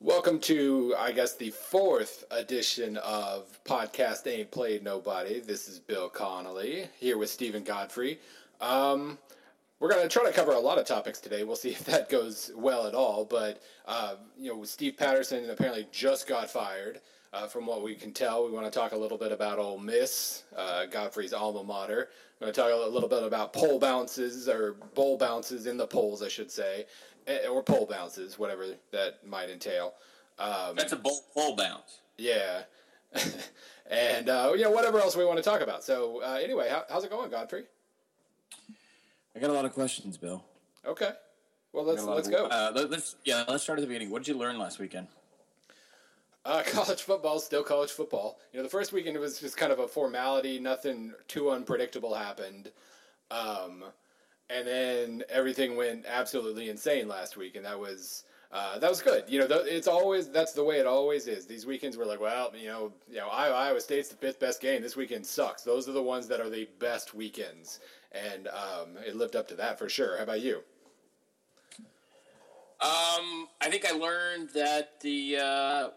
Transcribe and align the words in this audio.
Welcome 0.00 0.40
to, 0.40 0.94
I 0.98 1.10
guess, 1.10 1.36
the 1.36 1.48
fourth 1.48 2.24
edition 2.30 2.98
of 2.98 3.58
Podcast 3.64 4.26
Ain't 4.26 4.50
Played 4.50 4.84
Nobody. 4.84 5.40
This 5.40 5.68
is 5.68 5.78
Bill 5.78 6.10
Connelly 6.10 6.88
here 7.00 7.16
with 7.16 7.30
Steven 7.30 7.64
Godfrey. 7.64 8.18
Um, 8.60 9.16
we're 9.80 9.88
going 9.88 10.02
to 10.02 10.08
try 10.08 10.26
to 10.26 10.36
cover 10.36 10.52
a 10.52 10.60
lot 10.60 10.76
of 10.76 10.84
topics 10.84 11.18
today. 11.18 11.44
We'll 11.44 11.56
see 11.56 11.70
if 11.70 11.86
that 11.86 12.10
goes 12.10 12.50
well 12.54 12.86
at 12.86 12.94
all. 12.94 13.24
But, 13.24 13.62
uh, 13.86 14.16
you 14.38 14.54
know, 14.54 14.64
Steve 14.64 14.98
Patterson 14.98 15.48
apparently 15.48 15.86
just 15.92 16.28
got 16.28 16.50
fired. 16.50 17.00
Uh, 17.32 17.46
from 17.46 17.66
what 17.66 17.82
we 17.82 17.94
can 17.94 18.12
tell, 18.12 18.46
we 18.46 18.52
want 18.52 18.64
to 18.64 18.78
talk 18.78 18.92
a 18.92 18.96
little 18.96 19.18
bit 19.18 19.32
about 19.32 19.58
Ole 19.58 19.78
Miss, 19.78 20.44
uh, 20.56 20.86
Godfrey's 20.86 21.32
alma 21.32 21.64
mater. 21.64 22.08
We're 22.38 22.46
going 22.46 22.54
to 22.54 22.60
talk 22.60 22.70
a 22.70 22.90
little 22.90 23.08
bit 23.08 23.22
about 23.22 23.52
pole 23.52 23.78
bounces 23.78 24.48
or 24.48 24.74
bowl 24.94 25.16
bounces 25.18 25.66
in 25.66 25.76
the 25.76 25.86
polls, 25.86 26.22
I 26.22 26.28
should 26.28 26.50
say, 26.50 26.86
or 27.50 27.62
pole 27.62 27.86
bounces, 27.86 28.38
whatever 28.38 28.66
that 28.92 29.26
might 29.26 29.50
entail. 29.50 29.94
Um, 30.38 30.76
That's 30.76 30.92
a 30.92 30.96
bowl, 30.96 31.20
pole 31.34 31.56
bounce. 31.56 32.00
yeah, 32.18 32.62
and 33.90 34.28
uh, 34.28 34.52
you 34.54 34.62
know 34.64 34.70
whatever 34.70 34.98
else 35.00 35.16
we 35.16 35.24
want 35.24 35.38
to 35.38 35.42
talk 35.42 35.60
about. 35.60 35.82
So 35.84 36.22
uh, 36.22 36.38
anyway, 36.42 36.68
how, 36.70 36.84
how's 36.90 37.04
it 37.04 37.10
going, 37.10 37.30
Godfrey? 37.30 37.64
I 39.34 39.38
got 39.38 39.50
a 39.50 39.52
lot 39.52 39.64
of 39.64 39.72
questions, 39.72 40.16
Bill. 40.16 40.42
Okay, 40.86 41.10
well 41.72 41.84
let's 41.84 42.00
Got 42.02 42.06
a 42.06 42.10
lot 42.10 42.16
let's 42.16 42.28
of- 42.28 42.34
go. 42.34 42.46
Uh, 42.46 42.72
let, 42.74 42.92
us 42.92 43.16
yeah, 43.24 43.44
let's 43.48 43.62
start 43.62 43.78
at 43.78 43.82
the 43.82 43.86
beginning. 43.88 44.10
What 44.10 44.22
did 44.22 44.28
you 44.28 44.38
learn 44.38 44.58
last 44.58 44.78
weekend? 44.78 45.08
Uh, 46.44 46.62
college 46.70 47.02
football, 47.02 47.38
still 47.40 47.62
college 47.64 47.90
football. 47.90 48.38
You 48.52 48.58
know, 48.58 48.62
the 48.62 48.68
first 48.70 48.92
weekend 48.92 49.18
was 49.18 49.40
just 49.40 49.56
kind 49.56 49.72
of 49.72 49.78
a 49.80 49.88
formality. 49.88 50.60
Nothing 50.60 51.12
too 51.28 51.50
unpredictable 51.50 52.14
happened. 52.14 52.70
Um, 53.30 53.84
and 54.50 54.66
then 54.66 55.22
everything 55.28 55.76
went 55.76 56.04
absolutely 56.06 56.68
insane 56.68 57.08
last 57.08 57.36
week, 57.36 57.56
and 57.56 57.64
that 57.64 57.78
was 57.78 58.24
uh, 58.52 58.78
that 58.78 58.88
was 58.88 59.02
good. 59.02 59.24
You 59.28 59.40
know, 59.40 59.46
it's 59.50 59.88
always 59.88 60.28
that's 60.28 60.52
the 60.52 60.64
way 60.64 60.78
it 60.78 60.86
always 60.86 61.26
is. 61.26 61.46
These 61.46 61.66
weekends 61.66 61.96
were 61.96 62.06
like, 62.06 62.20
well, 62.20 62.52
you 62.56 62.68
know, 62.68 62.92
you 63.10 63.16
know, 63.16 63.28
Iowa, 63.28 63.56
Iowa 63.56 63.80
State's 63.80 64.08
the 64.08 64.16
fifth 64.16 64.38
best 64.38 64.60
game. 64.60 64.82
This 64.82 64.96
weekend 64.96 65.26
sucks. 65.26 65.62
Those 65.62 65.88
are 65.88 65.92
the 65.92 66.02
ones 66.02 66.28
that 66.28 66.40
are 66.40 66.50
the 66.50 66.68
best 66.78 67.14
weekends, 67.14 67.80
and 68.12 68.48
um, 68.48 68.96
it 69.06 69.16
lived 69.16 69.36
up 69.36 69.48
to 69.48 69.54
that 69.56 69.78
for 69.78 69.88
sure. 69.88 70.16
How 70.16 70.22
about 70.22 70.40
you? 70.40 70.62
Um, 72.78 73.48
I 73.60 73.68
think 73.70 73.86
I 73.86 73.92
learned 73.92 74.50
that 74.50 75.00
the 75.00 75.38
uh, 75.42 75.88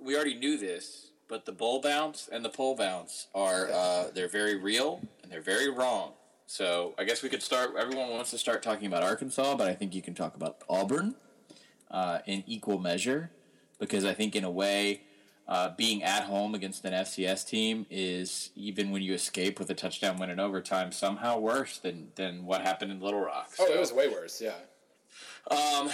we 0.00 0.14
already 0.14 0.38
knew 0.38 0.58
this, 0.58 1.10
but 1.28 1.44
the 1.44 1.52
bowl 1.52 1.80
bounce 1.80 2.28
and 2.30 2.44
the 2.44 2.50
pole 2.50 2.76
bounce 2.76 3.26
are 3.34 3.70
uh, 3.72 4.04
they're 4.14 4.28
very 4.28 4.56
real 4.56 5.00
and 5.22 5.32
they're 5.32 5.40
very 5.40 5.70
wrong. 5.70 6.12
So 6.46 6.94
I 6.98 7.04
guess 7.04 7.22
we 7.22 7.28
could 7.28 7.42
start. 7.42 7.74
Everyone 7.78 8.10
wants 8.10 8.30
to 8.30 8.38
start 8.38 8.62
talking 8.62 8.86
about 8.86 9.02
Arkansas, 9.02 9.56
but 9.56 9.66
I 9.68 9.74
think 9.74 9.94
you 9.94 10.02
can 10.02 10.14
talk 10.14 10.36
about 10.36 10.62
Auburn 10.68 11.14
uh, 11.90 12.20
in 12.26 12.44
equal 12.46 12.78
measure 12.78 13.30
because 13.78 14.04
I 14.04 14.14
think 14.14 14.34
in 14.36 14.44
a 14.44 14.50
way. 14.50 15.02
Uh, 15.48 15.72
being 15.76 16.02
at 16.02 16.24
home 16.24 16.56
against 16.56 16.84
an 16.84 16.92
FCS 16.92 17.46
team 17.46 17.86
is 17.88 18.50
even 18.56 18.90
when 18.90 19.00
you 19.00 19.14
escape 19.14 19.60
with 19.60 19.70
a 19.70 19.74
touchdown 19.74 20.18
win 20.18 20.28
in 20.28 20.40
overtime 20.40 20.90
somehow 20.90 21.38
worse 21.38 21.78
than, 21.78 22.08
than 22.16 22.44
what 22.44 22.62
happened 22.62 22.90
in 22.90 22.98
Little 23.00 23.20
Rock. 23.20 23.50
Oh, 23.60 23.72
it 23.72 23.78
was 23.78 23.92
way 23.92 24.08
worse. 24.08 24.42
Yeah. 24.42 24.56
um, 25.48 25.88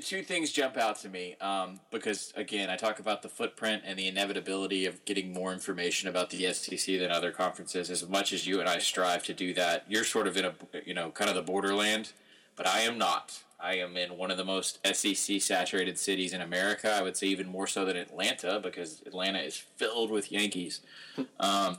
two 0.00 0.22
things 0.22 0.52
jump 0.52 0.76
out 0.76 0.98
to 1.00 1.08
me 1.08 1.36
um, 1.40 1.80
because 1.90 2.32
again, 2.36 2.70
I 2.70 2.76
talk 2.76 2.98
about 2.98 3.22
the 3.22 3.28
footprint 3.28 3.82
and 3.84 3.98
the 3.98 4.08
inevitability 4.08 4.86
of 4.86 5.04
getting 5.04 5.32
more 5.32 5.52
information 5.52 6.08
about 6.08 6.30
the 6.30 6.52
SEC 6.52 6.98
than 6.98 7.10
other 7.10 7.30
conferences. 7.30 7.90
As 7.90 8.08
much 8.08 8.32
as 8.32 8.46
you 8.46 8.60
and 8.60 8.68
I 8.68 8.78
strive 8.78 9.22
to 9.24 9.34
do 9.34 9.54
that, 9.54 9.84
you're 9.88 10.04
sort 10.04 10.26
of 10.26 10.36
in 10.36 10.44
a 10.46 10.54
you 10.84 10.94
know 10.94 11.10
kind 11.10 11.28
of 11.28 11.36
the 11.36 11.42
borderland, 11.42 12.12
but 12.56 12.66
I 12.66 12.80
am 12.80 12.98
not. 12.98 13.42
I 13.60 13.76
am 13.76 13.96
in 13.96 14.16
one 14.16 14.32
of 14.32 14.36
the 14.36 14.44
most 14.44 14.80
SEC 14.92 15.40
saturated 15.40 15.96
cities 15.96 16.32
in 16.32 16.40
America. 16.40 16.92
I 16.92 17.02
would 17.02 17.16
say 17.16 17.28
even 17.28 17.46
more 17.46 17.68
so 17.68 17.84
than 17.84 17.96
Atlanta 17.96 18.58
because 18.60 19.02
Atlanta 19.06 19.38
is 19.38 19.56
filled 19.56 20.10
with 20.10 20.32
Yankees. 20.32 20.80
Um, 21.38 21.78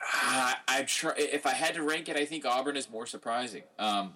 I, 0.00 0.56
I 0.68 0.82
try, 0.82 1.12
if 1.16 1.46
I 1.46 1.52
had 1.52 1.74
to 1.74 1.82
rank 1.82 2.08
it, 2.08 2.16
I 2.16 2.24
think 2.24 2.44
Auburn 2.44 2.76
is 2.76 2.90
more 2.90 3.06
surprising. 3.06 3.62
Um, 3.78 4.12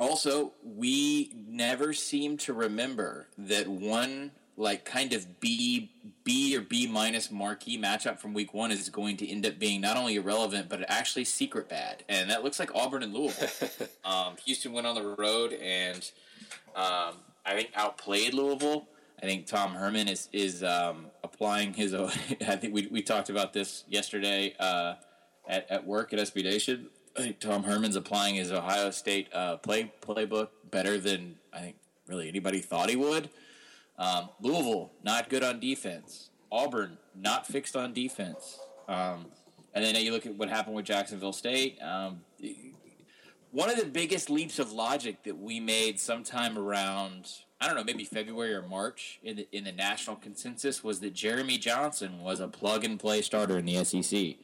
also, 0.00 0.54
we 0.64 1.30
never 1.46 1.92
seem 1.92 2.38
to 2.38 2.54
remember 2.54 3.28
that 3.36 3.68
one 3.68 4.32
like 4.56 4.84
kind 4.84 5.12
of 5.12 5.40
B 5.40 5.90
B 6.24 6.56
or 6.56 6.60
B 6.60 6.86
minus 6.86 7.30
marquee 7.30 7.78
matchup 7.78 8.18
from 8.18 8.34
week 8.34 8.52
one 8.54 8.70
is 8.70 8.88
going 8.88 9.16
to 9.18 9.28
end 9.28 9.46
up 9.46 9.58
being 9.58 9.80
not 9.80 9.96
only 9.96 10.16
irrelevant 10.16 10.68
but 10.68 10.84
actually 10.88 11.24
secret 11.24 11.68
bad, 11.68 12.02
and 12.08 12.30
that 12.30 12.42
looks 12.42 12.58
like 12.58 12.74
Auburn 12.74 13.02
and 13.02 13.12
Louisville. 13.12 13.68
um, 14.04 14.36
Houston 14.44 14.72
went 14.72 14.86
on 14.86 14.94
the 14.94 15.14
road 15.18 15.52
and 15.52 16.10
um, 16.74 17.14
I 17.44 17.54
think 17.54 17.70
outplayed 17.74 18.34
Louisville. 18.34 18.86
I 19.22 19.26
think 19.26 19.46
Tom 19.46 19.74
Herman 19.74 20.08
is 20.08 20.28
is 20.32 20.62
um, 20.62 21.06
applying 21.22 21.74
his. 21.74 21.92
Own, 21.92 22.10
I 22.48 22.56
think 22.56 22.74
we 22.74 22.88
we 22.90 23.02
talked 23.02 23.28
about 23.28 23.52
this 23.52 23.84
yesterday 23.88 24.54
uh, 24.58 24.94
at 25.46 25.70
at 25.70 25.86
work 25.86 26.12
at 26.12 26.18
SB 26.18 26.44
Nation. 26.44 26.88
I 27.16 27.22
think 27.22 27.40
Tom 27.40 27.64
Herman's 27.64 27.96
applying 27.96 28.36
his 28.36 28.52
Ohio 28.52 28.90
State 28.90 29.28
uh, 29.34 29.56
play 29.56 29.92
playbook 30.00 30.48
better 30.70 30.98
than 30.98 31.36
I 31.52 31.60
think 31.60 31.76
really 32.06 32.28
anybody 32.28 32.60
thought 32.60 32.88
he 32.88 32.96
would. 32.96 33.30
Um, 33.98 34.30
Louisville 34.40 34.92
not 35.02 35.28
good 35.28 35.42
on 35.42 35.60
defense. 35.60 36.30
Auburn 36.50 36.98
not 37.14 37.46
fixed 37.46 37.76
on 37.76 37.92
defense. 37.92 38.58
Um, 38.88 39.26
and 39.74 39.84
then 39.84 39.94
you 39.96 40.12
look 40.12 40.26
at 40.26 40.34
what 40.34 40.48
happened 40.48 40.74
with 40.74 40.84
Jacksonville 40.84 41.32
State. 41.32 41.78
Um, 41.82 42.20
one 43.52 43.70
of 43.70 43.76
the 43.76 43.84
biggest 43.84 44.30
leaps 44.30 44.58
of 44.58 44.72
logic 44.72 45.22
that 45.24 45.38
we 45.38 45.60
made 45.60 46.00
sometime 46.00 46.58
around 46.58 47.28
I 47.60 47.66
don't 47.66 47.76
know 47.76 47.84
maybe 47.84 48.04
February 48.04 48.54
or 48.54 48.62
March 48.62 49.20
in 49.22 49.36
the, 49.36 49.48
in 49.52 49.64
the 49.64 49.72
national 49.72 50.16
consensus 50.16 50.82
was 50.82 51.00
that 51.00 51.12
Jeremy 51.12 51.58
Johnson 51.58 52.22
was 52.22 52.40
a 52.40 52.48
plug 52.48 52.84
and 52.84 52.98
play 52.98 53.20
starter 53.20 53.58
in 53.58 53.66
the 53.66 53.84
SEC. 53.84 54.36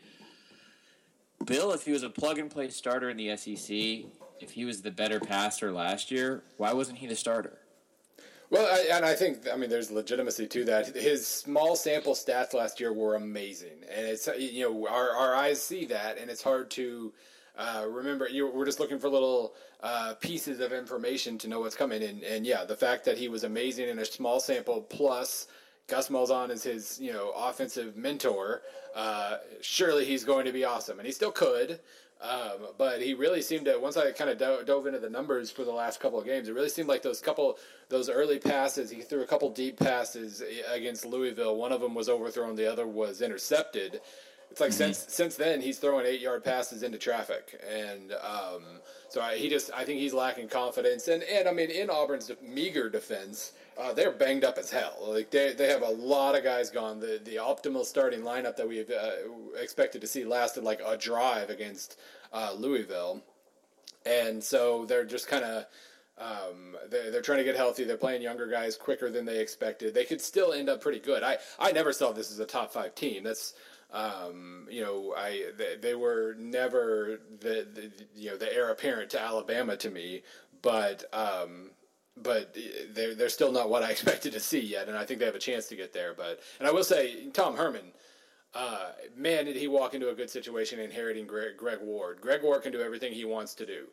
Bill, 1.45 1.73
if 1.73 1.85
he 1.85 1.93
was 1.93 2.03
a 2.03 2.11
plug 2.11 2.39
and 2.39 2.51
play 2.51 2.69
starter 2.71 3.11
in 3.11 3.17
the 3.17 3.37
SEC, 3.37 3.71
if 4.41 4.51
he 4.51 4.65
was 4.65 4.83
the 4.83 4.91
better 4.91 5.21
passer 5.21 5.73
last 5.73 6.11
year, 6.11 6.43
why 6.57 6.73
wasn't 6.73 6.99
he 6.99 7.07
the 7.07 7.17
starter? 7.17 7.59
Well, 8.49 8.67
I, 8.67 8.97
and 8.97 9.05
I 9.05 9.15
think 9.15 9.49
I 9.53 9.57
mean 9.57 9.71
there's 9.71 9.91
legitimacy 9.91 10.47
to 10.47 10.65
that. 10.67 10.95
His 10.95 11.27
small 11.27 11.75
sample 11.75 12.15
stats 12.15 12.55
last 12.55 12.79
year 12.79 12.93
were 12.93 13.17
amazing, 13.17 13.83
and 13.93 14.07
it's 14.07 14.29
you 14.39 14.63
know 14.63 14.87
our 14.89 15.11
our 15.11 15.35
eyes 15.35 15.61
see 15.63 15.85
that, 15.87 16.19
and 16.19 16.31
it's 16.31 16.43
hard 16.43 16.71
to 16.73 17.13
uh, 17.57 17.87
remember. 17.89 18.29
You, 18.29 18.49
we're 18.49 18.65
just 18.65 18.79
looking 18.79 19.01
for 19.01 19.09
little 19.09 19.55
uh, 19.83 20.15
pieces 20.21 20.61
of 20.61 20.73
information 20.73 21.39
to 21.39 21.49
know 21.49 21.61
what's 21.61 21.75
coming. 21.75 22.03
And 22.03 22.23
and 22.23 22.47
yeah, 22.47 22.65
the 22.65 22.77
fact 22.77 23.05
that 23.07 23.19
he 23.19 23.29
was 23.29 23.43
amazing 23.43 23.89
in 23.89 23.99
a 23.99 24.05
small 24.05 24.41
sample 24.41 24.83
plus. 24.83 25.49
Gus 25.89 26.09
Malzahn 26.09 26.51
is 26.51 26.63
his, 26.63 26.99
you 27.01 27.13
know, 27.13 27.33
offensive 27.37 27.97
mentor. 27.97 28.63
Uh, 28.95 29.39
surely 29.61 30.05
he's 30.05 30.25
going 30.25 30.45
to 30.47 30.53
be 30.53 30.65
awesome, 30.65 30.99
and 30.99 31.07
he 31.07 31.13
still 31.13 31.31
could. 31.31 31.81
Um, 32.21 32.69
but 32.79 33.03
he 33.03 33.13
really 33.13 33.43
seemed 33.43 33.67
to 33.67 33.79
once 33.79 33.99
I 33.99 34.11
kind 34.13 34.31
of 34.31 34.39
do- 34.39 34.65
dove 34.65 34.87
into 34.87 34.99
the 34.99 35.11
numbers 35.11 35.51
for 35.51 35.65
the 35.65 35.73
last 35.73 36.01
couple 36.01 36.19
of 36.19 36.25
games, 36.25 36.49
it 36.49 36.55
really 36.55 36.71
seemed 36.71 36.89
like 36.89 37.03
those 37.03 37.21
couple 37.21 37.59
those 37.91 38.09
early 38.09 38.39
passes. 38.39 38.91
He 38.91 39.03
threw 39.03 39.21
a 39.21 39.27
couple 39.27 39.51
deep 39.51 39.79
passes 39.79 40.43
against 40.73 41.05
Louisville. 41.05 41.57
One 41.57 41.73
of 41.73 41.83
them 41.83 41.95
was 41.95 42.09
overthrown, 42.09 42.57
the 42.57 42.71
other 42.71 42.87
was 42.87 43.21
intercepted. 43.21 44.01
It's 44.51 44.61
like 44.63 44.73
since 44.73 45.05
since 45.09 45.37
then 45.37 45.61
he's 45.61 45.79
throwing 45.79 46.07
eight 46.07 46.21
yard 46.21 46.43
passes 46.43 46.83
into 46.83 46.97
traffic, 46.97 47.61
and 47.69 48.13
um, 48.13 48.63
so 49.11 49.21
I, 49.21 49.37
he 49.37 49.51
just 49.51 49.71
I 49.75 49.85
think 49.85 50.01
he's 50.01 50.15
lacking 50.15 50.49
confidence. 50.49 51.09
And 51.09 51.23
and 51.25 51.47
I 51.47 51.53
mean 51.53 51.71
in 51.71 51.91
Auburn's 51.91 52.31
meager 52.41 52.89
defense, 52.89 53.53
uh, 53.79 53.93
they're 53.93 54.13
banged 54.13 54.45
up 54.45 54.59
as 54.59 54.71
hell. 54.71 54.97
Like 55.07 55.31
they 55.31 55.53
they 55.53 55.69
have 55.69 55.83
a 55.83 55.91
lot 55.91 56.37
of 56.37 56.45
guys 56.45 56.71
gone. 56.71 57.01
The 57.01 57.21
the 57.23 57.37
optimal 57.37 57.85
starting 57.85 58.21
lineup 58.21 58.57
that 58.57 58.69
we 58.69 58.81
uh, 58.81 59.11
expected 59.61 60.01
to 60.01 60.07
see 60.07 60.25
lasted 60.25 60.65
like 60.65 60.81
a 60.85 60.97
drive 60.97 61.51
against 61.51 61.99
uh, 62.33 62.55
Louisville, 62.57 63.23
and 64.05 64.43
so 64.43 64.85
they're 64.87 65.05
just 65.05 65.29
kind 65.29 65.45
of. 65.45 65.67
Um, 66.19 66.79
they're, 66.89 67.11
they're 67.11 67.21
trying 67.21 67.41
to 67.41 67.45
get 67.45 67.57
healthy. 67.57 67.85
They're 67.85 67.99
playing 67.99 68.23
younger 68.23 68.47
guys 68.47 68.75
quicker 68.75 69.11
than 69.11 69.27
they 69.27 69.39
expected. 69.39 69.93
They 69.93 70.07
could 70.07 70.23
still 70.23 70.55
end 70.55 70.71
up 70.71 70.81
pretty 70.81 70.99
good. 70.99 71.23
I, 71.23 71.37
I 71.59 71.73
never 71.73 71.93
saw 71.93 72.13
this 72.13 72.31
as 72.31 72.39
a 72.39 72.47
top 72.47 72.73
five 72.73 72.95
team. 72.95 73.25
That's 73.25 73.53
um, 73.93 74.67
you 74.71 74.83
know 74.83 75.15
I 75.15 75.51
they, 75.59 75.77
they 75.77 75.95
were 75.95 76.35
never 76.39 77.21
the, 77.41 77.67
the 77.71 77.93
you 78.15 78.31
know 78.31 78.39
the 78.39 78.51
heir 78.51 78.71
apparent 78.71 79.11
to 79.11 79.21
Alabama 79.21 79.77
to 79.77 79.91
me, 79.91 80.23
but 80.63 81.05
um, 81.13 81.73
but 82.23 82.57
they're 82.93 83.15
they're 83.15 83.29
still 83.29 83.53
not 83.53 83.71
what 83.71 83.83
I 83.83 83.91
expected 83.97 84.33
to 84.33 84.41
see 84.41 84.61
yet, 84.61 84.89
and 84.89 84.97
I 84.97 85.05
think 85.05 85.21
they 85.21 85.27
have 85.27 85.35
a 85.35 85.41
chance 85.41 85.67
to 85.69 85.77
get 85.77 85.93
there. 85.93 86.15
But 86.15 86.41
and 86.59 86.69
I 86.69 86.73
will 86.73 86.85
say 86.85 87.29
Tom 87.33 87.57
Herman. 87.57 87.93
Uh, 88.55 88.93
man, 89.15 89.45
did 89.45 89.57
he 89.57 89.69
walk 89.69 89.93
into 89.93 90.09
a 90.09 90.15
good 90.15 90.31
situation 90.31 90.79
inheriting 90.81 91.27
Greg, 91.27 91.59
Greg 91.59 91.79
Ward. 91.83 92.23
Greg 92.23 92.43
Ward 92.43 92.63
can 92.63 92.73
do 92.73 92.81
everything 92.81 93.13
he 93.13 93.27
wants 93.27 93.55
to 93.55 93.67
do. 93.67 93.85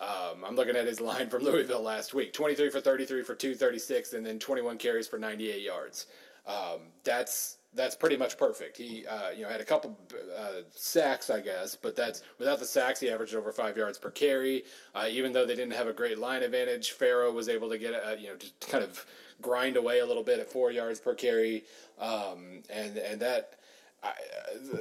Um, 0.00 0.44
I'm 0.46 0.54
looking 0.54 0.76
at 0.76 0.86
his 0.86 1.00
line 1.10 1.28
from 1.28 1.42
Louisville 1.42 1.82
last 1.82 2.14
week 2.14 2.32
23 2.32 2.70
for 2.70 2.80
33 2.80 3.22
for 3.22 3.34
236, 3.34 4.12
and 4.12 4.24
then 4.24 4.38
21 4.38 4.78
carries 4.78 5.08
for 5.08 5.18
98 5.18 5.62
yards. 5.62 6.06
Um, 6.46 6.80
that's 7.02 7.58
that's 7.74 7.96
pretty 7.96 8.16
much 8.16 8.36
perfect. 8.36 8.76
He 8.76 9.06
uh, 9.06 9.30
you 9.30 9.42
know 9.42 9.48
had 9.48 9.60
a 9.60 9.64
couple 9.64 9.98
uh, 10.38 10.62
sacks, 10.70 11.30
I 11.30 11.40
guess, 11.40 11.74
but 11.74 11.96
that's 11.96 12.22
without 12.38 12.58
the 12.58 12.64
sacks, 12.64 13.00
he 13.00 13.10
averaged 13.10 13.34
over 13.34 13.52
five 13.52 13.76
yards 13.76 13.98
per 13.98 14.10
carry. 14.10 14.64
Uh, 14.94 15.06
even 15.10 15.32
though 15.32 15.46
they 15.46 15.54
didn't 15.54 15.74
have 15.74 15.86
a 15.86 15.92
great 15.92 16.18
line 16.18 16.42
advantage, 16.42 16.92
Farrow 16.92 17.30
was 17.30 17.48
able 17.48 17.70
to 17.70 17.78
get 17.78 17.94
uh, 17.94 18.14
you 18.18 18.28
know 18.28 18.36
just 18.36 18.58
kind 18.60 18.84
of 18.84 19.04
grind 19.40 19.76
away 19.76 20.00
a 20.00 20.06
little 20.06 20.22
bit 20.22 20.38
at 20.38 20.48
four 20.48 20.70
yards 20.70 21.00
per 21.00 21.14
carry, 21.14 21.64
um, 21.98 22.62
and 22.70 22.96
and 22.98 23.20
that. 23.20 23.58
I, 24.04 24.14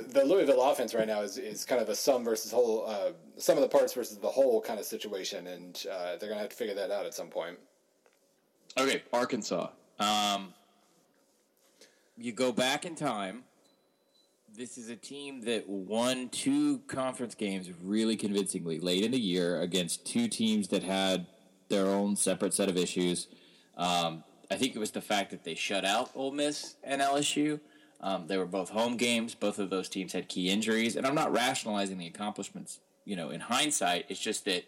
the 0.07 0.25
Louisville 0.25 0.63
offense 0.63 0.95
right 0.95 1.05
now 1.05 1.21
is, 1.21 1.37
is 1.37 1.63
kind 1.63 1.79
of 1.79 1.89
a 1.89 1.95
sum 1.95 2.23
versus 2.23 2.51
whole, 2.51 2.87
uh, 2.87 3.11
some 3.37 3.55
of 3.55 3.61
the 3.61 3.69
parts 3.69 3.93
versus 3.93 4.17
the 4.17 4.27
whole 4.27 4.59
kind 4.59 4.79
of 4.79 4.85
situation, 4.87 5.45
and 5.45 5.85
uh, 5.91 6.17
they're 6.17 6.27
going 6.27 6.37
to 6.37 6.41
have 6.41 6.49
to 6.49 6.55
figure 6.55 6.73
that 6.73 6.89
out 6.89 7.05
at 7.05 7.13
some 7.13 7.27
point. 7.27 7.59
Okay, 8.79 9.03
Arkansas. 9.13 9.69
Um, 9.99 10.55
you 12.23 12.31
go 12.31 12.51
back 12.51 12.85
in 12.85 12.95
time. 12.95 13.43
This 14.53 14.77
is 14.77 14.89
a 14.89 14.95
team 14.95 15.41
that 15.41 15.67
won 15.67 16.29
two 16.29 16.79
conference 16.87 17.35
games 17.35 17.69
really 17.81 18.17
convincingly 18.17 18.79
late 18.79 19.03
in 19.03 19.11
the 19.11 19.19
year 19.19 19.61
against 19.61 20.05
two 20.05 20.27
teams 20.27 20.67
that 20.69 20.83
had 20.83 21.25
their 21.69 21.87
own 21.87 22.15
separate 22.15 22.53
set 22.53 22.69
of 22.69 22.75
issues. 22.75 23.27
Um, 23.77 24.23
I 24.51 24.55
think 24.55 24.75
it 24.75 24.79
was 24.79 24.91
the 24.91 25.01
fact 25.01 25.31
that 25.31 25.45
they 25.45 25.55
shut 25.55 25.85
out 25.85 26.11
Ole 26.13 26.31
Miss 26.31 26.75
and 26.83 27.01
LSU. 27.01 27.61
Um, 28.01 28.27
they 28.27 28.37
were 28.37 28.45
both 28.45 28.69
home 28.69 28.97
games. 28.97 29.35
Both 29.35 29.59
of 29.59 29.69
those 29.69 29.87
teams 29.87 30.11
had 30.11 30.27
key 30.27 30.49
injuries, 30.49 30.95
and 30.95 31.07
I'm 31.07 31.15
not 31.15 31.31
rationalizing 31.31 31.97
the 31.97 32.07
accomplishments. 32.07 32.79
You 33.05 33.15
know, 33.15 33.29
in 33.29 33.39
hindsight, 33.39 34.05
it's 34.09 34.19
just 34.19 34.45
that 34.45 34.65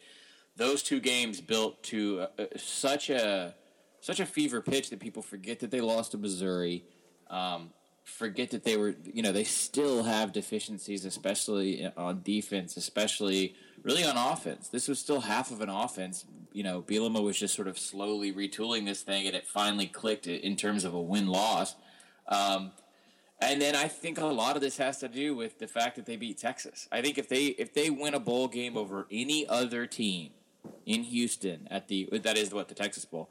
those 0.56 0.84
two 0.84 1.00
games 1.00 1.42
built 1.42 1.84
to 1.84 2.28
uh, 2.40 2.46
such 2.56 3.10
a 3.10 3.56
such 4.00 4.20
a 4.20 4.26
fever 4.26 4.62
pitch 4.62 4.90
that 4.90 5.00
people 5.00 5.22
forget 5.22 5.60
that 5.60 5.72
they 5.72 5.82
lost 5.82 6.12
to 6.12 6.18
Missouri. 6.18 6.84
Um, 7.30 7.72
forget 8.04 8.52
that 8.52 8.64
they 8.64 8.78
were, 8.78 8.96
you 9.06 9.22
know, 9.22 9.32
they 9.32 9.44
still 9.44 10.04
have 10.04 10.34
deficiencies, 10.34 11.06
especially 11.06 11.90
on 11.96 12.22
defense, 12.24 12.78
especially 12.78 13.56
really 13.82 14.04
on 14.04 14.18
offense. 14.18 14.70
This 14.70 14.88
was 14.88 15.00
still 15.00 15.22
half 15.22 15.52
of 15.52 15.62
an 15.62 15.70
offense. 15.70 16.26
You 16.52 16.64
know, 16.64 16.82
Bielema 16.82 17.24
was 17.24 17.38
just 17.38 17.56
sort 17.56 17.68
of 17.68 17.78
slowly 17.78 18.32
retooling 18.32 18.86
this 18.86 19.02
thing, 19.02 19.28
and 19.28 19.36
it 19.36 19.48
finally 19.48 19.88
clicked 19.88 20.28
in 20.28 20.56
terms 20.56 20.84
of 20.84 20.94
a 20.94 21.02
win 21.02 21.28
loss. 21.28 21.76
Um, 22.28 22.72
and 23.40 23.62
then 23.62 23.76
I 23.76 23.88
think 23.88 24.20
a 24.20 24.26
lot 24.26 24.56
of 24.56 24.62
this 24.62 24.78
has 24.78 25.00
to 25.00 25.08
do 25.08 25.36
with 25.36 25.60
the 25.60 25.68
fact 25.68 25.96
that 25.98 26.06
they 26.06 26.16
beat 26.16 26.38
Texas. 26.38 26.88
I 26.92 27.02
think 27.02 27.18
if 27.18 27.28
they 27.28 27.48
if 27.48 27.74
they 27.74 27.90
win 27.90 28.14
a 28.14 28.20
bowl 28.20 28.48
game 28.48 28.78
over 28.78 29.06
any 29.12 29.48
other 29.48 29.86
team 29.86 30.32
in 30.86 31.04
Houston 31.04 31.68
at 31.70 31.88
the 31.88 32.08
that 32.12 32.38
is 32.38 32.54
what 32.54 32.70
the 32.70 32.76
Texas 32.76 33.06
Bowl 33.06 33.30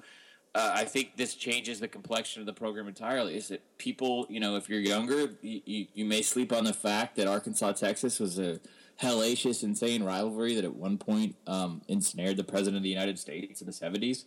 uh, 0.54 0.72
I 0.75 0.84
think 0.84 1.16
this 1.16 1.34
changes 1.34 1.81
the 1.81 1.88
complexion 1.88 2.40
of 2.40 2.46
the 2.46 2.52
program 2.52 2.87
entirely. 2.87 3.37
Is 3.37 3.49
that 3.49 3.62
people, 3.78 4.26
you 4.28 4.38
know, 4.38 4.56
if 4.56 4.69
you're 4.69 4.81
younger, 4.81 5.31
you, 5.40 5.62
you, 5.64 5.87
you 5.94 6.04
may 6.04 6.20
sleep 6.20 6.52
on 6.52 6.64
the 6.64 6.75
fact 6.75 7.16
that 7.16 7.26
Arkansas 7.26 7.72
Texas 7.72 8.20
was 8.20 8.38
a 8.38 8.60
hellacious, 9.00 9.62
insane 9.62 10.02
rivalry 10.02 10.54
that 10.54 10.64
at 10.64 10.75
one 10.75 10.99
point 10.99 11.37
um, 11.46 11.81
ensnared 11.88 12.37
the 12.37 12.44
president 12.44 12.76
of 12.76 12.82
the 12.82 12.90
United 12.90 13.19
States 13.19 13.62
in 13.62 13.66
the 13.66 13.72
70s. 13.72 14.25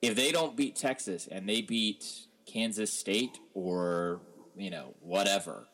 If 0.00 0.14
they 0.14 0.30
don't 0.30 0.56
beat 0.56 0.76
Texas 0.76 1.26
and 1.26 1.48
they 1.48 1.60
beat 1.60 2.06
Kansas 2.46 2.92
State 2.92 3.38
or, 3.52 4.20
you 4.56 4.70
know, 4.70 4.94
whatever, 5.00 5.66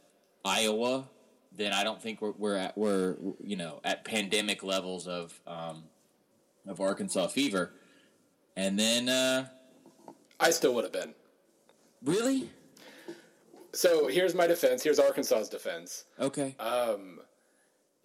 Iowa, 0.46 1.08
then 1.54 1.74
I 1.74 1.84
don't 1.84 2.00
think 2.00 2.22
we're, 2.22 2.32
we're 2.38 2.56
at, 2.56 2.78
we're, 2.78 3.16
you 3.42 3.56
know, 3.56 3.80
at 3.84 4.04
pandemic 4.04 4.62
levels 4.62 5.06
of, 5.06 5.38
um, 5.46 5.84
of 6.66 6.80
Arkansas 6.80 7.26
fever 7.26 7.72
and 8.60 8.78
then 8.78 9.08
uh, 9.08 9.46
I 10.38 10.50
still 10.50 10.74
would 10.74 10.84
have 10.84 10.92
been. 10.92 11.14
Really? 12.04 12.50
So 13.72 14.06
here's 14.08 14.34
my 14.34 14.46
defense. 14.46 14.82
Here's 14.82 14.98
Arkansas's 14.98 15.48
defense. 15.48 16.04
Okay. 16.18 16.56
Um, 16.58 17.20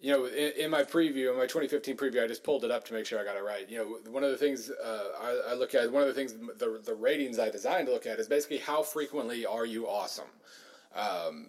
you 0.00 0.12
know, 0.12 0.24
in, 0.26 0.52
in, 0.56 0.70
my 0.70 0.82
preview, 0.82 1.30
in 1.30 1.36
my 1.36 1.46
2015 1.46 1.96
preview, 1.96 2.24
I 2.24 2.26
just 2.26 2.42
pulled 2.42 2.64
it 2.64 2.70
up 2.70 2.84
to 2.86 2.94
make 2.94 3.04
sure 3.04 3.20
I 3.20 3.24
got 3.24 3.36
it 3.36 3.44
right. 3.44 3.68
You 3.68 3.78
know, 3.78 4.10
one 4.10 4.24
of 4.24 4.30
the 4.30 4.36
things 4.38 4.70
uh, 4.70 5.04
I, 5.20 5.50
I, 5.50 5.54
look 5.54 5.74
at, 5.74 5.92
one 5.92 6.02
of 6.02 6.08
the 6.08 6.14
things, 6.14 6.32
the, 6.32 6.80
the 6.82 6.94
ratings 6.94 7.38
I 7.38 7.50
designed 7.50 7.88
to 7.88 7.92
look 7.92 8.06
at 8.06 8.18
is 8.18 8.28
basically 8.28 8.58
how 8.58 8.82
frequently 8.82 9.44
are 9.44 9.66
you 9.66 9.86
awesome. 9.86 10.24
Um, 10.94 11.48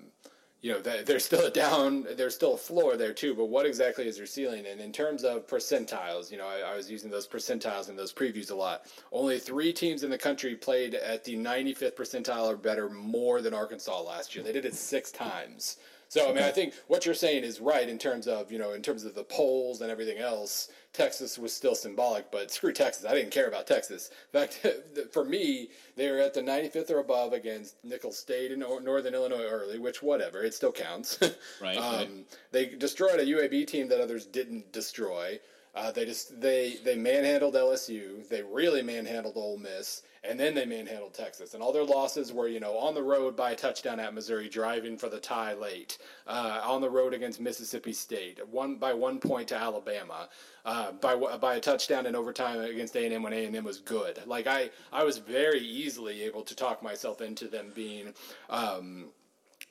you 0.68 0.74
know, 0.74 0.82
there's 0.82 1.24
still 1.24 1.46
a 1.46 1.50
down, 1.50 2.06
there's 2.18 2.36
still 2.36 2.56
a 2.56 2.58
floor 2.58 2.98
there 2.98 3.14
too, 3.14 3.34
but 3.34 3.46
what 3.46 3.66
exactly 3.66 4.06
is 4.06 4.18
your 4.18 4.28
ceiling? 4.28 4.66
And 4.66 4.82
in 4.82 4.92
terms 4.92 5.24
of 5.24 5.48
percentiles, 5.48 6.30
you 6.30 6.38
know, 6.38 6.46
I, 6.46 6.74
I, 6.74 6.76
was 6.76 6.92
using 6.92 7.10
those 7.10 7.26
percentiles 7.26 7.88
in 7.88 7.96
those 7.96 8.12
previews 8.12 8.52
a 8.52 8.56
lot. 8.56 8.82
Only 9.14 9.40
three 9.40 9.72
teams 9.72 10.04
in 10.04 10.10
the 10.10 10.18
country 10.18 10.56
played 10.56 10.94
at 10.94 11.24
the 11.24 11.38
95th 11.38 11.96
percentile 11.96 12.48
or 12.48 12.58
better 12.58 12.90
more 12.90 13.42
than 13.42 13.54
Arkansas 13.54 14.02
last 14.02 14.36
year. 14.36 14.44
They 14.44 14.52
did 14.52 14.66
it 14.66 14.76
six 14.76 15.10
times. 15.10 15.78
So 16.10 16.30
I 16.30 16.34
mean, 16.34 16.44
I 16.44 16.52
think 16.52 16.74
what 16.88 17.06
you're 17.06 17.16
saying 17.16 17.44
is 17.44 17.60
right 17.60 17.88
in 17.88 17.98
terms 17.98 18.28
of 18.28 18.52
you 18.52 18.60
know 18.60 18.74
in 18.74 18.82
terms 18.82 19.04
of 19.04 19.16
the 19.16 19.24
polls 19.24 19.82
and 19.82 19.92
everything 19.92 20.18
else. 20.18 20.70
Texas 20.94 21.38
was 21.38 21.54
still 21.54 21.76
symbolic, 21.76 22.32
but 22.32 22.50
screw 22.50 22.74
Texas. 22.74 23.06
I 23.06 23.14
didn't 23.14 23.30
care 23.30 23.48
about 23.48 23.68
Texas. 23.68 24.10
In 24.34 24.40
fact, 24.40 24.66
for 25.12 25.24
me, 25.24 25.70
they 25.96 26.10
were 26.10 26.18
at 26.18 26.34
the 26.34 26.42
95th 26.42 26.90
or 26.90 27.00
above 27.00 27.34
against 27.34 27.76
Nicholls 27.84 28.18
State 28.18 28.52
in 28.52 28.60
Northern 28.60 29.14
Illinois 29.14 29.46
early, 29.46 29.78
which 29.78 30.02
whatever, 30.02 30.44
it 30.44 30.56
still 30.56 30.72
counts. 30.72 31.20
right, 31.62 31.78
um, 31.78 31.94
right. 31.94 32.10
They 32.52 32.66
destroyed 32.66 33.20
a 33.20 33.26
UAB 33.26 33.68
team 33.68 33.88
that 33.90 34.02
others 34.02 34.26
didn't 34.26 34.72
destroy. 34.74 35.40
Uh, 35.78 35.92
they 35.92 36.06
just 36.06 36.42
they 36.42 36.78
they 36.84 36.96
manhandled 36.96 37.54
LSU. 37.54 38.28
They 38.28 38.42
really 38.42 38.82
manhandled 38.82 39.38
Ole 39.38 39.60
Miss, 39.60 40.02
and 40.24 40.40
then 40.40 40.56
they 40.56 40.66
manhandled 40.66 41.14
Texas. 41.14 41.54
And 41.54 41.62
all 41.62 41.72
their 41.72 41.84
losses 41.84 42.34
were 42.34 42.48
you 42.48 42.60
know 42.60 42.76
on 42.80 42.96
the 42.96 43.04
road 43.04 43.36
by 43.36 43.52
a 43.52 43.56
touchdown 43.56 44.00
at 44.00 44.16
Missouri, 44.16 44.50
driving 44.50 44.98
for 44.98 45.08
the 45.08 45.20
tie 45.20 45.54
late, 45.54 46.00
uh, 46.26 46.62
on 46.64 46.82
the 46.82 46.90
road 46.90 47.14
against 47.14 47.40
Mississippi 47.40 47.94
State, 47.94 48.40
one 48.50 48.78
by 48.78 48.92
one 48.92 49.20
point 49.20 49.50
to 49.50 49.56
Alabama, 49.56 50.30
uh, 50.66 50.94
by 50.94 51.16
by 51.16 51.56
a 51.56 51.60
touchdown 51.60 52.08
in 52.08 52.16
overtime 52.16 52.60
against 52.60 52.96
A 52.96 53.06
and 53.06 53.14
M 53.14 53.22
when 53.22 53.34
A 53.34 53.46
and 53.46 53.56
M 53.56 53.64
was 53.64 53.78
good. 53.78 54.20
Like 54.26 54.48
I 54.48 54.72
I 54.92 55.04
was 55.04 55.20
very 55.20 55.60
easily 55.60 56.24
able 56.24 56.42
to 56.42 56.56
talk 56.56 56.82
myself 56.82 57.22
into 57.22 57.48
them 57.48 57.72
being. 57.76 58.16
Um, 58.50 59.10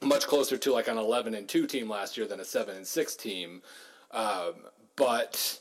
much 0.03 0.27
closer 0.27 0.59
to 0.59 0.73
like 0.73 0.89
an 0.89 0.99
11 0.99 1.33
and 1.33 1.49
2 1.49 1.67
team 1.67 1.89
last 1.89 2.19
year 2.19 2.27
than 2.27 2.41
a 2.41 2.45
7 2.45 2.77
and 2.77 2.87
6 2.87 3.17
team 3.17 3.63
um, 4.11 4.53
but 4.95 5.61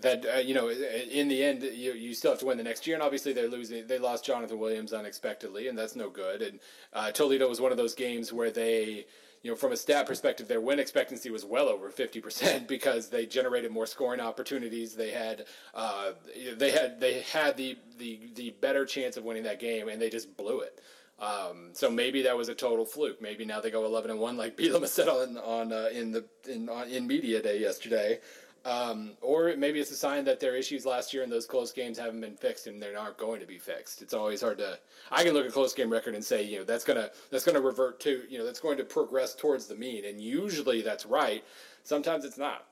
that 0.00 0.24
uh, 0.26 0.38
you 0.38 0.54
know 0.54 0.68
in 0.68 1.28
the 1.28 1.42
end 1.42 1.62
you, 1.62 1.92
you 1.92 2.14
still 2.14 2.30
have 2.30 2.40
to 2.40 2.46
win 2.46 2.56
the 2.56 2.62
next 2.64 2.86
year 2.86 2.96
and 2.96 3.02
obviously 3.02 3.32
they're 3.32 3.48
losing 3.48 3.86
they 3.86 3.98
lost 3.98 4.24
jonathan 4.24 4.58
williams 4.58 4.92
unexpectedly 4.92 5.68
and 5.68 5.76
that's 5.76 5.96
no 5.96 6.08
good 6.08 6.42
and 6.42 6.60
uh, 6.92 7.10
toledo 7.10 7.48
was 7.48 7.60
one 7.60 7.72
of 7.72 7.78
those 7.78 7.94
games 7.94 8.32
where 8.32 8.50
they 8.50 9.06
you 9.42 9.50
know 9.50 9.56
from 9.56 9.72
a 9.72 9.76
stat 9.76 10.06
perspective 10.06 10.48
their 10.48 10.60
win 10.60 10.78
expectancy 10.78 11.30
was 11.30 11.44
well 11.44 11.68
over 11.68 11.90
50% 11.90 12.66
because 12.68 13.08
they 13.08 13.26
generated 13.26 13.70
more 13.70 13.86
scoring 13.86 14.20
opportunities 14.20 14.94
they 14.94 15.10
had 15.10 15.44
uh, 15.74 16.12
they 16.56 16.70
had 16.70 17.00
they 17.00 17.20
had 17.20 17.56
the, 17.56 17.76
the 17.98 18.20
the 18.34 18.50
better 18.60 18.84
chance 18.84 19.16
of 19.16 19.24
winning 19.24 19.44
that 19.44 19.60
game 19.60 19.88
and 19.88 20.00
they 20.00 20.10
just 20.10 20.36
blew 20.36 20.60
it 20.60 20.80
um, 21.20 21.70
so 21.72 21.90
maybe 21.90 22.22
that 22.22 22.36
was 22.36 22.48
a 22.48 22.54
total 22.54 22.84
fluke. 22.84 23.20
Maybe 23.20 23.44
now 23.44 23.60
they 23.60 23.70
go 23.70 23.84
eleven 23.84 24.10
and 24.10 24.20
one, 24.20 24.36
like 24.36 24.56
Bielema 24.56 24.86
said 24.86 25.08
on 25.08 25.36
on 25.38 25.72
uh, 25.72 25.88
in 25.92 26.12
the 26.12 26.24
in 26.48 26.68
on, 26.68 26.88
in 26.88 27.06
media 27.06 27.42
day 27.42 27.58
yesterday. 27.58 28.20
Um, 28.64 29.12
or 29.22 29.54
maybe 29.56 29.80
it's 29.80 29.90
a 29.90 29.96
sign 29.96 30.24
that 30.24 30.40
their 30.40 30.54
issues 30.54 30.84
last 30.84 31.14
year 31.14 31.22
in 31.22 31.30
those 31.30 31.46
close 31.46 31.72
games 31.72 31.98
haven't 31.98 32.20
been 32.20 32.36
fixed 32.36 32.66
and 32.66 32.82
they're 32.82 32.92
not 32.92 33.16
going 33.16 33.40
to 33.40 33.46
be 33.46 33.58
fixed. 33.58 34.02
It's 34.02 34.12
always 34.12 34.40
hard 34.42 34.58
to. 34.58 34.78
I 35.10 35.22
can 35.24 35.32
look 35.32 35.46
at 35.46 35.52
close 35.52 35.72
game 35.72 35.90
record 35.90 36.14
and 36.14 36.24
say, 36.24 36.42
you 36.42 36.58
know, 36.58 36.64
that's 36.64 36.84
gonna 36.84 37.10
that's 37.30 37.44
gonna 37.44 37.60
revert 37.60 38.00
to, 38.00 38.24
you 38.28 38.38
know, 38.38 38.44
that's 38.44 38.60
going 38.60 38.76
to 38.78 38.84
progress 38.84 39.34
towards 39.34 39.66
the 39.66 39.74
mean, 39.74 40.04
and 40.04 40.20
usually 40.20 40.82
that's 40.82 41.06
right. 41.06 41.44
Sometimes 41.84 42.24
it's 42.24 42.36
not. 42.36 42.66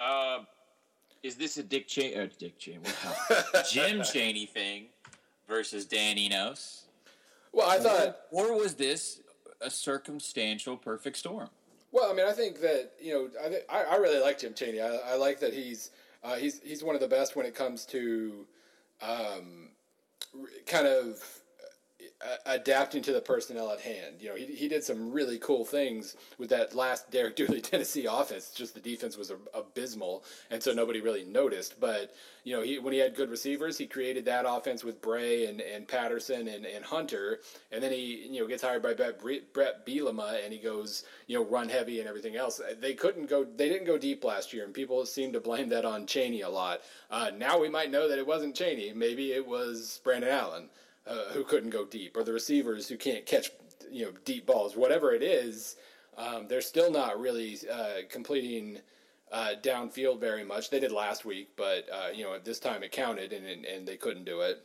Uh, 0.00 0.40
is 1.22 1.36
this 1.36 1.56
a 1.58 1.62
Dick 1.62 1.86
Cheney? 1.86 2.16
Uh, 2.16 2.28
Dick 2.38 2.58
Cheney, 2.58 2.80
Jim 3.70 4.02
Chaney 4.02 4.46
thing 4.46 4.86
versus 5.48 5.84
Dan 5.84 6.18
Enos? 6.18 6.84
Well, 7.52 7.68
I 7.68 7.78
thought, 7.78 8.16
or, 8.30 8.48
or 8.48 8.58
was 8.58 8.74
this 8.74 9.20
a 9.60 9.70
circumstantial 9.70 10.76
perfect 10.76 11.16
storm? 11.16 11.50
Well, 11.92 12.10
I 12.10 12.14
mean, 12.14 12.26
I 12.26 12.32
think 12.32 12.60
that 12.60 12.92
you 13.00 13.12
know, 13.12 13.62
I 13.70 13.82
I 13.82 13.96
really 13.96 14.20
like 14.20 14.38
Jim 14.38 14.54
Chaney. 14.54 14.80
I, 14.80 14.94
I 14.96 15.14
like 15.16 15.40
that 15.40 15.52
he's 15.52 15.90
uh, 16.22 16.36
he's 16.36 16.60
he's 16.62 16.84
one 16.84 16.94
of 16.94 17.00
the 17.00 17.08
best 17.08 17.36
when 17.36 17.46
it 17.46 17.54
comes 17.54 17.84
to 17.86 18.46
um, 19.02 19.70
kind 20.66 20.86
of 20.86 21.22
adapting 22.44 23.02
to 23.02 23.12
the 23.12 23.20
personnel 23.20 23.70
at 23.70 23.80
hand. 23.80 24.16
You 24.20 24.28
know, 24.28 24.34
he, 24.34 24.44
he 24.44 24.68
did 24.68 24.84
some 24.84 25.10
really 25.10 25.38
cool 25.38 25.64
things 25.64 26.16
with 26.38 26.50
that 26.50 26.74
last 26.74 27.10
Derek 27.10 27.36
Dooley 27.36 27.60
Tennessee 27.62 28.06
offense. 28.10 28.50
Just 28.50 28.74
the 28.74 28.80
defense 28.80 29.16
was 29.16 29.32
abysmal, 29.54 30.24
and 30.50 30.62
so 30.62 30.72
nobody 30.72 31.00
really 31.00 31.24
noticed. 31.24 31.80
But 31.80 32.14
you 32.44 32.54
know, 32.54 32.62
he 32.62 32.78
when 32.78 32.92
he 32.92 32.98
had 32.98 33.14
good 33.14 33.30
receivers, 33.30 33.78
he 33.78 33.86
created 33.86 34.26
that 34.26 34.44
offense 34.46 34.84
with 34.84 35.00
Bray 35.00 35.46
and, 35.46 35.60
and 35.60 35.88
Patterson 35.88 36.48
and, 36.48 36.66
and 36.66 36.84
Hunter, 36.84 37.40
and 37.72 37.82
then 37.82 37.92
he 37.92 38.28
you 38.30 38.40
know 38.40 38.46
gets 38.46 38.62
hired 38.62 38.82
by 38.82 38.92
Bret, 38.92 39.52
Bret 39.52 39.86
Bielema, 39.86 40.44
and 40.44 40.52
he 40.52 40.58
goes 40.58 41.04
you 41.26 41.38
know 41.38 41.44
run 41.44 41.68
heavy 41.68 42.00
and 42.00 42.08
everything 42.08 42.36
else. 42.36 42.60
They 42.80 42.94
couldn't 42.94 43.30
go, 43.30 43.44
they 43.44 43.68
didn't 43.68 43.86
go 43.86 43.96
deep 43.96 44.24
last 44.24 44.52
year, 44.52 44.64
and 44.64 44.74
people 44.74 45.06
seem 45.06 45.32
to 45.32 45.40
blame 45.40 45.70
that 45.70 45.86
on 45.86 46.06
Chaney 46.06 46.42
a 46.42 46.50
lot. 46.50 46.80
Uh, 47.10 47.30
now 47.36 47.58
we 47.58 47.70
might 47.70 47.90
know 47.90 48.08
that 48.08 48.18
it 48.18 48.26
wasn't 48.26 48.54
Chaney. 48.54 48.92
Maybe 48.92 49.32
it 49.32 49.46
was 49.46 50.00
Brandon 50.04 50.30
Allen. 50.30 50.68
Uh, 51.06 51.32
who 51.32 51.44
couldn't 51.44 51.70
go 51.70 51.84
deep, 51.84 52.16
or 52.16 52.22
the 52.22 52.32
receivers 52.32 52.88
who 52.88 52.96
can't 52.96 53.26
catch 53.26 53.50
you 53.90 54.04
know 54.04 54.12
deep 54.24 54.46
balls, 54.46 54.76
whatever 54.76 55.12
it 55.12 55.22
is, 55.22 55.76
um, 56.16 56.46
they're 56.48 56.60
still 56.60 56.90
not 56.90 57.20
really 57.20 57.58
uh, 57.72 58.02
completing 58.08 58.78
uh, 59.32 59.52
downfield 59.62 60.20
very 60.20 60.44
much. 60.44 60.70
They 60.70 60.80
did 60.80 60.92
last 60.92 61.24
week, 61.24 61.50
but 61.56 61.86
uh, 61.92 62.08
you 62.14 62.24
know 62.24 62.34
at 62.34 62.44
this 62.44 62.58
time 62.58 62.82
it 62.82 62.92
counted, 62.92 63.32
and, 63.32 63.46
and, 63.46 63.64
and 63.64 63.86
they 63.88 63.96
couldn't 63.96 64.24
do 64.24 64.40
it. 64.40 64.62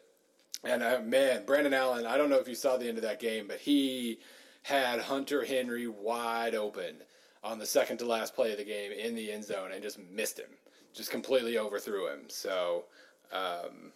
And 0.63 0.83
uh, 0.83 0.99
man, 1.03 1.45
Brandon 1.45 1.73
Allen, 1.73 2.05
I 2.05 2.17
don't 2.17 2.29
know 2.29 2.39
if 2.39 2.47
you 2.47 2.55
saw 2.55 2.77
the 2.77 2.87
end 2.87 2.97
of 2.97 3.03
that 3.03 3.19
game, 3.19 3.47
but 3.47 3.59
he 3.59 4.19
had 4.63 4.99
Hunter 4.99 5.45
Henry 5.45 5.87
wide 5.87 6.55
open 6.55 6.95
on 7.43 7.59
the 7.59 7.65
second 7.65 7.97
to 7.97 8.05
last 8.05 8.33
play 8.33 8.51
of 8.51 8.57
the 8.57 8.63
game 8.63 8.91
in 8.91 9.13
the 9.13 9.31
end 9.31 9.45
zone 9.45 9.71
and 9.71 9.83
just 9.83 9.99
missed 10.11 10.39
him, 10.39 10.49
just 10.93 11.11
completely 11.11 11.57
overthrew 11.57 12.07
him. 12.07 12.21
So. 12.27 12.85
Um, 13.31 13.91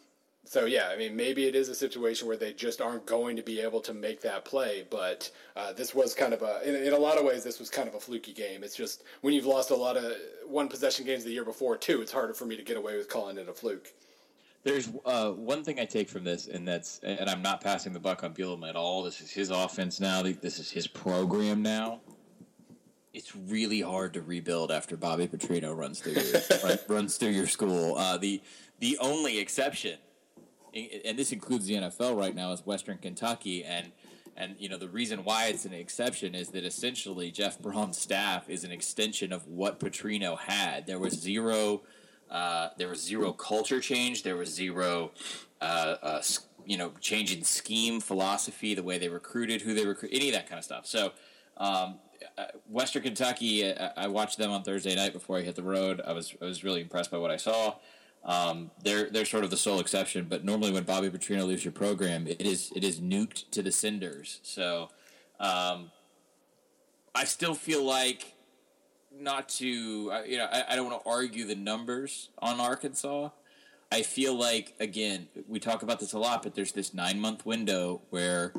so 0.45 0.65
yeah, 0.65 0.89
I 0.91 0.97
mean, 0.97 1.15
maybe 1.15 1.45
it 1.45 1.55
is 1.55 1.69
a 1.69 1.75
situation 1.75 2.27
where 2.27 2.37
they 2.37 2.53
just 2.53 2.81
aren't 2.81 3.05
going 3.05 3.35
to 3.35 3.43
be 3.43 3.61
able 3.61 3.81
to 3.81 3.93
make 3.93 4.21
that 4.21 4.45
play. 4.45 4.85
But 4.89 5.29
uh, 5.55 5.73
this 5.73 5.93
was 5.93 6.15
kind 6.15 6.33
of 6.33 6.41
a, 6.41 6.67
in, 6.67 6.75
in, 6.75 6.93
a 6.93 6.97
lot 6.97 7.17
of 7.17 7.25
ways, 7.25 7.43
this 7.43 7.59
was 7.59 7.69
kind 7.69 7.87
of 7.87 7.93
a 7.93 7.99
fluky 7.99 8.33
game. 8.33 8.63
It's 8.63 8.75
just 8.75 9.03
when 9.21 9.33
you've 9.33 9.45
lost 9.45 9.69
a 9.69 9.75
lot 9.75 9.95
of 9.95 10.11
one 10.47 10.67
possession 10.67 11.05
games 11.05 11.23
the 11.23 11.31
year 11.31 11.45
before 11.45 11.77
too, 11.77 12.01
it's 12.01 12.11
harder 12.11 12.33
for 12.33 12.45
me 12.45 12.55
to 12.55 12.63
get 12.63 12.77
away 12.77 12.97
with 12.97 13.09
calling 13.09 13.37
it 13.37 13.47
a 13.47 13.53
fluke. 13.53 13.93
There's 14.63 14.89
uh, 15.05 15.31
one 15.31 15.63
thing 15.63 15.79
I 15.79 15.85
take 15.85 16.09
from 16.09 16.25
this, 16.25 16.47
and 16.47 16.67
that's, 16.67 16.99
and 16.99 17.29
I'm 17.29 17.41
not 17.41 17.61
passing 17.61 17.93
the 17.93 17.99
buck 17.99 18.23
on 18.23 18.33
Bielema 18.33 18.69
at 18.69 18.75
all. 18.75 19.03
This 19.03 19.21
is 19.21 19.31
his 19.31 19.51
offense 19.51 20.01
now. 20.01 20.21
This 20.21 20.59
is 20.59 20.69
his 20.69 20.85
program 20.85 21.61
now. 21.61 22.01
It's 23.13 23.35
really 23.35 23.81
hard 23.81 24.13
to 24.15 24.21
rebuild 24.21 24.71
after 24.71 24.97
Bobby 24.97 25.27
Petrino 25.27 25.75
runs 25.75 25.99
through 25.99 26.13
your 26.13 26.77
runs 26.87 27.17
through 27.17 27.29
your 27.29 27.47
school. 27.47 27.95
Uh, 27.97 28.17
the 28.17 28.41
the 28.79 28.97
only 28.99 29.39
exception 29.39 29.97
and 30.73 31.17
this 31.17 31.31
includes 31.31 31.65
the 31.65 31.75
NFL 31.75 32.17
right 32.17 32.35
now, 32.35 32.51
is 32.51 32.65
Western 32.65 32.97
Kentucky, 32.97 33.63
and 33.63 33.91
and 34.37 34.55
you 34.57 34.69
know 34.69 34.77
the 34.77 34.87
reason 34.87 35.23
why 35.23 35.47
it's 35.47 35.65
an 35.65 35.73
exception 35.73 36.33
is 36.35 36.49
that 36.49 36.63
essentially 36.63 37.31
Jeff 37.31 37.59
Brohm's 37.59 37.97
staff 37.97 38.49
is 38.49 38.63
an 38.63 38.71
extension 38.71 39.33
of 39.33 39.47
what 39.47 39.79
Petrino 39.79 40.37
had. 40.37 40.87
There 40.87 40.99
was 40.99 41.13
zero, 41.13 41.81
uh, 42.29 42.69
there 42.77 42.87
was 42.87 43.01
zero 43.01 43.33
culture 43.33 43.79
change. 43.79 44.23
There 44.23 44.37
was 44.37 44.53
zero, 44.53 45.11
uh, 45.61 45.95
uh, 46.01 46.21
you 46.65 46.77
know, 46.77 46.91
change 47.01 47.35
in 47.35 47.43
scheme, 47.43 47.99
philosophy, 47.99 48.73
the 48.73 48.83
way 48.83 48.97
they 48.97 49.09
recruited, 49.09 49.61
who 49.61 49.73
they 49.73 49.85
recruit, 49.85 50.11
any 50.13 50.29
of 50.29 50.35
that 50.35 50.47
kind 50.47 50.59
of 50.59 50.65
stuff. 50.65 50.85
So. 50.85 51.11
Um, 51.57 51.99
uh, 52.37 52.45
Western 52.69 53.01
Kentucky, 53.03 53.69
uh, 53.69 53.89
I 53.97 54.07
watched 54.07 54.37
them 54.37 54.49
on 54.49 54.63
Thursday 54.63 54.95
night 54.95 55.11
before 55.11 55.37
I 55.37 55.41
hit 55.41 55.55
the 55.55 55.63
road. 55.63 56.01
I 56.05 56.13
was 56.13 56.33
I 56.41 56.45
was 56.45 56.63
really 56.63 56.79
impressed 56.79 57.11
by 57.11 57.17
what 57.17 57.31
I 57.31 57.37
saw. 57.37 57.75
Um, 58.23 58.71
they're 58.83 59.09
they're 59.09 59.25
sort 59.25 59.43
of 59.43 59.49
the 59.49 59.57
sole 59.57 59.79
exception, 59.79 60.27
but 60.29 60.43
normally 60.43 60.71
when 60.71 60.83
Bobby 60.83 61.09
Petrino 61.09 61.45
leaves 61.45 61.63
your 61.63 61.71
program, 61.71 62.27
it 62.27 62.41
is 62.41 62.71
it 62.75 62.83
is 62.83 62.99
nuked 62.99 63.49
to 63.51 63.61
the 63.61 63.71
cinders. 63.71 64.39
So 64.43 64.89
um, 65.39 65.91
I 67.15 67.23
still 67.25 67.53
feel 67.53 67.83
like 67.83 68.33
not 69.17 69.49
to 69.49 69.67
you 69.67 70.37
know 70.37 70.47
I, 70.51 70.65
I 70.69 70.75
don't 70.75 70.89
want 70.89 71.03
to 71.03 71.09
argue 71.09 71.45
the 71.45 71.55
numbers 71.55 72.29
on 72.39 72.59
Arkansas. 72.59 73.29
I 73.91 74.03
feel 74.03 74.35
like 74.35 74.75
again 74.79 75.27
we 75.47 75.59
talk 75.59 75.81
about 75.81 75.99
this 75.99 76.13
a 76.13 76.19
lot, 76.19 76.43
but 76.43 76.55
there's 76.55 76.73
this 76.73 76.93
nine 76.93 77.19
month 77.19 77.45
window 77.45 78.01
where 78.09 78.53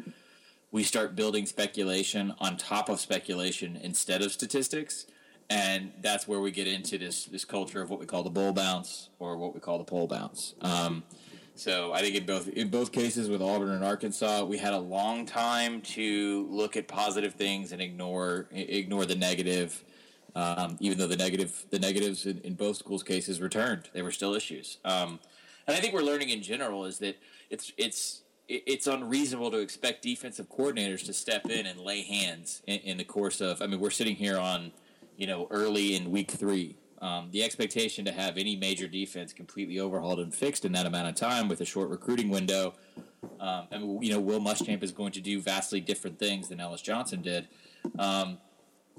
we 0.72 0.84
start 0.84 1.14
building 1.14 1.46
speculation 1.46 2.34
on 2.38 2.56
top 2.56 2.88
of 2.88 3.00
speculation 3.00 3.76
instead 3.76 4.22
of 4.22 4.32
statistics 4.32 5.06
and 5.50 5.92
that's 6.00 6.28
where 6.28 6.40
we 6.40 6.52
get 6.52 6.68
into 6.68 6.96
this 6.96 7.24
this 7.26 7.44
culture 7.44 7.82
of 7.82 7.90
what 7.90 7.98
we 7.98 8.06
call 8.06 8.22
the 8.22 8.30
bowl 8.30 8.52
bounce 8.52 9.10
or 9.18 9.36
what 9.36 9.52
we 9.52 9.60
call 9.60 9.78
the 9.78 9.84
pole 9.84 10.06
bounce. 10.06 10.54
Um, 10.62 11.02
so 11.56 11.92
I 11.92 12.00
think 12.00 12.14
in 12.14 12.24
both 12.24 12.48
in 12.48 12.68
both 12.68 12.92
cases 12.92 13.28
with 13.28 13.42
Auburn 13.42 13.70
and 13.70 13.84
Arkansas, 13.84 14.44
we 14.44 14.56
had 14.56 14.72
a 14.72 14.78
long 14.78 15.26
time 15.26 15.82
to 15.82 16.46
look 16.48 16.76
at 16.76 16.86
positive 16.86 17.34
things 17.34 17.72
and 17.72 17.82
ignore 17.82 18.46
ignore 18.52 19.04
the 19.04 19.16
negative. 19.16 19.84
Um, 20.36 20.76
even 20.78 20.96
though 20.96 21.08
the 21.08 21.16
negative 21.16 21.66
the 21.70 21.80
negatives 21.80 22.24
in, 22.24 22.38
in, 22.42 22.54
both 22.54 22.76
schools' 22.76 23.02
cases 23.02 23.40
returned, 23.40 23.90
they 23.92 24.00
were 24.00 24.12
still 24.12 24.34
issues. 24.34 24.78
Um, 24.84 25.18
and 25.66 25.76
I 25.76 25.80
think 25.80 25.92
we're 25.92 26.02
learning 26.02 26.28
in 26.28 26.40
general 26.40 26.84
is 26.84 26.98
that 27.00 27.18
it's 27.50 27.72
it's 27.76 28.22
it's 28.46 28.86
unreasonable 28.86 29.50
to 29.50 29.58
expect 29.58 30.02
defensive 30.02 30.48
coordinators 30.48 31.04
to 31.06 31.12
step 31.12 31.46
in 31.50 31.66
and 31.66 31.80
lay 31.80 32.02
hands 32.02 32.62
in, 32.68 32.78
in 32.80 32.96
the 32.96 33.04
course 33.04 33.40
of. 33.40 33.60
I 33.60 33.66
mean, 33.66 33.80
we're 33.80 33.90
sitting 33.90 34.14
here 34.14 34.38
on 34.38 34.70
you 35.20 35.26
know, 35.26 35.46
early 35.50 35.94
in 35.94 36.10
week 36.10 36.30
three. 36.30 36.76
Um, 37.02 37.28
the 37.30 37.44
expectation 37.44 38.04
to 38.06 38.12
have 38.12 38.38
any 38.38 38.56
major 38.56 38.88
defense 38.88 39.32
completely 39.32 39.78
overhauled 39.78 40.18
and 40.18 40.34
fixed 40.34 40.64
in 40.64 40.72
that 40.72 40.86
amount 40.86 41.08
of 41.08 41.14
time 41.14 41.46
with 41.46 41.60
a 41.60 41.64
short 41.64 41.90
recruiting 41.90 42.30
window, 42.30 42.74
um, 43.38 43.66
and 43.70 44.04
you 44.04 44.12
know, 44.12 44.20
Will 44.20 44.40
Muschamp 44.40 44.82
is 44.82 44.92
going 44.92 45.12
to 45.12 45.20
do 45.20 45.40
vastly 45.40 45.80
different 45.80 46.18
things 46.18 46.48
than 46.48 46.58
Ellis 46.58 46.82
Johnson 46.82 47.20
did. 47.22 47.48
Um, 47.98 48.38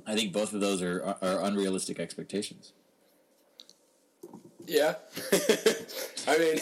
I 0.06 0.16
think 0.16 0.32
both 0.32 0.54
of 0.54 0.62
those 0.62 0.82
are, 0.82 1.18
are 1.22 1.44
unrealistic 1.44 2.00
expectations. 2.00 2.74
Yeah, 4.68 4.96
I 6.28 6.38
mean, 6.38 6.60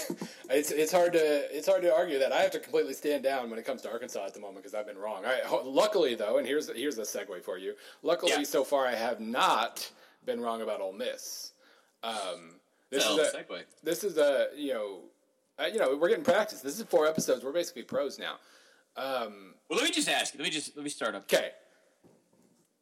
it's 0.49 0.71
it's 0.71 0.91
hard 0.91 1.13
to 1.13 1.55
it's 1.55 1.67
hard 1.67 1.81
to 1.83 1.93
argue 1.93 2.19
that. 2.19 2.31
I 2.31 2.41
have 2.41 2.51
to 2.51 2.59
completely 2.59 2.93
stand 2.93 3.23
down 3.23 3.49
when 3.49 3.59
it 3.59 3.65
comes 3.65 3.81
to 3.83 3.91
Arkansas 3.91 4.25
at 4.25 4.33
the 4.33 4.39
moment 4.39 4.57
because 4.57 4.73
I've 4.73 4.87
been 4.87 4.97
wrong. 4.97 5.23
I, 5.25 5.41
luckily 5.63 6.15
though, 6.15 6.37
and 6.37 6.47
here's 6.47 6.69
here's 6.75 6.97
a 6.97 7.01
segue 7.01 7.43
for 7.43 7.57
you. 7.57 7.73
Luckily, 8.03 8.31
yeah. 8.31 8.43
so 8.43 8.63
far 8.63 8.85
I 8.85 8.95
have 8.95 9.19
not 9.19 9.89
been 10.25 10.39
wrong 10.39 10.61
about 10.61 10.81
Ole 10.81 10.93
Miss. 10.93 11.53
Um, 12.03 12.55
this 12.89 13.05
is 13.05 13.17
a 13.17 13.37
segue. 13.37 13.63
This 13.83 14.03
is 14.03 14.17
a 14.17 14.47
you 14.55 14.73
know, 14.73 14.99
uh, 15.59 15.65
you 15.65 15.79
know 15.79 15.97
we're 15.97 16.09
getting 16.09 16.23
practice. 16.23 16.61
This 16.61 16.79
is 16.79 16.85
four 16.85 17.07
episodes. 17.07 17.43
We're 17.43 17.51
basically 17.51 17.83
pros 17.83 18.17
now. 18.17 18.35
Um, 18.97 19.53
well, 19.69 19.79
let 19.79 19.83
me 19.83 19.91
just 19.91 20.09
ask. 20.09 20.33
You. 20.33 20.39
Let 20.39 20.45
me 20.45 20.51
just 20.51 20.75
let 20.75 20.83
me 20.83 20.89
start 20.89 21.15
up. 21.15 21.23
Okay. 21.23 21.51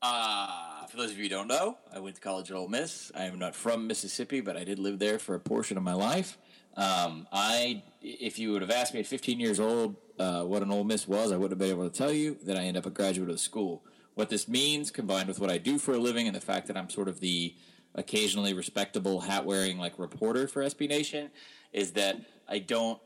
Uh, 0.01 0.86
for 0.88 0.98
those 0.98 1.12
of 1.12 1.18
you 1.18 1.24
who 1.24 1.30
don't 1.30 1.48
know, 1.48 1.77
I 1.94 2.00
went 2.00 2.16
to 2.16 2.22
college 2.22 2.51
at 2.51 2.58
Ole 2.58 2.68
Miss. 2.68 3.12
I 3.16 3.24
am 3.24 3.39
not 3.39 3.56
from 3.56 3.88
Mississippi, 3.88 4.42
but 4.42 4.56
I 4.56 4.63
did 4.63 4.80
live 4.80 5.00
there 5.00 5.18
for 5.18 5.36
a 5.36 5.39
portion 5.39 5.77
of 5.77 5.84
my 5.84 5.94
life. 5.94 6.38
Um, 6.75 7.27
I, 7.32 7.82
if 8.01 8.38
you 8.38 8.51
would 8.51 8.62
have 8.62 8.70
asked 8.70 8.94
me 8.94 9.00
at 9.00 9.08
15 9.08 9.39
years 9.39 9.60
old 9.60 9.96
uh, 10.20 10.44
what 10.44 10.62
an 10.62 10.72
Ole 10.72 10.84
Miss 10.84 11.08
was, 11.08 11.32
I 11.32 11.38
wouldn't 11.38 11.51
have 11.51 11.60
been 11.60 11.72
able 11.75 11.89
to 11.89 11.96
tell 11.96 12.13
you 12.13 12.38
that 12.44 12.56
I 12.56 12.62
end 12.62 12.77
up 12.77 12.86
a 12.86 12.92
graduate 12.92 13.30
of 13.30 13.36
the 13.36 13.42
school. 13.42 13.84
What 14.13 14.30
this 14.30 14.48
means, 14.48 14.92
combined 14.92 15.27
with 15.27 15.39
what 15.39 15.50
I 15.50 15.58
do 15.58 15.80
for 15.80 15.94
a 15.94 15.98
living, 15.98 16.27
and 16.27 16.36
the 16.36 16.42
fact 16.42 16.68
that 16.68 16.77
I'm 16.77 16.89
sort 16.89 17.08
of 17.08 17.20
the 17.20 17.56
occasionally 17.96 18.54
respectable 18.54 19.22
hat 19.22 19.46
wearing 19.46 19.80
like 19.80 19.98
reporter 19.98 20.48
for 20.48 20.63
SB 20.63 20.88
Nation, 20.88 21.32
is 21.74 21.92
that 21.94 22.18
I 22.48 22.60
don't 22.60 23.00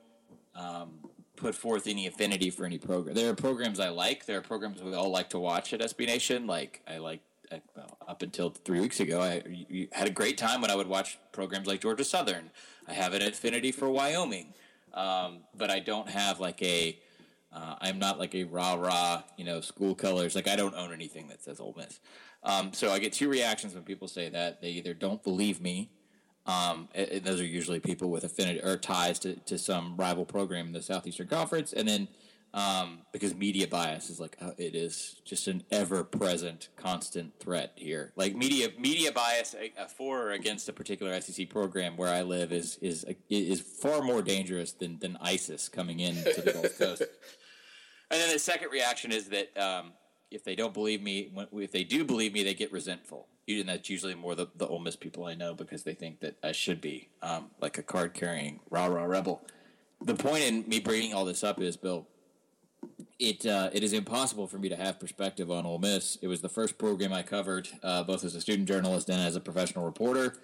um, 0.56 1.00
put 1.42 1.56
forth 1.56 1.88
any 1.88 2.06
affinity 2.06 2.52
for 2.52 2.66
any 2.66 2.78
program. 2.78 3.16
There 3.16 3.30
are 3.30 3.36
programs 3.36 3.80
I 3.80 3.90
like. 3.90 4.26
There 4.26 4.38
are 4.38 4.42
programs 4.42 4.82
we 4.82 4.94
all 4.94 5.10
like 5.10 5.30
to 5.32 5.40
watch 5.40 5.74
at 5.74 5.82
SB 5.82 6.06
Nation. 6.06 6.46
Like 6.46 6.82
I 6.88 7.00
like 7.00 7.22
well, 7.76 7.98
up 8.08 8.22
until 8.22 8.52
three 8.52 8.80
weeks 8.80 9.00
ago, 9.00 9.22
I 9.22 9.44
had 9.92 10.08
a 10.08 10.12
great 10.12 10.38
time 10.38 10.62
when 10.62 10.72
I 10.72 10.76
would 10.76 10.88
watch 10.88 11.18
programs 11.32 11.68
like 11.68 11.82
Georgia 11.82 12.04
Southern. 12.04 12.52
I 12.88 12.94
have 12.94 13.14
an 13.14 13.24
affinity 13.24 13.72
for 13.72 13.90
Wyoming, 13.90 14.54
um, 14.94 15.40
but 15.58 15.70
I 15.70 15.80
don't 15.80 16.10
have 16.10 16.40
like 16.40 16.62
a. 16.62 16.98
am 17.54 17.96
uh, 17.96 17.98
not 17.98 18.20
like 18.20 18.36
a 18.36 18.44
rah 18.46 18.76
rah, 18.76 19.24
you 19.36 19.44
know, 19.44 19.62
school 19.62 19.96
colors. 19.96 20.36
Like 20.36 20.48
I 20.48 20.56
don't 20.56 20.76
own 20.76 20.94
anything 20.94 21.28
that 21.30 21.44
says 21.44 21.60
Ole 21.60 21.74
Miss. 21.76 22.00
Um, 22.44 22.72
so 22.72 22.92
I 22.92 23.00
get 23.00 23.14
two 23.14 23.30
reactions 23.30 23.74
when 23.74 23.84
people 23.84 24.08
say 24.08 24.30
that. 24.30 24.62
They 24.62 24.70
either 24.70 24.94
don't 24.94 25.24
believe 25.24 25.60
me. 25.60 25.90
Um, 26.46 26.90
those 27.24 27.40
are 27.40 27.46
usually 27.46 27.80
people 27.80 28.10
with 28.10 28.24
affinity 28.24 28.62
or 28.62 28.78
ties 28.78 29.20
to, 29.20 29.36
to 29.36 29.58
some 29.58 29.96
rival 29.96 30.26
program 30.26 30.68
in 30.68 30.74
the 30.74 30.82
Southeastern 30.82 31.28
Conference, 31.28 31.72
and 31.72 31.88
then 31.88 32.08
um, 32.54 33.00
because 33.14 33.34
media 33.34 33.68
bias 33.68 34.10
is 34.10 34.20
like 34.20 34.36
uh, 34.42 34.52
it 34.58 34.76
is 34.76 35.22
just 35.24 35.48
an 35.48 35.64
ever-present, 35.72 36.70
constant 36.76 37.40
threat 37.40 37.72
here. 37.76 38.12
Like 38.16 38.36
media 38.36 38.70
media 38.78 39.12
bias 39.12 39.56
uh, 39.56 39.86
for 39.86 40.28
or 40.28 40.32
against 40.32 40.68
a 40.68 40.74
particular 40.74 41.20
SEC 41.22 41.50
program 41.50 41.96
where 41.96 42.14
I 42.14 42.24
live 42.24 42.52
is 42.52 42.78
is 42.82 43.06
is 43.30 43.62
far 43.62 44.02
more 44.02 44.22
dangerous 44.22 44.74
than 44.74 45.00
than 45.00 45.18
ISIS 45.22 45.70
coming 45.70 46.00
in 46.00 46.16
to 46.16 46.42
the 46.42 46.52
Gulf 46.54 46.78
Coast. 46.78 47.04
And 48.12 48.20
then 48.20 48.34
the 48.34 48.40
second 48.40 48.72
reaction 48.72 49.14
is 49.14 49.30
that 49.30 49.58
um, 49.58 49.94
if 50.32 50.44
they 50.44 50.54
don't 50.54 50.74
believe 50.74 51.02
me, 51.02 51.32
if 51.54 51.72
they 51.72 51.86
do 51.86 52.04
believe 52.04 52.34
me, 52.34 52.44
they 52.44 52.54
get 52.54 52.70
resentful. 52.74 53.28
And 53.48 53.68
that's 53.68 53.90
usually 53.90 54.16
more 54.16 54.36
the, 54.36 54.48
the 54.56 54.68
Ole 54.68 54.80
Miss 54.80 54.96
people 54.96 55.26
I 55.26 55.34
know 55.34 55.54
because 55.54 55.84
they 55.84 55.94
think 55.94 56.20
that 56.22 56.38
I 56.44 56.52
should 56.52 56.80
be 56.80 57.10
um, 57.22 57.52
like 57.60 57.78
a 57.78 57.84
card 57.84 58.14
carrying 58.14 58.60
rah 58.70 58.86
rah 58.86 59.04
rebel. 59.04 59.42
The 60.02 60.16
point 60.16 60.44
in 60.44 60.68
me 60.68 60.80
bringing 60.80 61.14
all 61.14 61.26
this 61.26 61.44
up 61.44 61.60
is, 61.60 61.76
Bill, 61.76 62.08
it 63.20 63.46
uh, 63.46 63.70
it 63.74 63.84
is 63.84 63.94
impossible 63.94 64.48
for 64.48 64.58
me 64.58 64.70
to 64.70 64.76
have 64.76 65.00
perspective 65.00 65.52
on 65.52 65.66
Ole 65.66 65.80
Miss. 65.80 66.18
It 66.22 66.28
was 66.28 66.42
the 66.42 66.50
first 66.50 66.78
program 66.78 67.14
I 67.14 67.24
covered, 67.24 67.68
uh, 67.84 68.04
both 68.04 68.24
as 68.24 68.36
a 68.36 68.42
student 68.42 68.68
journalist 68.68 69.10
and 69.10 69.22
as 69.22 69.36
a 69.36 69.40
professional 69.40 69.86
reporter. 69.86 70.38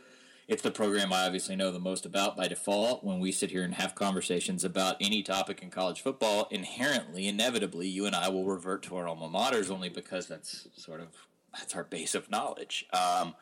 It's 0.48 0.62
the 0.62 0.72
program 0.72 1.12
I 1.12 1.25
obviously 1.25 1.58
know 1.58 1.72
the 1.72 1.80
most 1.80 2.06
about 2.06 2.38
by 2.38 2.48
default. 2.48 3.04
When 3.04 3.20
we 3.20 3.34
sit 3.34 3.51
here 3.51 3.63
and 3.63 3.74
have 3.74 3.96
conversations 3.96 4.63
about 4.63 4.96
any 5.01 5.22
topic 5.22 5.62
in 5.62 5.70
college 5.70 6.01
football, 6.01 6.48
inherently, 6.51 7.27
inevitably, 7.27 7.88
you 7.88 8.06
and 8.06 8.16
I 8.16 8.30
will 8.30 8.46
revert 8.46 8.84
to 8.84 8.96
our 8.96 9.08
alma 9.08 9.27
maters 9.27 9.70
only 9.70 9.89
because 9.89 10.27
that's 10.27 10.68
sort 10.77 11.01
of 11.01 11.10
that's 11.54 11.75
our 11.75 11.84
base 11.84 12.16
of 12.16 12.30
knowledge. 12.30 12.86
Um, 12.94 13.36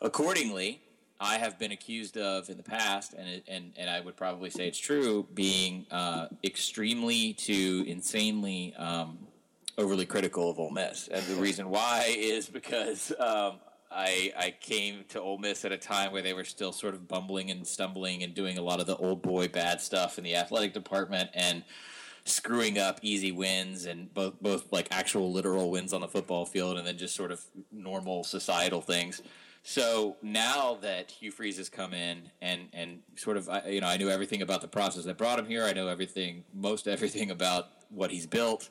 accordingly, 0.00 0.80
I 1.20 1.38
have 1.38 1.58
been 1.58 1.72
accused 1.72 2.16
of 2.16 2.48
in 2.48 2.56
the 2.56 2.62
past, 2.62 3.14
and 3.14 3.42
and 3.48 3.72
and 3.76 3.90
I 3.90 4.00
would 4.00 4.16
probably 4.16 4.50
say 4.50 4.68
it's 4.68 4.78
true, 4.78 5.26
being 5.34 5.86
uh, 5.90 6.28
extremely 6.44 7.32
to 7.34 7.84
insanely 7.88 8.74
um, 8.76 9.18
overly 9.76 10.06
critical 10.06 10.50
of 10.50 10.58
Ole 10.58 10.70
Miss, 10.70 11.08
and 11.08 11.24
the 11.26 11.34
reason 11.36 11.70
why 11.70 12.14
is 12.16 12.48
because 12.48 13.12
um, 13.18 13.54
I 13.90 14.32
I 14.36 14.54
came 14.60 15.04
to 15.08 15.20
Ole 15.20 15.38
Miss 15.38 15.64
at 15.64 15.72
a 15.72 15.76
time 15.76 16.12
where 16.12 16.22
they 16.22 16.34
were 16.34 16.44
still 16.44 16.72
sort 16.72 16.94
of 16.94 17.08
bumbling 17.08 17.50
and 17.50 17.66
stumbling 17.66 18.22
and 18.22 18.32
doing 18.32 18.56
a 18.58 18.62
lot 18.62 18.80
of 18.80 18.86
the 18.86 18.96
old 18.96 19.20
boy 19.20 19.48
bad 19.48 19.80
stuff 19.80 20.18
in 20.18 20.24
the 20.24 20.36
athletic 20.36 20.72
department 20.72 21.30
and 21.34 21.64
screwing 22.28 22.78
up 22.78 23.00
easy 23.02 23.32
wins 23.32 23.86
and 23.86 24.12
both 24.12 24.40
both 24.40 24.72
like 24.72 24.88
actual 24.90 25.32
literal 25.32 25.70
wins 25.70 25.92
on 25.92 26.00
the 26.00 26.08
football 26.08 26.44
field 26.44 26.76
and 26.78 26.86
then 26.86 26.98
just 26.98 27.14
sort 27.14 27.32
of 27.32 27.42
normal 27.72 28.24
societal 28.24 28.80
things. 28.80 29.22
So 29.62 30.16
now 30.22 30.78
that 30.82 31.10
Hugh 31.10 31.30
Freeze 31.30 31.58
has 31.58 31.68
come 31.68 31.92
in 31.92 32.30
and 32.40 32.68
and 32.72 33.00
sort 33.16 33.36
of 33.36 33.48
you 33.66 33.80
know 33.80 33.88
I 33.88 33.96
knew 33.96 34.10
everything 34.10 34.42
about 34.42 34.60
the 34.60 34.68
process 34.68 35.04
that 35.04 35.18
brought 35.18 35.38
him 35.38 35.46
here. 35.46 35.64
I 35.64 35.72
know 35.72 35.88
everything, 35.88 36.44
most 36.54 36.88
everything 36.88 37.30
about 37.30 37.68
what 37.90 38.10
he's 38.10 38.26
built. 38.26 38.68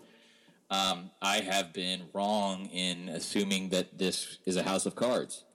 Um, 0.69 1.11
I 1.21 1.37
have 1.37 1.71
been 1.71 2.03
wrong 2.13 2.65
in 2.67 3.09
assuming 3.09 3.69
that 3.69 3.97
this 3.97 4.37
is 4.45 4.57
a 4.57 4.63
house 4.63 4.85
of 4.85 4.95
cards. 4.95 5.45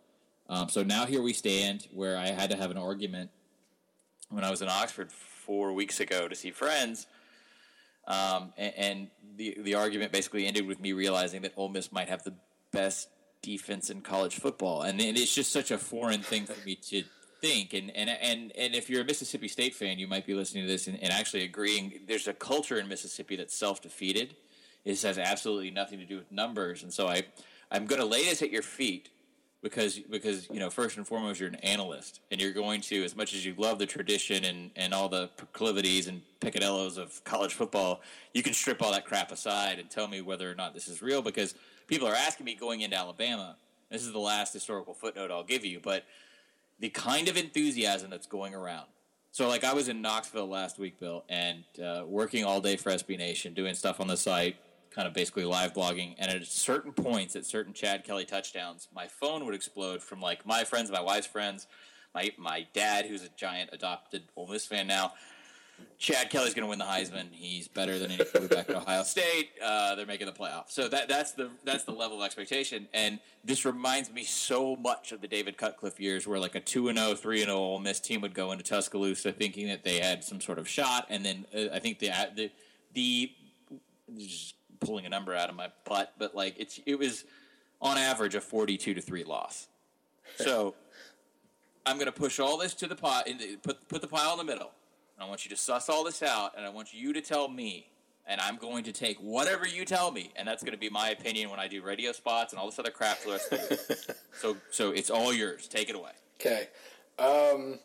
Um, 0.48 0.68
so 0.68 0.82
now 0.82 1.06
here 1.06 1.22
we 1.22 1.32
stand, 1.32 1.86
where 1.92 2.16
I 2.16 2.28
had 2.28 2.50
to 2.50 2.56
have 2.56 2.70
an 2.70 2.78
argument 2.78 3.30
when 4.30 4.44
I 4.44 4.50
was 4.50 4.62
in 4.62 4.68
Oxford 4.68 5.12
four 5.12 5.72
weeks 5.72 6.00
ago 6.00 6.28
to 6.28 6.34
see 6.34 6.50
friends, 6.50 7.06
um, 8.06 8.52
and, 8.56 8.74
and 8.76 9.08
the 9.36 9.56
the 9.60 9.74
argument 9.74 10.12
basically 10.12 10.46
ended 10.46 10.66
with 10.66 10.80
me 10.80 10.92
realizing 10.92 11.42
that 11.42 11.52
Ole 11.56 11.68
Miss 11.68 11.92
might 11.92 12.08
have 12.08 12.22
the 12.24 12.34
best 12.72 13.08
defense 13.42 13.90
in 13.90 14.00
college 14.00 14.36
football, 14.36 14.82
and, 14.82 15.00
and 15.00 15.16
it's 15.16 15.34
just 15.34 15.52
such 15.52 15.70
a 15.70 15.78
foreign 15.78 16.22
thing 16.22 16.46
for 16.46 16.64
me 16.64 16.76
to 16.76 17.02
think. 17.40 17.74
And, 17.74 17.90
and 17.94 18.10
and 18.10 18.52
and 18.56 18.74
if 18.74 18.88
you're 18.88 19.02
a 19.02 19.04
Mississippi 19.04 19.48
State 19.48 19.74
fan, 19.74 19.98
you 19.98 20.06
might 20.06 20.26
be 20.26 20.34
listening 20.34 20.64
to 20.64 20.70
this 20.70 20.86
and, 20.86 21.02
and 21.02 21.12
actually 21.12 21.44
agreeing. 21.44 22.00
There's 22.06 22.28
a 22.28 22.34
culture 22.34 22.78
in 22.78 22.88
Mississippi 22.88 23.36
that's 23.36 23.56
self 23.56 23.82
defeated. 23.82 24.34
This 24.84 25.02
has 25.02 25.18
absolutely 25.18 25.70
nothing 25.70 25.98
to 26.00 26.04
do 26.04 26.16
with 26.16 26.32
numbers, 26.32 26.82
and 26.82 26.92
so 26.92 27.08
I 27.08 27.24
I'm 27.70 27.86
going 27.86 28.00
to 28.00 28.06
lay 28.06 28.24
this 28.24 28.42
at 28.42 28.50
your 28.50 28.62
feet 28.62 29.08
because 29.62 30.00
because 30.00 30.48
you 30.50 30.58
know 30.58 30.68
first 30.68 30.96
and 30.96 31.06
foremost 31.06 31.40
you're 31.40 31.48
an 31.48 31.54
analyst 31.56 32.20
and 32.30 32.40
you're 32.40 32.52
going 32.52 32.80
to 32.80 33.02
as 33.04 33.16
much 33.16 33.32
as 33.32 33.46
you 33.46 33.54
love 33.56 33.78
the 33.78 33.86
tradition 33.86 34.44
and 34.44 34.70
and 34.76 34.92
all 34.92 35.08
the 35.08 35.28
proclivities 35.36 36.08
and 36.08 36.20
picadillos 36.40 36.98
of 36.98 37.22
college 37.24 37.54
football 37.54 38.00
you 38.34 38.42
can 38.42 38.52
strip 38.52 38.82
all 38.82 38.90
that 38.92 39.04
crap 39.04 39.30
aside 39.30 39.78
and 39.78 39.88
tell 39.88 40.08
me 40.08 40.20
whether 40.20 40.50
or 40.50 40.54
not 40.54 40.74
this 40.74 40.88
is 40.88 41.00
real 41.00 41.22
because 41.22 41.54
people 41.86 42.06
are 42.06 42.14
asking 42.14 42.44
me 42.44 42.54
going 42.54 42.80
into 42.80 42.96
Alabama. 42.96 43.56
This 43.90 44.02
is 44.02 44.12
the 44.12 44.18
last 44.18 44.52
historical 44.52 44.94
footnote 44.94 45.30
I'll 45.30 45.44
give 45.44 45.64
you 45.64 45.80
but 45.80 46.04
the 46.80 46.88
kind 46.88 47.28
of 47.28 47.36
enthusiasm 47.36 48.10
that's 48.10 48.26
going 48.26 48.54
around. 48.54 48.86
So 49.30 49.48
like 49.48 49.62
I 49.62 49.72
was 49.72 49.88
in 49.88 50.02
Knoxville 50.02 50.48
last 50.48 50.78
week 50.78 50.98
Bill 50.98 51.24
and 51.28 51.62
uh, 51.82 52.02
working 52.06 52.44
all 52.44 52.60
day 52.60 52.76
for 52.76 52.90
SB 52.90 53.16
Nation 53.16 53.54
doing 53.54 53.74
stuff 53.74 54.00
on 54.00 54.08
the 54.08 54.16
site 54.16 54.56
kind 54.92 55.08
of 55.08 55.14
basically 55.14 55.44
live 55.44 55.72
blogging, 55.72 56.14
and 56.18 56.30
at 56.30 56.46
certain 56.46 56.92
points, 56.92 57.36
at 57.36 57.44
certain 57.44 57.72
Chad 57.72 58.04
Kelly 58.04 58.24
touchdowns, 58.24 58.88
my 58.94 59.06
phone 59.06 59.44
would 59.44 59.54
explode 59.54 60.02
from 60.02 60.20
like 60.20 60.46
my 60.46 60.64
friends, 60.64 60.90
my 60.90 61.00
wife's 61.00 61.26
friends, 61.26 61.66
my 62.14 62.30
my 62.36 62.66
dad, 62.72 63.06
who's 63.06 63.22
a 63.22 63.28
giant 63.36 63.70
adopted 63.72 64.22
Ole 64.36 64.48
Miss 64.48 64.66
fan 64.66 64.86
now. 64.86 65.12
Chad 65.98 66.30
Kelly's 66.30 66.54
going 66.54 66.64
to 66.64 66.68
win 66.68 66.78
the 66.78 66.84
Heisman. 66.84 67.28
He's 67.32 67.68
better 67.68 67.98
than 67.98 68.10
any 68.10 68.24
quarterback 68.24 68.68
at 68.68 68.76
Ohio 68.76 69.02
State. 69.02 69.50
Uh, 69.64 69.94
they're 69.94 70.06
making 70.06 70.26
the 70.26 70.32
playoff, 70.32 70.64
so 70.68 70.88
that 70.88 71.08
that's 71.08 71.32
the 71.32 71.50
that's 71.64 71.84
the 71.84 71.92
level 71.92 72.18
of 72.18 72.24
expectation. 72.24 72.88
And 72.92 73.18
this 73.44 73.64
reminds 73.64 74.10
me 74.10 74.24
so 74.24 74.76
much 74.76 75.12
of 75.12 75.20
the 75.20 75.28
David 75.28 75.56
Cutcliffe 75.56 76.00
years, 76.00 76.26
where 76.26 76.38
like 76.38 76.54
a 76.54 76.60
two 76.60 76.88
and 76.88 76.98
0, 76.98 77.14
3 77.14 77.40
and 77.42 77.48
0 77.48 77.56
Ole 77.56 77.78
Miss 77.78 78.00
team 78.00 78.20
would 78.20 78.34
go 78.34 78.52
into 78.52 78.64
Tuscaloosa 78.64 79.32
thinking 79.32 79.68
that 79.68 79.84
they 79.84 79.98
had 79.98 80.24
some 80.24 80.40
sort 80.40 80.58
of 80.58 80.68
shot, 80.68 81.06
and 81.08 81.24
then 81.24 81.46
uh, 81.54 81.74
I 81.74 81.78
think 81.78 81.98
the 81.98 82.10
the 82.34 82.50
the 82.94 83.32
just 84.18 84.54
pulling 84.84 85.06
a 85.06 85.08
number 85.08 85.34
out 85.34 85.48
of 85.48 85.56
my 85.56 85.68
butt, 85.84 86.12
but 86.18 86.34
like 86.34 86.54
it's 86.58 86.80
it 86.86 86.98
was 86.98 87.24
on 87.80 87.98
average 87.98 88.34
a 88.34 88.40
forty-two 88.40 88.94
to 88.94 89.00
three 89.00 89.24
loss. 89.24 89.68
So 90.36 90.74
I'm 91.84 91.96
going 91.96 92.06
to 92.06 92.12
push 92.12 92.38
all 92.38 92.56
this 92.56 92.74
to 92.74 92.86
the 92.86 92.96
pot, 92.96 93.28
put 93.62 93.88
put 93.88 94.00
the 94.00 94.08
pile 94.08 94.32
in 94.32 94.38
the 94.38 94.52
middle. 94.52 94.70
I 95.22 95.28
want 95.28 95.44
you 95.44 95.50
to 95.50 95.56
suss 95.56 95.88
all 95.88 96.02
this 96.02 96.22
out, 96.22 96.54
and 96.56 96.66
I 96.66 96.70
want 96.70 96.92
you 96.92 97.12
to 97.12 97.20
tell 97.20 97.48
me, 97.48 97.86
and 98.26 98.40
I'm 98.40 98.56
going 98.56 98.82
to 98.84 98.92
take 98.92 99.18
whatever 99.18 99.66
you 99.68 99.84
tell 99.84 100.10
me, 100.10 100.32
and 100.34 100.48
that's 100.48 100.64
going 100.64 100.72
to 100.72 100.78
be 100.78 100.90
my 100.90 101.10
opinion 101.10 101.48
when 101.48 101.60
I 101.60 101.68
do 101.68 101.80
radio 101.80 102.10
spots 102.10 102.52
and 102.52 102.58
all 102.58 102.66
this 102.66 102.78
other 102.80 102.90
crap 102.90 103.18
for 103.18 103.28
the 103.28 103.32
rest 103.34 103.52
of 103.52 103.60
the 103.60 103.74
year. 103.74 104.16
so, 104.40 104.56
so 104.72 104.90
it's 104.90 105.10
all 105.10 105.32
yours. 105.32 105.68
Take 105.68 105.88
it 105.88 105.94
away. 105.94 106.10
Okay. 106.40 106.68
Um, 107.20 107.78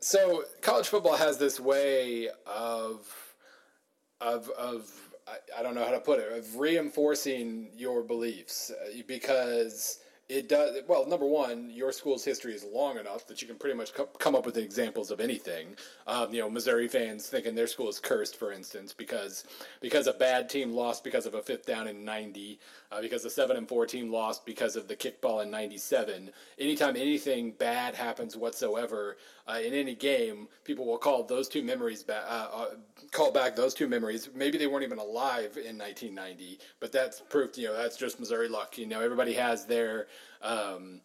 so 0.00 0.44
college 0.60 0.88
football 0.88 1.16
has 1.16 1.38
this 1.38 1.58
way 1.58 2.28
of 2.46 3.34
of 4.20 4.50
of 4.50 4.90
I, 5.26 5.60
I 5.60 5.62
don't 5.62 5.74
know 5.74 5.84
how 5.84 5.92
to 5.92 6.00
put 6.00 6.18
it 6.18 6.32
of 6.32 6.56
reinforcing 6.56 7.70
your 7.76 8.02
beliefs 8.02 8.70
uh, 8.70 9.02
because 9.06 10.00
it 10.28 10.48
does 10.48 10.76
well 10.88 11.06
number 11.06 11.26
one 11.26 11.68
your 11.70 11.92
school's 11.92 12.24
history 12.24 12.54
is 12.54 12.64
long 12.64 12.96
enough 12.96 13.26
that 13.26 13.42
you 13.42 13.48
can 13.48 13.56
pretty 13.56 13.76
much 13.76 13.92
co- 13.92 14.06
come 14.18 14.34
up 14.34 14.46
with 14.46 14.56
examples 14.56 15.10
of 15.10 15.20
anything. 15.20 15.76
Um, 16.06 16.32
you 16.32 16.40
know 16.40 16.48
missouri 16.48 16.88
fans 16.88 17.28
thinking 17.28 17.54
their 17.54 17.66
school 17.66 17.88
is 17.88 17.98
cursed 17.98 18.36
for 18.36 18.52
instance 18.52 18.94
because 18.94 19.44
because 19.80 20.06
a 20.06 20.12
bad 20.12 20.48
team 20.48 20.72
lost 20.72 21.04
because 21.04 21.26
of 21.26 21.34
a 21.34 21.42
fifth 21.42 21.66
down 21.66 21.86
in 21.86 22.04
90 22.04 22.58
uh, 22.90 23.00
because 23.00 23.22
the 23.22 23.30
7 23.30 23.56
and 23.56 23.68
4 23.68 23.86
team 23.86 24.10
lost 24.10 24.46
because 24.46 24.76
of 24.76 24.88
the 24.88 24.96
kickball 24.96 25.42
in 25.42 25.50
97 25.50 26.30
anytime 26.58 26.96
anything 26.96 27.52
bad 27.52 27.94
happens 27.94 28.36
whatsoever 28.36 29.16
uh, 29.48 29.58
in 29.62 29.74
any 29.74 29.94
game 29.94 30.48
people 30.64 30.86
will 30.86 30.98
call 30.98 31.24
those 31.24 31.48
two 31.48 31.62
memories 31.62 32.02
back 32.02 32.24
uh, 32.28 32.48
uh, 32.52 32.66
call 33.10 33.32
back 33.32 33.56
those 33.56 33.74
two 33.74 33.88
memories 33.88 34.28
maybe 34.34 34.58
they 34.58 34.66
weren't 34.66 34.84
even 34.84 34.98
alive 34.98 35.56
in 35.56 35.76
1990 35.78 36.58
but 36.80 36.92
that's 36.92 37.20
proof 37.20 37.58
you 37.58 37.66
know 37.66 37.76
that's 37.76 37.96
just 37.96 38.20
missouri 38.20 38.48
luck 38.48 38.78
you 38.78 38.86
know 38.86 39.00
everybody 39.00 39.32
has 39.32 39.66
their 39.66 40.06
um, 40.42 41.00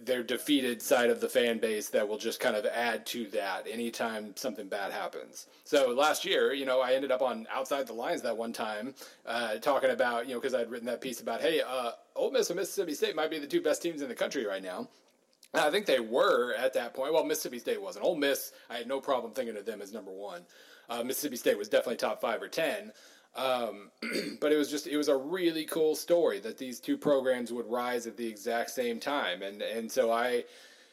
their 0.00 0.22
defeated 0.22 0.80
side 0.80 1.10
of 1.10 1.20
the 1.20 1.28
fan 1.28 1.58
base 1.58 1.88
that 1.88 2.06
will 2.06 2.18
just 2.18 2.40
kind 2.40 2.56
of 2.56 2.64
add 2.66 3.04
to 3.06 3.26
that 3.28 3.66
anytime 3.68 4.34
something 4.36 4.68
bad 4.68 4.92
happens. 4.92 5.46
So 5.64 5.90
last 5.90 6.24
year, 6.24 6.52
you 6.52 6.64
know, 6.64 6.80
I 6.80 6.92
ended 6.92 7.10
up 7.10 7.22
on 7.22 7.46
Outside 7.52 7.86
the 7.86 7.92
Lines 7.92 8.22
that 8.22 8.36
one 8.36 8.52
time 8.52 8.94
uh, 9.26 9.56
talking 9.56 9.90
about, 9.90 10.26
you 10.28 10.34
know, 10.34 10.40
because 10.40 10.54
I'd 10.54 10.70
written 10.70 10.86
that 10.86 11.00
piece 11.00 11.20
about, 11.20 11.40
hey, 11.40 11.60
uh, 11.66 11.92
Ole 12.14 12.30
Miss 12.30 12.50
and 12.50 12.58
Mississippi 12.58 12.94
State 12.94 13.16
might 13.16 13.30
be 13.30 13.38
the 13.38 13.46
two 13.46 13.60
best 13.60 13.82
teams 13.82 14.02
in 14.02 14.08
the 14.08 14.14
country 14.14 14.46
right 14.46 14.62
now. 14.62 14.88
I 15.54 15.70
think 15.70 15.86
they 15.86 16.00
were 16.00 16.54
at 16.54 16.74
that 16.74 16.94
point. 16.94 17.12
Well, 17.12 17.24
Mississippi 17.24 17.60
State 17.60 17.80
wasn't. 17.80 18.04
Ole 18.04 18.16
Miss, 18.16 18.52
I 18.68 18.78
had 18.78 18.88
no 18.88 19.00
problem 19.00 19.32
thinking 19.32 19.56
of 19.56 19.64
them 19.64 19.80
as 19.80 19.92
number 19.92 20.10
one. 20.10 20.42
Uh, 20.88 21.02
Mississippi 21.02 21.36
State 21.36 21.58
was 21.58 21.68
definitely 21.68 21.96
top 21.96 22.20
five 22.20 22.42
or 22.42 22.48
ten. 22.48 22.92
Um, 23.36 23.90
but 24.40 24.52
it 24.52 24.56
was 24.56 24.70
just 24.70 24.86
it 24.86 24.96
was 24.96 25.08
a 25.08 25.16
really 25.16 25.64
cool 25.64 25.94
story 25.94 26.38
that 26.40 26.58
these 26.58 26.80
two 26.80 26.96
programs 26.96 27.52
would 27.52 27.66
rise 27.66 28.06
at 28.06 28.16
the 28.16 28.26
exact 28.26 28.70
same 28.70 29.00
time, 29.00 29.42
and 29.42 29.60
and 29.62 29.90
so 29.90 30.12
I, 30.12 30.44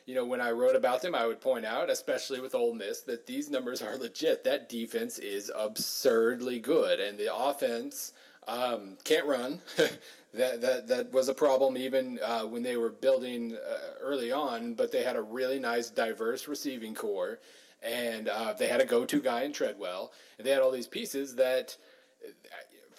you 0.06 0.16
know, 0.16 0.26
when 0.26 0.42
I 0.42 0.52
wrote 0.52 0.76
about 0.76 1.02
them, 1.02 1.14
I 1.14 1.28
would 1.28 1.40
point 1.40 1.66
out, 1.66 1.90
especially 1.90 2.42
with 2.42 2.56
Ole 2.56 2.74
Miss, 2.74 3.02
that 3.02 3.28
these 3.28 3.50
numbers 3.50 3.82
are 3.82 3.96
legit. 4.00 4.44
That 4.44 4.70
defense 4.70 5.20
is 5.20 5.52
absurdly 5.56 6.60
good, 6.60 7.00
and 7.00 7.18
the 7.18 7.34
offense 7.34 8.14
um, 8.48 8.98
can't 9.04 9.28
run. 9.28 9.62
that 10.34 10.62
that 10.62 10.88
that 10.88 11.12
was 11.12 11.30
a 11.30 11.34
problem 11.34 11.78
even 11.78 12.20
uh, 12.26 12.42
when 12.42 12.64
they 12.64 12.78
were 12.78 12.90
building 12.90 13.56
uh, 13.56 13.78
early 14.02 14.32
on, 14.32 14.74
but 14.74 14.92
they 14.92 15.04
had 15.04 15.16
a 15.16 15.22
really 15.22 15.60
nice, 15.60 15.92
diverse 15.92 16.48
receiving 16.48 16.96
corps. 16.96 17.40
And 17.82 18.28
uh, 18.28 18.54
they 18.54 18.68
had 18.68 18.82
a 18.82 18.86
go-to 18.86 19.20
guy 19.20 19.44
in 19.44 19.54
Treadwell, 19.54 20.12
and 20.38 20.46
they 20.46 20.52
had 20.52 20.62
all 20.62 20.72
these 20.72 20.88
pieces 20.88 21.36
that 21.36 21.76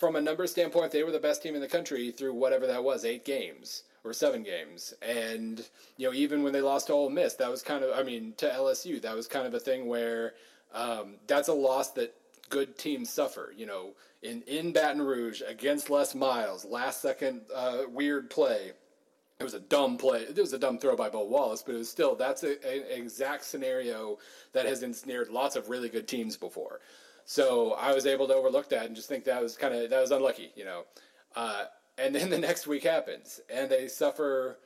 from 0.03 0.17
a 0.17 0.21
number 0.21 0.49
standpoint, 0.49 0.91
they 0.91 1.05
were 1.05 1.13
the 1.13 1.21
best 1.21 1.45
team 1.45 1.55
in 1.55 1.61
the 1.61 1.69
country 1.69 2.11
through 2.11 2.35
whatever 2.35 2.67
that 2.67 2.83
was, 2.83 3.05
eight 3.05 3.25
games 3.25 3.85
or 4.03 4.13
seven 4.13 4.43
games. 4.43 4.93
And, 5.01 5.65
you 5.97 6.09
know, 6.09 6.13
even 6.13 6.43
when 6.43 6.53
they 6.53 6.61
lost 6.61 6.89
to 6.89 6.93
Ole 6.93 7.09
Miss, 7.09 7.35
that 7.35 7.49
was 7.49 7.63
kind 7.63 7.85
of, 7.85 7.97
I 7.97 8.03
mean, 8.03 8.35
to 8.39 8.49
LSU, 8.49 9.01
that 9.03 9.15
was 9.15 9.29
kind 9.29 9.47
of 9.47 9.55
a 9.55 9.61
thing 9.61 9.87
where 9.87 10.35
um, 10.75 11.19
that's 11.29 11.47
a 11.47 11.53
loss 11.53 11.93
that 11.93 12.15
good 12.49 12.77
teams 12.77 13.11
suffer. 13.11 13.55
You 13.57 13.67
know, 13.67 13.91
in, 14.23 14.43
in 14.49 14.73
Baton 14.73 15.03
Rouge 15.03 15.41
against 15.47 15.89
Les 15.89 16.17
Miles, 16.17 16.65
last 16.65 17.01
second 17.01 17.43
uh, 17.55 17.83
weird 17.89 18.29
play. 18.29 18.73
It 19.43 19.45
was 19.45 19.55
a 19.55 19.61
dumb 19.61 19.99
play. 19.99 20.21
It 20.21 20.37
was 20.37 20.53
a 20.53 20.59
dumb 20.59 20.79
throw 20.79 20.97
by 20.97 21.09
Bo 21.09 21.25
Wallace, 21.25 21.63
but 21.65 21.75
it 21.75 21.79
was 21.79 21.91
still, 21.91 22.15
that's 22.15 22.43
an 22.43 22.57
exact 22.91 23.45
scenario 23.45 24.19
that 24.53 24.67
has 24.67 24.83
ensnared 24.83 25.29
lots 25.29 25.57
of 25.57 25.69
really 25.69 25.89
good 25.89 26.09
teams 26.09 26.37
before. 26.37 26.81
So 27.25 27.73
I 27.73 27.93
was 27.93 28.07
able 28.07 28.27
to 28.29 28.35
overlook 28.35 28.69
that 28.71 28.87
and 28.87 28.97
just 28.97 29.09
think 29.09 29.25
that 29.25 29.43
was 29.43 29.57
kind 29.57 29.75
of 29.75 29.91
that 29.91 30.01
was 30.01 30.11
unlucky, 30.11 30.53
you 30.57 30.65
know. 30.65 30.85
Uh, 31.37 31.65
and 31.99 32.15
then 32.15 32.31
the 32.31 32.39
next 32.39 32.67
week 32.67 32.85
happens, 32.85 33.41
and 33.53 33.71
they 33.71 33.89
suffer 33.89 34.59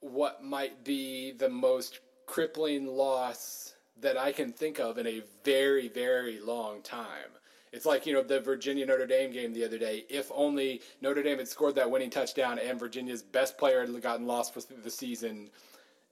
what 0.00 0.42
might 0.42 0.84
be 0.84 1.32
the 1.32 1.48
most 1.48 2.00
crippling 2.26 2.86
loss 2.86 3.74
that 4.00 4.18
I 4.18 4.32
can 4.32 4.52
think 4.52 4.78
of 4.78 4.98
in 4.98 5.06
a 5.06 5.22
very, 5.44 5.88
very 5.88 6.40
long 6.40 6.82
time. 6.82 7.30
It's 7.76 7.84
like, 7.84 8.06
you 8.06 8.14
know, 8.14 8.22
the 8.22 8.40
Virginia 8.40 8.86
Notre 8.86 9.06
Dame 9.06 9.30
game 9.30 9.52
the 9.52 9.64
other 9.64 9.76
day. 9.76 10.06
If 10.08 10.32
only 10.34 10.80
Notre 11.02 11.22
Dame 11.22 11.38
had 11.38 11.46
scored 11.46 11.74
that 11.74 11.90
winning 11.90 12.08
touchdown 12.08 12.58
and 12.58 12.80
Virginia's 12.80 13.22
best 13.22 13.58
player 13.58 13.84
had 13.84 14.02
gotten 14.02 14.26
lost 14.26 14.54
for 14.54 14.62
the 14.82 14.90
season, 14.90 15.50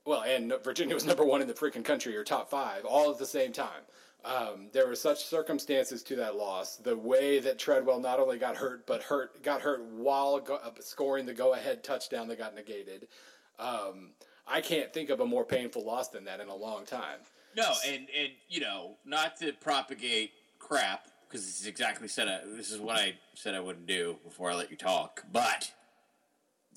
well, 0.05 0.21
and 0.21 0.53
Virginia 0.63 0.93
was 0.93 1.05
number 1.05 1.25
one 1.25 1.41
in 1.41 1.47
the 1.47 1.55
freaking 1.55 1.83
country 1.83 2.15
or 2.15 2.23
top 2.23 2.51
five, 2.51 2.85
all 2.85 3.09
at 3.09 3.17
the 3.17 3.25
same 3.25 3.51
time. 3.51 3.81
Um, 4.23 4.69
there 4.73 4.87
were 4.87 4.95
such 4.95 5.25
circumstances 5.25 6.03
to 6.03 6.15
that 6.17 6.35
loss. 6.35 6.77
The 6.77 6.95
way 6.95 7.39
that 7.39 7.57
Treadwell 7.57 7.99
not 7.99 8.19
only 8.19 8.37
got 8.37 8.55
hurt, 8.55 8.85
but 8.85 9.01
hurt 9.01 9.41
got 9.43 9.61
hurt 9.61 9.83
while 9.85 10.39
go, 10.39 10.55
uh, 10.55 10.69
scoring 10.81 11.25
the 11.25 11.33
go-ahead 11.33 11.83
touchdown 11.83 12.27
that 12.27 12.37
got 12.37 12.53
negated. 12.55 13.07
Um, 13.57 14.11
I 14.47 14.61
can't 14.61 14.93
think 14.93 15.09
of 15.09 15.19
a 15.19 15.25
more 15.25 15.43
painful 15.43 15.83
loss 15.83 16.09
than 16.09 16.25
that 16.25 16.39
in 16.39 16.47
a 16.47 16.55
long 16.55 16.85
time. 16.85 17.19
No, 17.55 17.73
and 17.87 18.07
and 18.19 18.29
you 18.49 18.61
know, 18.61 18.97
not 19.03 19.37
to 19.37 19.53
propagate 19.53 20.31
crap 20.59 21.07
because 21.35 21.47
this 21.47 21.59
is 21.59 21.67
exactly 21.67 22.07
said. 22.07 22.29
I, 22.29 22.39
this 22.55 22.71
is 22.71 22.79
what 22.79 22.95
I 22.95 23.15
said 23.33 23.55
I 23.55 23.59
wouldn't 23.59 23.87
do 23.87 24.15
before 24.23 24.51
I 24.51 24.55
let 24.55 24.71
you 24.71 24.77
talk. 24.77 25.25
But 25.33 25.73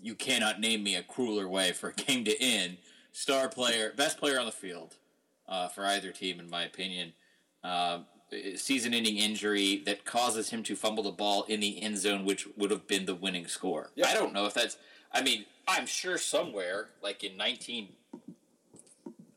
you 0.03 0.17
cannot 0.17 0.59
name 0.59 0.83
me 0.83 0.97
a 0.97 1.03
crueler 1.05 1.47
way 1.47 1.71
for 1.71 1.91
a 1.91 1.93
game 1.93 2.25
to 2.25 2.43
end. 2.43 2.79
Star 3.13 3.49
player, 3.49 3.93
best 3.97 4.19
player 4.19 4.41
on 4.41 4.47
the 4.47 4.53
field 4.53 4.97
uh, 5.49 5.69
for 5.69 5.85
either 5.85 6.11
team, 6.11 6.41
in 6.41 6.51
my 6.51 6.65
opinion. 6.65 7.13
Uh, 7.63 8.01
season-ending 8.57 9.17
injury 9.17 9.81
that 9.87 10.05
causes 10.05 10.51
him 10.51 10.65
to 10.65 10.75
fumble 10.75 11.05
the 11.05 11.13
ball 11.13 11.45
in 11.45 11.61
the 11.61 11.81
end 11.81 11.97
zone, 11.97 12.25
which 12.25 12.49
would 12.57 12.73
have 12.73 12.89
been 12.89 13.07
the 13.07 13.15
winning 13.15 13.47
score. 13.47 13.91
I 14.05 14.13
don't 14.13 14.33
know 14.33 14.47
if 14.47 14.55
that's. 14.55 14.77
I 15.13 15.23
mean, 15.23 15.45
I'm 15.69 15.87
sure 15.87 16.19
somewhere, 16.19 16.89
like 17.01 17.23
in 17.23 17.37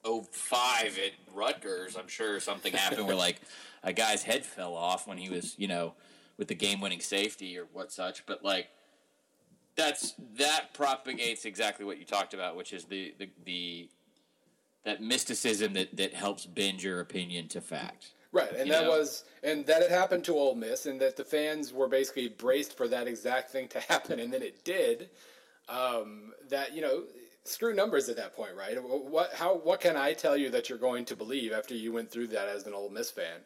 1905 0.03 0.97
at 0.97 1.35
Rutgers, 1.35 1.95
I'm 1.95 2.07
sure 2.07 2.39
something 2.39 2.73
happened 2.73 3.07
where 3.07 3.15
like 3.15 3.41
a 3.83 3.93
guy's 3.93 4.23
head 4.23 4.45
fell 4.45 4.75
off 4.75 5.07
when 5.07 5.17
he 5.17 5.29
was, 5.29 5.55
you 5.57 5.67
know, 5.67 5.93
with 6.37 6.47
the 6.47 6.55
game-winning 6.55 7.01
safety 7.01 7.57
or 7.57 7.65
what 7.71 7.91
such. 7.91 8.25
But 8.25 8.43
like, 8.43 8.67
that's 9.75 10.13
that 10.37 10.73
propagates 10.73 11.45
exactly 11.45 11.85
what 11.85 11.97
you 11.97 12.05
talked 12.05 12.33
about, 12.33 12.55
which 12.55 12.73
is 12.73 12.85
the 12.85 13.13
the, 13.17 13.29
the 13.45 13.89
that 14.83 15.01
mysticism 15.01 15.73
that, 15.73 15.95
that 15.95 16.13
helps 16.13 16.45
bend 16.45 16.81
your 16.81 16.99
opinion 16.99 17.47
to 17.49 17.61
fact. 17.61 18.13
Right, 18.31 18.51
and 18.55 18.67
You 18.67 18.73
that 18.73 18.85
know? 18.85 18.91
was 18.91 19.25
and 19.43 19.65
that 19.65 19.81
had 19.81 19.91
happened 19.91 20.23
to 20.25 20.33
Ole 20.33 20.55
Miss, 20.55 20.85
and 20.85 20.99
that 21.01 21.17
the 21.17 21.23
fans 21.23 21.73
were 21.73 21.87
basically 21.87 22.29
braced 22.29 22.77
for 22.77 22.87
that 22.87 23.07
exact 23.07 23.51
thing 23.51 23.67
to 23.69 23.79
happen, 23.89 24.19
and 24.19 24.31
then 24.33 24.41
it 24.41 24.63
did. 24.63 25.09
Um, 25.69 26.33
that 26.49 26.73
you 26.73 26.81
know, 26.81 27.03
screw 27.43 27.73
numbers 27.73 28.09
at 28.09 28.17
that 28.17 28.35
point, 28.35 28.51
right? 28.57 28.77
What 28.81 29.33
how 29.33 29.55
what 29.57 29.81
can 29.81 29.97
I 29.97 30.13
tell 30.13 30.37
you 30.37 30.49
that 30.49 30.69
you're 30.69 30.77
going 30.77 31.05
to 31.05 31.15
believe 31.15 31.51
after 31.51 31.73
you 31.73 31.91
went 31.93 32.11
through 32.11 32.27
that 32.27 32.47
as 32.47 32.65
an 32.65 32.73
Ole 32.73 32.89
Miss 32.89 33.11
fan? 33.11 33.41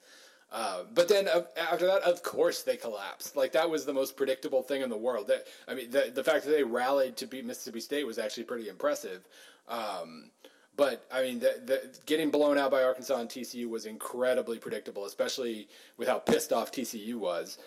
Uh, 0.52 0.84
but 0.94 1.08
then 1.08 1.28
uh, 1.28 1.42
after 1.58 1.88
that, 1.88 2.04
of 2.04 2.24
course, 2.24 2.62
they 2.62 2.78
collapsed. 2.78 3.36
Like 3.36 3.52
that 3.54 3.70
was 3.70 3.86
the 3.86 3.94
most 3.94 4.16
predictable 4.16 4.62
thing 4.62 4.82
in 4.82 4.90
the 4.90 4.98
world. 4.98 5.28
That 5.28 5.48
I 5.68 5.74
mean, 5.74 5.90
the 5.90 6.12
the 6.14 6.24
fact 6.24 6.46
that 6.46 6.52
they 6.52 6.64
rallied 6.64 7.18
to 7.18 7.28
beat 7.28 7.46
Mississippi 7.46 7.80
State 7.80 8.06
was 8.06 8.20
actually 8.20 8.44
pretty 8.44 8.70
impressive. 8.70 9.28
Um, 9.68 10.32
but 10.78 11.06
I 11.12 11.22
mean, 11.22 11.40
the, 11.40 11.62
the, 11.66 12.00
getting 12.06 12.30
blown 12.30 12.58
out 12.58 12.72
by 12.72 12.84
Arkansas 12.84 13.18
and 13.18 13.30
TCU 13.30 13.70
was 13.70 13.86
incredibly 13.86 14.58
predictable, 14.58 15.06
especially 15.06 15.70
with 15.98 16.08
how 16.08 16.20
pissed 16.20 16.52
off 16.52 16.72
TCU 16.72 17.16
was. 17.16 17.58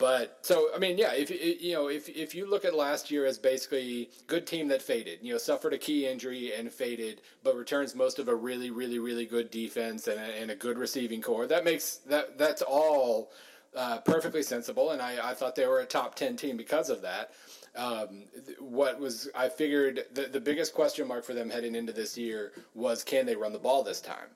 But 0.00 0.38
so 0.40 0.70
I 0.74 0.78
mean, 0.78 0.96
yeah, 0.96 1.12
if 1.12 1.30
you 1.30 1.74
know, 1.74 1.88
if 1.88 2.08
if 2.08 2.34
you 2.34 2.48
look 2.48 2.64
at 2.64 2.74
last 2.74 3.10
year 3.10 3.26
as 3.26 3.38
basically 3.38 4.08
good 4.26 4.46
team 4.46 4.66
that 4.68 4.80
faded, 4.80 5.18
you 5.20 5.30
know, 5.30 5.38
suffered 5.38 5.74
a 5.74 5.78
key 5.78 6.06
injury 6.06 6.54
and 6.54 6.72
faded, 6.72 7.20
but 7.44 7.54
returns 7.54 7.94
most 7.94 8.18
of 8.18 8.26
a 8.28 8.34
really, 8.34 8.70
really, 8.70 8.98
really 8.98 9.26
good 9.26 9.50
defense 9.50 10.08
and 10.08 10.18
a, 10.18 10.40
and 10.40 10.50
a 10.50 10.56
good 10.56 10.78
receiving 10.78 11.20
corps, 11.20 11.46
that 11.46 11.64
makes 11.64 11.96
that 12.06 12.38
that's 12.38 12.62
all 12.62 13.30
uh, 13.76 13.98
perfectly 13.98 14.42
sensible. 14.42 14.92
And 14.92 15.02
I, 15.02 15.32
I 15.32 15.34
thought 15.34 15.54
they 15.54 15.66
were 15.66 15.80
a 15.80 15.86
top 15.86 16.14
ten 16.14 16.34
team 16.34 16.56
because 16.56 16.88
of 16.88 17.02
that. 17.02 17.32
Um, 17.76 18.24
what 18.58 18.98
was 18.98 19.28
I 19.34 19.50
figured 19.50 20.06
the 20.14 20.22
the 20.22 20.40
biggest 20.40 20.72
question 20.72 21.06
mark 21.06 21.24
for 21.24 21.34
them 21.34 21.50
heading 21.50 21.74
into 21.74 21.92
this 21.92 22.16
year 22.16 22.52
was 22.74 23.04
can 23.04 23.26
they 23.26 23.36
run 23.36 23.52
the 23.52 23.58
ball 23.58 23.84
this 23.84 24.00
time? 24.00 24.30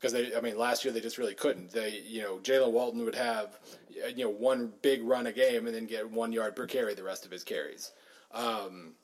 Because 0.00 0.12
they, 0.12 0.34
I 0.34 0.40
mean, 0.40 0.56
last 0.56 0.82
year 0.84 0.94
they 0.94 1.00
just 1.00 1.18
really 1.18 1.34
couldn't. 1.34 1.70
They, 1.72 2.02
you 2.06 2.22
know, 2.22 2.38
Jaylen 2.38 2.72
Walton 2.72 3.04
would 3.04 3.14
have, 3.14 3.58
uh, 4.02 4.08
you 4.08 4.24
know, 4.24 4.30
one 4.30 4.72
big 4.80 5.02
run 5.02 5.26
a 5.26 5.32
game 5.32 5.66
and 5.66 5.74
then 5.74 5.84
get 5.84 6.10
one 6.10 6.32
yard 6.32 6.56
per 6.56 6.66
carry 6.66 6.94
the 6.94 7.02
rest 7.02 7.26
of 7.26 7.30
his 7.30 7.44
carries. 7.44 7.92
Um, 8.32 8.94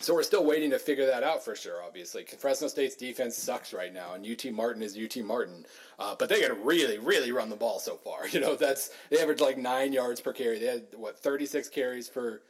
so 0.00 0.14
we're 0.14 0.24
still 0.24 0.44
waiting 0.44 0.70
to 0.70 0.80
figure 0.80 1.06
that 1.06 1.22
out 1.22 1.44
for 1.44 1.54
sure. 1.54 1.82
Obviously, 1.82 2.24
Fresno 2.24 2.66
State's 2.66 2.96
defense 2.96 3.36
sucks 3.36 3.72
right 3.72 3.94
now, 3.94 4.14
and 4.14 4.26
UT 4.26 4.52
Martin 4.52 4.82
is 4.82 4.98
UT 4.98 5.22
Martin. 5.24 5.64
Uh, 5.98 6.16
but 6.18 6.28
they 6.28 6.40
can 6.40 6.60
really, 6.64 6.98
really 6.98 7.30
run 7.30 7.48
the 7.48 7.56
ball 7.56 7.78
so 7.78 7.96
far. 7.96 8.26
You 8.32 8.40
know, 8.40 8.56
that's 8.56 8.90
they 9.10 9.18
average 9.18 9.40
like 9.40 9.58
nine 9.58 9.92
yards 9.92 10.20
per 10.20 10.32
carry. 10.32 10.58
They 10.58 10.66
had 10.66 10.86
what 10.96 11.18
thirty 11.18 11.46
six 11.46 11.68
carries 11.68 12.08
for 12.08 12.42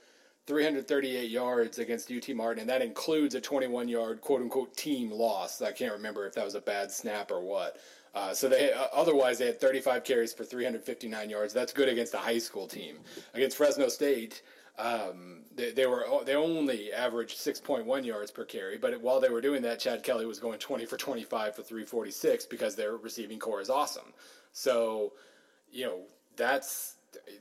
338 0.47 1.31
yards 1.31 1.79
against 1.79 2.11
UT 2.11 2.29
Martin, 2.35 2.63
and 2.63 2.71
that 2.71 2.83
includes 2.83 3.35
a 3.35 3.41
21 3.41 3.89
yard 3.89 4.21
quote 4.21 4.41
unquote 4.41 4.77
team 4.77 5.11
loss. 5.11 5.63
I 5.63 5.73
can't 5.73 5.93
remember 5.93 6.27
if 6.27 6.35
that 6.35 6.45
was 6.45 6.55
a 6.55 6.61
bad 6.61 6.91
snap 6.91 7.31
or 7.31 7.41
what. 7.41 7.79
Uh, 8.15 8.35
so 8.35 8.49
they 8.49 8.73
uh, 8.73 8.87
otherwise 8.93 9.39
they 9.39 9.47
had 9.47 9.61
35 9.61 10.05
carries 10.05 10.33
for 10.33 10.45
359 10.45 11.31
yards. 11.31 11.55
That's 11.55 11.73
good 11.73 11.89
against 11.89 12.15
a 12.15 12.19
high 12.19 12.39
school 12.39 12.67
team. 12.67 12.99
Against 13.35 13.57
Fresno 13.57 13.89
State, 13.89 14.43
um, 14.79 15.43
they, 15.55 15.71
they 15.71 15.87
were 15.87 16.05
they 16.27 16.35
only 16.35 16.93
averaged 16.93 17.39
6.1 17.39 18.05
yards 18.05 18.31
per 18.31 18.45
carry. 18.45 18.77
But 18.77 19.01
while 19.01 19.21
they 19.21 19.31
were 19.31 19.41
doing 19.41 19.63
that, 19.63 19.79
Chad 19.79 20.03
Kelly 20.03 20.27
was 20.27 20.39
going 20.39 20.59
20 20.59 20.85
for 20.87 20.97
25 20.97 21.57
for 21.57 21.63
346 21.63 22.47
because 22.47 22.75
their 22.75 22.97
receiving 22.97 23.39
corps 23.39 23.61
is 23.61 23.71
awesome. 23.71 24.13
So 24.53 25.13
you 25.71 25.87
know 25.87 26.01
that's 26.37 26.97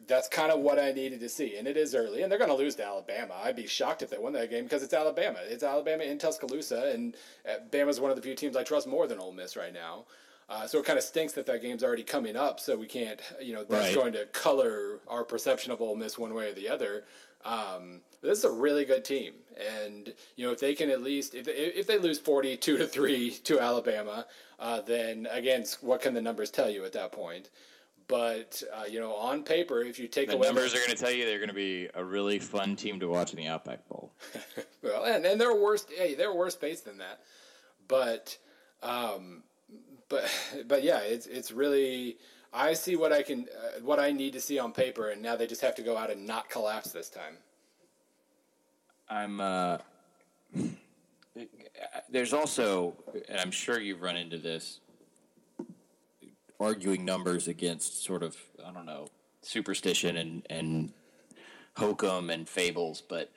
that's 0.08 0.28
kind 0.28 0.52
of 0.52 0.60
what 0.60 0.80
I 0.80 0.92
needed 0.92 1.20
to 1.22 1.30
see, 1.30 1.58
and 1.58 1.68
it 1.68 1.78
is 1.78 1.94
early, 1.96 2.22
and 2.24 2.32
they're 2.32 2.40
going 2.40 2.50
to 2.52 2.56
lose 2.56 2.76
to 2.76 2.86
Alabama. 2.86 3.34
I'd 3.44 3.56
be 3.56 3.68
shocked 3.68 4.02
if 4.02 4.10
they 4.10 4.18
won 4.18 4.34
that 4.34 4.50
game 4.50 4.64
because 4.66 4.84
it's 4.84 4.94
Alabama. 4.94 5.40
It's 5.44 5.64
Alabama 5.64 6.04
in 6.04 6.18
Tuscaloosa, 6.18 6.92
and 6.94 7.16
uh, 7.48 7.56
Bama's 7.72 8.00
one 8.00 8.10
of 8.12 8.16
the 8.18 8.22
few 8.24 8.36
teams 8.36 8.56
I 8.58 8.64
trust 8.64 8.88
more 8.88 9.08
than 9.08 9.20
Ole 9.20 9.32
Miss 9.32 9.56
right 9.56 9.74
now. 9.74 10.06
Uh, 10.50 10.68
so 10.68 10.80
it 10.80 10.86
kind 10.86 10.98
of 10.98 11.04
stinks 11.06 11.32
that 11.34 11.46
that 11.46 11.62
game's 11.62 11.84
already 11.84 12.04
coming 12.04 12.36
up, 12.36 12.60
so 12.60 12.76
we 12.78 12.86
can't, 12.86 13.22
you 13.42 13.54
know, 13.54 13.64
that's 13.64 13.88
Right. 13.88 13.96
going 13.96 14.14
to 14.14 14.26
color 14.28 15.00
our 15.08 15.24
perception 15.24 15.72
of 15.72 15.80
Ole 15.82 15.96
Miss 15.96 16.18
one 16.20 16.34
way 16.34 16.50
or 16.50 16.54
the 16.54 16.68
other. 16.68 17.06
Um, 17.46 18.02
this 18.22 18.38
is 18.40 18.44
a 18.44 18.52
really 18.52 18.86
good 18.86 19.04
team, 19.06 19.34
and 19.80 20.14
you 20.36 20.46
know 20.46 20.52
if 20.52 20.60
they 20.60 20.76
can 20.76 20.92
at 20.92 21.02
least 21.02 21.34
if 21.34 21.48
if 21.48 21.88
they 21.88 21.98
lose 21.98 22.20
forty 22.20 22.56
two 22.56 22.78
to 22.78 22.86
three 22.86 23.32
to 23.46 23.60
Alabama, 23.60 24.28
uh, 24.60 24.82
then 24.82 25.28
again, 25.32 25.66
what 25.82 26.02
can 26.02 26.14
the 26.14 26.22
numbers 26.22 26.52
tell 26.52 26.70
you 26.70 26.86
at 26.86 26.94
that 26.94 27.12
point? 27.12 27.50
But 28.12 28.62
uh, 28.76 28.84
you 28.90 29.00
know, 29.00 29.16
on 29.16 29.42
paper, 29.42 29.80
if 29.82 29.98
you 29.98 30.10
take 30.10 30.28
The 30.28 30.36
away 30.36 30.48
numbers 30.48 30.74
are 30.76 30.80
going 30.80 30.90
to 30.90 30.98
tell 30.98 31.12
you 31.12 31.26
they're 31.26 31.38
going 31.38 31.48
to 31.48 31.56
be 31.56 31.88
a 31.94 32.04
really 32.04 32.40
fun 32.40 32.76
team 32.76 33.00
to 33.00 33.08
watch 33.08 33.32
in 33.32 33.38
the 33.38 33.48
Outback 33.48 33.88
Bowl. 33.88 34.12
well, 34.84 35.06
and, 35.06 35.26
and 35.26 35.40
they're 35.40 35.56
worse. 35.56 35.86
Hey, 35.98 36.16
they're 36.16 36.34
worse 36.34 36.58
pace 36.58 36.82
than 36.82 36.98
that. 36.98 37.22
But, 37.88 38.38
um, 38.84 39.44
but, 40.10 40.30
but 40.68 40.84
yeah, 40.84 41.00
it's 41.00 41.26
it's 41.26 41.54
really. 41.54 42.18
I 42.52 42.74
see 42.74 42.98
what 42.98 43.14
I 43.14 43.22
can, 43.24 43.48
uh, 43.58 43.80
what 43.80 43.98
I 43.98 44.12
need 44.12 44.34
to 44.34 44.42
see 44.42 44.60
on 44.60 44.74
paper, 44.74 45.12
and 45.12 45.22
now 45.22 45.38
they 45.38 45.48
just 45.48 45.62
have 45.62 45.76
to 45.76 45.82
go 45.82 45.96
out 45.96 46.12
and 46.12 46.28
not 46.28 46.50
collapse 46.50 46.92
this 46.92 47.10
time. 47.10 47.38
I'm. 49.10 49.40
Uh, 49.40 49.78
there's 52.10 52.34
also, 52.34 52.94
and 53.30 53.40
I'm 53.40 53.52
sure 53.52 53.80
you've 53.80 54.02
run 54.02 54.18
into 54.18 54.38
this, 54.38 54.82
arguing 56.62 57.06
numbers 57.06 57.48
against 57.48 58.04
sort 58.04 58.24
of 58.24 58.36
I 58.66 58.72
don't 58.72 58.86
know 58.86 59.10
superstition 59.42 60.18
and 60.18 60.46
and 60.50 60.94
hokum 61.76 62.30
and 62.30 62.48
fables, 62.48 63.02
but. 63.08 63.32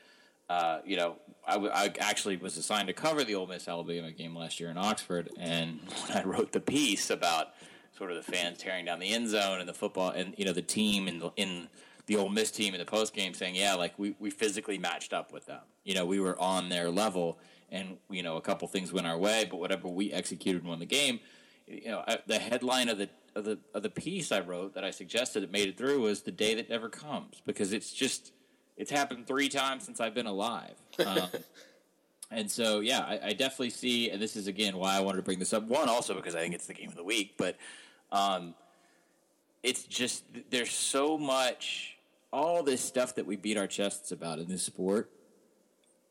Uh, 0.46 0.82
you 0.84 0.94
know, 0.94 1.16
I, 1.46 1.54
w- 1.54 1.72
I 1.72 1.90
actually 2.00 2.36
was 2.36 2.58
assigned 2.58 2.88
to 2.88 2.92
cover 2.92 3.24
the 3.24 3.34
Ole 3.34 3.46
Miss 3.46 3.66
Alabama 3.66 4.12
game 4.12 4.36
last 4.36 4.60
year 4.60 4.68
in 4.68 4.76
Oxford, 4.76 5.30
and 5.38 5.80
when 6.06 6.18
I 6.18 6.22
wrote 6.22 6.52
the 6.52 6.60
piece 6.60 7.08
about 7.08 7.54
sort 7.96 8.10
of 8.10 8.16
the 8.16 8.30
fans 8.30 8.58
tearing 8.58 8.84
down 8.84 8.98
the 8.98 9.08
end 9.08 9.28
zone 9.30 9.60
and 9.60 9.68
the 9.68 9.74
football 9.74 10.10
and 10.10 10.34
you 10.36 10.44
know 10.44 10.52
the 10.52 10.62
team 10.62 11.08
in 11.08 11.18
the, 11.18 11.32
in 11.36 11.68
the 12.06 12.16
Ole 12.16 12.28
Miss 12.28 12.50
team 12.50 12.74
in 12.74 12.80
the 12.80 12.86
post 12.86 13.14
game 13.14 13.34
saying, 13.34 13.54
yeah, 13.54 13.74
like 13.74 13.98
we, 13.98 14.14
we 14.18 14.30
physically 14.30 14.78
matched 14.78 15.12
up 15.12 15.32
with 15.32 15.46
them. 15.46 15.60
You 15.84 15.94
know, 15.94 16.04
we 16.04 16.20
were 16.20 16.38
on 16.40 16.68
their 16.68 16.90
level, 16.90 17.38
and 17.70 17.96
you 18.10 18.22
know 18.22 18.36
a 18.36 18.40
couple 18.40 18.68
things 18.68 18.92
went 18.92 19.06
our 19.06 19.18
way, 19.18 19.46
but 19.50 19.58
whatever 19.58 19.88
we 19.88 20.12
executed 20.12 20.62
and 20.62 20.68
won 20.68 20.78
the 20.78 20.86
game. 20.86 21.20
You 21.66 21.88
know, 21.88 22.04
I, 22.06 22.18
the 22.26 22.38
headline 22.38 22.88
of 22.88 22.98
the 22.98 23.08
of 23.34 23.44
the 23.44 23.58
of 23.74 23.82
the 23.82 23.90
piece 23.90 24.32
I 24.32 24.40
wrote 24.40 24.74
that 24.74 24.84
I 24.84 24.90
suggested 24.90 25.42
that 25.42 25.52
made 25.52 25.68
it 25.68 25.76
through 25.76 26.00
was 26.00 26.22
the 26.22 26.30
day 26.30 26.54
that 26.54 26.68
never 26.68 26.88
comes 26.88 27.42
because 27.46 27.72
it's 27.72 27.92
just 27.92 28.32
it's 28.76 28.90
happened 28.90 29.26
three 29.26 29.48
times 29.48 29.84
since 29.84 30.00
I've 30.00 30.14
been 30.14 30.26
alive. 30.26 30.74
Um, 31.04 31.28
and 32.30 32.50
so, 32.50 32.80
yeah, 32.80 33.00
I, 33.00 33.28
I 33.28 33.32
definitely 33.32 33.70
see, 33.70 34.10
and 34.10 34.20
this 34.20 34.36
is 34.36 34.46
again 34.46 34.76
why 34.76 34.96
I 34.96 35.00
wanted 35.00 35.18
to 35.18 35.22
bring 35.22 35.38
this 35.38 35.52
up. 35.52 35.64
One, 35.64 35.88
also 35.88 36.14
because 36.14 36.34
I 36.34 36.40
think 36.40 36.54
it's 36.54 36.66
the 36.66 36.74
game 36.74 36.88
of 36.88 36.96
the 36.96 37.04
week, 37.04 37.34
but 37.38 37.56
um, 38.10 38.54
it's 39.62 39.84
just 39.84 40.24
there's 40.50 40.72
so 40.72 41.16
much, 41.16 41.96
all 42.32 42.62
this 42.62 42.80
stuff 42.80 43.14
that 43.14 43.26
we 43.26 43.36
beat 43.36 43.56
our 43.56 43.66
chests 43.66 44.12
about 44.12 44.38
in 44.38 44.48
this 44.48 44.62
sport. 44.62 45.10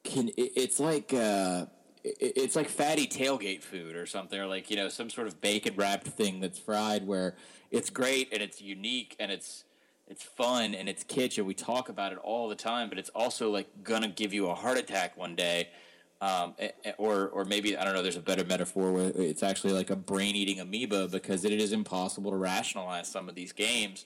Can 0.04 0.30
it, 0.30 0.52
it's 0.56 0.80
like 0.80 1.14
uh, 1.14 1.66
it's 2.04 2.56
like 2.56 2.70
fatty 2.70 3.08
tailgate 3.08 3.64
food 3.64 3.96
or 3.96 4.06
something, 4.06 4.40
or 4.40 4.48
like 4.48 4.70
you 4.70 4.76
know 4.76 4.90
some 4.90 5.10
sort 5.10 5.28
of 5.28 5.40
bacon 5.42 5.76
wrapped 5.76 6.08
thing 6.08 6.40
that's 6.40 6.60
fried 6.60 7.08
where 7.08 7.36
it's 7.72 7.90
great 7.90 8.30
and 8.34 8.42
it's 8.42 8.62
unique 8.62 9.16
and 9.20 9.32
it's 9.32 9.64
it's 10.08 10.24
fun 10.24 10.76
and 10.76 10.90
it's 10.90 11.04
kitsch 11.04 11.38
and 11.38 11.48
we 11.48 11.54
talk 11.54 11.90
about 11.90 12.12
it 12.12 12.18
all 12.20 12.50
the 12.50 12.56
time, 12.56 12.90
but 12.90 12.98
it's 12.98 13.10
also 13.10 13.50
like 13.50 13.68
gonna 13.84 14.10
give 14.10 14.34
you 14.34 14.50
a 14.50 14.56
heart 14.56 14.78
attack 14.78 15.18
one 15.18 15.36
day. 15.36 15.70
Um, 16.22 16.56
or, 17.00 17.28
or 17.28 17.44
maybe 17.44 17.76
I 17.76 17.84
don't 17.84 17.94
know. 17.94 18.02
There's 18.02 18.16
a 18.16 18.22
better 18.22 18.46
metaphor 18.46 18.94
where 18.94 19.12
it's 19.14 19.44
actually 19.44 19.74
like 19.74 19.90
a 19.90 19.96
brain-eating 19.98 20.62
amoeba 20.62 21.10
because 21.10 21.44
it 21.44 21.52
is 21.52 21.74
impossible 21.74 22.32
to 22.32 22.38
rationalize 22.38 23.10
some 23.10 23.28
of 23.28 23.36
these 23.36 23.52
games. 23.52 24.06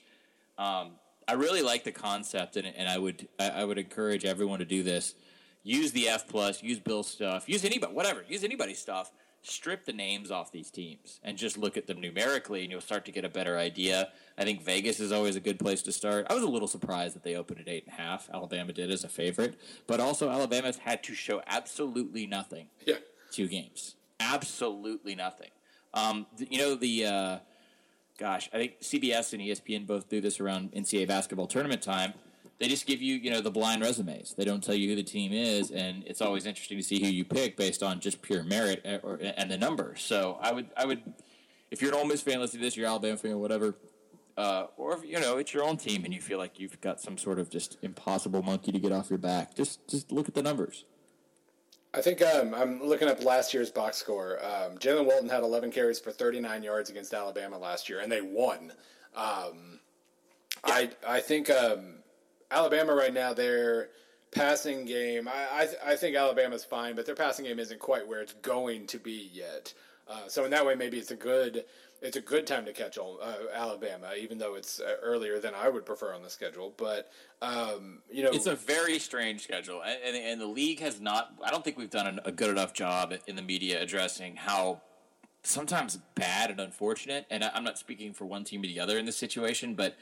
Um, 0.58 0.92
I 1.28 1.34
really 1.34 1.62
like 1.62 1.84
the 1.84 1.92
concept, 1.92 2.56
and, 2.56 2.66
and 2.66 2.88
I 2.88 2.98
would 2.98 3.28
I, 3.38 3.62
would 3.62 3.78
encourage 3.78 4.24
everyone 4.24 4.58
to 4.58 4.64
do 4.64 4.82
this. 4.82 5.14
Use 5.62 5.92
the 5.92 6.08
F 6.08 6.28
plus, 6.28 6.62
use 6.62 6.78
Bill's 6.78 7.08
stuff, 7.08 7.48
use 7.48 7.64
anybody, 7.64 7.92
whatever, 7.92 8.24
use 8.28 8.44
anybody's 8.44 8.78
stuff. 8.78 9.12
Strip 9.40 9.84
the 9.84 9.92
names 9.92 10.32
off 10.32 10.50
these 10.50 10.68
teams 10.68 11.20
and 11.22 11.38
just 11.38 11.56
look 11.56 11.76
at 11.76 11.86
them 11.86 12.00
numerically, 12.00 12.62
and 12.62 12.72
you'll 12.72 12.80
start 12.80 13.04
to 13.04 13.12
get 13.12 13.24
a 13.24 13.28
better 13.28 13.56
idea. 13.56 14.08
I 14.36 14.42
think 14.42 14.62
Vegas 14.64 14.98
is 14.98 15.12
always 15.12 15.36
a 15.36 15.40
good 15.40 15.60
place 15.60 15.80
to 15.82 15.92
start. 15.92 16.26
I 16.28 16.34
was 16.34 16.42
a 16.42 16.48
little 16.48 16.66
surprised 16.66 17.14
that 17.14 17.22
they 17.22 17.36
opened 17.36 17.60
at 17.60 17.68
eight 17.68 17.84
and 17.86 17.96
a 17.96 18.02
half. 18.02 18.28
Alabama 18.34 18.72
did 18.72 18.90
as 18.90 19.04
a 19.04 19.08
favorite, 19.08 19.54
but 19.86 20.00
also 20.00 20.28
Alabama's 20.28 20.78
had 20.78 21.04
to 21.04 21.14
show 21.14 21.40
absolutely 21.46 22.26
nothing. 22.26 22.66
Yeah, 22.84 22.96
two 23.30 23.46
games, 23.46 23.94
absolutely 24.18 25.14
nothing. 25.14 25.50
Um, 25.94 26.26
you 26.36 26.58
know 26.58 26.74
the. 26.74 27.06
Uh, 27.06 27.38
gosh, 28.18 28.50
I 28.52 28.56
think 28.58 28.80
CBS 28.80 29.32
and 29.32 29.40
ESPN 29.40 29.86
both 29.86 30.08
do 30.08 30.20
this 30.20 30.40
around 30.40 30.72
NCAA 30.72 31.06
basketball 31.06 31.46
tournament 31.46 31.80
time. 31.80 32.12
They 32.58 32.66
just 32.66 32.86
give 32.86 33.00
you, 33.00 33.16
you 33.16 33.30
know, 33.30 33.40
the 33.40 33.52
blind 33.52 33.82
resumes. 33.82 34.34
They 34.36 34.44
don't 34.44 34.62
tell 34.62 34.74
you 34.74 34.88
who 34.88 34.96
the 34.96 35.04
team 35.04 35.32
is, 35.32 35.70
and 35.70 36.02
it's 36.06 36.20
always 36.20 36.44
interesting 36.44 36.76
to 36.76 36.82
see 36.82 37.00
who 37.00 37.08
you 37.08 37.24
pick 37.24 37.56
based 37.56 37.84
on 37.84 38.00
just 38.00 38.20
pure 38.20 38.42
merit 38.42 38.82
eh, 38.84 38.98
or, 39.02 39.20
and 39.36 39.48
the 39.48 39.56
numbers. 39.56 40.02
So 40.02 40.38
I 40.40 40.52
would, 40.52 40.68
I 40.76 40.84
would, 40.84 41.00
if 41.70 41.80
you're 41.80 41.92
an 41.92 41.98
Ole 41.98 42.06
Miss 42.06 42.20
fan 42.20 42.40
listening 42.40 42.62
to 42.62 42.66
this, 42.66 42.76
you're 42.76 42.88
Alabama 42.88 43.16
fan, 43.16 43.38
whatever, 43.38 43.76
uh, 44.36 44.66
or 44.76 44.96
if, 44.96 45.04
you 45.04 45.20
know 45.20 45.36
it's 45.36 45.52
your 45.52 45.64
own 45.64 45.76
team 45.76 46.04
and 46.04 46.14
you 46.14 46.20
feel 46.20 46.38
like 46.38 46.60
you've 46.60 46.80
got 46.80 47.00
some 47.00 47.18
sort 47.18 47.38
of 47.40 47.50
just 47.50 47.76
impossible 47.82 48.42
monkey 48.42 48.70
to 48.70 48.78
get 48.78 48.92
off 48.92 49.10
your 49.10 49.18
back, 49.18 49.54
just 49.54 49.86
just 49.88 50.10
look 50.12 50.28
at 50.28 50.34
the 50.34 50.42
numbers. 50.42 50.84
I 51.94 52.00
think 52.00 52.22
um, 52.22 52.54
I'm 52.54 52.82
looking 52.82 53.08
up 53.08 53.24
last 53.24 53.54
year's 53.54 53.70
box 53.70 53.96
score. 53.96 54.38
Um, 54.44 54.78
Jaylen 54.78 55.06
Walton 55.06 55.28
had 55.28 55.42
11 55.42 55.72
carries 55.72 55.98
for 55.98 56.12
39 56.12 56.62
yards 56.62 56.90
against 56.90 57.14
Alabama 57.14 57.56
last 57.58 57.88
year, 57.88 58.00
and 58.00 58.12
they 58.12 58.20
won. 58.20 58.72
Um, 59.16 59.80
yeah. 60.66 60.74
I 60.74 60.90
I 61.06 61.20
think 61.20 61.50
um, 61.50 61.94
Alabama 62.50 62.94
right 62.94 63.12
now 63.12 63.32
their 63.32 63.88
passing 64.30 64.84
game. 64.84 65.28
I 65.28 65.68
I, 65.84 65.92
I, 65.92 65.96
think 65.96 66.16
Alabama's 66.16 66.64
fine, 66.64 66.94
but 66.94 67.06
their 67.06 67.14
passing 67.14 67.44
game 67.44 67.58
isn't 67.58 67.80
quite 67.80 68.06
where 68.06 68.20
it's 68.20 68.34
going 68.34 68.86
to 68.88 68.98
be 68.98 69.30
yet. 69.32 69.72
Uh, 70.06 70.26
so 70.26 70.44
in 70.44 70.50
that 70.50 70.64
way, 70.64 70.74
maybe 70.74 70.98
it's 70.98 71.10
a 71.10 71.16
good 71.16 71.64
it's 72.00 72.16
a 72.16 72.20
good 72.20 72.46
time 72.46 72.64
to 72.64 72.72
catch 72.72 72.96
uh, 72.96 73.34
Alabama, 73.52 74.12
even 74.18 74.38
though 74.38 74.54
it's 74.54 74.80
uh, 74.80 74.94
earlier 75.02 75.40
than 75.40 75.52
I 75.54 75.68
would 75.68 75.84
prefer 75.84 76.14
on 76.14 76.22
the 76.22 76.30
schedule. 76.30 76.72
But 76.76 77.10
um, 77.42 78.02
you 78.10 78.22
know, 78.22 78.30
it's 78.30 78.46
a 78.46 78.54
very 78.54 78.98
strange 78.98 79.42
schedule, 79.42 79.82
and, 79.82 80.16
and, 80.16 80.40
the 80.40 80.46
league 80.46 80.80
has 80.80 81.00
not. 81.00 81.32
I 81.44 81.50
don't 81.50 81.64
think 81.64 81.76
we've 81.76 81.90
done 81.90 82.20
a 82.24 82.32
good 82.32 82.50
enough 82.50 82.72
job 82.72 83.14
in 83.26 83.36
the 83.36 83.42
media 83.42 83.82
addressing 83.82 84.36
how 84.36 84.82
sometimes 85.42 85.98
bad 86.14 86.50
and 86.50 86.60
unfortunate. 86.60 87.26
And 87.30 87.44
I'm 87.44 87.64
not 87.64 87.78
speaking 87.78 88.12
for 88.12 88.24
one 88.24 88.44
team 88.44 88.62
or 88.62 88.66
the 88.66 88.80
other 88.80 88.98
in 88.98 89.06
this 89.06 89.16
situation, 89.16 89.74
but 89.74 89.96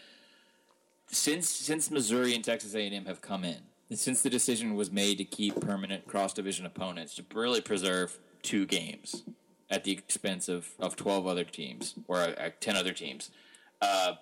since 1.10 1.48
since 1.48 1.90
Missouri 1.90 2.34
and 2.34 2.44
Texas 2.44 2.74
A&M 2.74 3.04
have 3.06 3.20
come 3.20 3.44
in, 3.44 3.58
since 3.92 4.22
the 4.22 4.30
decision 4.30 4.74
was 4.74 4.90
made 4.90 5.18
to 5.18 5.24
keep 5.24 5.60
permanent 5.60 6.06
cross 6.06 6.32
division 6.32 6.66
opponents 6.66 7.14
to 7.16 7.24
really 7.34 7.60
preserve 7.60 8.18
two 8.42 8.66
games 8.66 9.22
at 9.70 9.84
the 9.84 9.92
expense 9.92 10.48
of, 10.48 10.68
of 10.78 10.96
12 10.96 11.26
other 11.26 11.44
teams 11.44 11.94
or 12.06 12.18
uh, 12.18 12.50
10 12.60 12.76
other 12.76 12.92
teams. 12.92 13.30
Uh, 13.80 14.12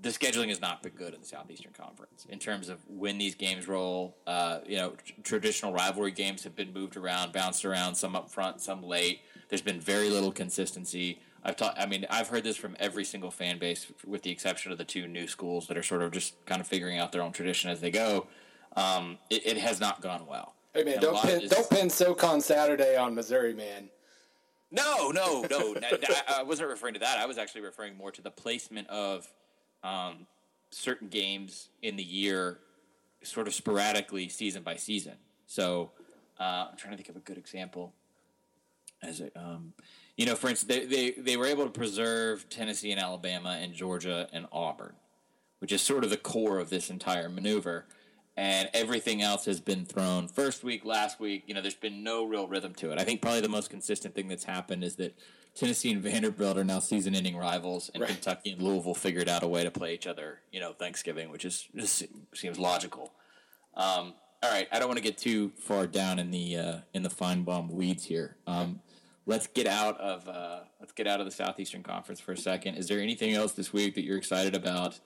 the 0.00 0.08
scheduling 0.08 0.48
has 0.48 0.60
not 0.60 0.82
been 0.82 0.92
good 0.92 1.14
in 1.14 1.20
the 1.20 1.26
Southeastern 1.26 1.72
Conference 1.72 2.26
in 2.28 2.38
terms 2.38 2.68
of 2.68 2.78
when 2.88 3.18
these 3.18 3.36
games 3.36 3.68
roll. 3.68 4.16
Uh, 4.26 4.58
you 4.66 4.76
know, 4.76 4.94
traditional 5.22 5.72
rivalry 5.72 6.10
games 6.10 6.42
have 6.42 6.56
been 6.56 6.72
moved 6.72 6.96
around, 6.96 7.32
bounced 7.32 7.64
around, 7.64 7.94
some 7.94 8.16
up 8.16 8.28
front, 8.28 8.60
some 8.60 8.82
late. 8.82 9.20
There's 9.48 9.62
been 9.62 9.80
very 9.80 10.10
little 10.10 10.32
consistency. 10.32 11.20
I've 11.44 11.56
taught. 11.56 11.78
I 11.78 11.86
mean, 11.86 12.06
I've 12.08 12.28
heard 12.28 12.44
this 12.44 12.56
from 12.56 12.76
every 12.78 13.04
single 13.04 13.30
fan 13.30 13.58
base, 13.58 13.86
with 14.06 14.22
the 14.22 14.30
exception 14.30 14.70
of 14.70 14.78
the 14.78 14.84
two 14.84 15.08
new 15.08 15.26
schools 15.26 15.66
that 15.66 15.76
are 15.76 15.82
sort 15.82 16.02
of 16.02 16.12
just 16.12 16.34
kind 16.46 16.60
of 16.60 16.66
figuring 16.66 16.98
out 16.98 17.12
their 17.12 17.22
own 17.22 17.32
tradition 17.32 17.70
as 17.70 17.80
they 17.80 17.90
go. 17.90 18.26
Um, 18.76 19.18
it, 19.28 19.46
it, 19.46 19.56
has 19.58 19.80
not 19.80 20.00
gone 20.00 20.26
well. 20.26 20.54
Hey 20.72 20.84
man, 20.84 21.00
don't 21.00 21.20
pin, 21.20 21.46
don't 21.48 21.68
pin 21.68 21.90
SoCon 21.90 22.40
Saturday 22.40 22.96
on 22.96 23.14
Missouri, 23.14 23.52
man. 23.52 23.90
No, 24.70 25.10
no, 25.10 25.44
no. 25.50 25.76
I 26.28 26.42
wasn't 26.42 26.70
referring 26.70 26.94
to 26.94 27.00
that. 27.00 27.18
I 27.18 27.26
was 27.26 27.36
actually 27.36 27.60
referring 27.60 27.96
more 27.96 28.10
to 28.10 28.22
the 28.22 28.30
placement 28.30 28.88
of 28.88 29.30
um, 29.84 30.26
certain 30.70 31.08
games 31.08 31.68
in 31.82 31.96
the 31.96 32.02
year, 32.02 32.60
sort 33.22 33.46
of 33.46 33.54
sporadically, 33.54 34.28
season 34.30 34.62
by 34.62 34.76
season. 34.76 35.14
So 35.46 35.90
uh, 36.40 36.68
I'm 36.70 36.76
trying 36.78 36.92
to 36.92 36.96
think 36.96 37.10
of 37.10 37.16
a 37.16 37.20
good 37.20 37.36
example. 37.36 37.92
As 39.02 39.20
a, 39.20 39.30
um, 39.38 39.74
you 40.16 40.26
know, 40.26 40.34
for 40.34 40.48
instance, 40.48 40.68
they, 40.68 40.86
they 40.86 41.10
they 41.12 41.36
were 41.36 41.46
able 41.46 41.64
to 41.64 41.70
preserve 41.70 42.48
Tennessee 42.48 42.92
and 42.92 43.00
Alabama 43.00 43.58
and 43.60 43.72
Georgia 43.72 44.28
and 44.32 44.46
Auburn, 44.52 44.94
which 45.60 45.72
is 45.72 45.82
sort 45.82 46.04
of 46.04 46.10
the 46.10 46.16
core 46.16 46.58
of 46.58 46.70
this 46.70 46.90
entire 46.90 47.28
maneuver 47.28 47.86
and 48.36 48.70
everything 48.72 49.20
else 49.20 49.44
has 49.44 49.60
been 49.60 49.84
thrown 49.84 50.26
first 50.26 50.64
week, 50.64 50.84
last 50.84 51.20
week. 51.20 51.44
You 51.46 51.54
know, 51.54 51.60
there's 51.60 51.74
been 51.74 52.02
no 52.02 52.24
real 52.24 52.46
rhythm 52.46 52.74
to 52.76 52.90
it. 52.90 52.98
I 52.98 53.04
think 53.04 53.20
probably 53.20 53.42
the 53.42 53.48
most 53.48 53.68
consistent 53.68 54.14
thing 54.14 54.28
that's 54.28 54.44
happened 54.44 54.84
is 54.84 54.96
that 54.96 55.16
Tennessee 55.54 55.92
and 55.92 56.02
Vanderbilt 56.02 56.56
are 56.56 56.64
now 56.64 56.78
season-ending 56.78 57.36
rivals, 57.36 57.90
and 57.92 58.00
right. 58.00 58.10
Kentucky 58.10 58.52
and 58.52 58.62
Louisville 58.62 58.94
figured 58.94 59.28
out 59.28 59.42
a 59.42 59.48
way 59.48 59.64
to 59.64 59.70
play 59.70 59.92
each 59.94 60.06
other. 60.06 60.40
You 60.50 60.60
know, 60.60 60.72
Thanksgiving, 60.72 61.30
which 61.30 61.44
is 61.44 61.68
just 61.76 62.04
seems 62.34 62.58
logical. 62.58 63.12
Um, 63.74 64.14
all 64.42 64.50
right, 64.50 64.66
I 64.72 64.78
don't 64.78 64.88
want 64.88 64.98
to 64.98 65.04
get 65.04 65.18
too 65.18 65.52
far 65.58 65.86
down 65.86 66.18
in 66.18 66.30
the 66.30 66.56
uh, 66.56 66.76
in 66.94 67.02
the 67.02 67.10
Finebaum 67.10 67.70
weeds 67.70 68.04
here. 68.04 68.36
Um, 68.46 68.80
let's 69.26 69.46
get 69.46 69.66
out 69.66 69.98
of 70.00 70.28
uh, 70.28 70.60
let's 70.80 70.92
get 70.92 71.06
out 71.06 71.20
of 71.20 71.26
the 71.26 71.32
Southeastern 71.32 71.82
Conference 71.82 72.20
for 72.20 72.32
a 72.32 72.36
second. 72.36 72.76
Is 72.76 72.88
there 72.88 73.00
anything 73.00 73.34
else 73.34 73.52
this 73.52 73.72
week 73.72 73.94
that 73.94 74.02
you're 74.02 74.18
excited 74.18 74.54
about, 74.54 74.98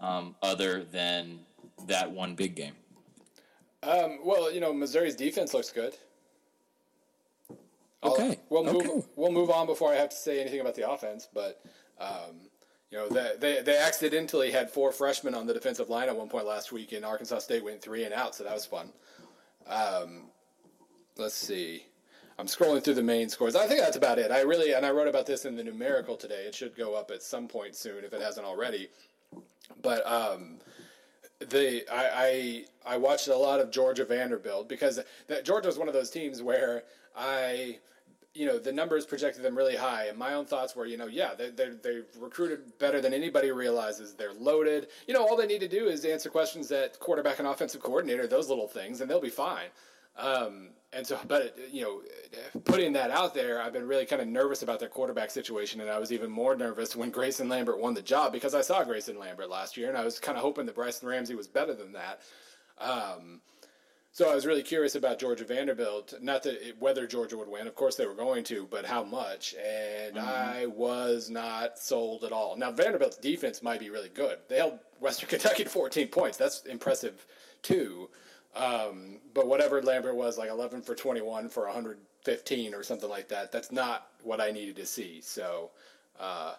um, 0.00 0.34
other 0.42 0.84
than 0.84 1.40
that 1.86 2.10
one 2.10 2.34
big 2.34 2.56
game? 2.56 2.74
Um, 3.82 4.18
well, 4.24 4.52
you 4.52 4.60
know, 4.60 4.72
Missouri's 4.72 5.16
defense 5.16 5.54
looks 5.54 5.70
good. 5.70 5.94
Okay. 8.02 8.30
I'll, 8.30 8.36
we'll 8.48 8.64
move. 8.64 8.86
Okay. 8.86 9.06
We'll 9.16 9.32
move 9.32 9.50
on 9.50 9.66
before 9.66 9.92
I 9.92 9.96
have 9.96 10.10
to 10.10 10.16
say 10.16 10.40
anything 10.40 10.60
about 10.60 10.74
the 10.74 10.90
offense. 10.90 11.28
But 11.32 11.62
um, 11.98 12.40
you 12.90 12.98
know, 12.98 13.08
they, 13.08 13.34
they 13.38 13.62
they 13.62 13.78
accidentally 13.78 14.50
had 14.50 14.70
four 14.70 14.92
freshmen 14.92 15.34
on 15.34 15.46
the 15.46 15.54
defensive 15.54 15.88
line 15.88 16.08
at 16.08 16.16
one 16.16 16.28
point 16.28 16.46
last 16.46 16.72
week, 16.72 16.92
and 16.92 17.04
Arkansas 17.04 17.38
State 17.40 17.64
went 17.64 17.80
three 17.82 18.04
and 18.04 18.14
out, 18.14 18.34
so 18.34 18.44
that 18.44 18.54
was 18.54 18.66
fun. 18.66 18.90
Um, 19.66 20.30
let's 21.16 21.34
see. 21.34 21.84
I'm 22.40 22.46
scrolling 22.46 22.82
through 22.82 22.94
the 22.94 23.02
main 23.02 23.28
scores. 23.28 23.54
I 23.54 23.66
think 23.66 23.80
that's 23.80 23.98
about 23.98 24.18
it. 24.18 24.30
I 24.30 24.40
really 24.40 24.72
and 24.72 24.86
I 24.86 24.90
wrote 24.90 25.08
about 25.08 25.26
this 25.26 25.44
in 25.44 25.56
the 25.56 25.62
numerical 25.62 26.16
today. 26.16 26.44
It 26.46 26.54
should 26.54 26.74
go 26.74 26.94
up 26.94 27.10
at 27.10 27.22
some 27.22 27.46
point 27.46 27.76
soon 27.76 28.02
if 28.02 28.14
it 28.14 28.22
hasn't 28.22 28.46
already. 28.46 28.88
But 29.82 30.06
um, 30.10 30.58
the 31.38 31.84
I, 31.92 32.64
I 32.86 32.94
I 32.94 32.96
watched 32.96 33.28
a 33.28 33.36
lot 33.36 33.60
of 33.60 33.70
Georgia 33.70 34.06
Vanderbilt 34.06 34.70
because 34.70 34.98
that 35.26 35.44
Georgia 35.44 35.68
was 35.68 35.78
one 35.78 35.86
of 35.86 35.92
those 35.92 36.10
teams 36.10 36.42
where 36.42 36.84
I 37.14 37.78
you 38.32 38.46
know 38.46 38.58
the 38.58 38.72
numbers 38.72 39.04
projected 39.04 39.42
them 39.42 39.54
really 39.54 39.76
high 39.76 40.06
and 40.06 40.16
my 40.16 40.32
own 40.34 40.46
thoughts 40.46 40.74
were 40.76 40.86
you 40.86 40.96
know 40.96 41.08
yeah 41.08 41.34
they 41.36 41.50
they 41.50 41.70
they've 41.82 42.06
recruited 42.18 42.78
better 42.78 43.00
than 43.00 43.12
anybody 43.12 43.50
realizes 43.50 44.14
they're 44.14 44.32
loaded 44.34 44.86
you 45.08 45.14
know 45.14 45.20
all 45.20 45.36
they 45.36 45.48
need 45.48 45.60
to 45.60 45.66
do 45.66 45.88
is 45.88 46.04
answer 46.04 46.30
questions 46.30 46.70
at 46.70 46.96
quarterback 47.00 47.40
and 47.40 47.48
offensive 47.48 47.82
coordinator 47.82 48.28
those 48.28 48.48
little 48.48 48.68
things 48.68 49.00
and 49.00 49.10
they'll 49.10 49.20
be 49.20 49.28
fine 49.28 49.66
um, 50.20 50.68
and 50.92 51.06
so, 51.06 51.18
but 51.28 51.56
you 51.72 51.82
know, 51.82 52.02
putting 52.64 52.92
that 52.94 53.10
out 53.10 53.34
there, 53.34 53.62
I've 53.62 53.72
been 53.72 53.86
really 53.86 54.06
kind 54.06 54.20
of 54.20 54.28
nervous 54.28 54.62
about 54.62 54.80
their 54.80 54.88
quarterback 54.88 55.30
situation, 55.30 55.80
and 55.80 55.88
I 55.88 55.98
was 55.98 56.12
even 56.12 56.30
more 56.30 56.56
nervous 56.56 56.96
when 56.96 57.10
Grayson 57.10 57.48
Lambert 57.48 57.80
won 57.80 57.94
the 57.94 58.02
job 58.02 58.32
because 58.32 58.54
I 58.54 58.60
saw 58.60 58.82
Grayson 58.82 59.18
Lambert 59.18 59.48
last 59.48 59.76
year, 59.76 59.88
and 59.88 59.96
I 59.96 60.04
was 60.04 60.18
kind 60.18 60.36
of 60.36 60.42
hoping 60.42 60.66
that 60.66 60.74
Brice 60.74 61.02
Ramsey 61.02 61.34
was 61.34 61.46
better 61.46 61.74
than 61.74 61.92
that. 61.92 62.20
Um, 62.78 63.40
so 64.12 64.28
I 64.28 64.34
was 64.34 64.44
really 64.44 64.62
curious 64.62 64.96
about 64.96 65.20
Georgia 65.20 65.44
Vanderbilt. 65.44 66.14
Not 66.20 66.42
that 66.42 66.68
it, 66.68 66.80
whether 66.80 67.06
Georgia 67.06 67.36
would 67.36 67.48
win, 67.48 67.68
of 67.68 67.76
course 67.76 67.94
they 67.94 68.06
were 68.06 68.14
going 68.14 68.42
to, 68.44 68.66
but 68.68 68.84
how 68.84 69.04
much. 69.04 69.54
And 69.54 70.16
mm-hmm. 70.16 70.28
I 70.28 70.66
was 70.66 71.30
not 71.30 71.78
sold 71.78 72.24
at 72.24 72.32
all. 72.32 72.56
Now 72.56 72.72
Vanderbilt's 72.72 73.18
defense 73.18 73.62
might 73.62 73.78
be 73.78 73.90
really 73.90 74.08
good. 74.08 74.38
They 74.48 74.56
held 74.56 74.80
Western 74.98 75.28
Kentucky 75.30 75.64
to 75.64 75.70
14 75.70 76.08
points. 76.08 76.36
That's 76.36 76.62
impressive 76.62 77.24
too. 77.62 78.10
Um, 78.56 79.18
but 79.34 79.46
whatever 79.46 79.80
Lambert 79.80 80.16
was, 80.16 80.38
like 80.38 80.50
11 80.50 80.82
for 80.82 80.94
21 80.94 81.48
for 81.48 81.64
115 81.64 82.74
or 82.74 82.82
something 82.82 83.08
like 83.08 83.28
that, 83.28 83.52
that's 83.52 83.70
not 83.70 84.08
what 84.22 84.40
I 84.40 84.50
needed 84.50 84.76
to 84.76 84.86
see. 84.86 85.20
So 85.20 85.70
uh, 86.18 86.54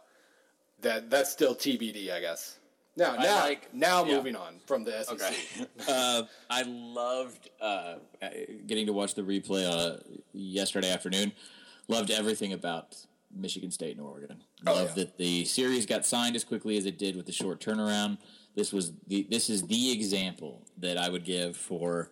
that 0.82 1.10
that's 1.10 1.32
still 1.32 1.56
TBD, 1.56 2.12
I 2.12 2.22
guess. 2.22 2.58
Now, 2.98 3.16
now, 3.16 3.40
like, 3.40 3.74
now, 3.74 4.04
yeah. 4.04 4.16
moving 4.16 4.36
on 4.36 4.56
from 4.66 4.84
the 4.84 5.04
SEC. 5.04 5.14
Okay. 5.14 5.36
uh, 5.88 6.24
I 6.50 6.64
loved 6.64 7.50
uh, 7.62 7.96
getting 8.68 8.86
to 8.88 8.94
watch 8.94 9.16
the 9.16 9.22
replay 9.22 9.66
uh, 9.66 9.98
yesterday 10.34 10.92
afternoon. 10.92 11.32
Loved 11.88 12.12
everything 12.12 12.52
about 12.52 12.98
Michigan 13.34 13.72
State 13.72 13.98
and 13.98 14.06
Oregon. 14.06 14.44
Oh, 14.68 14.74
Loved 14.74 14.98
yeah. 14.98 15.06
that 15.06 15.18
the 15.18 15.46
series 15.46 15.86
got 15.86 16.06
signed 16.06 16.36
as 16.36 16.44
quickly 16.44 16.78
as 16.78 16.86
it 16.86 16.98
did 16.98 17.16
with 17.16 17.26
the 17.26 17.32
short 17.32 17.62
turnaround 17.62 18.18
this 18.56 18.72
was 18.74 18.94
the 19.08 19.28
this 19.30 19.50
is 19.50 19.64
the 19.64 19.92
example 19.92 20.66
that 20.78 20.98
I 20.98 21.10
would 21.10 21.24
give 21.24 21.56
for 21.56 22.12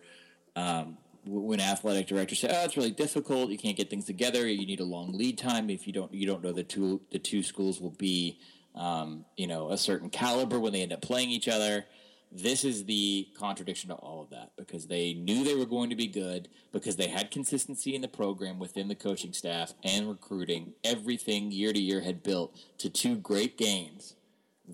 um, 0.56 0.96
when 1.26 1.60
athletic 1.60 2.06
directors 2.06 2.40
say, 2.40 2.48
"Oh, 2.50 2.64
it's 2.64 2.76
really 2.76 2.90
difficult. 2.90 3.50
You 3.50 3.58
can't 3.58 3.76
get 3.76 3.90
things 3.90 4.06
together. 4.06 4.48
You 4.48 4.66
need 4.66 4.80
a 4.80 4.84
long 4.84 5.12
lead 5.12 5.38
time. 5.38 5.70
If 5.70 5.86
you 5.86 5.92
don't, 5.92 6.12
you 6.12 6.26
don't 6.26 6.42
know 6.42 6.52
the 6.52 6.62
two 6.62 7.00
the 7.10 7.18
two 7.18 7.42
schools 7.42 7.80
will 7.80 7.90
be, 7.90 8.38
um, 8.74 9.24
you 9.36 9.46
know, 9.46 9.70
a 9.70 9.78
certain 9.78 10.10
caliber 10.10 10.58
when 10.58 10.72
they 10.72 10.82
end 10.82 10.92
up 10.92 11.02
playing 11.02 11.30
each 11.30 11.48
other." 11.48 11.84
This 12.32 12.64
is 12.64 12.84
the 12.84 13.26
contradiction 13.36 13.88
to 13.88 13.96
all 13.96 14.22
of 14.22 14.30
that 14.30 14.52
because 14.56 14.86
they 14.86 15.14
knew 15.14 15.42
they 15.42 15.56
were 15.56 15.66
going 15.66 15.90
to 15.90 15.96
be 15.96 16.06
good 16.06 16.48
because 16.70 16.94
they 16.94 17.08
had 17.08 17.32
consistency 17.32 17.96
in 17.96 18.02
the 18.02 18.08
program 18.08 18.60
within 18.60 18.86
the 18.86 18.94
coaching 18.94 19.32
staff 19.32 19.74
and 19.82 20.08
recruiting. 20.08 20.74
Everything 20.84 21.50
year 21.50 21.72
to 21.72 21.80
year 21.80 22.02
had 22.02 22.22
built 22.22 22.56
to 22.78 22.88
two 22.88 23.16
great 23.16 23.58
games 23.58 24.14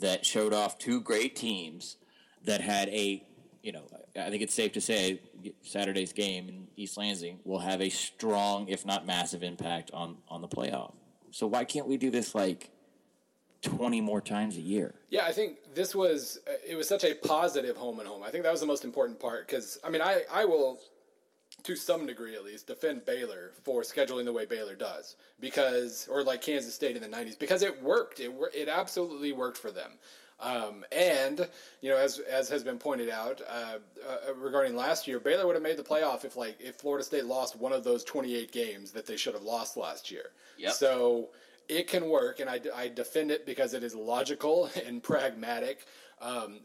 that 0.00 0.24
showed 0.24 0.52
off 0.52 0.78
two 0.78 1.00
great 1.00 1.36
teams 1.36 1.96
that 2.44 2.60
had 2.60 2.88
a, 2.88 3.24
you 3.62 3.72
know, 3.72 3.84
I 4.18 4.30
think 4.30 4.42
it's 4.42 4.54
safe 4.54 4.72
to 4.72 4.80
say 4.80 5.20
Saturday's 5.62 6.12
game 6.12 6.48
in 6.48 6.68
East 6.76 6.96
Lansing 6.96 7.40
will 7.44 7.58
have 7.58 7.80
a 7.80 7.88
strong, 7.88 8.68
if 8.68 8.86
not 8.86 9.06
massive, 9.06 9.42
impact 9.42 9.90
on 9.92 10.18
on 10.28 10.40
the 10.40 10.48
playoff. 10.48 10.94
So 11.30 11.46
why 11.46 11.64
can't 11.64 11.86
we 11.86 11.96
do 11.96 12.10
this 12.10 12.34
like 12.34 12.70
twenty 13.62 14.00
more 14.00 14.20
times 14.20 14.56
a 14.56 14.60
year? 14.60 14.94
Yeah, 15.10 15.24
I 15.26 15.32
think 15.32 15.74
this 15.74 15.94
was 15.94 16.38
uh, 16.48 16.52
it 16.66 16.76
was 16.76 16.88
such 16.88 17.04
a 17.04 17.14
positive 17.14 17.76
home 17.76 17.98
and 17.98 18.08
home. 18.08 18.22
I 18.22 18.30
think 18.30 18.44
that 18.44 18.52
was 18.52 18.60
the 18.60 18.66
most 18.66 18.84
important 18.84 19.18
part 19.20 19.46
because 19.46 19.78
I 19.84 19.90
mean 19.90 20.02
I 20.02 20.22
I 20.32 20.44
will 20.44 20.80
to 21.66 21.76
some 21.76 22.06
degree 22.06 22.34
at 22.34 22.44
least 22.44 22.66
defend 22.66 23.04
Baylor 23.04 23.52
for 23.64 23.82
scheduling 23.82 24.24
the 24.24 24.32
way 24.32 24.46
Baylor 24.46 24.74
does 24.74 25.16
because 25.40 26.08
or 26.10 26.22
like 26.22 26.40
Kansas 26.40 26.74
State 26.74 26.96
in 26.96 27.02
the 27.02 27.08
90s 27.08 27.38
because 27.38 27.62
it 27.62 27.82
worked 27.82 28.20
it 28.20 28.32
it 28.54 28.68
absolutely 28.68 29.32
worked 29.32 29.58
for 29.58 29.70
them. 29.70 29.92
Um, 30.38 30.84
and 30.92 31.48
you 31.80 31.90
know, 31.90 31.96
as 31.96 32.18
as 32.18 32.48
has 32.50 32.62
been 32.62 32.78
pointed 32.78 33.08
out 33.08 33.40
uh, 33.48 33.78
uh, 34.06 34.34
regarding 34.34 34.76
last 34.76 35.08
year, 35.08 35.18
Baylor 35.18 35.46
would 35.46 35.56
have 35.56 35.62
made 35.62 35.78
the 35.78 35.82
playoff 35.82 36.24
if 36.24 36.36
like 36.36 36.56
if 36.60 36.76
Florida 36.76 37.04
State 37.04 37.24
lost 37.24 37.56
one 37.56 37.72
of 37.72 37.84
those 37.84 38.04
28 38.04 38.52
games 38.52 38.92
that 38.92 39.06
they 39.06 39.16
should 39.16 39.34
have 39.34 39.42
lost 39.42 39.76
last 39.76 40.10
year. 40.10 40.30
Yep. 40.58 40.72
So 40.72 41.30
it 41.68 41.88
can 41.88 42.08
work, 42.08 42.40
and 42.40 42.48
I, 42.50 42.60
I 42.74 42.88
defend 42.88 43.30
it 43.30 43.46
because 43.46 43.74
it 43.74 43.82
is 43.82 43.94
logical 43.94 44.70
and 44.86 45.02
pragmatic. 45.02 45.86
Um, 46.20 46.60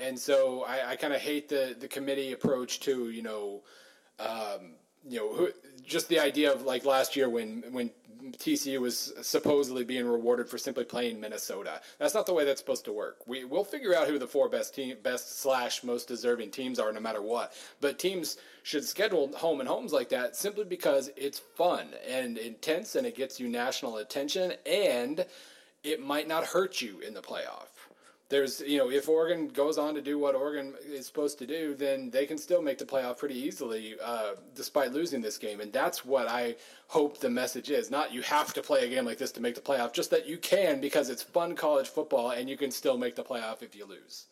and 0.00 0.18
so 0.18 0.64
I, 0.64 0.90
I 0.90 0.96
kind 0.96 1.14
of 1.14 1.20
hate 1.20 1.48
the 1.48 1.76
the 1.78 1.88
committee 1.88 2.32
approach 2.32 2.80
to 2.80 3.10
you 3.10 3.22
know. 3.22 3.62
Um, 4.22 4.74
you 5.08 5.18
know, 5.18 5.48
just 5.84 6.08
the 6.08 6.20
idea 6.20 6.52
of 6.52 6.62
like 6.62 6.84
last 6.84 7.16
year 7.16 7.28
when 7.28 7.64
when 7.72 7.90
TCU 8.30 8.80
was 8.80 9.12
supposedly 9.22 9.84
being 9.84 10.06
rewarded 10.06 10.48
for 10.48 10.56
simply 10.56 10.84
playing 10.84 11.20
Minnesota. 11.20 11.80
That's 11.98 12.14
not 12.14 12.26
the 12.26 12.34
way 12.34 12.44
that's 12.44 12.60
supposed 12.60 12.84
to 12.84 12.92
work. 12.92 13.26
We 13.26 13.44
we'll 13.44 13.64
figure 13.64 13.94
out 13.94 14.06
who 14.06 14.18
the 14.18 14.28
four 14.28 14.48
best 14.48 14.74
team, 14.74 14.96
best 15.02 15.40
slash 15.40 15.82
most 15.82 16.06
deserving 16.08 16.50
teams 16.52 16.78
are, 16.78 16.92
no 16.92 17.00
matter 17.00 17.22
what. 17.22 17.52
But 17.80 17.98
teams 17.98 18.36
should 18.62 18.84
schedule 18.84 19.32
home 19.36 19.60
and 19.60 19.68
homes 19.68 19.92
like 19.92 20.08
that 20.10 20.36
simply 20.36 20.64
because 20.64 21.10
it's 21.16 21.40
fun 21.40 21.88
and 22.08 22.38
intense, 22.38 22.94
and 22.94 23.06
it 23.06 23.16
gets 23.16 23.40
you 23.40 23.48
national 23.48 23.96
attention, 23.96 24.52
and 24.66 25.26
it 25.82 26.00
might 26.00 26.28
not 26.28 26.44
hurt 26.44 26.80
you 26.80 27.00
in 27.00 27.14
the 27.14 27.22
playoff 27.22 27.71
there's 28.32 28.60
you 28.60 28.78
know 28.78 28.90
if 28.90 29.10
Oregon 29.10 29.48
goes 29.48 29.76
on 29.76 29.94
to 29.94 30.00
do 30.00 30.18
what 30.18 30.34
Oregon 30.34 30.74
is 30.84 31.06
supposed 31.06 31.38
to 31.38 31.46
do, 31.46 31.74
then 31.74 32.08
they 32.08 32.24
can 32.24 32.38
still 32.38 32.62
make 32.62 32.78
the 32.78 32.84
playoff 32.84 33.18
pretty 33.18 33.38
easily, 33.38 33.94
uh, 34.02 34.32
despite 34.54 34.92
losing 34.92 35.20
this 35.20 35.36
game. 35.36 35.60
And 35.60 35.70
that's 35.70 36.02
what 36.04 36.26
I 36.28 36.56
hope 36.88 37.18
the 37.18 37.28
message 37.28 37.70
is. 37.70 37.90
Not 37.90 38.12
you 38.12 38.22
have 38.22 38.54
to 38.54 38.62
play 38.62 38.86
a 38.86 38.88
game 38.88 39.04
like 39.04 39.18
this 39.18 39.32
to 39.32 39.42
make 39.42 39.54
the 39.54 39.60
playoff, 39.60 39.92
just 39.92 40.10
that 40.10 40.26
you 40.26 40.38
can 40.38 40.80
because 40.80 41.10
it's 41.10 41.22
fun 41.22 41.54
college 41.54 41.88
football 41.88 42.30
and 42.30 42.48
you 42.48 42.56
can 42.56 42.70
still 42.70 42.96
make 42.96 43.14
the 43.16 43.22
playoff 43.22 43.62
if 43.62 43.76
you 43.76 43.84
lose. 43.84 44.26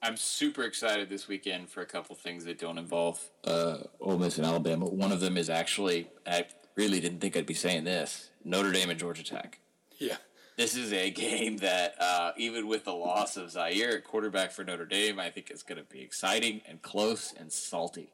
I'm 0.00 0.16
super 0.16 0.62
excited 0.62 1.08
this 1.08 1.26
weekend 1.26 1.70
for 1.70 1.80
a 1.80 1.86
couple 1.86 2.14
things 2.14 2.44
that 2.44 2.58
don't 2.58 2.78
involve 2.78 3.20
uh, 3.44 3.78
Ole 4.00 4.18
Miss 4.18 4.38
and 4.38 4.46
Alabama. 4.46 4.86
One 4.86 5.10
of 5.10 5.20
them 5.20 5.36
is 5.36 5.50
actually 5.50 6.08
I 6.24 6.46
really 6.76 7.00
didn't 7.00 7.18
think 7.18 7.36
I'd 7.36 7.46
be 7.46 7.54
saying 7.54 7.82
this: 7.82 8.30
Notre 8.44 8.70
Dame 8.70 8.90
and 8.90 8.98
Georgia 8.98 9.24
Tech. 9.24 9.58
Yeah 9.98 10.18
this 10.56 10.76
is 10.76 10.92
a 10.92 11.10
game 11.10 11.58
that, 11.58 11.94
uh, 12.00 12.32
even 12.36 12.66
with 12.66 12.84
the 12.84 12.92
loss 12.92 13.36
of 13.36 13.50
Zaire 13.50 13.96
at 13.96 14.04
quarterback 14.04 14.52
for 14.52 14.64
Notre 14.64 14.86
Dame, 14.86 15.18
I 15.18 15.30
think 15.30 15.50
it's 15.50 15.62
going 15.62 15.78
to 15.78 15.84
be 15.84 16.00
exciting 16.00 16.60
and 16.68 16.82
close 16.82 17.32
and 17.38 17.50
salty. 17.50 18.12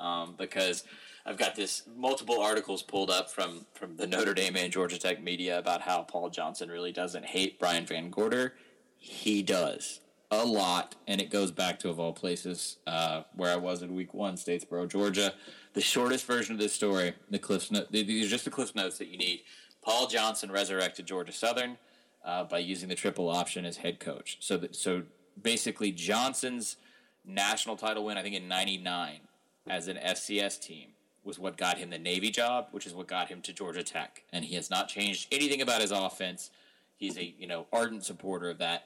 Um, 0.00 0.34
because 0.36 0.84
I've 1.26 1.38
got 1.38 1.54
this 1.54 1.82
multiple 1.96 2.40
articles 2.40 2.82
pulled 2.82 3.10
up 3.10 3.30
from 3.30 3.64
from 3.74 3.96
the 3.96 4.06
Notre 4.06 4.34
Dame 4.34 4.56
and 4.56 4.72
Georgia 4.72 4.98
Tech 4.98 5.22
media 5.22 5.58
about 5.58 5.80
how 5.80 6.02
Paul 6.02 6.30
Johnson 6.30 6.68
really 6.68 6.92
doesn't 6.92 7.24
hate 7.24 7.58
Brian 7.58 7.86
VanGorder. 7.86 8.52
He 8.98 9.42
does 9.42 10.00
a 10.30 10.44
lot, 10.44 10.96
and 11.06 11.20
it 11.20 11.30
goes 11.30 11.50
back 11.50 11.78
to 11.80 11.90
of 11.90 12.00
all 12.00 12.12
places 12.12 12.78
uh, 12.86 13.22
where 13.34 13.52
I 13.52 13.56
was 13.56 13.82
in 13.82 13.94
Week 13.94 14.12
One, 14.14 14.34
Statesboro, 14.34 14.88
Georgia. 14.88 15.34
The 15.74 15.80
shortest 15.80 16.24
version 16.26 16.54
of 16.54 16.60
this 16.60 16.72
story, 16.72 17.14
the 17.30 17.38
cliff 17.38 17.70
note, 17.70 17.90
these 17.90 18.26
are 18.26 18.30
just 18.30 18.44
the 18.44 18.50
cliff 18.50 18.74
notes 18.74 18.98
that 18.98 19.08
you 19.08 19.18
need. 19.18 19.42
Paul 19.84 20.06
Johnson 20.06 20.50
resurrected 20.50 21.06
Georgia 21.06 21.32
Southern 21.32 21.76
uh, 22.24 22.44
by 22.44 22.58
using 22.58 22.88
the 22.88 22.94
triple 22.94 23.28
option 23.28 23.64
as 23.64 23.76
head 23.76 24.00
coach. 24.00 24.38
So, 24.40 24.56
that, 24.56 24.74
so 24.74 25.02
basically, 25.40 25.92
Johnson's 25.92 26.76
national 27.24 27.76
title 27.76 28.04
win, 28.06 28.16
I 28.16 28.22
think 28.22 28.34
in 28.34 28.48
'99, 28.48 29.20
as 29.68 29.88
an 29.88 29.98
FCS 29.98 30.60
team, 30.60 30.88
was 31.22 31.38
what 31.38 31.56
got 31.56 31.78
him 31.78 31.90
the 31.90 31.98
Navy 31.98 32.30
job, 32.30 32.68
which 32.70 32.86
is 32.86 32.94
what 32.94 33.06
got 33.06 33.28
him 33.28 33.42
to 33.42 33.52
Georgia 33.52 33.82
Tech. 33.82 34.24
And 34.32 34.44
he 34.44 34.54
has 34.54 34.70
not 34.70 34.88
changed 34.88 35.28
anything 35.30 35.60
about 35.60 35.82
his 35.82 35.90
offense. 35.90 36.50
He's 36.96 37.18
a 37.18 37.34
you 37.38 37.46
know 37.46 37.66
ardent 37.72 38.04
supporter 38.04 38.48
of 38.48 38.58
that. 38.58 38.84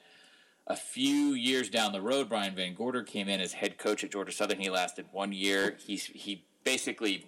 A 0.67 0.75
few 0.75 1.33
years 1.33 1.69
down 1.69 1.93
the 1.93 2.01
road, 2.01 2.29
Brian 2.29 2.53
VanGorder 2.53 3.05
came 3.05 3.27
in 3.27 3.39
as 3.39 3.53
head 3.53 3.77
coach 3.77 4.03
at 4.03 4.11
Georgia 4.11 4.31
Southern. 4.31 4.59
He 4.59 4.69
lasted 4.69 5.05
one 5.13 5.31
year. 5.31 5.77
He's 5.79 6.05
he 6.05 6.43
basically 6.65 7.25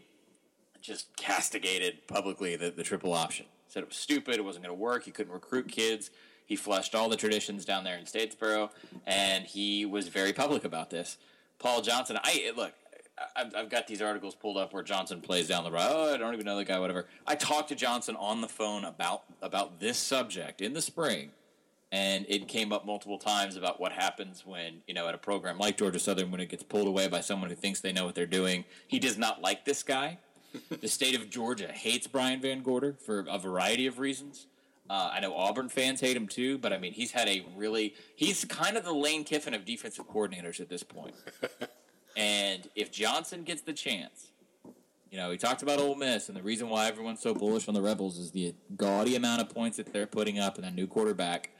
just 0.81 1.15
castigated 1.15 2.07
publicly 2.07 2.55
the, 2.55 2.71
the 2.71 2.83
triple 2.83 3.13
option 3.13 3.45
said 3.71 3.83
it 3.83 3.89
was 3.89 3.97
stupid, 3.97 4.35
it 4.35 4.43
wasn't 4.43 4.65
going 4.65 4.75
to 4.75 4.81
work, 4.81 5.05
he 5.05 5.11
couldn't 5.11 5.31
recruit 5.31 5.69
kids. 5.69 6.11
He 6.45 6.57
flushed 6.57 6.93
all 6.93 7.07
the 7.07 7.15
traditions 7.15 7.63
down 7.63 7.85
there 7.85 7.97
in 7.97 8.03
Statesboro, 8.03 8.71
and 9.07 9.45
he 9.45 9.85
was 9.85 10.09
very 10.09 10.33
public 10.33 10.65
about 10.65 10.89
this. 10.89 11.17
Paul 11.59 11.81
Johnson, 11.81 12.19
I 12.21 12.51
look, 12.57 12.73
I've, 13.35 13.69
got 13.69 13.87
these 13.87 14.01
articles 14.01 14.35
pulled 14.35 14.57
up 14.57 14.73
where 14.73 14.83
Johnson 14.83 15.21
plays 15.21 15.47
down 15.47 15.63
the 15.63 15.71
road. 15.71 15.87
Oh, 15.89 16.13
I 16.13 16.17
don't 16.17 16.33
even 16.33 16.45
know 16.45 16.57
the 16.57 16.65
guy, 16.65 16.79
whatever. 16.79 17.05
I 17.25 17.35
talked 17.35 17.69
to 17.69 17.75
Johnson 17.75 18.17
on 18.17 18.41
the 18.41 18.49
phone 18.49 18.83
about 18.83 19.23
about 19.41 19.79
this 19.79 19.97
subject 19.97 20.59
in 20.59 20.73
the 20.73 20.81
spring, 20.81 21.31
and 21.91 22.25
it 22.27 22.49
came 22.49 22.73
up 22.73 22.85
multiple 22.85 23.17
times 23.17 23.55
about 23.55 23.79
what 23.79 23.93
happens 23.93 24.45
when 24.45 24.81
you 24.87 24.93
know 24.93 25.07
at 25.07 25.15
a 25.15 25.19
program 25.19 25.57
like 25.57 25.77
Georgia 25.77 25.99
Southern 25.99 26.31
when 26.31 26.41
it 26.41 26.49
gets 26.49 26.63
pulled 26.63 26.87
away 26.87 27.07
by 27.07 27.21
someone 27.21 27.49
who 27.49 27.55
thinks 27.55 27.79
they 27.79 27.93
know 27.93 28.05
what 28.05 28.15
they're 28.15 28.25
doing. 28.25 28.65
He 28.87 28.99
does 28.99 29.17
not 29.17 29.41
like 29.41 29.63
this 29.63 29.83
guy 29.83 30.17
the 30.69 30.87
state 30.87 31.15
of 31.15 31.29
Georgia 31.29 31.67
hates 31.67 32.07
Brian 32.07 32.41
VanGorder 32.41 32.99
for 32.99 33.25
a 33.29 33.37
variety 33.37 33.87
of 33.87 33.99
reasons. 33.99 34.47
Uh, 34.89 35.11
I 35.13 35.21
know 35.21 35.33
Auburn 35.33 35.69
fans 35.69 36.01
hate 36.01 36.17
him 36.17 36.27
too, 36.27 36.57
but 36.57 36.73
I 36.73 36.77
mean, 36.77 36.91
he's 36.91 37.11
had 37.11 37.29
a 37.29 37.45
really, 37.55 37.95
he's 38.15 38.43
kind 38.45 38.75
of 38.75 38.83
the 38.83 38.91
Lane 38.91 39.23
Kiffin 39.23 39.53
of 39.53 39.63
defensive 39.63 40.07
coordinators 40.09 40.59
at 40.59 40.67
this 40.67 40.83
point. 40.83 41.15
and 42.17 42.67
if 42.75 42.91
Johnson 42.91 43.43
gets 43.43 43.61
the 43.61 43.71
chance, 43.71 44.31
you 45.09 45.17
know, 45.17 45.31
he 45.31 45.37
talked 45.37 45.61
about 45.61 45.79
Ole 45.79 45.95
Miss, 45.95 46.29
and 46.29 46.37
the 46.37 46.41
reason 46.41 46.69
why 46.69 46.87
everyone's 46.87 47.21
so 47.21 47.33
bullish 47.33 47.67
on 47.67 47.73
the 47.73 47.81
Rebels 47.81 48.17
is 48.17 48.31
the 48.31 48.53
gaudy 48.75 49.15
amount 49.15 49.41
of 49.41 49.49
points 49.49 49.77
that 49.77 49.91
they're 49.91 50.07
putting 50.07 50.39
up 50.39 50.57
and 50.57 50.65
a 50.65 50.71
new 50.71 50.87
quarterback. 50.87 51.51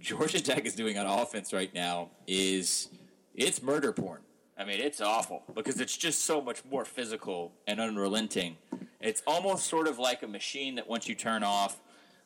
Georgia 0.00 0.40
Tech 0.40 0.66
is 0.66 0.74
doing 0.74 0.98
on 0.98 1.06
offense 1.06 1.52
right 1.52 1.72
now 1.74 2.10
is 2.26 2.88
it's 3.34 3.62
murder 3.62 3.92
porn. 3.92 4.20
I 4.56 4.64
mean, 4.64 4.80
it's 4.80 5.00
awful 5.00 5.42
because 5.54 5.80
it's 5.80 5.96
just 5.96 6.24
so 6.24 6.40
much 6.40 6.64
more 6.64 6.84
physical 6.84 7.52
and 7.66 7.80
unrelenting. 7.80 8.56
It's 9.00 9.22
almost 9.26 9.66
sort 9.66 9.88
of 9.88 9.98
like 9.98 10.22
a 10.22 10.28
machine 10.28 10.76
that 10.76 10.88
once 10.88 11.08
you 11.08 11.14
turn 11.14 11.42
off, 11.42 11.80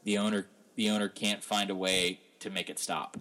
the 0.04 0.18
owner 0.18 0.46
the 0.76 0.90
owner 0.90 1.08
can't 1.08 1.42
find 1.42 1.70
a 1.70 1.74
way 1.74 2.20
to 2.38 2.50
make 2.50 2.70
it 2.70 2.78
stop 2.78 3.16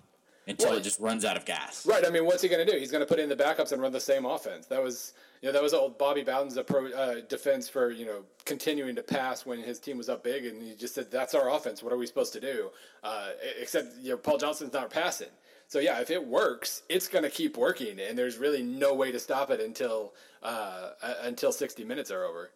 until 0.47 0.69
well, 0.69 0.77
it 0.77 0.83
just 0.83 0.99
runs 0.99 1.25
out 1.25 1.35
of 1.35 1.45
gas. 1.45 1.85
Right. 1.85 2.05
I 2.05 2.09
mean, 2.09 2.25
what's 2.25 2.41
he 2.41 2.49
going 2.49 2.63
to 2.65 2.71
do? 2.71 2.77
He's 2.77 2.91
going 2.91 3.01
to 3.01 3.07
put 3.07 3.19
in 3.19 3.29
the 3.29 3.35
backups 3.35 3.71
and 3.71 3.81
run 3.81 3.91
the 3.91 3.99
same 3.99 4.25
offense. 4.25 4.67
That 4.67 4.81
was 4.83 5.13
you 5.41 5.47
know 5.47 5.53
that 5.53 5.61
was 5.61 5.73
old 5.73 5.97
Bobby 5.97 6.23
Bowden's 6.23 6.57
approach, 6.57 6.93
uh, 6.93 7.21
defense 7.27 7.67
for 7.67 7.91
you 7.91 8.05
know 8.05 8.23
continuing 8.45 8.95
to 8.95 9.03
pass 9.03 9.45
when 9.45 9.59
his 9.59 9.79
team 9.79 9.97
was 9.97 10.09
up 10.09 10.23
big, 10.23 10.45
and 10.45 10.61
he 10.61 10.75
just 10.75 10.95
said 10.95 11.11
that's 11.11 11.33
our 11.35 11.49
offense. 11.51 11.83
What 11.83 11.93
are 11.93 11.97
we 11.97 12.07
supposed 12.07 12.33
to 12.33 12.39
do? 12.39 12.69
Uh, 13.03 13.29
except 13.59 13.97
you 14.01 14.11
know 14.11 14.17
Paul 14.17 14.37
Johnson's 14.37 14.73
not 14.73 14.89
passing. 14.89 15.29
So 15.67 15.79
yeah, 15.79 15.99
if 15.99 16.09
it 16.09 16.25
works, 16.25 16.83
it's 16.87 17.07
going 17.07 17.23
to 17.23 17.29
keep 17.29 17.57
working, 17.57 17.99
and 17.99 18.17
there's 18.17 18.37
really 18.37 18.63
no 18.63 18.93
way 18.93 19.11
to 19.11 19.19
stop 19.19 19.51
it 19.51 19.59
until 19.59 20.13
uh, 20.41 20.91
until 21.23 21.51
60 21.51 21.83
minutes 21.83 22.09
are 22.09 22.23
over. 22.23 22.51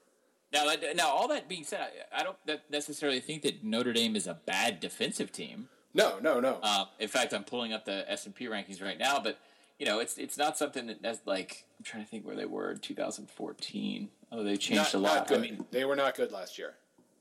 Now, 0.54 0.70
now, 0.96 1.10
all 1.10 1.30
that 1.30 1.48
being 1.48 1.64
said, 1.64 1.80
I 2.16 2.24
don't 2.24 2.38
necessarily 2.70 3.22
think 3.22 3.44
that 3.44 3.64
Notre 3.64 3.94
Dame 3.94 4.18
is 4.18 4.28
a 4.28 4.34
bad 4.34 4.82
defensive 4.82 5.32
team. 5.32 5.70
No, 5.94 6.20
no, 6.20 6.40
no. 6.40 6.60
Uh, 6.62 6.86
in 7.00 7.08
fact, 7.08 7.34
I'm 7.34 7.44
pulling 7.44 7.72
up 7.74 7.86
the 7.86 8.10
S 8.10 8.26
and 8.26 8.36
P 8.36 8.48
rankings 8.48 8.82
right 8.82 8.98
now, 8.98 9.20
but 9.20 9.40
you 9.78 9.86
know, 9.86 10.00
it's 10.00 10.18
it's 10.18 10.38
not 10.38 10.58
something 10.58 10.88
that 10.88 11.02
that's 11.02 11.26
like 11.26 11.66
I'm 11.80 11.84
trying 11.84 12.04
to 12.04 12.10
think 12.10 12.26
where 12.26 12.36
they 12.36 12.46
were 12.46 12.72
in 12.72 12.80
2014. 12.80 14.10
Oh, 14.32 14.44
they 14.44 14.56
changed 14.56 14.76
not, 14.76 14.94
a 14.94 14.98
lot. 15.00 15.32
I 15.32 15.38
mean, 15.38 15.66
they 15.72 15.84
were 15.86 15.96
not 15.96 16.16
good 16.16 16.32
last 16.32 16.58
year. 16.58 16.76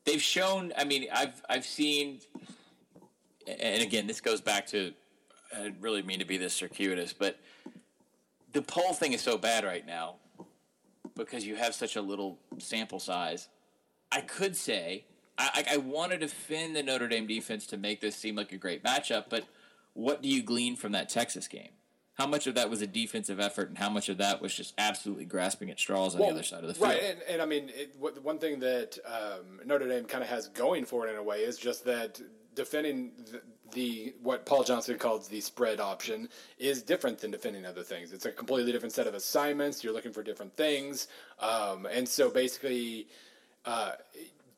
They've 0.05 0.23
shown. 0.23 0.73
I 0.77 0.85
mean, 0.85 1.07
I've 1.13 1.43
I've 1.49 1.65
seen, 1.65 2.21
and 3.47 3.83
again, 3.83 4.07
this 4.07 4.21
goes 4.21 4.41
back 4.41 4.67
to 4.69 4.93
I 5.55 5.65
didn't 5.65 5.81
really 5.81 6.03
mean 6.03 6.19
to 6.21 6.25
be 6.25 6.37
this 6.37 6.55
circuitous, 6.55 7.13
but 7.13 7.39
the 8.53 8.63
poll 8.63 8.93
thing 8.93 9.13
is 9.13 9.21
so 9.21 9.37
bad 9.39 9.65
right 9.65 9.87
now 9.87 10.17
because 11.17 11.45
you 11.45 11.57
have 11.57 11.75
such 11.75 11.97
a 11.97 12.03
little 12.03 12.39
sample 12.59 13.01
size. 13.01 13.49
I 14.13 14.21
could 14.21 14.57
say 14.57 15.05
I, 15.41 15.65
I 15.73 15.77
want 15.79 16.13
to 16.13 16.19
defend 16.19 16.77
the 16.77 16.83
Notre 16.83 17.09
Dame 17.09 17.27
defense 17.27 17.67
to 17.69 17.77
make 17.77 18.01
this 18.01 18.15
seem 18.17 18.37
like 18.37 18.53
a 18.53 18.57
great 18.57 18.83
matchup, 18.85 19.25
but 19.31 19.45
what 19.95 20.23
do 20.23 20.29
you 20.29 20.43
glean 20.43 20.77
from 20.77 20.93
that 20.93 21.09
Texas 21.09 21.49
game? 21.49 21.71
How 22.15 22.27
much 22.27 22.47
of 22.47 22.55
that 22.57 22.69
was 22.69 22.83
a 22.83 22.87
defensive 22.87 23.41
effort, 23.41 23.71
and 23.71 23.79
how 23.79 23.89
much 23.89 24.11
of 24.11 24.19
that 24.19 24.43
was 24.43 24.55
just 24.55 24.75
absolutely 24.77 25.25
grasping 25.25 25.71
at 25.71 25.79
straws 25.79 26.15
on 26.15 26.21
well, 26.21 26.31
the 26.31 26.35
other 26.35 26.43
side 26.43 26.63
of 26.63 26.69
the 26.69 26.75
field? 26.75 26.89
Right, 26.89 27.03
and, 27.03 27.19
and 27.31 27.43
I 27.43 27.47
mean, 27.47 27.71
it, 27.71 27.97
what, 27.99 28.23
one 28.23 28.39
thing 28.39 28.61
that 28.61 28.99
um, 29.07 29.61
Notre 29.65 29.89
Dame 29.89 30.05
kind 30.05 30.23
of 30.23 30.29
has 30.29 30.49
going 30.49 30.85
for 30.85 31.07
it 31.07 31.11
in 31.11 31.17
a 31.17 31.23
way 31.23 31.39
is 31.39 31.57
just 31.57 31.87
that 31.87 32.21
defending 32.55 33.13
the, 33.31 33.41
the, 33.73 34.15
what 34.23 34.47
Paul 34.47 34.65
Johnson 34.65 34.99
calls 34.99 35.29
the 35.29 35.41
spread 35.41 35.81
option 35.81 36.29
is 36.59 36.83
different 36.83 37.19
than 37.19 37.31
defending 37.31 37.67
other 37.67 37.83
things. 37.83 38.13
It's 38.13 38.27
a 38.27 38.33
completely 38.33 38.73
different 38.73 38.93
set 38.93 39.07
of 39.07 39.15
assignments. 39.15 39.83
You're 39.83 39.93
looking 39.93 40.13
for 40.13 40.23
different 40.23 40.57
things, 40.57 41.09
um, 41.41 41.87
and 41.87 42.09
so 42.09 42.31
basically. 42.31 43.09
Uh, 43.67 43.93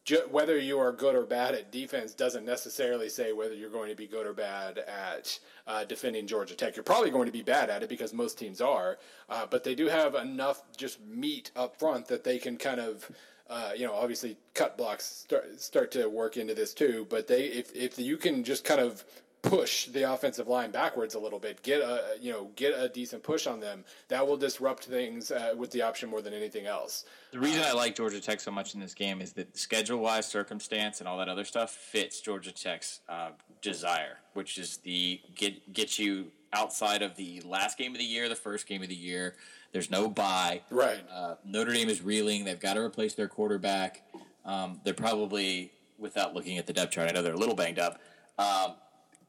ju- 0.04 0.26
whether 0.30 0.58
you 0.58 0.78
are 0.78 0.92
good 0.92 1.14
or 1.14 1.24
bad 1.24 1.54
at 1.54 1.70
defense 1.70 2.12
doesn't 2.12 2.44
necessarily 2.44 3.08
say 3.08 3.32
whether 3.32 3.54
you're 3.54 3.70
going 3.70 3.88
to 3.88 3.96
be 3.96 4.06
good 4.06 4.26
or 4.26 4.32
bad 4.32 4.78
at 4.78 5.38
uh, 5.66 5.84
defending 5.84 6.26
Georgia 6.26 6.54
Tech. 6.54 6.76
You're 6.76 6.82
probably 6.82 7.10
going 7.10 7.26
to 7.26 7.32
be 7.32 7.42
bad 7.42 7.70
at 7.70 7.82
it 7.82 7.88
because 7.88 8.12
most 8.12 8.38
teams 8.38 8.60
are, 8.60 8.98
uh, 9.28 9.46
but 9.48 9.64
they 9.64 9.74
do 9.74 9.86
have 9.86 10.14
enough 10.14 10.62
just 10.76 11.00
meat 11.04 11.50
up 11.56 11.78
front 11.78 12.08
that 12.08 12.24
they 12.24 12.38
can 12.38 12.56
kind 12.56 12.80
of. 12.80 13.10
Uh, 13.48 13.72
you 13.76 13.86
know, 13.86 13.94
obviously, 13.94 14.36
cut 14.54 14.76
blocks 14.76 15.04
start 15.04 15.60
start 15.60 15.90
to 15.92 16.06
work 16.06 16.36
into 16.36 16.54
this 16.54 16.72
too. 16.74 17.06
But 17.10 17.26
they, 17.26 17.46
if 17.46 17.74
if 17.74 17.98
you 17.98 18.16
can 18.16 18.44
just 18.44 18.64
kind 18.64 18.80
of 18.80 19.04
push 19.42 19.86
the 19.86 20.10
offensive 20.10 20.46
line 20.46 20.70
backwards 20.70 21.14
a 21.14 21.18
little 21.18 21.38
bit, 21.38 21.62
get 21.62 21.80
a 21.80 22.16
you 22.20 22.32
know 22.32 22.50
get 22.56 22.72
a 22.76 22.88
decent 22.88 23.22
push 23.22 23.46
on 23.46 23.60
them. 23.60 23.84
That 24.08 24.26
will 24.26 24.36
disrupt 24.36 24.84
things 24.84 25.30
uh, 25.30 25.54
with 25.56 25.70
the 25.72 25.82
option 25.82 26.08
more 26.08 26.22
than 26.22 26.32
anything 26.32 26.66
else. 26.66 27.04
The 27.32 27.40
reason 27.40 27.62
I 27.62 27.72
like 27.72 27.96
Georgia 27.96 28.20
Tech 28.20 28.40
so 28.40 28.50
much 28.50 28.74
in 28.74 28.80
this 28.80 28.94
game 28.94 29.20
is 29.20 29.32
that 29.34 29.56
schedule 29.56 29.98
wise, 29.98 30.26
circumstance, 30.26 31.00
and 31.00 31.08
all 31.08 31.18
that 31.18 31.28
other 31.28 31.44
stuff 31.44 31.72
fits 31.72 32.20
Georgia 32.20 32.52
Tech's 32.52 33.00
uh, 33.08 33.30
desire, 33.60 34.18
which 34.34 34.58
is 34.58 34.78
the 34.78 35.20
get 35.34 35.72
get 35.72 35.98
you 35.98 36.30
outside 36.52 37.02
of 37.02 37.16
the 37.16 37.40
last 37.44 37.78
game 37.78 37.92
of 37.92 37.98
the 37.98 38.04
year, 38.04 38.28
the 38.28 38.34
first 38.34 38.66
game 38.66 38.82
of 38.82 38.88
the 38.88 38.94
year. 38.94 39.34
There's 39.72 39.90
no 39.90 40.08
buy. 40.08 40.62
Right. 40.70 41.00
Uh, 41.10 41.36
Notre 41.44 41.72
Dame 41.72 41.88
is 41.88 42.02
reeling. 42.02 42.44
They've 42.44 42.60
got 42.60 42.74
to 42.74 42.80
replace 42.80 43.14
their 43.14 43.28
quarterback. 43.28 44.02
Um, 44.44 44.80
they're 44.84 44.94
probably, 44.94 45.72
without 45.98 46.34
looking 46.34 46.58
at 46.58 46.66
the 46.66 46.72
depth 46.72 46.92
chart, 46.92 47.08
I 47.08 47.12
know 47.12 47.22
they're 47.22 47.34
a 47.34 47.38
little 47.38 47.54
banged 47.54 47.78
up. 47.78 48.00
Um, 48.38 48.74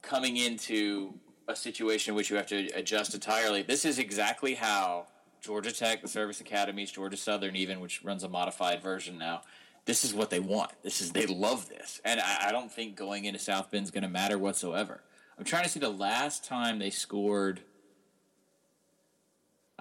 coming 0.01 0.37
into 0.37 1.13
a 1.47 1.55
situation 1.55 2.11
in 2.11 2.15
which 2.15 2.29
you 2.29 2.35
have 2.35 2.47
to 2.47 2.67
adjust 2.73 3.13
entirely. 3.13 3.63
This 3.63 3.85
is 3.85 3.99
exactly 3.99 4.55
how 4.55 5.07
Georgia 5.41 5.71
Tech, 5.71 6.01
the 6.01 6.07
service 6.07 6.39
academies, 6.41 6.91
Georgia 6.91 7.17
Southern, 7.17 7.55
even 7.55 7.79
which 7.79 8.03
runs 8.03 8.23
a 8.23 8.29
modified 8.29 8.81
version 8.81 9.17
now. 9.17 9.41
This 9.85 10.05
is 10.05 10.13
what 10.13 10.29
they 10.29 10.39
want. 10.39 10.71
This 10.81 11.01
is 11.01 11.11
they 11.11 11.25
love 11.25 11.67
this, 11.67 11.99
and 12.05 12.21
I, 12.21 12.47
I 12.47 12.51
don't 12.53 12.71
think 12.71 12.95
going 12.95 13.25
into 13.25 13.39
South 13.39 13.69
Bend 13.69 13.83
is 13.83 13.91
going 13.91 14.03
to 14.03 14.09
matter 14.09 14.37
whatsoever. 14.37 15.01
I'm 15.37 15.43
trying 15.43 15.63
to 15.63 15.69
see 15.69 15.81
the 15.81 15.89
last 15.89 16.45
time 16.45 16.79
they 16.79 16.89
scored. 16.89 17.61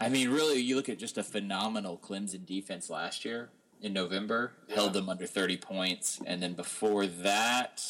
I 0.03 0.09
mean, 0.09 0.31
really, 0.31 0.61
you 0.61 0.75
look 0.75 0.89
at 0.89 0.99
just 0.99 1.17
a 1.17 1.23
phenomenal 1.23 1.97
Clemson 1.97 2.45
defense 2.45 2.91
last 2.91 3.25
year 3.25 3.51
in 3.81 3.93
November, 3.93 4.53
yeah. 4.67 4.75
held 4.75 4.95
them 4.95 5.09
under 5.09 5.27
30 5.27 5.57
points, 5.59 6.21
and 6.27 6.43
then 6.43 6.55
before 6.55 7.07
that, 7.07 7.85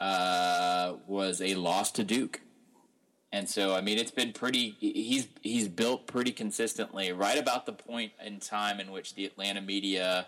uh, 0.00 0.94
was 1.06 1.40
a 1.40 1.54
loss 1.54 1.92
to 1.92 2.02
Duke. 2.02 2.40
And 3.30 3.48
so, 3.48 3.76
I 3.76 3.80
mean, 3.80 3.98
it's 3.98 4.10
been 4.10 4.32
pretty. 4.32 4.74
He's 4.80 5.28
he's 5.42 5.68
built 5.68 6.06
pretty 6.06 6.32
consistently, 6.32 7.12
right 7.12 7.38
about 7.38 7.66
the 7.66 7.74
point 7.74 8.12
in 8.24 8.40
time 8.40 8.80
in 8.80 8.90
which 8.90 9.14
the 9.14 9.24
Atlanta 9.24 9.60
media, 9.60 10.26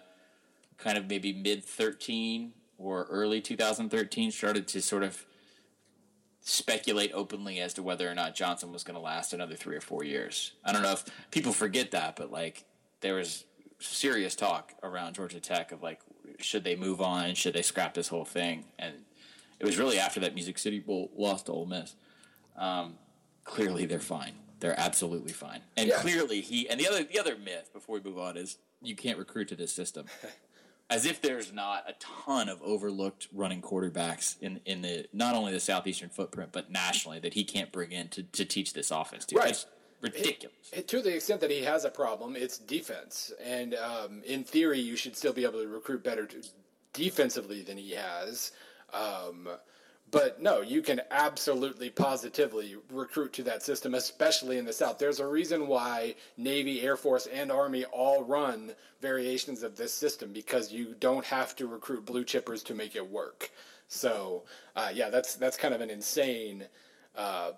kind 0.76 0.98
of 0.98 1.08
maybe 1.08 1.32
mid 1.32 1.64
thirteen 1.64 2.52
or 2.78 3.06
early 3.10 3.40
2013, 3.40 4.30
started 4.30 4.68
to 4.68 4.82
sort 4.82 5.02
of 5.02 5.24
speculate 6.50 7.12
openly 7.14 7.60
as 7.60 7.72
to 7.74 7.82
whether 7.82 8.10
or 8.10 8.14
not 8.14 8.34
Johnson 8.34 8.72
was 8.72 8.82
going 8.82 8.96
to 8.96 9.00
last 9.00 9.32
another 9.32 9.54
three 9.54 9.76
or 9.76 9.80
four 9.80 10.02
years. 10.02 10.52
I 10.64 10.72
don't 10.72 10.82
know 10.82 10.92
if 10.92 11.04
people 11.30 11.52
forget 11.52 11.92
that, 11.92 12.16
but 12.16 12.32
like 12.32 12.64
there 13.00 13.14
was 13.14 13.44
serious 13.78 14.34
talk 14.34 14.74
around 14.82 15.14
Georgia 15.14 15.38
Tech 15.38 15.70
of 15.70 15.82
like, 15.82 16.00
should 16.38 16.64
they 16.64 16.74
move 16.74 17.00
on? 17.00 17.34
Should 17.34 17.54
they 17.54 17.62
scrap 17.62 17.94
this 17.94 18.08
whole 18.08 18.24
thing? 18.24 18.64
And 18.78 18.94
it 19.60 19.64
was 19.64 19.78
really 19.78 19.98
after 19.98 20.18
that 20.20 20.34
Music 20.34 20.58
City 20.58 20.80
Bowl 20.80 21.10
lost 21.16 21.46
to 21.46 21.52
Ole 21.52 21.66
Miss. 21.66 21.94
Um, 22.56 22.94
clearly, 23.44 23.86
they're 23.86 24.00
fine. 24.00 24.32
They're 24.58 24.78
absolutely 24.78 25.32
fine. 25.32 25.60
And 25.76 25.88
yeah. 25.88 26.00
clearly, 26.00 26.40
he 26.40 26.68
and 26.68 26.80
the 26.80 26.88
other 26.88 27.04
the 27.04 27.18
other 27.18 27.36
myth 27.36 27.70
before 27.72 27.94
we 27.94 28.10
move 28.10 28.18
on 28.18 28.36
is 28.36 28.58
you 28.82 28.96
can't 28.96 29.18
recruit 29.18 29.48
to 29.48 29.54
this 29.54 29.72
system. 29.72 30.06
As 30.90 31.06
if 31.06 31.22
there's 31.22 31.52
not 31.52 31.84
a 31.88 31.94
ton 32.00 32.48
of 32.48 32.60
overlooked 32.62 33.28
running 33.32 33.62
quarterbacks 33.62 34.36
in 34.40 34.60
in 34.64 34.82
the 34.82 35.06
not 35.12 35.34
only 35.34 35.52
the 35.52 35.60
southeastern 35.60 36.08
footprint 36.08 36.50
but 36.52 36.70
nationally 36.70 37.20
that 37.20 37.34
he 37.34 37.44
can't 37.44 37.70
bring 37.70 37.92
in 37.92 38.08
to, 38.08 38.22
to 38.24 38.44
teach 38.44 38.72
this 38.72 38.90
offense 38.90 39.24
to. 39.26 39.36
Right. 39.36 39.50
It's 39.50 39.66
ridiculous. 40.00 40.56
It, 40.72 40.80
it, 40.80 40.88
to 40.88 41.02
the 41.02 41.14
extent 41.14 41.40
that 41.42 41.50
he 41.50 41.62
has 41.62 41.84
a 41.84 41.90
problem, 41.90 42.34
it's 42.36 42.58
defense, 42.58 43.32
and 43.42 43.74
um, 43.74 44.22
in 44.26 44.44
theory, 44.44 44.80
you 44.80 44.96
should 44.96 45.16
still 45.16 45.32
be 45.32 45.44
able 45.44 45.60
to 45.60 45.68
recruit 45.68 46.02
better 46.02 46.28
defensively 46.92 47.62
than 47.62 47.76
he 47.76 47.92
has. 47.92 48.52
Um, 48.92 49.48
but 50.10 50.42
no, 50.42 50.60
you 50.60 50.82
can 50.82 51.00
absolutely 51.10 51.90
positively 51.90 52.76
recruit 52.90 53.32
to 53.34 53.42
that 53.44 53.62
system, 53.62 53.94
especially 53.94 54.58
in 54.58 54.64
the 54.64 54.72
South. 54.72 54.98
There's 54.98 55.20
a 55.20 55.26
reason 55.26 55.66
why 55.66 56.14
Navy, 56.36 56.82
Air 56.82 56.96
Force, 56.96 57.26
and 57.26 57.52
Army 57.52 57.84
all 57.86 58.24
run 58.24 58.72
variations 59.00 59.62
of 59.62 59.76
this 59.76 59.92
system 59.92 60.32
because 60.32 60.72
you 60.72 60.94
don't 60.98 61.24
have 61.24 61.54
to 61.56 61.66
recruit 61.66 62.06
blue 62.06 62.24
chippers 62.24 62.64
to 62.64 62.74
make 62.74 62.96
it 62.96 63.08
work. 63.08 63.50
So, 63.88 64.44
uh, 64.76 64.90
yeah, 64.92 65.10
that's 65.10 65.34
that's 65.34 65.56
kind 65.56 65.74
of 65.74 65.80
an 65.80 65.90
insane 65.90 66.66
uh, 67.16 67.52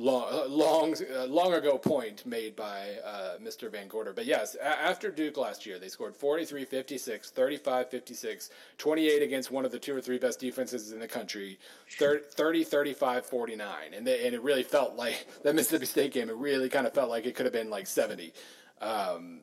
long, 0.00 0.50
long, 0.50 0.94
uh, 1.14 1.26
long 1.26 1.52
ago 1.54 1.76
point 1.76 2.24
made 2.24 2.56
by 2.56 2.90
uh, 3.04 3.36
Mr. 3.42 3.70
VanGorder. 3.70 4.14
But 4.14 4.24
yes, 4.24 4.54
a- 4.54 4.64
after 4.66 5.10
Duke 5.10 5.36
last 5.36 5.66
year, 5.66 5.78
they 5.78 5.88
scored 5.88 6.16
43 6.16 6.64
56, 6.64 7.30
35 7.30 7.90
56, 7.90 8.50
28 8.78 9.22
against 9.22 9.50
one 9.50 9.64
of 9.64 9.72
the 9.72 9.78
two 9.78 9.94
or 9.94 10.00
three 10.00 10.18
best 10.18 10.40
defenses 10.40 10.92
in 10.92 10.98
the 10.98 11.08
country, 11.08 11.58
30 11.98 12.64
35 12.64 13.26
49. 13.26 13.68
And, 13.94 14.06
they, 14.06 14.26
and 14.26 14.34
it 14.34 14.42
really 14.42 14.62
felt 14.62 14.96
like 14.96 15.26
that 15.42 15.54
Mississippi 15.54 15.86
State 15.86 16.12
game, 16.12 16.30
it 16.30 16.36
really 16.36 16.68
kind 16.68 16.86
of 16.86 16.94
felt 16.94 17.10
like 17.10 17.26
it 17.26 17.34
could 17.34 17.46
have 17.46 17.52
been 17.52 17.70
like 17.70 17.86
70. 17.86 18.32
Um, 18.80 19.40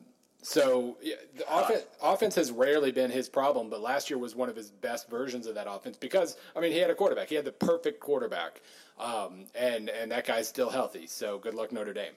so 0.48 0.96
yeah, 1.02 1.16
the 1.36 1.44
offense, 1.54 1.82
offense 2.02 2.34
has 2.36 2.50
rarely 2.50 2.90
been 2.90 3.10
his 3.10 3.28
problem, 3.28 3.68
but 3.68 3.82
last 3.82 4.08
year 4.08 4.18
was 4.18 4.34
one 4.34 4.48
of 4.48 4.56
his 4.56 4.70
best 4.70 5.10
versions 5.10 5.46
of 5.46 5.54
that 5.56 5.66
offense 5.68 5.98
because 5.98 6.38
I 6.56 6.60
mean 6.60 6.72
he 6.72 6.78
had 6.78 6.88
a 6.88 6.94
quarterback, 6.94 7.28
he 7.28 7.34
had 7.34 7.44
the 7.44 7.52
perfect 7.52 8.00
quarterback. 8.00 8.62
Um, 8.98 9.44
and 9.54 9.90
and 9.90 10.10
that 10.10 10.26
guy's 10.26 10.48
still 10.48 10.70
healthy. 10.70 11.06
So 11.06 11.36
good 11.36 11.52
luck 11.52 11.70
Notre 11.70 11.92
Dame. 11.92 12.14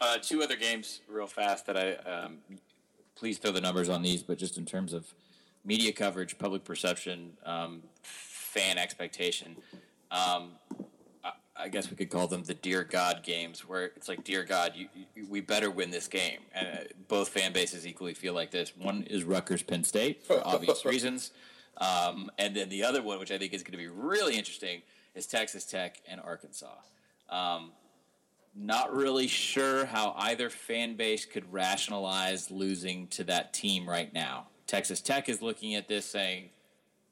Uh, 0.00 0.18
two 0.22 0.44
other 0.44 0.54
games, 0.54 1.00
real 1.08 1.26
fast. 1.26 1.66
That 1.66 1.76
I 1.76 1.94
um, 2.08 2.38
please 3.16 3.38
throw 3.38 3.50
the 3.50 3.60
numbers 3.60 3.88
on 3.88 4.00
these, 4.00 4.22
but 4.22 4.38
just 4.38 4.58
in 4.58 4.64
terms 4.64 4.92
of 4.92 5.12
media 5.64 5.92
coverage, 5.92 6.38
public 6.38 6.62
perception, 6.62 7.32
um, 7.44 7.82
fan 8.04 8.78
expectation. 8.78 9.56
Um, 10.12 10.52
I, 11.62 11.68
guess 11.68 11.90
we 11.90 11.96
could 11.96 12.10
call 12.10 12.26
them 12.26 12.42
the 12.42 12.54
dear 12.54 12.84
God 12.84 13.22
games, 13.22 13.68
where 13.68 13.86
it's 13.96 14.08
like, 14.08 14.24
dear 14.24 14.44
God, 14.44 14.72
you, 14.74 14.88
you, 15.14 15.26
we 15.28 15.40
better 15.40 15.70
win 15.70 15.90
this 15.90 16.08
game. 16.08 16.38
And 16.54 16.66
uh, 16.68 16.80
both 17.08 17.28
fan 17.28 17.52
bases 17.52 17.86
equally 17.86 18.14
feel 18.14 18.34
like 18.34 18.50
this. 18.50 18.76
One 18.76 19.04
is 19.04 19.24
Rutgers 19.24 19.62
Penn 19.62 19.84
State 19.84 20.22
for 20.24 20.40
obvious 20.46 20.84
reasons, 20.84 21.30
um, 21.78 22.30
and 22.38 22.54
then 22.56 22.68
the 22.68 22.84
other 22.84 23.02
one, 23.02 23.18
which 23.18 23.30
I 23.30 23.38
think 23.38 23.52
is 23.52 23.62
going 23.62 23.72
to 23.72 23.78
be 23.78 23.88
really 23.88 24.36
interesting 24.36 24.82
is 25.14 25.26
Texas 25.26 25.64
Tech 25.64 26.00
and 26.08 26.20
Arkansas. 26.20 26.74
Um, 27.28 27.72
not 28.54 28.94
really 28.94 29.28
sure 29.28 29.86
how 29.86 30.14
either 30.18 30.50
fan 30.50 30.96
base 30.96 31.24
could 31.24 31.50
rationalize 31.52 32.50
losing 32.50 33.06
to 33.08 33.24
that 33.24 33.54
team 33.54 33.88
right 33.88 34.12
now. 34.12 34.48
Texas 34.66 35.00
Tech 35.00 35.28
is 35.28 35.40
looking 35.40 35.74
at 35.74 35.88
this 35.88 36.04
saying, 36.06 36.50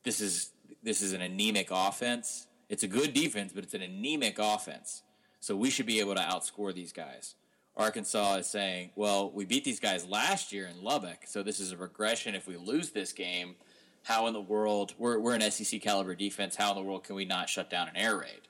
"This 0.03 0.21
is 0.21 0.51
this 0.83 1.03
is 1.03 1.13
an 1.13 1.21
anemic 1.21 1.69
offense. 1.71 2.47
It's 2.71 2.83
a 2.83 2.89
good 2.89 3.13
defense, 3.13 3.53
but 3.53 3.63
it's 3.65 3.75
an 3.75 3.83
anemic 3.83 4.39
offense. 4.39 5.03
So 5.41 5.55
we 5.55 5.69
should 5.69 5.87
be 5.87 6.01
able 6.01 6.15
to 6.15 6.23
outscore 6.23 6.75
these 6.75 6.93
guys." 6.93 7.35
Arkansas 7.77 8.37
is 8.37 8.47
saying, 8.47 8.93
"Well, 8.97 9.31
we 9.31 9.45
beat 9.45 9.65
these 9.65 9.81
guys 9.81 10.07
last 10.07 10.53
year 10.53 10.67
in 10.67 10.83
Lubbock, 10.83 11.27
so 11.27 11.43
this 11.43 11.61
is 11.61 11.73
a 11.73 11.77
regression. 11.77 12.35
If 12.35 12.47
we 12.47 12.57
lose 12.57 12.91
this 12.91 13.13
game, 13.13 13.57
how 14.05 14.27
in 14.27 14.33
the 14.33 14.41
world 14.41 14.95
we're 14.99 15.19
we're 15.19 15.35
an 15.35 15.51
SEC 15.51 15.81
caliber 15.81 16.15
defense? 16.15 16.57
How 16.57 16.71
in 16.71 16.77
the 16.77 16.83
world 16.83 17.05
can 17.05 17.17
we 17.17 17.25
not 17.25 17.49
shut 17.49 17.69
down 17.69 17.89
an 17.89 17.97
air 17.97 18.17
raid? 18.17 18.43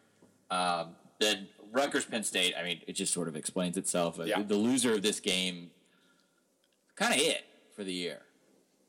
Um, 0.50 0.96
then 1.18 1.48
Rutgers 1.72 2.04
Penn 2.04 2.24
State. 2.24 2.54
I 2.58 2.62
mean, 2.62 2.80
it 2.86 2.92
just 2.92 3.12
sort 3.12 3.28
of 3.28 3.36
explains 3.36 3.76
itself. 3.76 4.18
Yeah. 4.24 4.38
The, 4.38 4.54
the 4.54 4.56
loser 4.56 4.94
of 4.94 5.02
this 5.02 5.20
game, 5.20 5.70
kind 6.96 7.14
of 7.14 7.20
it 7.20 7.44
for 7.74 7.84
the 7.84 7.92
year. 7.92 8.20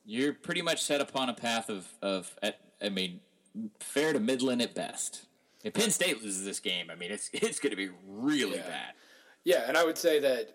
You're 0.05 0.33
pretty 0.33 0.61
much 0.61 0.81
set 0.81 1.01
upon 1.01 1.29
a 1.29 1.33
path 1.33 1.69
of 1.69 1.87
of 2.01 2.35
I 2.81 2.89
mean, 2.89 3.19
fair 3.79 4.13
to 4.13 4.19
Midland 4.19 4.61
at 4.61 4.73
best. 4.75 5.25
If 5.63 5.73
Penn 5.73 5.91
State 5.91 6.23
loses 6.23 6.43
this 6.43 6.59
game, 6.59 6.89
I 6.91 6.95
mean, 6.95 7.11
it's 7.11 7.29
it's 7.33 7.59
going 7.59 7.71
to 7.71 7.77
be 7.77 7.89
really 8.07 8.57
yeah. 8.57 8.67
bad. 8.67 8.93
Yeah, 9.43 9.63
and 9.67 9.75
I 9.75 9.83
would 9.83 9.97
say 9.97 10.19
that 10.19 10.53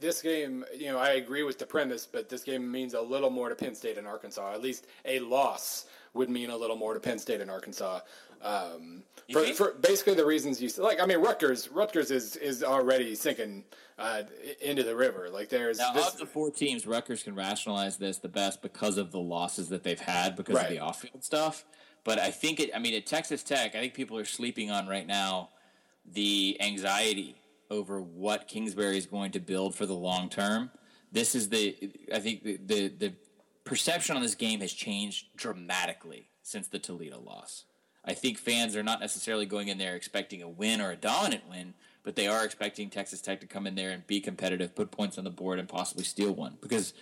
this 0.00 0.22
game, 0.22 0.64
you 0.76 0.86
know, 0.86 0.98
I 0.98 1.10
agree 1.10 1.42
with 1.42 1.58
the 1.58 1.66
premise, 1.66 2.06
but 2.06 2.28
this 2.28 2.42
game 2.42 2.70
means 2.70 2.94
a 2.94 3.00
little 3.00 3.30
more 3.30 3.48
to 3.48 3.54
Penn 3.54 3.74
State 3.74 3.98
and 3.98 4.06
Arkansas. 4.06 4.52
At 4.52 4.62
least 4.62 4.86
a 5.04 5.18
loss 5.20 5.86
would 6.14 6.30
mean 6.30 6.50
a 6.50 6.56
little 6.56 6.76
more 6.76 6.94
to 6.94 7.00
Penn 7.00 7.18
State 7.18 7.40
and 7.40 7.50
Arkansas. 7.50 8.00
Um, 8.40 9.02
for, 9.32 9.44
for, 9.46 9.72
basically 9.80 10.14
the 10.14 10.24
reasons 10.24 10.62
you 10.62 10.70
like, 10.82 11.00
I 11.00 11.06
mean, 11.06 11.18
Rutgers, 11.18 11.68
Rutgers 11.70 12.10
is 12.10 12.36
is 12.36 12.62
already 12.62 13.14
sinking 13.16 13.64
uh, 13.98 14.22
into 14.62 14.84
the 14.84 14.94
river. 14.94 15.28
Like 15.28 15.48
there's 15.48 15.78
now, 15.78 15.92
this, 15.92 16.14
of 16.14 16.18
the 16.18 16.26
four 16.26 16.50
teams, 16.50 16.86
Rutgers 16.86 17.24
can 17.24 17.34
rationalize 17.34 17.96
this 17.96 18.18
the 18.18 18.28
best 18.28 18.62
because 18.62 18.96
of 18.96 19.10
the 19.10 19.18
losses 19.18 19.68
that 19.70 19.82
they've 19.82 19.98
had 19.98 20.36
because 20.36 20.54
right. 20.54 20.66
of 20.66 20.70
the 20.70 20.78
off-field 20.78 21.24
stuff. 21.24 21.64
But 22.04 22.18
I 22.18 22.30
think 22.30 22.60
it. 22.60 22.70
I 22.74 22.78
mean, 22.78 22.94
at 22.94 23.06
Texas 23.06 23.42
Tech, 23.42 23.74
I 23.74 23.80
think 23.80 23.94
people 23.94 24.16
are 24.18 24.24
sleeping 24.24 24.70
on 24.70 24.86
right 24.86 25.06
now 25.06 25.50
the 26.04 26.56
anxiety 26.60 27.36
over 27.70 28.00
what 28.00 28.48
Kingsbury 28.48 28.96
is 28.96 29.06
going 29.06 29.32
to 29.32 29.40
build 29.40 29.74
for 29.74 29.86
the 29.86 29.94
long 29.94 30.28
term. 30.28 30.70
This 31.12 31.34
is 31.34 31.48
the. 31.48 31.76
I 32.12 32.18
think 32.18 32.42
the, 32.42 32.58
the 32.64 32.88
the 32.88 33.12
perception 33.64 34.16
on 34.16 34.22
this 34.22 34.34
game 34.34 34.60
has 34.60 34.72
changed 34.72 35.26
dramatically 35.36 36.28
since 36.42 36.68
the 36.68 36.78
Toledo 36.78 37.20
loss. 37.20 37.64
I 38.04 38.14
think 38.14 38.38
fans 38.38 38.74
are 38.74 38.82
not 38.82 39.00
necessarily 39.00 39.44
going 39.44 39.68
in 39.68 39.76
there 39.76 39.94
expecting 39.94 40.42
a 40.42 40.48
win 40.48 40.80
or 40.80 40.90
a 40.90 40.96
dominant 40.96 41.42
win, 41.50 41.74
but 42.02 42.16
they 42.16 42.26
are 42.26 42.42
expecting 42.42 42.88
Texas 42.88 43.20
Tech 43.20 43.40
to 43.40 43.46
come 43.46 43.66
in 43.66 43.74
there 43.74 43.90
and 43.90 44.06
be 44.06 44.20
competitive, 44.20 44.74
put 44.74 44.90
points 44.90 45.18
on 45.18 45.24
the 45.24 45.30
board, 45.30 45.58
and 45.58 45.68
possibly 45.68 46.04
steal 46.04 46.32
one 46.32 46.56
because 46.62 46.94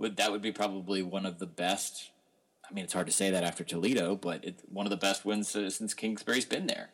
that 0.00 0.32
would 0.32 0.42
be 0.42 0.50
probably 0.50 1.02
one 1.02 1.26
of 1.26 1.38
the 1.38 1.46
best. 1.46 2.10
I 2.70 2.74
mean, 2.74 2.84
it's 2.84 2.92
hard 2.92 3.06
to 3.06 3.12
say 3.12 3.30
that 3.30 3.44
after 3.44 3.64
Toledo, 3.64 4.16
but 4.16 4.44
it's 4.44 4.62
one 4.70 4.86
of 4.86 4.90
the 4.90 4.96
best 4.96 5.24
wins 5.24 5.48
since 5.48 5.94
Kingsbury's 5.94 6.44
been 6.44 6.66
there. 6.66 6.90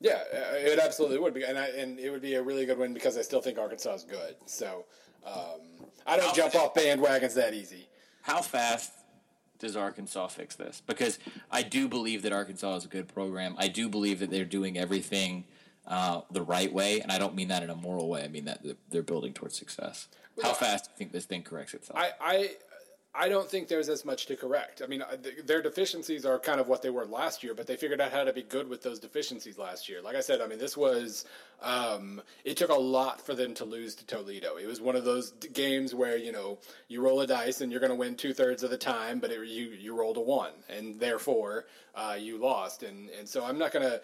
Yeah, 0.00 0.22
uh, 0.32 0.54
it 0.54 0.78
absolutely 0.78 1.18
would 1.18 1.34
be, 1.34 1.42
and 1.44 1.58
I, 1.58 1.66
and 1.68 1.98
it 1.98 2.10
would 2.10 2.22
be 2.22 2.34
a 2.34 2.42
really 2.42 2.64
good 2.64 2.78
win 2.78 2.94
because 2.94 3.18
I 3.18 3.22
still 3.22 3.42
think 3.42 3.58
Arkansas 3.58 3.94
is 3.94 4.02
good. 4.04 4.36
So 4.46 4.86
um, 5.26 5.60
I 6.06 6.16
don't 6.16 6.26
How 6.26 6.32
jump 6.32 6.54
off 6.54 6.74
bandwagons 6.74 7.34
that 7.34 7.52
easy. 7.52 7.86
How 8.22 8.40
fast 8.40 8.92
does 9.58 9.76
Arkansas 9.76 10.28
fix 10.28 10.54
this? 10.54 10.82
Because 10.86 11.18
I 11.50 11.62
do 11.62 11.86
believe 11.86 12.22
that 12.22 12.32
Arkansas 12.32 12.76
is 12.76 12.84
a 12.86 12.88
good 12.88 13.08
program. 13.08 13.54
I 13.58 13.68
do 13.68 13.88
believe 13.90 14.20
that 14.20 14.30
they're 14.30 14.44
doing 14.46 14.78
everything 14.78 15.44
uh, 15.86 16.22
the 16.30 16.42
right 16.42 16.72
way, 16.72 17.00
and 17.00 17.12
I 17.12 17.18
don't 17.18 17.34
mean 17.34 17.48
that 17.48 17.62
in 17.62 17.68
a 17.68 17.74
moral 17.74 18.08
way. 18.08 18.24
I 18.24 18.28
mean 18.28 18.46
that 18.46 18.64
they're 18.90 19.02
building 19.02 19.34
towards 19.34 19.56
success. 19.56 20.08
How 20.42 20.54
fast 20.54 20.84
do 20.84 20.90
you 20.92 20.96
think 20.96 21.12
this 21.12 21.26
thing 21.26 21.42
corrects 21.42 21.74
itself? 21.74 21.98
I, 21.98 22.12
I 22.20 22.50
I 23.12 23.28
don't 23.28 23.50
think 23.50 23.66
there's 23.66 23.88
as 23.88 24.04
much 24.04 24.26
to 24.26 24.36
correct. 24.36 24.82
I 24.84 24.86
mean, 24.86 25.02
their 25.44 25.60
deficiencies 25.60 26.24
are 26.24 26.38
kind 26.38 26.60
of 26.60 26.68
what 26.68 26.80
they 26.80 26.90
were 26.90 27.04
last 27.04 27.42
year, 27.42 27.54
but 27.54 27.66
they 27.66 27.74
figured 27.74 28.00
out 28.00 28.12
how 28.12 28.22
to 28.22 28.32
be 28.32 28.42
good 28.42 28.68
with 28.68 28.82
those 28.82 29.00
deficiencies 29.00 29.58
last 29.58 29.88
year. 29.88 30.00
Like 30.00 30.14
I 30.14 30.20
said, 30.20 30.40
I 30.40 30.46
mean, 30.46 30.60
this 30.60 30.76
was 30.76 31.24
um, 31.60 32.22
it 32.44 32.56
took 32.56 32.70
a 32.70 32.74
lot 32.74 33.20
for 33.20 33.34
them 33.34 33.52
to 33.54 33.64
lose 33.64 33.96
to 33.96 34.06
Toledo. 34.06 34.56
It 34.56 34.66
was 34.66 34.80
one 34.80 34.94
of 34.94 35.04
those 35.04 35.32
games 35.52 35.92
where 35.92 36.16
you 36.16 36.30
know 36.30 36.58
you 36.86 37.02
roll 37.02 37.20
a 37.20 37.26
dice 37.26 37.60
and 37.60 37.72
you're 37.72 37.80
going 37.80 37.90
to 37.90 37.96
win 37.96 38.14
two 38.14 38.32
thirds 38.32 38.62
of 38.62 38.70
the 38.70 38.78
time, 38.78 39.18
but 39.18 39.32
it, 39.32 39.40
you 39.48 39.70
you 39.70 39.92
rolled 39.92 40.16
a 40.16 40.20
one, 40.20 40.52
and 40.68 41.00
therefore 41.00 41.66
uh, 41.96 42.16
you 42.18 42.38
lost. 42.38 42.84
And 42.84 43.10
and 43.18 43.28
so 43.28 43.44
I'm 43.44 43.58
not 43.58 43.72
going 43.72 43.86
to 43.86 44.00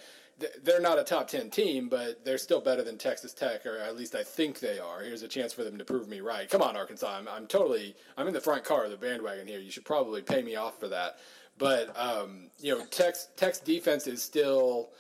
they're 0.63 0.81
not 0.81 0.99
a 0.99 1.05
top 1.05 1.29
10 1.29 1.51
team, 1.51 1.89
but 1.89 2.25
they're 2.25 2.39
still 2.39 2.61
better 2.61 2.83
than 2.83 2.99
Texas 2.99 3.33
Tech, 3.33 3.65
or 3.65 3.79
at 3.79 3.97
least 3.97 4.15
I 4.15 4.23
think 4.23 4.61
they 4.61 4.79
are. 4.79 5.03
Here's 5.03 5.23
a 5.23 5.29
chance 5.29 5.53
for 5.53 5.65
them 5.65 5.79
to 5.79 5.85
prove 5.85 6.09
me 6.09 6.21
right. 6.21 6.49
Come 6.49 6.63
on, 6.63 6.77
Arkansas. 6.77 7.19
I'm, 7.19 7.29
I'm 7.29 7.47
totally, 7.47 7.97
I'm 8.19 8.29
in 8.29 8.35
the 8.35 8.41
front 8.41 8.65
car 8.65 8.85
of 8.85 8.91
the 8.91 8.97
bandwagon 8.97 9.47
here. 9.47 9.61
You 9.61 9.71
should 9.71 9.85
probably 9.85 10.21
pay 10.21 10.43
me 10.43 10.57
off 10.57 10.79
for 10.79 10.89
that. 10.89 11.19
But, 11.59 11.99
um, 11.99 12.51
you 12.59 12.77
know, 12.77 12.85
Tech's, 12.87 13.29
Tech's 13.37 13.61
defense 13.61 14.07
is 14.07 14.23
still, 14.23 14.91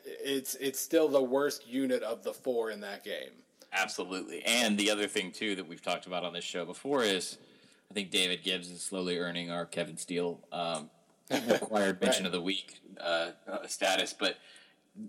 it's, 0.06 0.56
it's 0.56 0.80
still 0.80 1.08
the 1.08 1.24
worst 1.24 1.66
unit 1.66 2.04
of 2.04 2.24
the 2.24 2.34
four 2.34 2.72
in 2.72 2.82
that 2.82 3.06
game. 3.06 3.32
Absolutely. 3.72 4.44
And 4.46 4.78
the 4.78 4.92
other 4.92 5.08
thing, 5.08 5.32
too, 5.32 5.56
that 5.56 5.68
we've 5.68 5.82
talked 5.82 6.08
about 6.08 6.26
on 6.26 6.34
this 6.34 6.44
show 6.44 6.66
before 6.66 7.04
is 7.04 7.38
I 7.90 7.94
think 7.94 8.12
David 8.12 8.44
Gibbs 8.44 8.70
is 8.70 8.82
slowly 8.82 9.18
earning 9.18 9.50
our 9.50 9.66
Kevin 9.66 9.96
Steele 9.96 10.42
um, 10.52 10.90
required 11.30 12.02
mention 12.02 12.24
right. 12.24 12.28
of 12.28 12.32
the 12.32 12.42
week 12.42 12.80
uh, 13.00 13.32
uh, 13.48 13.68
status, 13.68 14.14
but 14.14 14.38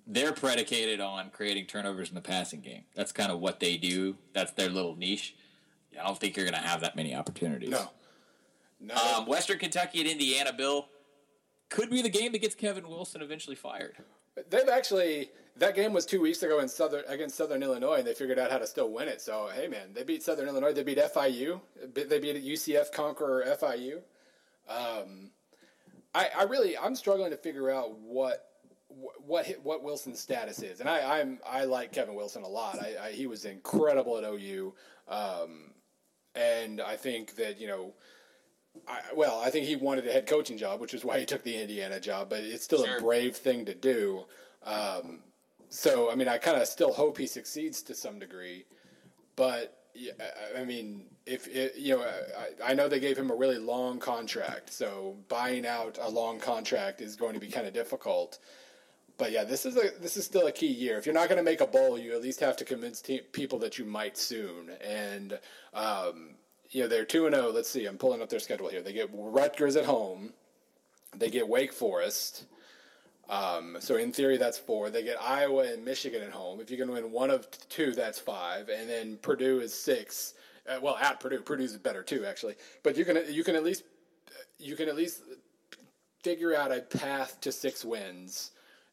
they're 0.06 0.32
predicated 0.32 1.00
on 1.00 1.30
creating 1.30 1.66
turnovers 1.66 2.08
in 2.08 2.14
the 2.14 2.20
passing 2.20 2.60
game. 2.60 2.84
That's 2.94 3.12
kind 3.12 3.32
of 3.32 3.40
what 3.40 3.60
they 3.60 3.76
do. 3.76 4.16
That's 4.32 4.52
their 4.52 4.68
little 4.68 4.96
niche. 4.96 5.34
I 5.98 6.06
don't 6.06 6.18
think 6.18 6.36
you're 6.36 6.46
going 6.46 6.60
to 6.60 6.68
have 6.68 6.80
that 6.82 6.96
many 6.96 7.14
opportunities. 7.14 7.70
No. 7.70 7.90
No. 8.80 8.94
Um, 8.94 9.26
Western 9.26 9.58
Kentucky 9.58 10.00
and 10.00 10.08
Indiana, 10.08 10.52
Bill, 10.52 10.86
could 11.68 11.90
be 11.90 12.02
the 12.02 12.08
game 12.08 12.32
that 12.32 12.40
gets 12.40 12.54
Kevin 12.54 12.88
Wilson 12.88 13.20
eventually 13.20 13.56
fired. 13.56 13.96
They've 14.48 14.68
actually 14.68 15.30
that 15.56 15.74
game 15.74 15.92
was 15.92 16.06
two 16.06 16.20
weeks 16.20 16.42
ago 16.42 16.60
in 16.60 16.68
Southern 16.68 17.04
against 17.06 17.36
Southern 17.36 17.62
Illinois, 17.62 17.96
and 17.96 18.06
they 18.06 18.14
figured 18.14 18.38
out 18.38 18.50
how 18.50 18.58
to 18.58 18.66
still 18.66 18.90
win 18.90 19.08
it. 19.08 19.20
So 19.20 19.50
hey, 19.54 19.68
man, 19.68 19.92
they 19.92 20.02
beat 20.02 20.22
Southern 20.22 20.48
Illinois. 20.48 20.72
They 20.72 20.82
beat 20.82 20.98
FIU. 20.98 21.60
They 21.94 22.18
beat 22.18 22.42
UCF 22.42 22.92
conqueror 22.92 23.44
FIU. 23.60 24.00
Um, 24.68 25.30
I, 26.14 26.28
I 26.38 26.42
really 26.44 26.76
I'm 26.76 26.94
struggling 26.94 27.30
to 27.30 27.36
figure 27.36 27.70
out 27.70 27.98
what 27.98 28.46
what 29.24 29.46
what 29.62 29.82
Wilson's 29.82 30.20
status 30.20 30.62
is, 30.62 30.80
and 30.80 30.88
I 30.88 31.20
I'm 31.20 31.38
I 31.48 31.64
like 31.64 31.92
Kevin 31.92 32.14
Wilson 32.14 32.42
a 32.42 32.48
lot. 32.48 32.78
I, 32.80 33.06
I 33.06 33.10
he 33.12 33.26
was 33.26 33.44
incredible 33.44 34.18
at 34.18 34.24
OU, 34.24 34.74
um, 35.08 35.72
and 36.34 36.80
I 36.80 36.96
think 36.96 37.36
that 37.36 37.60
you 37.60 37.66
know. 37.66 37.94
I, 38.86 39.00
well, 39.16 39.40
I 39.44 39.50
think 39.50 39.66
he 39.66 39.74
wanted 39.74 40.06
a 40.06 40.12
head 40.12 40.28
coaching 40.28 40.56
job, 40.56 40.80
which 40.80 40.94
is 40.94 41.04
why 41.04 41.18
he 41.18 41.26
took 41.26 41.42
the 41.42 41.60
Indiana 41.60 41.98
job. 41.98 42.30
But 42.30 42.44
it's 42.44 42.62
still 42.62 42.84
sure. 42.84 42.98
a 42.98 43.00
brave 43.00 43.34
thing 43.34 43.64
to 43.64 43.74
do. 43.74 44.26
Um, 44.62 45.24
so, 45.70 46.08
I 46.10 46.14
mean, 46.14 46.28
I 46.28 46.38
kind 46.38 46.56
of 46.56 46.68
still 46.68 46.92
hope 46.92 47.18
he 47.18 47.26
succeeds 47.26 47.82
to 47.82 47.96
some 47.96 48.20
degree. 48.20 48.66
But 49.34 49.76
yeah, 49.92 50.12
I 50.56 50.64
mean, 50.64 51.06
if 51.30 51.46
it, 51.46 51.76
you 51.76 51.96
know, 51.96 52.02
I, 52.02 52.72
I, 52.72 52.74
know 52.74 52.88
they 52.88 52.98
gave 52.98 53.16
him 53.16 53.30
a 53.30 53.34
really 53.34 53.58
long 53.58 54.00
contract, 54.00 54.72
so 54.72 55.16
buying 55.28 55.64
out 55.64 55.98
a 56.00 56.08
long 56.08 56.40
contract 56.40 57.00
is 57.00 57.14
going 57.14 57.34
to 57.34 57.40
be 57.40 57.46
kind 57.46 57.66
of 57.66 57.72
difficult. 57.72 58.40
But 59.16 59.30
yeah, 59.30 59.44
this 59.44 59.64
is 59.64 59.76
a 59.76 59.90
this 60.00 60.16
is 60.16 60.24
still 60.24 60.48
a 60.48 60.52
key 60.52 60.66
year. 60.66 60.98
If 60.98 61.06
you're 61.06 61.14
not 61.14 61.28
going 61.28 61.38
to 61.38 61.44
make 61.44 61.60
a 61.60 61.66
bowl, 61.66 61.98
you 61.98 62.14
at 62.14 62.22
least 62.22 62.40
have 62.40 62.56
to 62.56 62.64
convince 62.64 63.00
te- 63.00 63.20
people 63.20 63.58
that 63.60 63.78
you 63.78 63.84
might 63.84 64.18
soon. 64.18 64.70
And 64.84 65.38
um, 65.72 66.30
you 66.70 66.82
know, 66.82 66.88
they're 66.88 67.04
two 67.04 67.26
and 67.26 67.34
zero. 67.34 67.48
Oh. 67.48 67.50
Let's 67.52 67.68
see, 67.68 67.86
I'm 67.86 67.98
pulling 67.98 68.22
up 68.22 68.28
their 68.28 68.40
schedule 68.40 68.68
here. 68.68 68.82
They 68.82 68.92
get 68.92 69.10
Rutgers 69.12 69.76
at 69.76 69.84
home. 69.84 70.32
They 71.16 71.30
get 71.30 71.46
Wake 71.46 71.72
Forest. 71.72 72.46
Um, 73.28 73.76
so 73.78 73.96
in 73.96 74.10
theory, 74.10 74.36
that's 74.36 74.58
four. 74.58 74.90
They 74.90 75.04
get 75.04 75.22
Iowa 75.22 75.72
and 75.72 75.84
Michigan 75.84 76.22
at 76.22 76.32
home. 76.32 76.60
If 76.60 76.70
you 76.70 76.76
can 76.76 76.90
win 76.90 77.12
one 77.12 77.30
of 77.30 77.46
two, 77.68 77.92
that's 77.92 78.18
five, 78.18 78.68
and 78.68 78.90
then 78.90 79.18
Purdue 79.18 79.60
is 79.60 79.72
six. 79.72 80.34
Uh, 80.70 80.78
well, 80.80 80.96
at 80.96 81.20
Purdue, 81.20 81.40
Purdue's 81.40 81.76
better 81.76 82.02
too, 82.02 82.24
actually. 82.24 82.54
But 82.82 82.96
you 82.96 83.04
can 83.04 83.18
you 83.28 83.44
can 83.44 83.56
at 83.56 83.64
least 83.64 83.82
you 84.58 84.76
can 84.76 84.88
at 84.88 84.96
least 84.96 85.22
figure 86.22 86.54
out 86.54 86.72
a 86.72 86.80
path 86.80 87.40
to 87.40 87.52
six 87.52 87.84
wins 87.84 88.52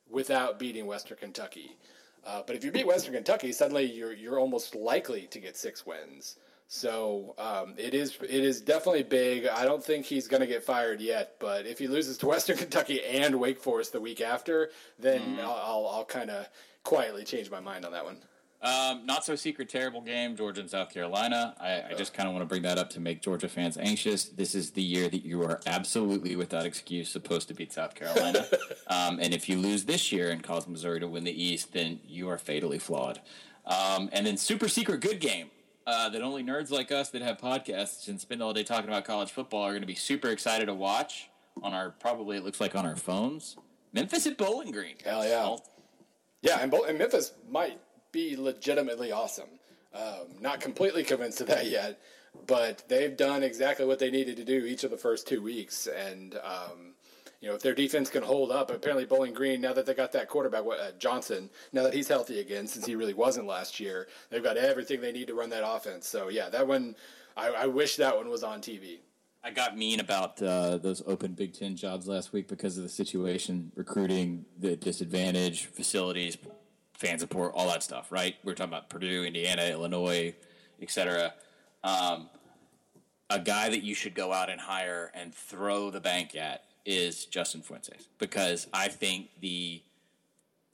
without 0.09 0.59
beating 0.59 0.86
Western 0.86 1.17
Kentucky. 1.17 1.78
Uh, 2.25 2.41
but 2.45 2.55
if 2.55 2.63
you 2.63 2.71
beat 2.71 2.88
Western 2.88 3.13
Kentucky, 3.13 3.51
suddenly 3.51 3.84
you're 3.86 4.13
you're 4.13 4.39
almost 4.39 4.75
likely 4.75 5.28
to 5.28 5.39
get 5.39 5.55
six 5.55 5.86
wins. 5.86 6.38
So 6.69 7.34
um, 7.38 7.75
it 7.78 7.93
is 7.93 8.17
it 8.21 8.43
is 8.43 8.59
definitely 8.59 9.03
big. 9.03 9.47
I 9.47 9.63
don't 9.63 9.84
think 9.84 10.05
he's 10.05 10.28
going 10.28 10.41
to 10.41 10.47
get 10.47 10.63
fired 10.63 10.99
yet, 10.99 11.36
but 11.39 11.65
if 11.65 11.80
he 11.80 11.88
loses 11.88 12.17
to 12.19 12.28
Western 12.28 12.57
Kentucky 12.63 13.03
and 13.03 13.39
Wake 13.39 13.59
Forest 13.59 13.93
the 13.93 14.01
week 14.01 14.19
after, 14.19 14.71
then 14.99 15.38
mm. 15.38 15.39
I'll 15.39 15.51
I'll, 15.51 15.88
I'll 15.88 16.05
kind 16.05 16.30
of 16.30 16.47
quietly 16.84 17.23
change 17.23 17.49
my 17.49 17.61
mind 17.61 17.86
on 17.86 17.91
that 17.93 18.03
one. 18.03 18.17
Um, 18.60 19.05
not 19.05 19.24
so 19.24 19.36
secret, 19.36 19.70
terrible 19.70 20.01
game, 20.01 20.36
Georgia 20.36 20.62
and 20.62 20.70
South 20.70 20.89
Carolina. 20.91 21.55
I, 21.60 21.91
I 21.91 21.93
just 21.95 22.14
kind 22.14 22.28
of 22.28 22.34
want 22.34 22.41
to 22.41 22.47
bring 22.47 22.64
that 22.64 22.80
up 22.80 22.89
to 22.91 22.99
make 22.99 23.22
Georgia 23.22 23.47
fans 23.47 23.78
anxious. 23.78 24.26
This 24.26 24.55
is 24.55 24.72
the 24.72 24.82
year 24.82 25.08
that 25.10 25.24
you 25.24 25.43
are 25.43 25.60
absolutely, 25.68 26.36
without 26.36 26.66
excuse, 26.66 27.08
supposed 27.08 27.47
to 27.49 27.53
beat 27.53 27.72
South 27.72 27.93
Carolina. 27.93 28.47
um, 28.88 29.20
and 29.22 29.34
if 29.34 29.47
you 29.47 29.58
lose 29.58 29.86
this 29.86 30.12
year 30.12 30.32
and 30.32 30.43
cause 30.43 30.68
Missouri 30.68 30.99
to 30.99 31.08
win 31.08 31.24
the 31.24 31.43
East, 31.43 31.74
then 31.74 31.99
you 32.08 32.30
are 32.30 32.39
fatally 32.39 32.80
flawed. 32.80 33.22
Um, 33.66 34.10
and 34.12 34.26
then 34.26 34.38
super 34.38 34.68
secret 34.68 35.01
good 35.01 35.20
game 35.20 35.51
uh, 35.86 36.10
that 36.10 36.22
only 36.24 36.43
nerds 36.43 36.72
like 36.72 36.91
us 36.91 37.10
that 37.12 37.22
have 37.22 37.38
podcasts 37.38 38.08
and 38.08 38.20
spend 38.20 38.41
all 38.41 38.53
day 38.53 38.64
talking 38.64 38.89
about 38.89 39.05
college 39.05 39.32
football 39.32 39.64
are 39.64 39.72
going 39.72 39.82
to 39.82 39.88
be 39.88 39.95
super 39.95 40.30
excited 40.30 40.66
to 40.66 40.74
watch 40.74 41.30
on 41.62 41.74
our 41.74 41.91
probably 41.91 42.38
it 42.38 42.43
looks 42.43 42.60
like 42.60 42.76
on 42.76 42.86
our 42.86 42.95
phones. 42.95 43.55
Memphis 43.93 44.26
at 44.28 44.38
Bowling 44.38 44.72
Green. 44.72 44.95
Hell 45.03 45.26
yeah. 45.26 45.55
Yeah, 46.41 46.60
and, 46.62 46.70
Bo- 46.70 46.84
and 46.86 46.97
Memphis 46.97 47.34
might 47.49 47.80
be 48.12 48.36
legitimately 48.36 49.12
awesome. 49.12 49.49
Um, 49.93 50.28
not 50.39 50.60
completely 50.60 51.03
convinced 51.03 51.41
of 51.41 51.47
that 51.47 51.68
yet, 51.68 51.99
but 52.45 52.84
they've 52.88 53.16
done 53.16 53.43
exactly 53.43 53.86
what 53.86 53.99
they 53.99 54.12
needed 54.12 54.38
to 54.38 54.43
do 54.43 54.66
each 54.66 54.84
of 54.84 54.91
the 54.91 54.97
first 54.97 55.28
two 55.28 55.41
weeks, 55.41 55.88
and 55.88 56.36
um, 56.43 56.93
you 57.41 57.49
know, 57.49 57.55
if 57.55 57.62
their 57.62 57.76
defense 57.76 58.10
can 58.10 58.24
hold 58.24 58.51
up, 58.51 58.72
apparently 58.72 59.05
Bowling 59.05 59.34
Green, 59.34 59.62
now 59.62 59.74
that 59.74 59.86
they 59.86 59.93
got 59.93 60.12
that 60.14 60.28
quarterback 60.28 60.64
uh, 60.66 60.91
Johnson, 60.97 61.49
now 61.72 61.84
that 61.84 61.93
he's 61.93 62.08
healthy 62.08 62.39
again, 62.39 62.66
since 62.68 62.86
he 62.86 62.95
really 62.95 63.14
wasn't 63.14 63.45
last 63.45 63.80
year, 63.80 64.08
they've 64.30 64.43
got 64.43 64.58
everything 64.58 65.01
they 65.01 65.12
need 65.12 65.28
to 65.28 65.36
run 65.36 65.49
that 65.51 65.68
offense. 65.68 66.08
So 66.08 66.30
yeah, 66.30 66.49
that 66.49 66.68
one, 66.68 66.95
I, 67.36 67.49
I 67.49 67.66
wish 67.68 67.95
that 67.97 68.16
one 68.16 68.30
was 68.30 68.43
on 68.43 68.62
TV. 68.62 68.99
I 69.43 69.51
got 69.51 69.78
mean 69.78 69.99
about 69.99 70.41
uh, 70.41 70.78
those 70.78 71.03
open 71.05 71.34
Big 71.34 71.53
Ten 71.53 71.76
jobs 71.76 72.08
last 72.08 72.34
week 72.34 72.47
because 72.47 72.76
of 72.78 72.84
the 72.84 72.89
situation, 72.89 73.72
recruiting, 73.76 74.45
the 74.60 74.76
disadvantage, 74.76 75.68
facilities, 75.68 76.38
fan 76.98 77.20
support, 77.20 77.54
all 77.56 77.68
that 77.68 77.84
stuff, 77.84 78.12
right? 78.12 78.36
We're 78.43 78.54
talking 78.54 78.74
about 78.74 78.89
Purdue, 78.89 79.24
Indiana, 79.24 79.70
Illinois, 79.72 80.34
etc. 80.82 81.34
Um, 81.84 82.30
a 83.30 83.39
guy 83.39 83.70
that 83.70 83.84
you 83.84 83.93
should 83.93 84.16
go 84.16 84.34
out 84.34 84.50
and 84.50 84.60
hire 84.60 85.12
and 85.14 85.34
throw 85.34 85.91
the 85.91 86.00
bank 86.00 86.36
at 86.36 86.64
is 86.86 87.26
Justin 87.26 87.62
Fuentes 87.62 88.08
because 88.18 88.68
I 88.74 88.88
think 88.88 89.30
the 89.41 89.82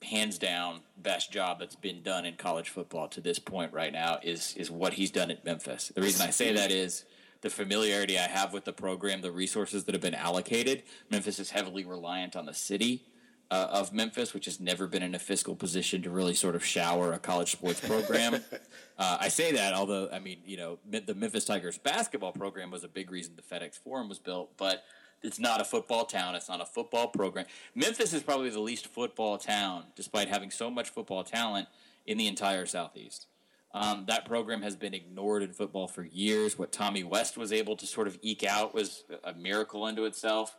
hands 0.02 0.38
down 0.38 0.80
best 0.98 1.32
job 1.32 1.58
that's 1.58 1.76
been 1.76 2.02
done 2.02 2.24
in 2.24 2.36
college 2.36 2.68
football 2.68 3.08
to 3.08 3.20
this 3.20 3.38
point 3.38 3.72
right 3.72 3.92
now 3.92 4.18
is 4.22 4.54
is 4.56 4.70
what 4.70 4.94
he's 4.94 5.10
done 5.10 5.30
at 5.30 5.44
Memphis. 5.44 5.92
The 5.94 6.02
reason 6.02 6.26
I 6.26 6.30
say 6.30 6.52
that 6.52 6.70
is 6.70 7.04
the 7.40 7.50
familiarity 7.50 8.18
I 8.18 8.28
have 8.28 8.52
with 8.52 8.64
the 8.64 8.72
program, 8.72 9.20
the 9.20 9.32
resources 9.32 9.84
that 9.84 9.94
have 9.94 10.02
been 10.02 10.14
allocated. 10.14 10.84
Memphis 11.10 11.38
is 11.38 11.50
heavily 11.50 11.84
reliant 11.84 12.36
on 12.36 12.46
the 12.46 12.54
city 12.54 13.04
uh, 13.50 13.68
of 13.70 13.92
Memphis, 13.92 14.34
which 14.34 14.46
has 14.46 14.60
never 14.60 14.86
been 14.86 15.02
in 15.02 15.14
a 15.14 15.18
fiscal 15.18 15.54
position 15.54 16.02
to 16.02 16.10
really 16.10 16.34
sort 16.34 16.54
of 16.54 16.64
shower 16.64 17.12
a 17.12 17.18
college 17.18 17.52
sports 17.52 17.80
program. 17.80 18.34
uh, 18.98 19.18
I 19.20 19.28
say 19.28 19.52
that, 19.52 19.74
although 19.74 20.08
I 20.12 20.18
mean, 20.18 20.38
you 20.44 20.56
know, 20.56 20.78
the 20.88 21.14
Memphis 21.14 21.44
Tigers 21.44 21.78
basketball 21.78 22.32
program 22.32 22.70
was 22.70 22.84
a 22.84 22.88
big 22.88 23.10
reason 23.10 23.34
the 23.36 23.42
FedEx 23.42 23.78
Forum 23.78 24.08
was 24.08 24.18
built, 24.18 24.56
but 24.56 24.84
it's 25.22 25.38
not 25.38 25.60
a 25.60 25.64
football 25.64 26.04
town. 26.04 26.34
It's 26.34 26.48
not 26.48 26.60
a 26.60 26.66
football 26.66 27.08
program. 27.08 27.46
Memphis 27.74 28.12
is 28.12 28.22
probably 28.22 28.50
the 28.50 28.60
least 28.60 28.86
football 28.86 29.38
town, 29.38 29.84
despite 29.96 30.28
having 30.28 30.50
so 30.50 30.70
much 30.70 30.90
football 30.90 31.24
talent 31.24 31.68
in 32.06 32.18
the 32.18 32.26
entire 32.26 32.66
Southeast. 32.66 33.26
Um, 33.72 34.04
that 34.06 34.24
program 34.24 34.62
has 34.62 34.76
been 34.76 34.94
ignored 34.94 35.42
in 35.42 35.52
football 35.52 35.88
for 35.88 36.04
years. 36.04 36.56
What 36.56 36.70
Tommy 36.70 37.02
West 37.02 37.36
was 37.36 37.52
able 37.52 37.74
to 37.76 37.86
sort 37.86 38.06
of 38.06 38.18
eke 38.22 38.44
out 38.44 38.72
was 38.72 39.04
a 39.24 39.34
miracle 39.34 39.82
unto 39.82 40.04
itself. 40.04 40.56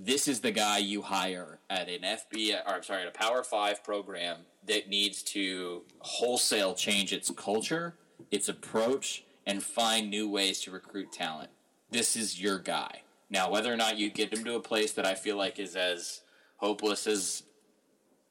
This 0.00 0.28
is 0.28 0.38
the 0.38 0.52
guy 0.52 0.78
you 0.78 1.02
hire 1.02 1.58
at 1.68 1.88
an 1.88 2.02
FB, 2.02 2.54
or 2.64 2.74
I'm 2.74 2.82
sorry, 2.84 3.02
at 3.02 3.08
a 3.08 3.10
Power 3.10 3.42
Five 3.42 3.82
program 3.82 4.36
that 4.68 4.88
needs 4.88 5.24
to 5.24 5.82
wholesale 5.98 6.74
change 6.74 7.12
its 7.12 7.30
culture, 7.30 7.96
its 8.30 8.48
approach, 8.48 9.24
and 9.44 9.60
find 9.60 10.08
new 10.08 10.30
ways 10.30 10.60
to 10.60 10.70
recruit 10.70 11.10
talent. 11.10 11.50
This 11.90 12.14
is 12.14 12.40
your 12.40 12.60
guy. 12.60 13.02
Now, 13.28 13.50
whether 13.50 13.72
or 13.72 13.76
not 13.76 13.98
you 13.98 14.08
get 14.08 14.32
him 14.32 14.44
to 14.44 14.54
a 14.54 14.60
place 14.60 14.92
that 14.92 15.04
I 15.04 15.16
feel 15.16 15.36
like 15.36 15.58
is 15.58 15.74
as 15.74 16.20
hopeless 16.58 17.08
as 17.08 17.42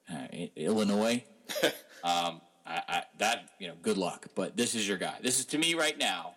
uh, 0.09 0.27
Illinois, 0.55 1.25
um, 2.05 2.39
I, 2.65 2.81
I, 2.87 3.03
that 3.17 3.49
you 3.59 3.67
know, 3.67 3.75
good 3.81 3.97
luck. 3.97 4.27
But 4.35 4.55
this 4.55 4.73
is 4.73 4.87
your 4.87 4.97
guy. 4.97 5.15
This 5.21 5.37
is 5.37 5.45
to 5.47 5.57
me 5.57 5.73
right 5.73 5.97
now, 5.97 6.35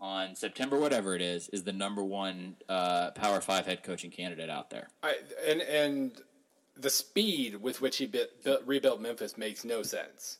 on 0.00 0.34
September 0.34 0.78
whatever 0.78 1.14
it 1.14 1.22
is, 1.22 1.48
is 1.50 1.62
the 1.62 1.72
number 1.72 2.02
one 2.02 2.56
uh, 2.68 3.10
Power 3.12 3.40
Five 3.40 3.66
head 3.66 3.82
coaching 3.82 4.10
candidate 4.10 4.50
out 4.50 4.70
there. 4.70 4.88
I, 5.02 5.16
and 5.46 5.60
and 5.62 6.12
the 6.76 6.90
speed 6.90 7.56
with 7.56 7.80
which 7.80 7.98
he 7.98 8.06
bit, 8.06 8.42
built, 8.42 8.62
rebuilt 8.66 9.00
Memphis 9.00 9.36
makes 9.36 9.64
no 9.64 9.82
sense. 9.82 10.38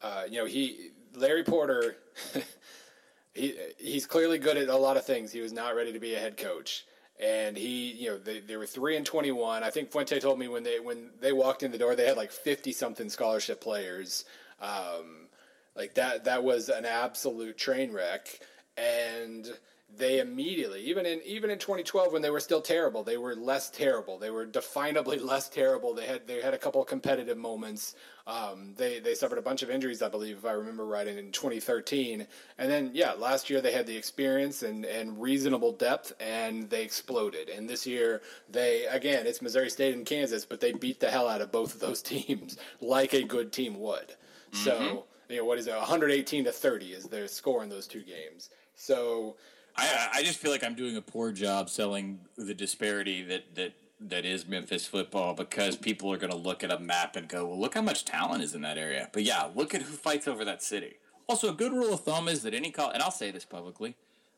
Uh, 0.00 0.22
you 0.28 0.38
know, 0.38 0.46
he 0.46 0.90
Larry 1.14 1.44
Porter. 1.44 1.96
he 3.34 3.56
he's 3.78 4.06
clearly 4.06 4.38
good 4.38 4.56
at 4.56 4.68
a 4.68 4.76
lot 4.76 4.96
of 4.96 5.04
things. 5.04 5.32
He 5.32 5.40
was 5.40 5.52
not 5.52 5.74
ready 5.74 5.92
to 5.92 5.98
be 5.98 6.14
a 6.14 6.18
head 6.18 6.36
coach 6.36 6.84
and 7.22 7.56
he, 7.56 7.92
you 7.92 8.08
know, 8.08 8.18
they, 8.18 8.40
they 8.40 8.56
were 8.56 8.66
three 8.66 8.96
and 8.96 9.04
twenty 9.04 9.30
one. 9.30 9.62
I 9.62 9.70
think 9.70 9.92
Fuente 9.92 10.18
told 10.20 10.38
me 10.38 10.48
when 10.48 10.62
they 10.62 10.80
when 10.80 11.10
they 11.20 11.32
walked 11.32 11.62
in 11.62 11.70
the 11.70 11.78
door, 11.78 11.94
they 11.94 12.06
had 12.06 12.16
like 12.16 12.32
fifty 12.32 12.72
something 12.72 13.10
scholarship 13.10 13.60
players. 13.60 14.24
Um, 14.60 15.28
like 15.76 15.94
that, 15.94 16.24
that 16.24 16.42
was 16.42 16.68
an 16.68 16.84
absolute 16.84 17.56
train 17.56 17.92
wreck, 17.92 18.40
and 18.76 19.50
they 19.96 20.20
immediately, 20.20 20.82
even 20.82 21.04
in 21.04 21.20
even 21.24 21.50
in 21.50 21.58
2012 21.58 22.12
when 22.12 22.22
they 22.22 22.30
were 22.30 22.40
still 22.40 22.60
terrible, 22.60 23.02
they 23.02 23.16
were 23.16 23.34
less 23.34 23.70
terrible. 23.70 24.18
They 24.18 24.30
were 24.30 24.46
definably 24.46 25.22
less 25.24 25.48
terrible. 25.48 25.94
They 25.94 26.06
had 26.06 26.26
they 26.26 26.40
had 26.40 26.54
a 26.54 26.58
couple 26.58 26.80
of 26.80 26.86
competitive 26.86 27.36
moments. 27.36 27.96
Um, 28.26 28.74
they 28.76 29.00
they 29.00 29.14
suffered 29.14 29.38
a 29.38 29.42
bunch 29.42 29.62
of 29.62 29.70
injuries, 29.70 30.02
I 30.02 30.08
believe, 30.08 30.38
if 30.38 30.44
I 30.44 30.52
remember 30.52 30.86
right, 30.86 31.06
in 31.06 31.32
2013. 31.32 32.26
And 32.58 32.70
then 32.70 32.90
yeah, 32.94 33.12
last 33.12 33.50
year 33.50 33.60
they 33.60 33.72
had 33.72 33.86
the 33.86 33.96
experience 33.96 34.62
and 34.62 34.84
and 34.84 35.20
reasonable 35.20 35.72
depth, 35.72 36.12
and 36.20 36.70
they 36.70 36.84
exploded. 36.84 37.48
And 37.48 37.68
this 37.68 37.86
year 37.86 38.22
they 38.48 38.86
again, 38.86 39.26
it's 39.26 39.42
Missouri 39.42 39.70
State 39.70 39.94
and 39.94 40.06
Kansas, 40.06 40.44
but 40.44 40.60
they 40.60 40.72
beat 40.72 41.00
the 41.00 41.10
hell 41.10 41.28
out 41.28 41.40
of 41.40 41.50
both 41.50 41.74
of 41.74 41.80
those 41.80 42.02
teams 42.02 42.56
like 42.80 43.12
a 43.12 43.22
good 43.22 43.52
team 43.52 43.80
would. 43.80 44.14
Mm-hmm. 44.52 44.56
So 44.64 45.06
you 45.28 45.38
know 45.38 45.44
what 45.44 45.58
is 45.58 45.66
it? 45.66 45.74
118 45.74 46.44
to 46.44 46.52
30 46.52 46.86
is 46.86 47.04
their 47.04 47.26
score 47.26 47.62
in 47.62 47.68
those 47.68 47.86
two 47.88 48.02
games. 48.02 48.50
So 48.80 49.36
I, 49.76 50.08
I 50.14 50.22
just 50.22 50.38
feel 50.38 50.50
like 50.50 50.64
I'm 50.64 50.74
doing 50.74 50.96
a 50.96 51.02
poor 51.02 51.32
job 51.32 51.68
selling 51.68 52.20
the 52.36 52.54
disparity 52.54 53.22
that 53.24 53.54
that 53.54 53.74
that 54.00 54.24
is 54.24 54.48
Memphis 54.48 54.86
football 54.86 55.34
because 55.34 55.76
people 55.76 56.10
are 56.10 56.16
going 56.16 56.32
to 56.32 56.38
look 56.38 56.64
at 56.64 56.72
a 56.72 56.78
map 56.78 57.16
and 57.16 57.28
go, 57.28 57.44
well, 57.44 57.60
look 57.60 57.74
how 57.74 57.82
much 57.82 58.06
talent 58.06 58.42
is 58.42 58.54
in 58.54 58.62
that 58.62 58.78
area. 58.78 59.10
But 59.12 59.24
yeah, 59.24 59.50
look 59.54 59.74
at 59.74 59.82
who 59.82 59.92
fights 59.92 60.26
over 60.26 60.42
that 60.46 60.62
city. 60.62 60.94
Also, 61.28 61.50
a 61.50 61.52
good 61.52 61.72
rule 61.72 61.92
of 61.92 62.00
thumb 62.00 62.26
is 62.26 62.40
that 62.42 62.54
any 62.54 62.70
college, 62.70 62.94
and 62.94 63.02
I'll 63.02 63.10
say 63.10 63.30
this 63.30 63.44
publicly, 63.44 63.96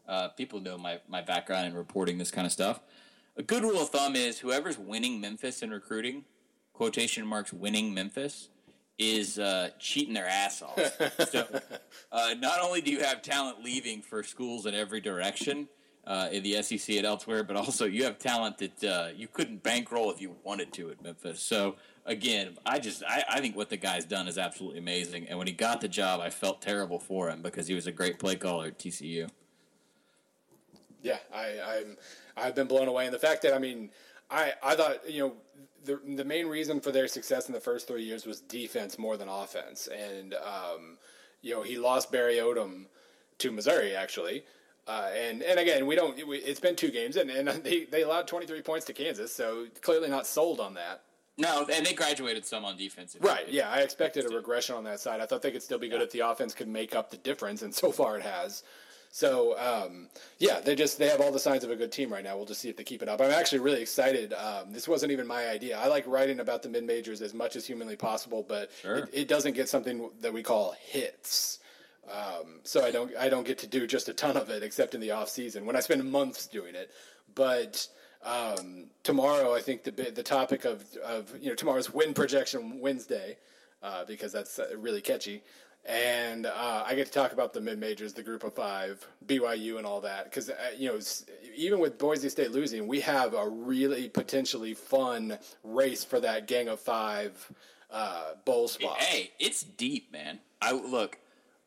uh, 0.08 0.30
people 0.30 0.60
know 0.60 0.76
my, 0.76 0.98
my 1.08 1.22
background 1.22 1.68
in 1.68 1.74
reporting 1.74 2.18
this 2.18 2.32
kind 2.32 2.44
of 2.44 2.52
stuff. 2.52 2.80
A 3.36 3.42
good 3.44 3.62
rule 3.62 3.80
of 3.80 3.90
thumb 3.90 4.16
is 4.16 4.40
whoever's 4.40 4.76
winning 4.76 5.20
Memphis 5.20 5.62
in 5.62 5.70
recruiting, 5.70 6.24
quotation 6.72 7.24
marks, 7.24 7.52
winning 7.52 7.94
Memphis, 7.94 8.48
is 8.98 9.38
uh, 9.38 9.70
cheating 9.78 10.14
their 10.14 10.26
ass 10.26 10.62
off. 10.62 11.28
so, 11.30 11.46
uh, 12.12 12.34
not 12.38 12.60
only 12.60 12.80
do 12.80 12.90
you 12.90 13.00
have 13.00 13.22
talent 13.22 13.62
leaving 13.64 14.02
for 14.02 14.22
schools 14.22 14.66
in 14.66 14.74
every 14.74 15.00
direction 15.00 15.68
uh, 16.06 16.28
in 16.32 16.42
the 16.42 16.60
SEC 16.62 16.96
and 16.96 17.06
elsewhere, 17.06 17.44
but 17.44 17.56
also 17.56 17.86
you 17.86 18.04
have 18.04 18.18
talent 18.18 18.58
that 18.58 18.84
uh, 18.84 19.08
you 19.14 19.28
couldn't 19.28 19.62
bankroll 19.62 20.10
if 20.10 20.20
you 20.20 20.34
wanted 20.44 20.72
to 20.74 20.90
at 20.90 21.02
Memphis. 21.02 21.40
So, 21.40 21.76
again, 22.06 22.58
I 22.66 22.78
just 22.78 23.02
I, 23.04 23.24
I, 23.28 23.40
think 23.40 23.56
what 23.56 23.70
the 23.70 23.76
guy's 23.76 24.04
done 24.04 24.28
is 24.28 24.38
absolutely 24.38 24.78
amazing. 24.78 25.28
And 25.28 25.38
when 25.38 25.46
he 25.46 25.52
got 25.52 25.80
the 25.80 25.88
job, 25.88 26.20
I 26.20 26.30
felt 26.30 26.60
terrible 26.60 26.98
for 26.98 27.30
him 27.30 27.42
because 27.42 27.66
he 27.66 27.74
was 27.74 27.86
a 27.86 27.92
great 27.92 28.18
play 28.18 28.36
caller 28.36 28.66
at 28.66 28.78
TCU. 28.78 29.28
Yeah, 31.02 31.18
I, 31.34 31.58
I'm 31.66 31.96
I've 32.36 32.54
been 32.54 32.68
blown 32.68 32.88
away, 32.88 33.06
and 33.06 33.14
the 33.14 33.18
fact 33.18 33.42
that 33.42 33.54
I 33.54 33.58
mean. 33.58 33.90
I, 34.34 34.54
I 34.62 34.76
thought 34.76 35.10
you 35.10 35.20
know 35.20 35.32
the 35.84 36.00
the 36.16 36.24
main 36.24 36.46
reason 36.46 36.80
for 36.80 36.92
their 36.92 37.08
success 37.08 37.48
in 37.48 37.54
the 37.54 37.60
first 37.60 37.88
three 37.88 38.02
years 38.02 38.26
was 38.26 38.40
defense 38.40 38.98
more 38.98 39.16
than 39.16 39.28
offense, 39.28 39.88
and 39.88 40.34
um, 40.34 40.98
you 41.40 41.54
know 41.54 41.62
he 41.62 41.78
lost 41.78 42.12
Barry 42.12 42.36
Odom 42.36 42.86
to 43.38 43.50
Missouri 43.50 43.94
actually. 43.94 44.44
Uh, 44.86 45.10
and 45.16 45.42
and 45.42 45.60
again, 45.60 45.86
we 45.86 45.94
don't. 45.94 46.26
We, 46.26 46.38
it's 46.38 46.60
been 46.60 46.74
two 46.74 46.90
games, 46.90 47.16
and, 47.16 47.30
and 47.30 47.48
they, 47.64 47.84
they 47.84 48.02
allowed 48.02 48.26
23 48.26 48.62
points 48.62 48.86
to 48.86 48.92
Kansas, 48.92 49.34
so 49.34 49.66
clearly 49.80 50.08
not 50.08 50.26
sold 50.26 50.60
on 50.60 50.74
that. 50.74 51.02
No, 51.38 51.66
and 51.72 51.86
they 51.86 51.94
graduated 51.94 52.44
some 52.44 52.64
on 52.64 52.76
defense. 52.76 53.16
Right. 53.18 53.48
Yeah, 53.48 53.70
I 53.70 53.78
expected 53.78 54.26
a 54.26 54.28
regression 54.28 54.76
on 54.76 54.84
that 54.84 55.00
side. 55.00 55.20
I 55.20 55.26
thought 55.26 55.40
they 55.40 55.50
could 55.50 55.62
still 55.62 55.78
be 55.78 55.88
good 55.88 56.00
yeah. 56.00 56.04
if 56.04 56.12
the 56.12 56.20
offense 56.20 56.52
could 56.52 56.68
make 56.68 56.94
up 56.94 57.10
the 57.10 57.16
difference, 57.16 57.62
and 57.62 57.74
so 57.74 57.90
far 57.90 58.16
it 58.18 58.22
has. 58.22 58.64
So 59.14 59.58
um, 59.58 60.08
yeah, 60.38 60.60
they 60.60 60.74
just 60.74 60.98
they 60.98 61.06
have 61.06 61.20
all 61.20 61.30
the 61.30 61.38
signs 61.38 61.64
of 61.64 61.70
a 61.70 61.76
good 61.76 61.92
team 61.92 62.10
right 62.10 62.24
now. 62.24 62.34
We'll 62.34 62.46
just 62.46 62.62
see 62.62 62.70
if 62.70 62.78
they 62.78 62.82
keep 62.82 63.02
it 63.02 63.10
up. 63.10 63.20
I'm 63.20 63.30
actually 63.30 63.58
really 63.58 63.82
excited. 63.82 64.32
Um, 64.32 64.72
this 64.72 64.88
wasn't 64.88 65.12
even 65.12 65.26
my 65.26 65.48
idea. 65.48 65.78
I 65.78 65.86
like 65.88 66.06
writing 66.06 66.40
about 66.40 66.62
the 66.62 66.70
mid 66.70 66.84
majors 66.84 67.20
as 67.20 67.34
much 67.34 67.54
as 67.54 67.66
humanly 67.66 67.94
possible, 67.94 68.42
but 68.48 68.70
sure. 68.80 68.96
it, 68.96 69.10
it, 69.12 69.28
doesn't 69.28 69.52
get 69.52 69.68
something 69.68 70.08
that 70.22 70.32
we 70.32 70.42
call 70.42 70.74
hits. 70.80 71.58
Um, 72.10 72.60
so 72.62 72.86
I 72.86 72.90
don't 72.90 73.14
I 73.18 73.28
don't 73.28 73.46
get 73.46 73.58
to 73.58 73.66
do 73.66 73.86
just 73.86 74.08
a 74.08 74.14
ton 74.14 74.38
of 74.38 74.48
it 74.48 74.62
except 74.62 74.94
in 74.94 75.00
the 75.02 75.10
off 75.10 75.28
season 75.28 75.66
when 75.66 75.76
I 75.76 75.80
spend 75.80 76.10
months 76.10 76.46
doing 76.46 76.74
it. 76.74 76.90
But 77.34 77.86
um, 78.24 78.86
tomorrow, 79.02 79.54
I 79.54 79.60
think 79.60 79.84
the 79.84 79.90
the 79.90 80.22
topic 80.22 80.64
of 80.64 80.86
of 81.04 81.30
you 81.38 81.50
know 81.50 81.54
tomorrow's 81.54 81.92
win 81.92 82.14
projection 82.14 82.80
Wednesday 82.80 83.36
uh, 83.82 84.06
because 84.06 84.32
that's 84.32 84.58
uh, 84.58 84.68
really 84.78 85.02
catchy 85.02 85.42
and 85.84 86.46
uh, 86.46 86.84
I 86.86 86.94
get 86.94 87.06
to 87.06 87.12
talk 87.12 87.32
about 87.32 87.52
the 87.52 87.60
mid 87.60 87.78
majors, 87.78 88.12
the 88.12 88.22
group 88.22 88.44
of 88.44 88.54
five, 88.54 89.04
BYU, 89.26 89.78
and 89.78 89.86
all 89.86 90.00
that. 90.02 90.24
Because 90.24 90.50
uh, 90.50 90.54
you 90.76 90.88
know, 90.88 90.98
even 91.56 91.80
with 91.80 91.98
Boise 91.98 92.28
State 92.28 92.52
losing, 92.52 92.86
we 92.86 93.00
have 93.00 93.34
a 93.34 93.48
really 93.48 94.08
potentially 94.08 94.74
fun 94.74 95.38
race 95.64 96.04
for 96.04 96.20
that 96.20 96.46
gang 96.46 96.68
of 96.68 96.78
five 96.78 97.52
uh, 97.90 98.34
bowl 98.44 98.68
spot. 98.68 98.98
Hey, 98.98 99.32
it's 99.40 99.62
deep, 99.62 100.12
man. 100.12 100.38
I 100.60 100.72
look. 100.72 101.18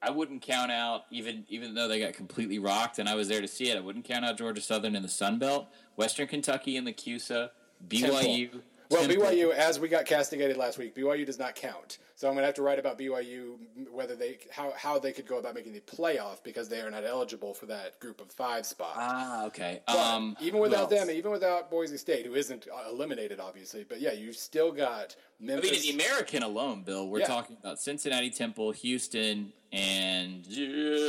I 0.01 0.11
wouldn't 0.11 0.43
count 0.43 0.71
out 0.71 1.05
even 1.09 1.45
even 1.49 1.73
though 1.73 1.87
they 1.87 1.99
got 1.99 2.13
completely 2.13 2.59
rocked, 2.59 2.99
and 2.99 3.09
I 3.09 3.15
was 3.15 3.27
there 3.27 3.41
to 3.41 3.47
see 3.47 3.69
it. 3.69 3.77
I 3.77 3.81
wouldn't 3.81 4.05
count 4.05 4.23
out 4.23 4.37
Georgia 4.37 4.61
Southern 4.61 4.95
in 4.95 5.01
the 5.01 5.09
Sun 5.09 5.39
Belt, 5.39 5.67
Western 5.97 6.27
Kentucky 6.27 6.77
in 6.77 6.85
the 6.85 6.93
CUSA, 6.93 7.49
BYU. 7.85 8.51
Temple. 8.51 8.61
Well, 8.89 9.07
BYU, 9.07 9.51
as 9.51 9.79
we 9.79 9.87
got 9.87 10.05
castigated 10.05 10.57
last 10.57 10.77
week, 10.77 10.95
BYU 10.95 11.25
does 11.25 11.39
not 11.39 11.55
count. 11.55 11.97
So 12.15 12.27
I'm 12.27 12.33
going 12.33 12.43
to 12.43 12.45
have 12.45 12.55
to 12.55 12.61
write 12.61 12.79
about 12.79 12.97
BYU 12.97 13.57
whether 13.91 14.15
they 14.15 14.37
how 14.49 14.73
how 14.77 14.97
they 14.99 15.11
could 15.11 15.27
go 15.27 15.37
about 15.37 15.53
making 15.53 15.73
the 15.73 15.81
playoff 15.81 16.41
because 16.43 16.69
they 16.69 16.79
are 16.79 16.89
not 16.89 17.03
eligible 17.03 17.53
for 17.53 17.65
that 17.65 17.99
group 17.99 18.21
of 18.21 18.31
five 18.31 18.65
spot. 18.65 18.93
Ah, 18.95 19.45
okay. 19.47 19.81
Um, 19.87 20.37
even 20.39 20.61
without 20.61 20.89
them, 20.89 21.09
even 21.09 21.31
without 21.31 21.69
Boise 21.69 21.97
State, 21.97 22.25
who 22.25 22.35
isn't 22.35 22.67
uh, 22.73 22.89
eliminated, 22.89 23.39
obviously, 23.39 23.83
but 23.83 23.99
yeah, 23.99 24.13
you've 24.13 24.37
still 24.37 24.71
got 24.71 25.15
Memphis. 25.41 25.69
I 25.69 25.73
mean, 25.73 25.91
in 25.91 25.97
the 25.97 26.03
American 26.03 26.43
alone, 26.43 26.83
Bill, 26.83 27.09
we're 27.09 27.19
yeah. 27.19 27.27
talking 27.27 27.57
about 27.59 27.79
Cincinnati, 27.79 28.29
Temple, 28.29 28.71
Houston, 28.71 29.51
and 29.73 30.45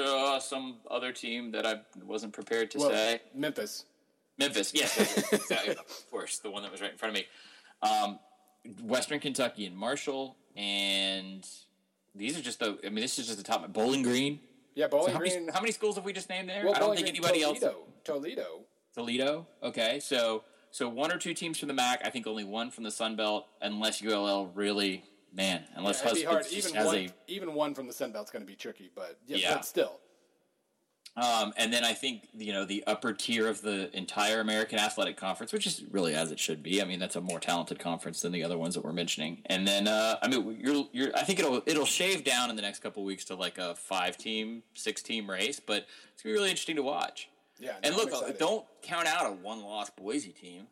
uh, 0.05 0.41
some 0.41 0.79
other 0.91 1.13
team 1.13 1.53
that 1.53 1.65
I 1.65 1.81
wasn't 2.05 2.33
prepared 2.33 2.73
to 2.73 2.79
well, 2.79 2.91
say. 2.91 3.21
Memphis. 3.33 3.85
Memphis, 4.39 4.73
yes, 4.75 5.33
exactly. 5.33 5.77
of 5.79 6.11
course, 6.11 6.39
the 6.39 6.51
one 6.51 6.63
that 6.63 6.73
was 6.73 6.81
right 6.81 6.93
in 6.93 6.99
front 6.99 7.17
of 7.17 7.21
me. 7.23 7.27
Um, 7.83 8.19
Western 8.83 9.21
Kentucky 9.21 9.67
and 9.67 9.77
Marshall, 9.77 10.37
and 10.57 11.47
these 12.15 12.39
are 12.39 12.43
just 12.43 12.59
the. 12.61 12.79
I 12.85 12.89
mean, 12.89 12.97
this 13.03 13.19
is 13.19 13.27
just 13.27 13.39
the 13.39 13.45
top. 13.45 13.73
Bowling 13.73 14.03
Green. 14.03 14.41
Yeah, 14.75 14.89
Bowling 14.89 15.07
So 15.09 15.13
how, 15.13 15.19
Green. 15.19 15.33
many, 15.35 15.53
how 15.53 15.61
many 15.61 15.73
schools 15.73 15.97
have 15.97 16.05
we 16.05 16.13
just 16.13 16.29
named 16.29 16.49
there? 16.49 16.65
well, 16.65 16.75
I 16.75 16.79
don't 16.79 16.89
Bowling 16.89 17.05
think 17.05 17.09
anybody 17.09 17.41
Toledo, 17.43 17.67
else. 17.67 17.75
Toledo. 18.05 18.61
Toledo. 18.95 19.47
Okay, 19.63 20.01
so 20.01 20.43
so 20.71 20.89
one 20.89 21.13
or 21.13 21.19
two 21.19 21.35
teams 21.35 21.59
from 21.59 21.69
the 21.69 21.75
MAC. 21.75 22.01
I 22.05 22.11
think 22.11 22.27
only 22.27 22.45
one 22.45 22.71
from 22.71 22.85
the 22.85 22.91
Sun 22.91 23.17
Belt, 23.17 23.47
unless 23.63 24.03
ULL 24.03 24.49
really, 24.55 25.05
man, 25.33 25.65
unless 25.77 26.03
be 26.15 26.25
hard. 26.25 26.47
Even 26.51 26.75
has 26.75 26.87
one, 26.87 26.97
a 26.97 27.09
even 27.29 27.55
one 27.55 27.75
from 27.75 27.87
the 27.87 27.93
Sun 27.93 28.13
Belt's 28.13 28.31
going 28.31 28.43
to 28.43 28.47
be 28.47 28.57
tricky, 28.57 28.91
but 28.95 29.19
yeah, 29.27 29.37
Yeah. 29.37 29.55
but 29.55 29.65
still. 29.65 30.01
Um, 31.17 31.55
and 31.57 31.73
then 31.73 31.83
I 31.83 31.95
think 31.95 32.29
you 32.37 32.53
know 32.53 32.65
the 32.65 32.85
upper 32.87 33.13
tier 33.13 33.49
of 33.49 33.63
the 33.63 33.95
entire 33.97 34.41
American 34.41 34.79
Athletic 34.79 35.17
Conference, 35.17 35.53
which 35.53 35.67
is 35.67 35.83
really 35.91 36.15
as 36.15 36.31
it 36.31 36.39
should 36.39 36.63
be. 36.63 36.83
I 36.83 36.85
mean, 36.85 36.99
that's 36.99 37.17
a 37.17 37.21
more 37.21 37.41
talented 37.41 37.79
conference 37.79 38.21
than 38.21 38.33
the 38.33 38.43
other 38.43 38.59
ones 38.59 38.75
that 38.75 38.85
we're 38.85 38.93
mentioning. 38.93 39.39
And 39.47 39.67
then 39.67 39.89
uh, 39.89 40.17
I 40.21 40.29
mean, 40.29 40.59
you're, 40.61 40.87
you're 40.93 41.17
I 41.17 41.23
think 41.23 41.39
it'll 41.39 41.63
it'll 41.65 41.87
shave 41.87 42.25
down 42.25 42.51
in 42.51 42.57
the 42.57 42.63
next 42.63 42.81
couple 42.81 43.03
weeks 43.03 43.25
to 43.27 43.35
like 43.35 43.57
a 43.57 43.75
five 43.75 44.19
team, 44.19 44.63
six 44.75 45.03
team 45.03 45.31
race, 45.31 45.59
but 45.59 45.87
it's 46.13 46.23
gonna 46.23 46.35
be 46.35 46.39
really 46.39 46.51
interesting 46.51 46.77
to 46.77 46.83
watch. 46.83 47.31
Yeah. 47.59 47.73
no, 47.83 47.89
And 47.89 47.97
look, 47.97 48.39
don't 48.39 48.67
count 48.83 49.07
out 49.07 49.27
a 49.27 49.33
one 49.33 49.63
loss 49.63 49.89
Boise 49.91 50.33
team. 50.33 50.67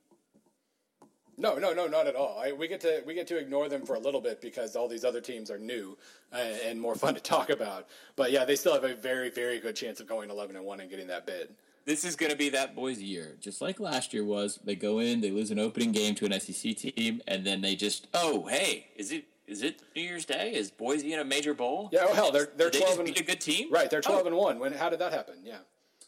No, 1.37 1.57
no, 1.57 1.73
no, 1.73 1.87
not 1.87 2.07
at 2.07 2.15
all. 2.15 2.39
I, 2.39 2.53
we 2.53 2.69
get 2.69 2.81
to 2.83 3.03
we 3.07 3.15
get 3.15 3.27
to 3.29 3.37
ignore 3.39 3.69
them 3.69 3.85
for 3.85 3.95
a 3.95 3.99
little 3.99 4.21
bit 4.21 4.41
because 4.41 4.77
all 4.77 4.89
these 4.89 5.05
other 5.05 5.21
teams 5.21 5.51
are 5.51 5.59
new 5.59 5.97
uh, 6.33 6.37
and 6.65 6.81
more 6.81 6.95
fun 6.95 7.15
to 7.15 7.21
talk 7.21 7.51
about. 7.51 7.89
But 8.17 8.31
yeah, 8.31 8.45
they 8.45 8.57
still 8.57 8.73
have 8.75 8.85
a 8.85 8.95
very, 8.95 9.31
very 9.31 9.59
good 9.59 9.75
chance 9.77 10.01
of 10.01 10.07
going 10.07 10.31
eleven 10.31 10.57
and 10.57 10.65
one 10.65 10.81
and 10.81 10.89
getting 10.91 11.09
that 11.09 11.27
bid. 11.27 11.55
This 11.87 12.05
is 12.05 12.17
going 12.17 12.33
to 12.33 12.39
be 12.39 12.49
that 12.51 12.75
Boise 12.75 13.05
year, 13.05 13.37
just 13.41 13.61
like 13.61 13.79
last 13.79 14.15
year 14.15 14.25
was. 14.25 14.59
They 14.65 14.75
go 14.75 15.01
in, 15.01 15.21
they 15.21 15.31
lose 15.31 15.51
an 15.51 15.59
opening 15.59 15.93
game 15.93 16.15
to 16.15 16.25
an 16.25 16.41
SEC 16.41 16.77
team, 16.77 17.21
and 17.27 17.45
then 17.45 17.61
they 17.61 17.77
just, 17.77 18.07
oh, 18.15 18.47
hey, 18.47 18.87
is 18.97 19.13
it 19.13 19.25
is 19.47 19.63
it 19.63 19.83
New 19.95 20.01
Year's 20.01 20.25
Day? 20.25 20.55
Is 20.55 20.71
Boise 20.71 21.13
in 21.13 21.19
a 21.21 21.25
major 21.25 21.53
bowl? 21.53 21.91
Yeah, 21.93 22.07
oh 22.09 22.15
hell, 22.15 22.31
they're 22.33 22.49
they're 22.57 22.71
Did 22.71 22.81
they 22.81 22.87
twelve 22.87 22.99
just 23.07 23.09
and 23.19 23.19
a 23.19 23.23
good 23.31 23.41
team, 23.41 23.71
right. 23.71 23.91
They're 23.91 24.01
twelve 24.01 24.23
Oh. 24.25 24.29
and 24.29 24.37
one. 24.37 24.59
When 24.59 24.73
how 24.73 24.89
did 24.89 25.01
that 25.01 25.13
happen? 25.13 25.35
Yeah. 25.45 25.59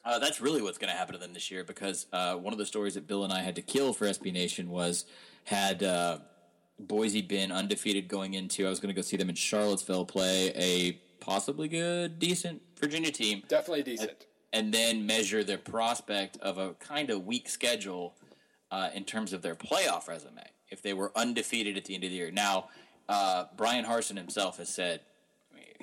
Uh, 0.06 0.20
that's 0.20 0.40
really 0.40 0.62
what's 0.62 0.78
going 0.78 0.90
to 0.90 0.96
happen 0.96 1.12
to 1.14 1.18
them 1.18 1.34
this 1.34 1.50
year 1.50 1.64
because 1.64 2.06
uh, 2.12 2.36
one 2.36 2.52
of 2.52 2.60
the 2.60 2.64
stories 2.64 2.94
that 2.94 3.08
Bill 3.08 3.24
and 3.24 3.32
I 3.32 3.40
had 3.40 3.56
to 3.56 3.62
kill 3.62 3.92
for 3.92 4.06
SB 4.06 4.32
Nation 4.32 4.70
was 4.70 5.04
had 5.42 5.82
uh, 5.82 6.18
Boise 6.78 7.22
been 7.22 7.50
undefeated 7.50 8.06
going 8.06 8.34
into, 8.34 8.64
I 8.64 8.70
was 8.70 8.78
going 8.78 8.94
to 8.94 8.98
go 8.98 9.02
see 9.02 9.16
them 9.16 9.28
in 9.28 9.34
Charlottesville 9.34 10.04
play 10.04 10.52
a 10.54 10.92
possibly 11.18 11.66
good, 11.66 12.20
decent 12.20 12.62
Virginia 12.78 13.10
team, 13.10 13.42
Definitely 13.48 13.82
decent. 13.82 14.26
and 14.52 14.72
then 14.72 15.06
measure 15.06 15.42
their 15.42 15.58
prospect 15.58 16.36
of 16.36 16.56
a 16.56 16.74
kind 16.74 17.10
of 17.10 17.26
weak 17.26 17.48
schedule 17.48 18.14
uh, 18.70 18.90
in 18.94 19.02
terms 19.02 19.32
of 19.32 19.42
their 19.42 19.56
playoff 19.56 20.06
resume 20.06 20.44
if 20.70 20.82
they 20.82 20.94
were 20.94 21.10
undefeated 21.16 21.76
at 21.76 21.84
the 21.84 21.96
end 21.96 22.04
of 22.04 22.10
the 22.10 22.16
year. 22.16 22.30
Now, 22.30 22.68
uh, 23.08 23.46
Bryan 23.56 23.84
Harsin 23.84 24.16
himself 24.16 24.58
has 24.58 24.68
said 24.68 25.00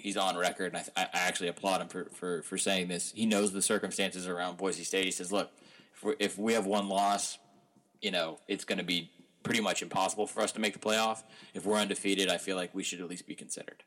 he's 0.04 0.18
on 0.18 0.38
record, 0.38 0.76
and 0.76 0.86
I, 0.97 1.04
I 1.04 1.08
actually 1.14 1.47
applaud 1.47 1.82
him 1.82 1.88
for, 1.88 2.06
for, 2.14 2.41
for 2.43 2.58
saying 2.58 2.89
this. 2.89 3.12
He 3.16 3.26
knows 3.26 3.51
the 3.54 3.62
circumstances 3.62 4.28
around 4.28 4.58
Boise 4.58 4.84
State. 4.84 5.06
He 5.06 5.12
says, 5.12 5.32
"Look, 5.32 5.49
if, 5.95 6.04
we 6.04 6.14
if 6.20 6.38
we 6.38 6.54
have 6.54 6.66
one 6.68 6.89
loss, 6.89 7.39
you 8.01 8.12
know, 8.12 8.38
it's 8.47 8.66
going 8.66 8.78
to 8.80 8.84
be 8.84 9.10
pretty 9.41 9.62
much 9.62 9.82
impossible 9.82 10.28
for 10.28 10.41
us 10.41 10.51
to 10.51 10.60
make 10.62 10.74
the 10.74 10.80
playoff. 10.80 11.24
If 11.54 11.66
we're 11.66 11.78
undefeated, 11.78 12.30
I 12.30 12.38
feel 12.38 12.56
like 12.58 12.76
we 12.76 12.84
should 12.84 12.99
at 13.01 13.10
least 13.10 13.26
be 13.26 13.34
considered." 13.36 13.84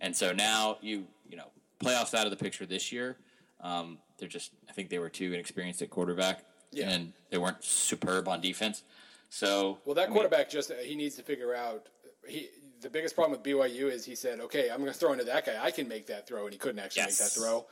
And 0.00 0.16
so 0.16 0.32
now 0.32 0.78
you 0.80 1.06
you 1.28 1.36
know 1.36 1.50
playoffs 1.80 2.14
out 2.14 2.24
of 2.24 2.30
the 2.30 2.36
picture 2.36 2.66
this 2.66 2.90
year. 2.90 3.16
Um, 3.60 3.98
they're 4.18 4.28
just 4.28 4.52
I 4.68 4.72
think 4.72 4.88
they 4.88 4.98
were 4.98 5.10
too 5.10 5.32
inexperienced 5.32 5.82
at 5.82 5.90
quarterback, 5.90 6.44
Yeah. 6.72 6.88
and 6.90 7.12
they 7.30 7.38
weren't 7.38 7.62
superb 7.62 8.26
on 8.28 8.40
defense. 8.40 8.82
So 9.28 9.78
Well, 9.84 9.94
that 9.96 10.02
I 10.02 10.06
mean, 10.06 10.14
quarterback 10.14 10.48
just 10.48 10.72
he 10.72 10.94
needs 10.96 11.16
to 11.16 11.22
figure 11.22 11.54
out. 11.54 11.88
He 12.26 12.48
the 12.80 12.90
biggest 12.90 13.14
problem 13.14 13.32
with 13.32 13.42
BYU 13.42 13.90
is 13.90 14.04
he 14.04 14.14
said, 14.14 14.40
"Okay, 14.40 14.70
I'm 14.70 14.78
going 14.80 14.92
to 14.92 14.98
throw 14.98 15.12
into 15.12 15.24
that 15.24 15.46
guy. 15.46 15.56
I 15.62 15.70
can 15.70 15.88
make 15.88 16.06
that 16.06 16.26
throw," 16.26 16.44
and 16.44 16.52
he 16.52 16.58
couldn't 16.58 16.78
actually 16.78 17.02
Yes. 17.02 17.20
make 17.20 17.28
that 17.28 17.40
throw. 17.40 17.66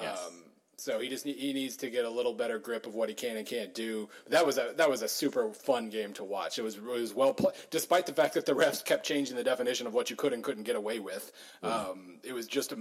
Yes. 0.00 0.18
Um, 0.26 0.44
so 0.76 0.98
he 0.98 1.08
just 1.08 1.24
he 1.24 1.52
needs 1.52 1.76
to 1.78 1.88
get 1.88 2.04
a 2.04 2.10
little 2.10 2.34
better 2.34 2.58
grip 2.58 2.86
of 2.86 2.94
what 2.96 3.08
he 3.08 3.14
can 3.14 3.36
and 3.36 3.46
can't 3.46 3.72
do. 3.74 4.08
That 4.28 4.44
was 4.44 4.58
a 4.58 4.74
that 4.76 4.90
was 4.90 5.02
a 5.02 5.08
super 5.08 5.52
fun 5.52 5.88
game 5.88 6.12
to 6.14 6.24
watch. 6.24 6.58
It 6.58 6.62
was 6.62 6.76
it 6.76 6.82
was 6.82 7.14
well 7.14 7.32
played, 7.32 7.54
despite 7.70 8.06
the 8.06 8.12
fact 8.12 8.34
that 8.34 8.44
the 8.44 8.54
refs 8.54 8.84
kept 8.84 9.06
changing 9.06 9.36
the 9.36 9.44
definition 9.44 9.86
of 9.86 9.94
what 9.94 10.10
you 10.10 10.16
could 10.16 10.32
and 10.32 10.42
couldn't 10.42 10.64
get 10.64 10.74
away 10.74 10.98
with. 10.98 11.30
Um, 11.62 12.18
it 12.24 12.32
was 12.32 12.48
just 12.48 12.72
a, 12.72 12.76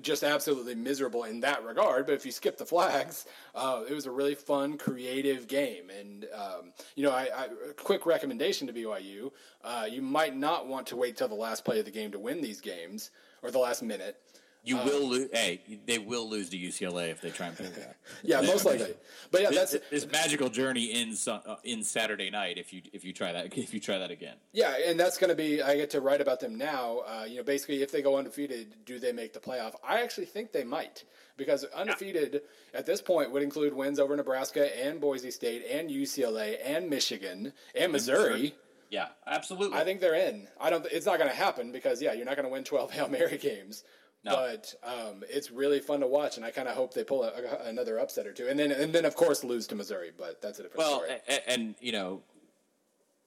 just 0.00 0.22
absolutely 0.22 0.74
miserable 0.74 1.24
in 1.24 1.40
that 1.40 1.64
regard. 1.64 2.06
But 2.06 2.14
if 2.14 2.26
you 2.26 2.32
skip 2.32 2.56
the 2.56 2.66
flags, 2.66 3.26
uh, 3.54 3.82
it 3.88 3.94
was 3.94 4.06
a 4.06 4.10
really 4.10 4.34
fun, 4.34 4.78
creative 4.78 5.46
game. 5.46 5.90
And 5.90 6.26
um, 6.34 6.72
you 6.94 7.04
know, 7.04 7.12
I, 7.12 7.28
I 7.34 7.48
a 7.70 7.74
quick 7.74 8.06
recommendation 8.06 8.66
to 8.66 8.72
BYU: 8.72 9.30
uh, 9.62 9.86
you 9.90 10.02
might 10.02 10.36
not 10.36 10.66
want 10.66 10.86
to 10.88 10.96
wait 10.96 11.16
till 11.16 11.28
the 11.28 11.34
last 11.34 11.64
play 11.64 11.78
of 11.78 11.84
the 11.84 11.90
game 11.90 12.12
to 12.12 12.18
win 12.18 12.40
these 12.40 12.60
games 12.60 13.10
or 13.42 13.50
the 13.50 13.58
last 13.58 13.82
minute. 13.82 14.20
You 14.64 14.76
will 14.78 15.08
lose. 15.08 15.28
Hey, 15.32 15.60
they 15.86 15.98
will 15.98 16.28
lose 16.28 16.48
to 16.50 16.56
UCLA 16.58 17.10
if 17.10 17.20
they 17.20 17.30
try 17.30 17.48
and 17.48 17.56
pull 17.56 17.66
that. 17.66 17.96
Yeah, 18.22 18.40
They- 18.40 18.46
most 18.46 18.64
likely. 18.64 18.94
But 19.30 19.42
yeah, 19.42 19.50
that's 19.50 19.72
this, 19.72 19.82
this 19.90 20.06
magical 20.10 20.48
journey 20.48 20.86
in 20.86 21.14
uh, 21.28 21.56
in 21.64 21.82
Saturday 21.82 22.30
night. 22.30 22.58
If 22.58 22.72
you 22.72 22.82
if 22.92 23.04
you 23.04 23.12
try 23.12 23.32
that 23.32 23.56
if 23.58 23.74
you 23.74 23.80
try 23.80 23.98
that 23.98 24.10
again. 24.10 24.36
Yeah, 24.52 24.74
and 24.86 24.98
that's 24.98 25.18
going 25.18 25.30
to 25.30 25.36
be. 25.36 25.62
I 25.62 25.76
get 25.76 25.90
to 25.90 26.00
write 26.00 26.20
about 26.20 26.40
them 26.40 26.56
now. 26.56 27.00
Uh, 27.06 27.24
you 27.28 27.36
know, 27.36 27.42
basically, 27.42 27.82
if 27.82 27.92
they 27.92 28.02
go 28.02 28.16
undefeated, 28.16 28.74
do 28.84 28.98
they 28.98 29.12
make 29.12 29.32
the 29.32 29.40
playoff? 29.40 29.74
I 29.86 30.02
actually 30.02 30.26
think 30.26 30.52
they 30.52 30.64
might 30.64 31.04
because 31.36 31.64
undefeated 31.74 32.42
at 32.72 32.86
this 32.86 33.00
point 33.02 33.32
would 33.32 33.42
include 33.42 33.74
wins 33.74 33.98
over 33.98 34.16
Nebraska 34.16 34.76
and 34.84 35.00
Boise 35.00 35.30
State 35.30 35.64
and 35.70 35.90
UCLA 35.90 36.56
and 36.64 36.88
Michigan 36.88 37.52
and 37.74 37.92
Missouri. 37.92 38.54
Yeah, 38.90 39.08
absolutely. 39.26 39.76
I 39.76 39.82
think 39.84 40.00
they're 40.00 40.14
in. 40.14 40.46
I 40.60 40.70
don't. 40.70 40.86
It's 40.92 41.06
not 41.06 41.18
going 41.18 41.30
to 41.30 41.36
happen 41.36 41.72
because 41.72 42.00
yeah, 42.00 42.12
you're 42.12 42.26
not 42.26 42.36
going 42.36 42.46
to 42.46 42.52
win 42.52 42.62
12 42.64 42.90
Hail 42.92 43.08
Mary 43.08 43.38
games. 43.38 43.82
No. 44.24 44.34
But 44.34 44.74
um, 44.82 45.22
it's 45.28 45.50
really 45.50 45.80
fun 45.80 46.00
to 46.00 46.06
watch, 46.06 46.36
and 46.36 46.46
I 46.46 46.50
kind 46.50 46.66
of 46.66 46.74
hope 46.74 46.94
they 46.94 47.04
pull 47.04 47.24
a, 47.24 47.28
a, 47.28 47.68
another 47.68 47.98
upset 47.98 48.26
or 48.26 48.32
two, 48.32 48.48
and 48.48 48.58
then 48.58 48.72
and 48.72 48.92
then 48.92 49.04
of 49.04 49.14
course 49.14 49.44
lose 49.44 49.66
to 49.66 49.74
Missouri. 49.74 50.12
But 50.16 50.40
that's 50.40 50.58
a 50.58 50.62
different 50.62 50.78
Well, 50.78 51.02
story. 51.04 51.18
and, 51.28 51.42
and 51.46 51.74
you 51.80 51.92
know, 51.92 52.22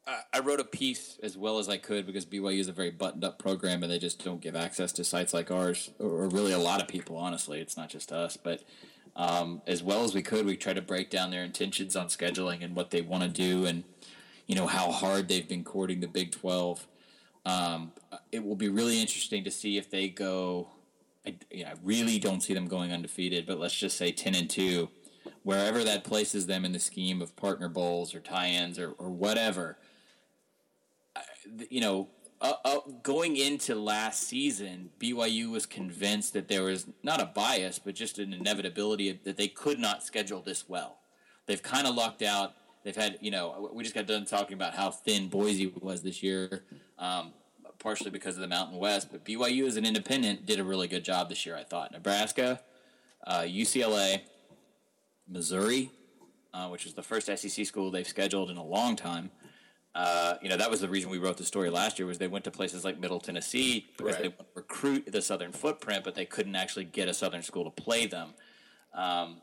I, 0.08 0.22
I 0.34 0.40
wrote 0.40 0.60
a 0.60 0.64
piece 0.64 1.20
as 1.22 1.38
well 1.38 1.60
as 1.60 1.70
I 1.70 1.78
could 1.78 2.08
because 2.08 2.26
BYU 2.26 2.60
is 2.60 2.68
a 2.68 2.74
very 2.74 2.90
buttoned 2.90 3.24
up 3.24 3.38
program, 3.38 3.84
and 3.84 3.92
they 3.92 4.00
just 4.00 4.24
don't 4.24 4.42
give 4.42 4.56
access 4.56 4.92
to 4.94 5.04
sites 5.04 5.36
like 5.36 5.52
ours, 5.52 5.92
or, 6.00 6.10
or 6.10 6.30
really 6.30 6.52
a 6.52 6.58
lot 6.58 6.82
of 6.82 6.88
people. 6.88 7.16
Honestly, 7.16 7.60
it's 7.62 7.78
not 7.78 7.90
just 7.90 8.12
us, 8.12 8.38
but. 8.38 8.64
Um, 9.16 9.64
as 9.66 9.82
well 9.82 10.04
as 10.04 10.14
we 10.14 10.22
could, 10.22 10.46
we 10.46 10.56
try 10.56 10.74
to 10.74 10.82
break 10.82 11.10
down 11.10 11.32
their 11.32 11.44
intentions 11.44 11.96
on 11.96 12.06
scheduling 12.06 12.64
and 12.64 12.76
what 12.76 12.92
they 12.92 13.02
want 13.02 13.24
to 13.24 13.30
do, 13.30 13.66
and 13.66 13.84
you 14.46 14.54
know 14.54 14.68
how 14.68 14.92
hard 14.92 15.28
they've 15.28 15.48
been 15.48 15.64
courting 15.64 16.02
the 16.02 16.08
Big 16.08 16.32
Twelve. 16.32 16.86
Um, 17.44 17.94
it 18.32 18.44
will 18.46 18.56
be 18.56 18.70
really 18.70 19.02
interesting 19.02 19.44
to 19.44 19.50
see 19.50 19.76
if 19.80 19.90
they 19.90 20.08
go. 20.08 20.70
I, 21.28 21.36
I 21.66 21.74
really 21.84 22.20
don't 22.20 22.42
see 22.42 22.54
them 22.54 22.68
going 22.68 22.92
undefeated, 22.92 23.46
but 23.46 23.60
let's 23.60 23.76
just 23.76 23.98
say 23.98 24.12
ten 24.12 24.34
and 24.36 24.50
two, 24.50 24.90
wherever 25.44 25.84
that 25.84 26.04
places 26.04 26.46
them 26.48 26.64
in 26.66 26.72
the 26.72 26.80
scheme 26.80 27.22
of 27.22 27.36
partner 27.36 27.70
bowls 27.70 28.16
or 28.16 28.20
tie-ins 28.20 28.80
or, 28.80 28.92
or 28.98 29.10
whatever. 29.10 29.78
I- 31.16 31.22
You 31.70 31.82
know, 31.82 32.10
uh, 32.40 32.54
uh, 32.64 32.80
going 33.04 33.36
into 33.36 33.74
last 33.76 34.24
season, 34.24 34.92
BYU 35.00 35.50
was 35.52 35.66
convinced 35.66 36.34
that 36.34 36.48
there 36.48 36.64
was 36.64 36.86
not 37.04 37.20
a 37.22 37.26
bias, 37.26 37.80
but 37.80 37.96
just 37.96 38.20
an 38.20 38.32
inevitability 38.34 39.20
that 39.24 39.38
they 39.38 39.48
could 39.48 39.80
not 39.80 40.04
schedule 40.04 40.42
this 40.42 40.70
well. 40.70 41.00
They've 41.48 41.64
kind 41.64 41.88
of 41.88 41.96
lucked 41.96 42.22
out. 42.22 42.54
They've 42.84 42.96
had, 42.96 43.18
you 43.22 43.32
know, 43.32 43.70
we 43.74 43.84
just 43.84 43.96
got 43.96 44.06
done 44.06 44.26
talking 44.26 44.54
about 44.54 44.76
how 44.76 44.92
thin 44.92 45.28
Boise 45.30 45.74
was 45.82 46.04
this 46.04 46.22
year, 46.24 46.64
um, 47.00 47.34
partially 47.80 48.12
because 48.12 48.36
of 48.36 48.42
the 48.42 48.48
Mountain 48.48 48.78
West. 48.78 49.10
But 49.12 49.26
BYU 49.26 49.66
as 49.68 49.78
an 49.78 49.86
independent 49.86 50.46
did 50.46 50.60
a 50.60 50.64
really 50.64 50.88
good 50.88 51.04
job 51.04 51.30
this 51.30 51.46
year, 51.46 51.56
I 51.56 51.64
thought. 51.64 51.92
Nebraska, 51.92 52.62
uh, 53.26 53.42
UCLA, 53.42 54.22
Missouri, 55.28 55.92
uh, 56.54 56.68
which 56.70 56.86
is 56.86 56.94
the 56.94 57.04
first 57.04 57.28
SEC 57.28 57.66
school 57.66 57.92
they've 57.92 58.08
scheduled 58.08 58.50
in 58.50 58.58
a 58.58 58.64
long 58.66 58.96
time. 58.96 59.32
Uh, 59.96 60.36
you 60.44 60.50
know, 60.50 60.58
that 60.58 60.70
was 60.70 60.80
the 60.80 60.88
reason 60.90 61.10
we 61.10 61.18
wrote 61.18 61.38
the 61.38 61.44
story 61.44 61.70
last 61.72 61.98
year 61.98 62.08
was 62.08 62.20
they 62.20 62.28
went 62.28 62.44
to 62.46 62.52
places 62.52 62.86
like 62.86 63.00
Middle 63.00 63.20
Tennessee 63.20 63.88
because 63.98 64.14
Right. 64.14 64.22
they 64.22 64.28
want 64.30 64.40
to 64.40 64.46
recruit 64.54 65.12
the 65.12 65.22
Southern 65.22 65.52
footprint, 65.52 66.04
but 66.04 66.14
they 66.14 66.26
couldn't 66.26 66.56
actually 66.56 66.86
get 66.86 67.08
a 67.10 67.14
Southern 67.14 67.42
school 67.42 67.64
to 67.64 67.72
play 67.72 68.06
them. 68.06 68.30
Um, 68.94 69.42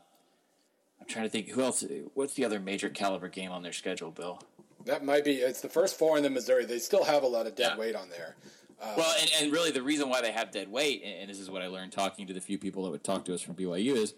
I'm 0.99 1.07
trying 1.07 1.25
to 1.25 1.29
think 1.29 1.49
who 1.49 1.61
else. 1.61 1.83
What's 2.13 2.35
the 2.35 2.45
other 2.45 2.59
major 2.59 2.89
caliber 2.89 3.27
game 3.27 3.51
on 3.51 3.63
their 3.63 3.73
schedule, 3.73 4.11
Bill? 4.11 4.39
That 4.85 5.03
might 5.05 5.23
be. 5.25 5.33
It's 5.35 5.61
the 5.61 5.69
first 5.69 5.97
four 5.97 6.17
in 6.17 6.23
the 6.23 6.29
Missouri. 6.29 6.65
They 6.65 6.79
still 6.79 7.03
have 7.03 7.23
a 7.23 7.27
lot 7.27 7.47
of 7.47 7.55
dead 7.55 7.71
Yeah. 7.73 7.77
weight 7.77 7.95
on 7.95 8.09
there. 8.09 8.35
Uh, 8.81 8.93
well, 8.97 9.15
and, 9.21 9.31
and 9.41 9.51
really 9.53 9.71
the 9.71 9.81
reason 9.81 10.09
why 10.09 10.21
they 10.21 10.31
have 10.31 10.51
dead 10.51 10.69
weight, 10.69 11.01
and, 11.03 11.13
and 11.21 11.29
this 11.29 11.39
is 11.39 11.49
what 11.49 11.61
I 11.61 11.67
learned 11.67 11.91
talking 11.93 12.27
to 12.27 12.33
the 12.33 12.41
few 12.41 12.57
people 12.57 12.83
that 12.83 12.89
would 12.91 13.03
talk 13.03 13.23
to 13.25 13.33
us 13.33 13.41
from 13.41 13.55
BYU, 13.55 13.95
is 13.95 14.13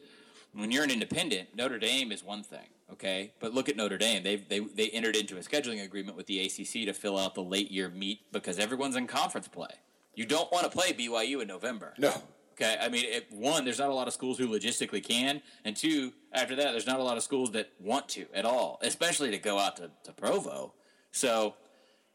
when 0.53 0.71
you're 0.71 0.83
an 0.83 0.89
independent, 0.91 1.49
Notre 1.55 1.77
Dame 1.77 2.11
is 2.11 2.23
one 2.23 2.41
thing, 2.43 2.67
okay? 2.91 3.33
But 3.39 3.53
look 3.53 3.69
at 3.69 3.75
Notre 3.77 3.97
Dame. 3.99 4.23
They 4.23 4.37
they 4.37 4.59
they 4.59 4.89
entered 4.89 5.15
into 5.15 5.37
a 5.37 5.41
scheduling 5.41 5.83
agreement 5.83 6.17
with 6.17 6.25
the 6.25 6.39
ACC 6.39 6.85
to 6.87 6.93
fill 6.93 7.17
out 7.19 7.35
the 7.35 7.43
late 7.43 7.69
year 7.71 7.89
meet 7.89 8.31
because 8.31 8.57
everyone's 8.57 8.95
in 8.95 9.05
conference 9.07 9.47
play. 9.47 9.69
You 10.15 10.25
don't 10.25 10.51
want 10.51 10.63
to 10.69 10.75
play 10.75 10.91
BYU 10.93 11.41
in 11.43 11.47
November. 11.47 11.93
No. 11.99 12.13
Okay, 12.59 12.75
I 12.81 12.89
mean, 12.89 13.05
it, 13.05 13.27
one, 13.31 13.65
there's 13.65 13.77
not 13.77 13.89
a 13.89 13.93
lot 13.93 14.07
of 14.07 14.13
schools 14.15 14.37
who 14.39 14.47
logistically 14.47 15.03
can, 15.03 15.41
and 15.63 15.75
two, 15.75 16.11
after 16.33 16.55
that, 16.55 16.71
there's 16.71 16.87
not 16.87 16.99
a 16.99 17.03
lot 17.03 17.15
of 17.15 17.21
schools 17.23 17.51
that 17.51 17.69
want 17.79 18.09
to 18.09 18.25
at 18.33 18.45
all, 18.45 18.79
especially 18.81 19.29
to 19.31 19.37
go 19.37 19.59
out 19.59 19.77
to, 19.77 19.91
to 20.03 20.11
Provo. 20.11 20.73
So, 21.11 21.53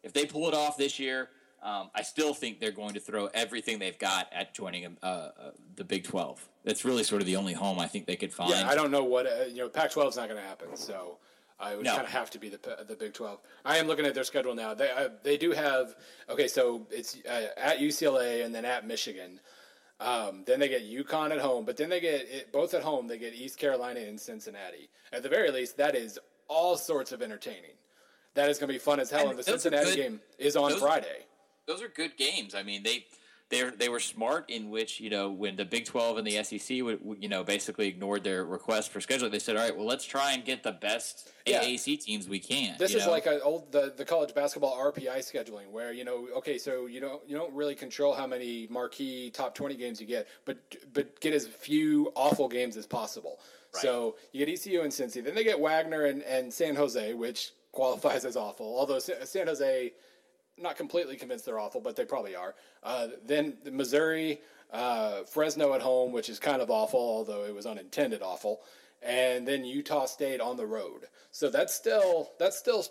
if 0.02 0.12
they 0.12 0.26
pull 0.26 0.48
it 0.48 0.54
off 0.54 0.76
this 0.76 0.98
year, 0.98 1.28
Um, 1.64 1.90
I 1.94 2.02
still 2.02 2.34
think 2.34 2.58
they're 2.58 2.72
going 2.82 2.94
to 2.94 3.00
throw 3.00 3.26
everything 3.32 3.78
they've 3.78 3.96
got 3.98 4.26
at 4.32 4.52
joining 4.52 4.96
uh, 5.00 5.06
uh, 5.06 5.30
the 5.76 5.84
Big 5.84 6.02
Twelve. 6.02 6.48
That's 6.64 6.84
really 6.84 7.04
sort 7.04 7.22
of 7.22 7.26
the 7.26 7.36
only 7.36 7.52
home 7.52 7.78
I 7.78 7.86
think 7.86 8.06
they 8.06 8.16
could 8.16 8.32
find. 8.34 8.50
Yeah, 8.50 8.68
I 8.68 8.74
don't 8.74 8.90
know 8.90 9.04
what 9.04 9.26
uh, 9.28 9.44
you 9.48 9.58
know. 9.58 9.68
Pac-12 9.68 10.08
is 10.08 10.16
not 10.16 10.28
going 10.28 10.42
to 10.42 10.48
happen, 10.48 10.74
so 10.74 11.18
uh, 11.60 11.70
it 11.72 11.76
would 11.76 11.84
No. 11.86 11.92
kind 11.94 12.04
of 12.04 12.12
have 12.12 12.30
to 12.30 12.40
be 12.40 12.48
the 12.48 12.58
the 12.88 12.96
Big 12.96 13.12
12. 13.14 13.38
I 13.64 13.78
am 13.78 13.86
looking 13.86 14.06
at 14.06 14.12
their 14.12 14.24
schedule 14.24 14.56
now. 14.56 14.74
They 14.74 14.90
uh, 14.90 15.10
they 15.22 15.36
do 15.36 15.52
have 15.52 15.94
okay, 16.28 16.48
so 16.48 16.84
it's 16.90 17.18
uh, 17.30 17.46
at 17.56 17.78
UCLA 17.78 18.44
and 18.44 18.52
then 18.52 18.64
at 18.64 18.84
Michigan. 18.84 19.38
Um, 20.02 20.42
then 20.46 20.58
they 20.60 20.68
get 20.68 20.82
UConn 20.88 21.30
at 21.30 21.38
home, 21.38 21.64
but 21.64 21.76
then 21.76 21.88
they 21.88 22.00
get 22.00 22.22
it, 22.30 22.52
both 22.52 22.74
at 22.74 22.82
home. 22.82 23.06
They 23.06 23.18
get 23.18 23.34
East 23.34 23.58
Carolina 23.58 24.00
and 24.00 24.20
Cincinnati. 24.20 24.88
At 25.12 25.22
the 25.22 25.28
very 25.28 25.50
least, 25.50 25.76
that 25.76 25.94
is 25.94 26.18
all 26.48 26.76
sorts 26.76 27.12
of 27.12 27.22
entertaining. 27.22 27.70
That 28.34 28.48
is 28.50 28.58
going 28.58 28.68
to 28.68 28.72
be 28.74 28.78
fun 28.78 28.98
as 29.00 29.10
hell. 29.10 29.22
And 29.22 29.30
And 29.30 29.38
the 29.38 29.42
Cincinnati 29.44 29.90
good- 29.90 29.96
game 29.96 30.20
is 30.38 30.56
on 30.56 30.70
those- 30.72 30.80
Friday. 30.80 31.24
those 31.66 31.82
are 31.82 31.88
good 31.88 32.16
games. 32.16 32.54
I 32.54 32.62
mean, 32.62 32.82
they 32.82 33.06
they 33.52 33.68
they 33.70 33.88
were 33.90 34.00
smart 34.00 34.48
in 34.48 34.70
which 34.70 34.98
you 34.98 35.10
know 35.10 35.30
when 35.30 35.54
the 35.56 35.64
Big 35.64 35.84
Twelve 35.84 36.16
and 36.16 36.26
the 36.26 36.42
SEC 36.42 36.82
would, 36.82 37.00
you 37.20 37.28
know 37.28 37.44
basically 37.44 37.86
ignored 37.86 38.24
their 38.24 38.44
request 38.44 38.90
for 38.90 38.98
scheduling. 38.98 39.30
They 39.30 39.38
said, 39.38 39.56
all 39.56 39.62
right, 39.62 39.76
well, 39.76 39.86
let's 39.86 40.04
try 40.04 40.32
and 40.32 40.44
get 40.44 40.62
the 40.62 40.72
best 40.72 41.30
Yeah. 41.46 41.62
AAC 41.62 42.00
teams 42.00 42.28
we 42.28 42.38
can. 42.38 42.76
This 42.78 42.94
is 42.94 43.04
know? 43.04 43.12
like 43.12 43.26
a 43.26 43.40
old 43.42 43.70
the, 43.70 43.92
the 43.94 44.04
college 44.04 44.34
basketball 44.34 44.76
RPI 44.76 45.18
scheduling 45.18 45.70
where 45.70 45.92
you 45.92 46.04
know 46.04 46.28
okay 46.38 46.56
so 46.56 46.86
you 46.86 47.00
don't 47.00 47.22
you 47.28 47.36
don't 47.36 47.52
really 47.52 47.74
control 47.74 48.14
how 48.14 48.26
many 48.26 48.66
marquee 48.70 49.30
top 49.30 49.54
20 49.54 49.76
games 49.76 50.00
you 50.00 50.06
get 50.06 50.26
but 50.46 50.56
but 50.94 51.20
get 51.20 51.34
as 51.34 51.46
few 51.46 52.10
awful 52.16 52.48
games 52.48 52.76
as 52.76 52.86
possible. 52.86 53.38
So 53.74 54.16
you 54.32 54.44
get 54.44 54.52
ECU 54.52 54.82
and 54.82 54.92
Cincy, 54.92 55.24
then 55.24 55.34
they 55.34 55.44
get 55.44 55.58
Wagner 55.58 56.04
and, 56.04 56.22
and 56.24 56.52
San 56.52 56.76
Jose, 56.76 57.14
which 57.14 57.52
qualifies 57.72 58.26
as 58.26 58.36
awful. 58.36 58.66
Although 58.66 58.98
San 58.98 59.46
Jose, 59.46 59.92
not 60.58 60.76
completely 60.76 61.16
convinced 61.16 61.46
they're 61.46 61.58
awful, 61.58 61.80
but 61.80 61.96
they 61.96 62.04
probably 62.04 62.34
are. 62.36 62.54
Uh, 62.82 63.08
then 63.24 63.56
Missouri, 63.70 64.40
uh, 64.72 65.22
Fresno 65.24 65.74
at 65.74 65.82
home, 65.82 66.12
which 66.12 66.28
is 66.28 66.38
kind 66.38 66.62
of 66.62 66.70
awful, 66.70 67.00
although 67.00 67.44
it 67.44 67.54
was 67.54 67.66
unintended 67.66 68.22
awful, 68.22 68.62
and 69.02 69.46
then 69.46 69.64
Utah 69.64 70.06
State 70.06 70.40
on 70.40 70.56
the 70.56 70.66
road. 70.66 71.06
So 71.30 71.50
that's 71.50 71.74
still 71.74 72.30
that's 72.38 72.58
still 72.58 72.84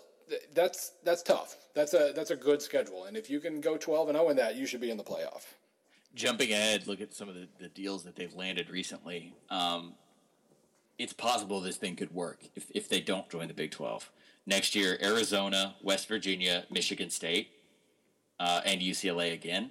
that's 0.54 0.92
that's 1.04 1.22
tough. 1.22 1.56
That's 1.74 1.94
a 1.94 2.12
that's 2.14 2.30
a 2.30 2.36
good 2.36 2.62
schedule, 2.62 3.04
and 3.04 3.16
if 3.16 3.30
you 3.30 3.40
can 3.40 3.60
go 3.60 3.76
twelve 3.76 4.08
and 4.08 4.16
zero 4.16 4.28
in 4.30 4.36
that, 4.36 4.56
you 4.56 4.66
should 4.66 4.80
be 4.80 4.90
in 4.90 4.96
the 4.96 5.04
playoff. 5.04 5.44
jumping 6.14 6.52
ahead, 6.52 6.86
look 6.86 7.00
at 7.00 7.14
some 7.14 7.28
of 7.28 7.34
the, 7.34 7.48
the 7.58 7.68
deals 7.68 8.04
that 8.04 8.16
they've 8.16 8.34
landed 8.34 8.70
recently. 8.70 9.34
Um, 9.50 9.94
it's 10.98 11.12
possible 11.12 11.60
this 11.60 11.76
thing 11.76 11.96
could 11.96 12.14
work 12.14 12.40
if, 12.54 12.66
if 12.74 12.88
they 12.88 13.00
don't 13.00 13.28
join 13.30 13.48
the 13.48 13.54
Big 13.54 13.70
12. 13.70 14.10
Next 14.46 14.74
year, 14.74 14.98
Arizona, 15.02 15.74
West 15.82 16.08
Virginia, 16.08 16.64
Michigan 16.70 17.10
State, 17.10 17.48
uh, 18.40 18.60
and 18.64 18.80
UCLA 18.80 19.32
again. 19.32 19.70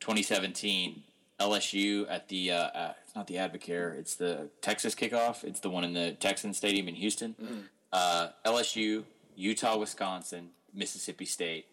2017, 0.00 1.02
LSU 1.40 2.06
at 2.10 2.28
the, 2.28 2.50
uh, 2.52 2.56
uh, 2.56 2.92
it's 3.04 3.14
not 3.16 3.26
the 3.26 3.36
Advocare, 3.36 3.96
it's 3.98 4.14
the 4.16 4.50
Texas 4.60 4.94
kickoff. 4.94 5.44
It's 5.44 5.60
the 5.60 5.70
one 5.70 5.84
in 5.84 5.94
the 5.94 6.12
Texan 6.12 6.52
Stadium 6.52 6.88
in 6.88 6.94
Houston. 6.96 7.68
Uh, 7.92 8.28
LSU, 8.44 9.04
Utah, 9.36 9.76
Wisconsin, 9.78 10.50
Mississippi 10.74 11.24
State, 11.24 11.66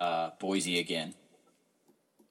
uh, 0.00 0.30
Boise 0.38 0.78
again 0.78 1.14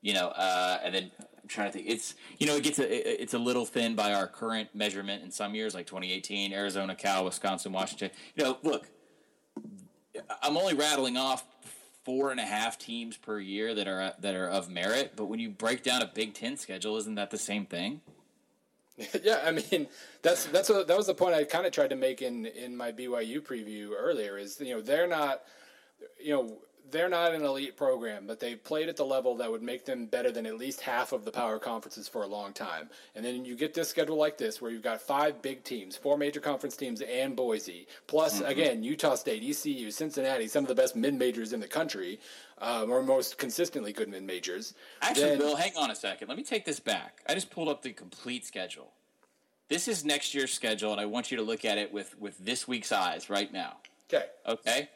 you 0.03 0.13
know, 0.13 0.27
uh, 0.27 0.79
and 0.83 0.93
then 0.93 1.11
I'm 1.19 1.47
trying 1.49 1.67
to 1.71 1.73
think. 1.73 1.89
It's 1.89 2.13
you 2.37 2.45
know, 2.45 2.55
it 2.55 2.63
gets 2.63 2.77
a 2.77 2.83
it- 2.87 3.19
it's 3.19 3.33
a 3.33 3.39
little 3.39 3.65
thin 3.65 3.95
by 3.95 4.13
our 4.13 4.27
current 4.27 4.69
measurement 4.75 5.23
in 5.23 5.31
some 5.31 5.55
years, 5.55 5.73
like 5.73 5.87
2018, 5.87 6.53
Arizona, 6.53 6.95
Cal, 6.95 7.25
Wisconsin, 7.25 7.71
Washington. 7.73 8.11
You 8.35 8.43
know, 8.43 8.57
look, 8.61 8.87
I'm 10.41 10.57
only 10.57 10.73
rattling 10.73 11.17
off 11.17 11.43
four 12.03 12.31
and 12.31 12.39
a 12.39 12.45
half 12.45 12.77
teams 12.77 13.17
per 13.17 13.39
year 13.39 13.75
that 13.75 13.87
are 13.87 14.13
that 14.19 14.35
are 14.35 14.47
of 14.47 14.69
merit, 14.69 15.13
but 15.15 15.25
when 15.25 15.39
you 15.39 15.49
break 15.49 15.83
down 15.83 16.01
a 16.01 16.07
Big 16.07 16.33
Ten 16.33 16.57
schedule, 16.57 16.97
isn't 16.97 17.15
that 17.15 17.31
the 17.31 17.37
same 17.37 17.65
thing? 17.65 18.01
yeah, 19.23 19.41
I 19.45 19.51
mean 19.51 19.87
that's 20.21 20.45
that's 20.45 20.69
what, 20.69 20.87
that 20.87 20.97
was 20.97 21.07
the 21.07 21.13
point 21.13 21.35
I 21.35 21.43
kind 21.43 21.65
of 21.65 21.71
tried 21.71 21.89
to 21.89 21.95
make 21.95 22.21
in 22.21 22.45
in 22.45 22.75
my 22.75 22.91
BYU 22.91 23.41
preview 23.41 23.91
earlier. 23.97 24.37
Is 24.37 24.59
you 24.59 24.73
know 24.73 24.81
they're 24.81 25.07
not 25.07 25.43
you 26.23 26.33
know 26.33 26.57
they're 26.91 27.09
not 27.09 27.33
an 27.33 27.43
elite 27.43 27.75
program, 27.75 28.25
but 28.27 28.39
they 28.39 28.55
played 28.55 28.89
at 28.89 28.97
the 28.97 29.05
level 29.05 29.35
that 29.37 29.51
would 29.51 29.61
make 29.61 29.85
them 29.85 30.05
better 30.05 30.31
than 30.31 30.45
at 30.45 30.57
least 30.57 30.81
half 30.81 31.11
of 31.11 31.25
the 31.25 31.31
power 31.31 31.59
conferences 31.59 32.07
for 32.07 32.23
a 32.23 32.27
long 32.27 32.53
time. 32.53 32.89
And 33.15 33.23
then 33.23 33.45
you 33.45 33.55
get 33.55 33.73
this 33.73 33.89
schedule 33.89 34.17
like 34.17 34.37
this, 34.37 34.61
where 34.61 34.71
you've 34.71 34.83
got 34.83 35.01
five 35.01 35.41
big 35.41 35.63
teams, 35.63 35.95
four 35.95 36.17
major 36.17 36.39
conference 36.39 36.75
teams, 36.75 37.01
and 37.01 37.35
Boise, 37.35 37.87
plus 38.07 38.41
again 38.41 38.83
Utah 38.83 39.15
State, 39.15 39.43
ECU, 39.43 39.91
Cincinnati, 39.91 40.47
some 40.47 40.63
of 40.63 40.67
the 40.67 40.75
best 40.75 40.95
mid 40.95 41.13
majors 41.13 41.53
in 41.53 41.59
the 41.59 41.67
country, 41.67 42.19
um, 42.59 42.91
or 42.91 43.03
most 43.03 43.37
consistently 43.37 43.93
good 43.93 44.09
mid 44.09 44.23
majors. 44.23 44.73
Actually, 45.01 45.37
Bill, 45.37 45.55
hang 45.55 45.73
on 45.77 45.91
a 45.91 45.95
second. 45.95 46.27
Let 46.27 46.37
me 46.37 46.43
take 46.43 46.65
this 46.65 46.79
back. 46.79 47.21
I 47.27 47.33
just 47.33 47.49
pulled 47.49 47.69
up 47.69 47.81
the 47.81 47.91
complete 47.91 48.45
schedule. 48.45 48.91
This 49.69 49.87
is 49.87 50.05
next 50.05 50.33
year's 50.33 50.53
schedule, 50.53 50.91
and 50.91 51.01
I 51.01 51.05
want 51.05 51.29
you 51.29 51.37
to 51.37 51.43
look 51.43 51.65
at 51.65 51.77
it 51.77 51.91
with 51.91 52.17
with 52.19 52.37
this 52.37 52.67
week's 52.67 52.91
eyes 52.91 53.29
right 53.29 53.51
now. 53.51 53.77
okay. 54.11 54.25
Okay. 54.47 54.89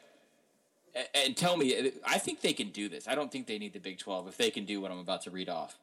And 1.14 1.36
tell 1.36 1.56
me, 1.56 1.92
I 2.06 2.18
think 2.18 2.42
they 2.42 2.52
can 2.52 2.68
do 2.68 2.88
this. 2.88 3.08
I 3.08 3.14
don't 3.14 3.32
think 3.32 3.46
they 3.46 3.58
need 3.58 3.72
the 3.72 3.78
Big 3.78 3.98
12 3.98 4.28
if 4.28 4.36
they 4.36 4.50
can 4.50 4.66
do 4.66 4.80
what 4.80 4.90
I'm 4.90 4.98
about 4.98 5.22
to 5.22 5.30
read 5.30 5.48
off. 5.48 5.78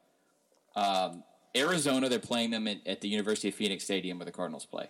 Um, 0.76 1.24
Arizona, 1.56 2.08
they're 2.08 2.20
playing 2.20 2.50
them 2.50 2.68
at, 2.68 2.86
at 2.86 3.00
the 3.00 3.08
University 3.08 3.48
of 3.48 3.54
Phoenix 3.54 3.82
Stadium 3.82 4.18
where 4.18 4.24
the 4.24 4.32
Cardinals 4.32 4.66
play. 4.66 4.88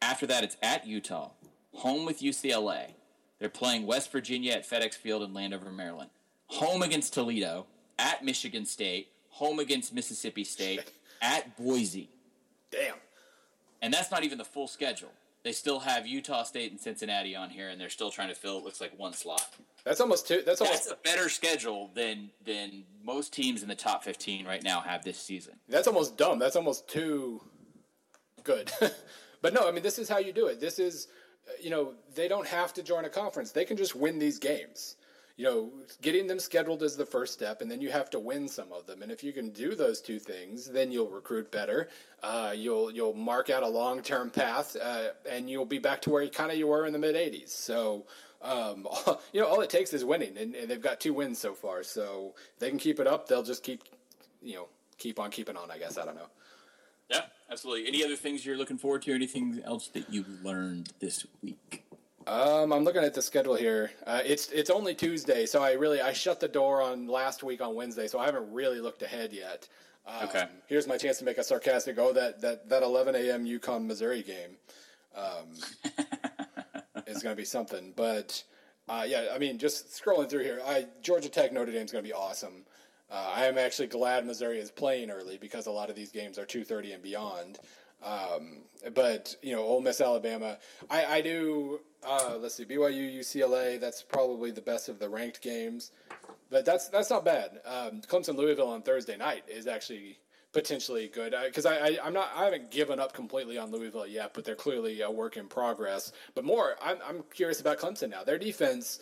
After 0.00 0.26
that, 0.28 0.44
it's 0.44 0.56
at 0.62 0.86
Utah, 0.86 1.30
home 1.72 2.06
with 2.06 2.20
UCLA. 2.20 2.92
They're 3.40 3.48
playing 3.48 3.86
West 3.86 4.12
Virginia 4.12 4.52
at 4.52 4.68
FedEx 4.68 4.94
Field 4.94 5.22
in 5.22 5.34
Landover, 5.34 5.70
Maryland. 5.72 6.10
Home 6.46 6.82
against 6.82 7.14
Toledo, 7.14 7.66
at 7.98 8.24
Michigan 8.24 8.64
State, 8.64 9.08
home 9.30 9.58
against 9.58 9.92
Mississippi 9.92 10.44
State, 10.44 10.92
at 11.22 11.56
Boise. 11.56 12.10
Damn. 12.70 12.94
And 13.82 13.92
that's 13.92 14.10
not 14.10 14.24
even 14.24 14.38
the 14.38 14.44
full 14.44 14.68
schedule. 14.68 15.12
They 15.48 15.52
still 15.52 15.80
have 15.80 16.06
Utah 16.06 16.42
State 16.42 16.72
and 16.72 16.78
Cincinnati 16.78 17.34
on 17.34 17.48
here, 17.48 17.70
and 17.70 17.80
they're 17.80 17.88
still 17.88 18.10
trying 18.10 18.28
to 18.28 18.34
fill 18.34 18.58
it 18.58 18.64
looks 18.64 18.82
like 18.82 18.92
one 18.98 19.14
slot. 19.14 19.48
That's 19.82 19.98
almost 19.98 20.28
two. 20.28 20.42
That's 20.44 20.60
almost 20.60 20.90
That's 20.90 21.00
a 21.00 21.02
better 21.02 21.30
schedule 21.30 21.90
than 21.94 22.28
than 22.44 22.84
most 23.02 23.32
teams 23.32 23.62
in 23.62 23.68
the 23.70 23.74
top 23.74 24.04
15 24.04 24.44
right 24.44 24.62
now 24.62 24.80
have 24.80 25.04
this 25.04 25.18
season. 25.18 25.54
That's 25.66 25.88
almost 25.88 26.18
dumb. 26.18 26.38
That's 26.38 26.54
almost 26.54 26.86
too 26.86 27.40
good. 28.44 28.70
but 29.40 29.54
no, 29.54 29.66
I 29.66 29.72
mean, 29.72 29.82
this 29.82 29.98
is 29.98 30.06
how 30.06 30.18
you 30.18 30.34
do 30.34 30.48
it. 30.48 30.60
This 30.60 30.78
is, 30.78 31.08
you 31.58 31.70
know, 31.70 31.94
they 32.14 32.28
don't 32.28 32.46
have 32.46 32.74
to 32.74 32.82
join 32.82 33.06
a 33.06 33.08
conference. 33.08 33.50
They 33.50 33.64
can 33.64 33.78
just 33.78 33.96
win 33.96 34.18
these 34.18 34.38
games. 34.38 34.96
You 35.38 35.44
know, 35.44 35.70
getting 36.02 36.26
them 36.26 36.40
scheduled 36.40 36.82
is 36.82 36.96
the 36.96 37.06
first 37.06 37.32
step, 37.32 37.62
and 37.62 37.70
then 37.70 37.80
you 37.80 37.92
have 37.92 38.10
to 38.10 38.18
win 38.18 38.48
some 38.48 38.72
of 38.72 38.86
them. 38.86 39.02
And 39.02 39.12
if 39.12 39.22
you 39.22 39.32
can 39.32 39.50
do 39.50 39.76
those 39.76 40.00
two 40.00 40.18
things, 40.18 40.66
then 40.66 40.90
you'll 40.90 41.08
recruit 41.08 41.52
better. 41.52 41.88
Uh, 42.24 42.52
you'll 42.56 42.90
you'll 42.90 43.14
mark 43.14 43.48
out 43.48 43.62
a 43.62 43.68
long 43.68 44.02
term 44.02 44.30
path, 44.30 44.76
uh, 44.82 45.10
and 45.30 45.48
you'll 45.48 45.64
be 45.64 45.78
back 45.78 46.02
to 46.02 46.10
where 46.10 46.24
you 46.24 46.30
kind 46.30 46.50
of 46.50 46.58
you 46.58 46.66
were 46.66 46.86
in 46.86 46.92
the 46.92 46.98
mid 46.98 47.14
'80s. 47.14 47.50
So. 47.50 48.04
Um, 48.40 48.86
you 49.32 49.40
know, 49.40 49.48
all 49.48 49.62
it 49.62 49.70
takes 49.70 49.92
is 49.92 50.04
winning, 50.04 50.38
and, 50.38 50.54
and 50.54 50.70
they've 50.70 50.80
got 50.80 51.00
two 51.00 51.12
wins 51.12 51.40
so 51.40 51.54
far. 51.54 51.82
So 51.82 52.34
if 52.54 52.60
they 52.60 52.68
can 52.68 52.78
keep 52.78 53.00
it 53.00 53.08
up, 53.08 53.26
they'll 53.26 53.42
just 53.42 53.64
keep, 53.64 53.82
you 54.40 54.54
know, 54.54 54.68
keep 54.96 55.18
on 55.18 55.32
keeping 55.32 55.56
on. 55.56 55.72
I 55.72 55.78
guess 55.78 55.98
I 55.98 56.04
don't 56.04 56.14
know. 56.14 56.28
Yeah, 57.10 57.22
absolutely. 57.50 57.88
Any 57.88 58.04
other 58.04 58.14
things 58.14 58.46
you're 58.46 58.56
looking 58.56 58.78
forward 58.78 59.02
to? 59.02 59.12
Anything 59.12 59.60
else 59.64 59.88
that 59.88 60.12
you 60.12 60.24
learned 60.44 60.92
this 61.00 61.26
week? 61.42 61.84
Um, 62.28 62.74
I'm 62.74 62.84
looking 62.84 63.02
at 63.02 63.14
the 63.14 63.22
schedule 63.22 63.54
here. 63.54 63.90
Uh, 64.06 64.20
it's 64.22 64.50
it's 64.50 64.68
only 64.68 64.94
Tuesday, 64.94 65.46
so 65.46 65.62
I 65.62 65.72
really 65.72 66.02
I 66.02 66.12
shut 66.12 66.40
the 66.40 66.48
door 66.48 66.82
on 66.82 67.06
last 67.06 67.42
week 67.42 67.62
on 67.62 67.74
Wednesday, 67.74 68.06
so 68.06 68.18
I 68.18 68.26
haven't 68.26 68.52
really 68.52 68.80
looked 68.80 69.00
ahead 69.00 69.32
yet. 69.32 69.66
Um, 70.06 70.28
Okay. 70.28 70.44
Here's 70.66 70.86
my 70.86 70.98
chance 70.98 71.18
to 71.18 71.24
make 71.24 71.38
a 71.38 71.44
sarcastic. 71.44 71.98
Oh, 71.98 72.12
that 72.12 72.42
that 72.42 72.68
that 72.68 72.82
11 72.82 73.14
a.m. 73.14 73.46
UConn 73.46 73.86
Missouri 73.86 74.22
game 74.22 74.56
um, 75.16 75.54
is 77.06 77.22
going 77.22 77.34
to 77.34 77.40
be 77.40 77.46
something. 77.46 77.94
But 77.96 78.42
uh, 78.90 79.04
yeah, 79.08 79.28
I 79.34 79.38
mean, 79.38 79.56
just 79.56 79.88
scrolling 79.88 80.28
through 80.28 80.44
here, 80.44 80.60
I 80.66 80.86
Georgia 81.00 81.30
Tech 81.30 81.50
Notre 81.50 81.72
Dame 81.72 81.86
is 81.86 81.92
going 81.92 82.04
to 82.04 82.08
be 82.08 82.14
awesome. 82.14 82.66
Uh, 83.10 83.32
I 83.34 83.46
am 83.46 83.56
actually 83.56 83.88
glad 83.88 84.26
Missouri 84.26 84.58
is 84.58 84.70
playing 84.70 85.10
early 85.10 85.38
because 85.38 85.66
a 85.66 85.70
lot 85.70 85.88
of 85.88 85.96
these 85.96 86.12
games 86.12 86.38
are 86.38 86.44
2:30 86.44 86.92
and 86.92 87.02
beyond. 87.02 87.58
Um, 88.04 88.58
but 88.94 89.34
you 89.42 89.56
know, 89.56 89.62
Ole 89.62 89.80
Miss, 89.80 90.02
Alabama. 90.02 90.58
I, 90.90 91.06
I 91.06 91.20
do. 91.22 91.80
Uh, 92.06 92.36
let's 92.38 92.54
see, 92.54 92.64
BYU, 92.64 93.18
UCLA. 93.18 93.80
That's 93.80 94.02
probably 94.02 94.50
the 94.50 94.60
best 94.60 94.88
of 94.88 94.98
the 94.98 95.08
ranked 95.08 95.42
games. 95.42 95.92
But 96.50 96.64
that's 96.64 96.88
that's 96.88 97.10
not 97.10 97.24
bad. 97.24 97.60
Um, 97.66 98.00
Clemson, 98.02 98.36
Louisville 98.36 98.68
on 98.68 98.82
Thursday 98.82 99.16
night 99.16 99.44
is 99.48 99.66
actually 99.66 100.18
potentially 100.52 101.08
good 101.08 101.34
because 101.44 101.66
I, 101.66 101.76
I 101.76 101.98
I'm 102.02 102.14
not 102.14 102.30
I 102.34 102.44
haven't 102.44 102.70
given 102.70 102.98
up 102.98 103.12
completely 103.12 103.58
on 103.58 103.70
Louisville 103.70 104.06
yet, 104.06 104.32
but 104.32 104.44
they're 104.44 104.54
clearly 104.54 105.02
a 105.02 105.10
work 105.10 105.36
in 105.36 105.46
progress. 105.46 106.12
But 106.34 106.44
more, 106.44 106.76
I'm 106.82 106.98
I'm 107.06 107.22
curious 107.34 107.60
about 107.60 107.78
Clemson 107.78 108.10
now. 108.10 108.24
Their 108.24 108.38
defense 108.38 109.00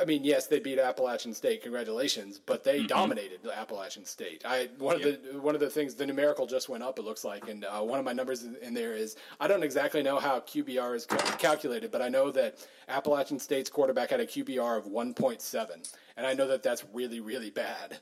I 0.00 0.04
mean, 0.04 0.24
yes, 0.24 0.46
they 0.46 0.58
beat 0.58 0.78
Appalachian 0.78 1.34
State. 1.34 1.62
Congratulations, 1.62 2.38
but 2.38 2.64
they 2.64 2.78
mm-hmm. 2.78 2.86
dominated 2.86 3.40
Appalachian 3.54 4.04
State. 4.04 4.42
I 4.44 4.68
one 4.78 5.00
yep. 5.00 5.08
of 5.08 5.32
the 5.32 5.40
one 5.40 5.54
of 5.54 5.60
the 5.60 5.68
things 5.68 5.94
the 5.94 6.06
numerical 6.06 6.46
just 6.46 6.68
went 6.68 6.82
up. 6.82 6.98
It 6.98 7.02
looks 7.02 7.24
like, 7.24 7.48
and 7.48 7.64
uh, 7.64 7.80
one 7.80 7.98
of 7.98 8.04
my 8.04 8.12
numbers 8.12 8.44
in 8.44 8.74
there 8.74 8.94
is 8.94 9.16
I 9.40 9.48
don't 9.48 9.62
exactly 9.62 10.02
know 10.02 10.18
how 10.18 10.40
QBR 10.40 10.94
is 10.94 11.06
calculated, 11.38 11.90
but 11.90 12.00
I 12.00 12.08
know 12.08 12.30
that 12.30 12.66
Appalachian 12.88 13.38
State's 13.38 13.70
quarterback 13.70 14.10
had 14.10 14.20
a 14.20 14.26
QBR 14.26 14.78
of 14.78 14.86
1.7, 14.86 15.94
and 16.16 16.26
I 16.26 16.32
know 16.34 16.46
that 16.46 16.62
that's 16.62 16.84
really 16.92 17.20
really 17.20 17.50
bad. 17.50 17.98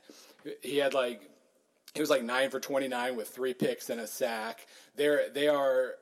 He 0.61 0.77
had 0.77 0.93
like 0.93 1.29
he 1.93 2.01
was 2.01 2.09
like 2.09 2.23
nine 2.23 2.49
for 2.49 2.59
29 2.59 3.15
with 3.15 3.29
three 3.29 3.53
picks 3.53 3.89
and 3.89 4.01
a 4.01 4.07
sack. 4.07 4.67
They're 4.95 5.29
they 5.33 5.47
are 5.47 5.95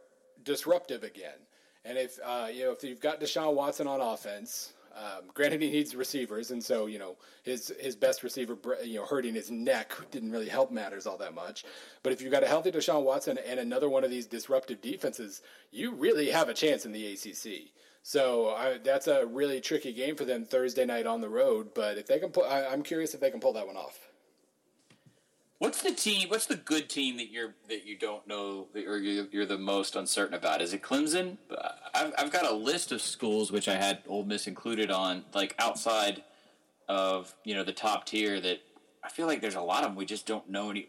disruptive 0.43 1.03
again. 1.03 1.37
And 1.85 1.97
if 1.97 2.19
uh, 2.23 2.47
you 2.51 2.65
know 2.65 2.71
if 2.71 2.83
you've 2.83 3.01
got 3.01 3.19
Deshaun 3.19 3.53
Watson 3.53 3.87
on 3.87 4.01
offense, 4.01 4.73
um, 4.95 5.29
granted, 5.33 5.61
he 5.61 5.71
needs 5.71 5.95
receivers, 5.95 6.51
and 6.51 6.63
so 6.63 6.85
you 6.85 6.99
know 6.99 7.15
his 7.43 7.73
his 7.79 7.95
best 7.95 8.21
receiver, 8.21 8.57
you 8.83 8.95
know, 8.95 9.05
hurting 9.05 9.33
his 9.33 9.49
neck 9.49 9.91
didn't 10.11 10.31
really 10.31 10.49
help 10.49 10.71
matters 10.71 11.07
all 11.07 11.17
that 11.17 11.33
much. 11.33 11.65
But 12.03 12.13
if 12.13 12.21
you've 12.21 12.31
got 12.31 12.43
a 12.43 12.47
healthy 12.47 12.71
Deshaun 12.71 13.03
Watson 13.03 13.39
and 13.39 13.59
another 13.59 13.89
one 13.89 14.03
of 14.03 14.11
these 14.11 14.27
disruptive 14.27 14.81
defenses, 14.81 15.41
you 15.71 15.91
really 15.91 16.29
have 16.29 16.49
a 16.49 16.53
chance 16.53 16.85
in 16.85 16.91
the 16.91 17.13
ACC. 17.13 17.71
So 18.03 18.49
I, 18.49 18.77
that's 18.83 19.07
a 19.07 19.25
really 19.25 19.61
tricky 19.61 19.93
game 19.93 20.15
for 20.15 20.25
them 20.25 20.45
Thursday 20.45 20.85
night 20.85 21.07
on 21.07 21.21
the 21.21 21.29
road. 21.29 21.73
But 21.73 21.97
if 21.97 22.05
they 22.05 22.19
can, 22.19 22.29
pull, 22.29 22.43
I, 22.43 22.65
I'm 22.65 22.83
curious 22.83 23.13
if 23.13 23.21
they 23.21 23.31
can 23.31 23.39
pull 23.39 23.53
that 23.53 23.65
one 23.65 23.77
off. 23.77 24.09
What's 25.63 25.81
the 25.81 25.91
team? 25.91 26.27
What's 26.27 26.45
the 26.45 26.57
good 26.57 26.89
team 26.89 27.15
that 27.15 27.31
you're 27.31 27.55
that 27.69 27.85
you 27.85 27.97
don't 27.97 28.27
know 28.27 28.67
or 28.75 28.97
you're, 28.97 29.27
you're 29.31 29.45
the 29.45 29.57
most 29.57 29.95
uncertain 29.95 30.33
about? 30.33 30.61
Is 30.61 30.73
it 30.73 30.81
Clemson? 30.81 31.37
Uh, 31.49 31.69
I've, 31.95 32.13
I've 32.17 32.31
got 32.33 32.45
a 32.45 32.53
list 32.53 32.91
of 32.91 33.01
schools 33.01 33.49
which 33.49 33.69
I 33.69 33.75
had 33.75 33.99
Ole 34.05 34.25
Miss 34.25 34.47
included 34.47 34.91
on, 34.91 35.23
like 35.33 35.55
outside 35.59 36.21
of 36.89 37.33
you 37.45 37.55
know 37.55 37.63
the 37.63 37.71
top 37.71 38.05
tier. 38.05 38.41
That 38.41 38.59
I 39.05 39.07
feel 39.07 39.25
like 39.25 39.39
there's 39.39 39.55
a 39.55 39.61
lot 39.61 39.85
of 39.85 39.91
them 39.91 39.95
we 39.95 40.05
just 40.05 40.25
don't 40.25 40.49
know 40.49 40.69
any. 40.69 40.85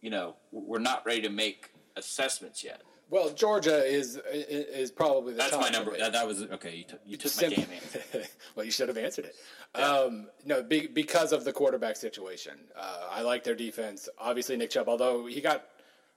You 0.00 0.10
know, 0.10 0.34
we're 0.50 0.80
not 0.80 1.06
ready 1.06 1.22
to 1.22 1.30
make 1.30 1.70
assessments 1.94 2.64
yet. 2.64 2.82
Well, 3.08 3.30
Georgia 3.30 3.84
is 3.84 4.18
is 4.32 4.90
probably 4.90 5.34
the 5.34 5.38
that's 5.38 5.56
my 5.56 5.68
number. 5.68 5.96
That, 5.96 6.10
that 6.14 6.26
was 6.26 6.42
okay. 6.42 6.74
You, 6.74 6.84
t- 6.84 6.96
you 7.06 7.16
took 7.16 7.30
Sim- 7.30 7.52
my 7.52 7.64
answer. 7.76 8.28
well, 8.56 8.64
you 8.64 8.72
should 8.72 8.88
have 8.88 8.96
answered 8.96 9.26
it. 9.26 9.36
Um, 9.78 10.28
no, 10.44 10.62
be, 10.62 10.86
because 10.86 11.32
of 11.32 11.44
the 11.44 11.52
quarterback 11.52 11.96
situation. 11.96 12.54
Uh, 12.74 13.08
I 13.10 13.20
like 13.20 13.44
their 13.44 13.54
defense. 13.54 14.08
Obviously, 14.18 14.56
Nick 14.56 14.70
Chubb, 14.70 14.88
although 14.88 15.26
he 15.26 15.42
got 15.42 15.66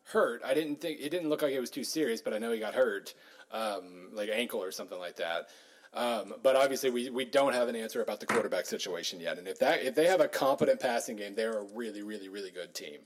hurt, 0.05 0.41
I 0.45 0.53
didn't 0.53 0.79
think 0.79 0.99
it 1.01 1.09
didn't 1.09 1.29
look 1.29 1.41
like 1.41 1.51
it 1.51 1.59
was 1.59 1.69
too 1.69 1.83
serious, 1.83 2.21
but 2.21 2.33
I 2.33 2.39
know 2.39 2.51
he 2.51 2.59
got 2.59 2.73
hurt, 2.73 3.13
um, 3.51 4.09
like 4.13 4.29
ankle 4.29 4.63
or 4.63 4.71
something 4.71 4.97
like 4.97 5.17
that. 5.17 5.49
Um, 5.93 6.35
but 6.41 6.55
obviously, 6.55 6.91
we, 6.91 7.09
we 7.09 7.25
don't 7.25 7.53
have 7.53 7.67
an 7.67 7.75
answer 7.75 8.01
about 8.01 8.19
the 8.19 8.25
quarterback 8.25 8.65
situation 8.65 9.19
yet. 9.19 9.37
And 9.37 9.47
if 9.47 9.59
that 9.59 9.83
if 9.83 9.95
they 9.95 10.05
have 10.05 10.21
a 10.21 10.27
competent 10.27 10.79
passing 10.79 11.17
game, 11.17 11.35
they're 11.35 11.59
a 11.59 11.65
really 11.75 12.03
really 12.03 12.29
really 12.29 12.51
good 12.51 12.73
team. 12.73 12.99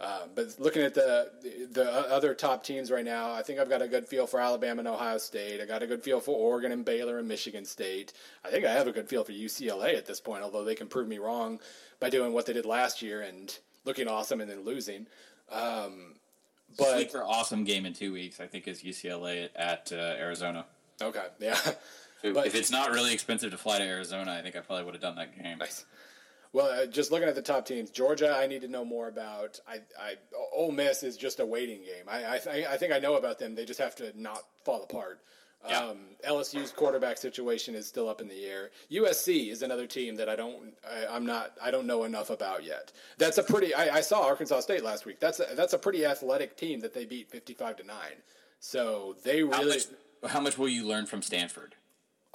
Um, 0.00 0.30
but 0.36 0.54
looking 0.60 0.82
at 0.82 0.94
the 0.94 1.30
the 1.72 1.90
other 1.90 2.32
top 2.32 2.62
teams 2.62 2.90
right 2.90 3.04
now, 3.04 3.32
I 3.32 3.42
think 3.42 3.58
I've 3.58 3.68
got 3.68 3.82
a 3.82 3.88
good 3.88 4.06
feel 4.06 4.28
for 4.28 4.38
Alabama 4.38 4.78
and 4.78 4.88
Ohio 4.88 5.18
State. 5.18 5.60
I 5.60 5.64
got 5.64 5.82
a 5.82 5.88
good 5.88 6.04
feel 6.04 6.20
for 6.20 6.36
Oregon 6.36 6.70
and 6.70 6.84
Baylor 6.84 7.18
and 7.18 7.26
Michigan 7.26 7.64
State. 7.64 8.12
I 8.44 8.50
think 8.50 8.64
I 8.64 8.72
have 8.72 8.86
a 8.86 8.92
good 8.92 9.08
feel 9.08 9.24
for 9.24 9.32
UCLA 9.32 9.96
at 9.96 10.06
this 10.06 10.20
point, 10.20 10.44
although 10.44 10.62
they 10.62 10.76
can 10.76 10.86
prove 10.86 11.08
me 11.08 11.18
wrong 11.18 11.58
by 11.98 12.10
doing 12.10 12.32
what 12.32 12.46
they 12.46 12.52
did 12.52 12.64
last 12.64 13.02
year 13.02 13.22
and 13.22 13.58
looking 13.84 14.06
awesome 14.06 14.40
and 14.40 14.48
then 14.48 14.64
losing. 14.64 15.08
Um, 15.50 16.14
but 16.76 16.94
sleeper 16.94 17.24
awesome 17.24 17.64
game 17.64 17.84
in 17.84 17.92
two 17.92 18.12
weeks, 18.12 18.38
I 18.38 18.46
think, 18.46 18.68
is 18.68 18.82
UCLA 18.82 19.48
at 19.56 19.90
uh, 19.92 19.96
Arizona. 19.96 20.66
Okay, 21.02 21.26
yeah. 21.40 21.58
If, 22.20 22.34
but, 22.34 22.48
if 22.48 22.56
it's 22.56 22.72
not 22.72 22.90
really 22.90 23.12
expensive 23.12 23.52
to 23.52 23.56
fly 23.56 23.78
to 23.78 23.84
Arizona, 23.84 24.32
I 24.32 24.42
think 24.42 24.56
I 24.56 24.60
probably 24.60 24.84
would 24.84 24.94
have 24.94 25.00
done 25.00 25.14
that 25.16 25.40
game. 25.40 25.58
Nice. 25.58 25.84
Well, 26.52 26.66
uh, 26.66 26.86
just 26.86 27.10
looking 27.12 27.28
at 27.28 27.34
the 27.34 27.42
top 27.42 27.66
teams, 27.66 27.90
Georgia, 27.90 28.34
I 28.34 28.46
need 28.46 28.62
to 28.62 28.68
know 28.68 28.84
more 28.84 29.08
about. 29.08 29.60
I, 29.68 29.80
I 30.00 30.14
Ole 30.52 30.72
Miss 30.72 31.02
is 31.02 31.16
just 31.16 31.40
a 31.40 31.46
waiting 31.46 31.78
game. 31.78 32.04
I, 32.08 32.36
I, 32.36 32.38
th- 32.38 32.66
I 32.66 32.76
think 32.76 32.92
I 32.92 32.98
know 32.98 33.16
about 33.16 33.38
them. 33.38 33.54
They 33.54 33.64
just 33.64 33.80
have 33.80 33.94
to 33.96 34.12
not 34.20 34.42
fall 34.64 34.82
apart. 34.82 35.20
Yeah. 35.68 35.86
Um, 35.86 35.98
LSU's 36.26 36.70
quarterback 36.70 37.18
situation 37.18 37.74
is 37.74 37.86
still 37.86 38.08
up 38.08 38.20
in 38.20 38.28
the 38.28 38.44
air. 38.44 38.70
USC 38.90 39.50
is 39.50 39.62
another 39.62 39.86
team 39.86 40.14
that 40.16 40.28
I 40.28 40.36
don't, 40.36 40.72
I, 40.88 41.16
am 41.16 41.26
not, 41.26 41.52
I 41.62 41.70
don't 41.70 41.86
know 41.86 42.04
enough 42.04 42.30
about 42.30 42.64
yet. 42.64 42.92
That's 43.18 43.38
a 43.38 43.42
pretty. 43.42 43.74
I, 43.74 43.96
I, 43.96 44.00
saw 44.00 44.24
Arkansas 44.24 44.60
State 44.60 44.84
last 44.84 45.04
week. 45.04 45.18
That's 45.20 45.40
a, 45.40 45.46
that's 45.54 45.72
a 45.72 45.78
pretty 45.78 46.06
athletic 46.06 46.56
team 46.56 46.80
that 46.80 46.94
they 46.94 47.04
beat 47.04 47.28
55 47.30 47.78
to 47.78 47.86
nine. 47.86 48.22
So 48.60 49.16
they 49.24 49.42
really. 49.42 49.56
How 49.56 49.64
much, 49.64 50.32
how 50.32 50.40
much 50.40 50.58
will 50.58 50.68
you 50.68 50.86
learn 50.86 51.06
from 51.06 51.22
Stanford? 51.22 51.74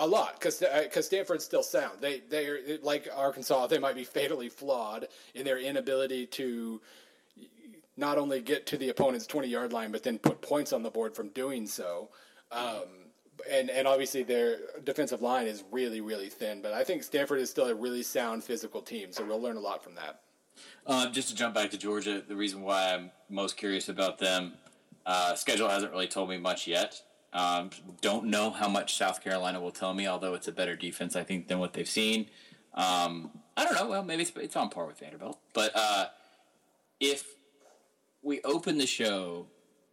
A 0.03 0.07
lot, 0.07 0.37
because 0.37 0.59
because 0.59 0.97
uh, 0.97 1.01
Stanford's 1.01 1.45
still 1.45 1.63
sound. 1.63 2.01
They 2.01 2.19
they 2.29 2.45
are 2.47 2.59
like 2.81 3.07
Arkansas. 3.15 3.67
They 3.67 3.79
might 3.79 3.95
be 3.95 4.03
fatally 4.03 4.49
flawed 4.49 5.07
in 5.33 5.45
their 5.45 5.57
inability 5.57 6.25
to 6.25 6.81
not 7.95 8.17
only 8.17 8.41
get 8.41 8.65
to 8.65 8.77
the 8.77 8.89
opponent's 8.89 9.25
twenty 9.25 9.47
yard 9.47 9.71
line, 9.71 9.93
but 9.93 10.03
then 10.03 10.17
put 10.19 10.41
points 10.41 10.73
on 10.73 10.83
the 10.83 10.89
board 10.89 11.15
from 11.15 11.29
doing 11.29 11.65
so. 11.65 12.09
Um, 12.51 12.83
and 13.49 13.69
and 13.69 13.87
obviously 13.87 14.23
their 14.23 14.57
defensive 14.83 15.21
line 15.21 15.47
is 15.47 15.63
really 15.71 16.01
really 16.01 16.27
thin. 16.27 16.61
But 16.61 16.73
I 16.73 16.83
think 16.83 17.01
Stanford 17.03 17.39
is 17.39 17.49
still 17.49 17.67
a 17.67 17.75
really 17.75 18.03
sound 18.03 18.43
physical 18.43 18.81
team, 18.81 19.13
so 19.13 19.23
we'll 19.25 19.41
learn 19.41 19.55
a 19.55 19.61
lot 19.61 19.81
from 19.85 19.95
that. 19.95 20.19
Uh, 20.85 21.09
just 21.11 21.29
to 21.29 21.35
jump 21.35 21.55
back 21.55 21.71
to 21.71 21.77
Georgia, 21.77 22.21
the 22.27 22.35
reason 22.35 22.61
why 22.61 22.93
I'm 22.93 23.09
most 23.29 23.55
curious 23.55 23.87
about 23.87 24.19
them, 24.19 24.55
uh, 25.05 25.33
schedule 25.35 25.69
hasn't 25.69 25.93
really 25.93 26.07
told 26.07 26.27
me 26.29 26.37
much 26.37 26.67
yet. 26.67 27.01
Um, 27.33 27.71
don't 28.01 28.25
know 28.25 28.51
how 28.51 28.69
much 28.69 28.95
South 28.95 29.23
Carolina 29.23 29.59
will 29.59 29.71
tell 29.71 29.93
me, 29.93 30.07
although 30.07 30.35
it's 30.35 30.47
a 30.47 30.51
better 30.51 30.75
defense, 30.75 31.15
I 31.15 31.23
think, 31.23 31.47
than 31.47 31.59
what 31.59 31.73
they've 31.73 31.89
seen. 31.89 32.27
Um, 32.75 33.31
I 33.57 33.65
don't 33.65 33.73
know. 33.75 33.87
Well, 33.87 34.03
maybe 34.03 34.21
it's, 34.21 34.31
it's 34.35 34.55
on 34.55 34.69
par 34.69 34.85
with 34.85 34.99
Vanderbilt. 34.99 35.39
But 35.53 35.71
uh, 35.75 36.05
if 36.99 37.25
we 38.21 38.41
open 38.43 38.77
the 38.77 38.85
show 38.85 39.47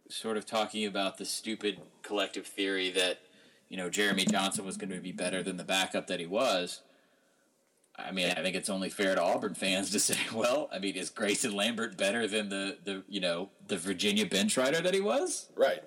sort 0.07 0.37
of 0.37 0.45
talking 0.45 0.85
about 0.85 1.17
the 1.17 1.25
stupid 1.25 1.81
collective 2.03 2.45
theory 2.45 2.91
that, 2.91 3.19
you 3.69 3.77
know, 3.77 3.89
Jeremy 3.89 4.25
Johnson 4.25 4.65
was 4.65 4.77
going 4.77 4.91
to 4.91 4.99
be 4.99 5.11
better 5.11 5.41
than 5.41 5.57
the 5.57 5.63
backup 5.63 6.07
that 6.07 6.19
he 6.19 6.27
was, 6.27 6.81
I 7.97 8.11
mean, 8.11 8.31
I 8.31 8.41
think 8.41 8.55
it's 8.55 8.69
only 8.69 8.89
fair 8.89 9.15
to 9.15 9.21
Auburn 9.21 9.53
fans 9.53 9.89
to 9.91 9.99
say, 9.99 10.17
well, 10.33 10.69
I 10.71 10.79
mean, 10.79 10.95
is 10.95 11.09
Grayson 11.09 11.55
Lambert 11.55 11.97
better 11.97 12.27
than 12.27 12.49
the, 12.49 12.77
the 12.83 13.03
you 13.07 13.19
know, 13.19 13.49
the 13.67 13.77
Virginia 13.77 14.25
bench 14.25 14.57
rider 14.57 14.81
that 14.81 14.93
he 14.93 15.01
was? 15.01 15.49
Right. 15.55 15.83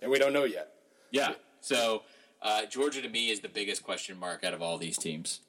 And 0.00 0.10
we 0.10 0.18
don't 0.18 0.32
know 0.32 0.44
yet. 0.44 0.73
Yeah. 1.14 1.34
So 1.60 2.02
uh, 2.42 2.66
Georgia 2.66 3.00
to 3.00 3.08
me 3.08 3.30
is 3.30 3.38
the 3.38 3.48
biggest 3.48 3.84
question 3.84 4.18
mark 4.18 4.42
out 4.42 4.52
of 4.52 4.60
all 4.60 4.78
these 4.78 4.98
teams. 4.98 5.40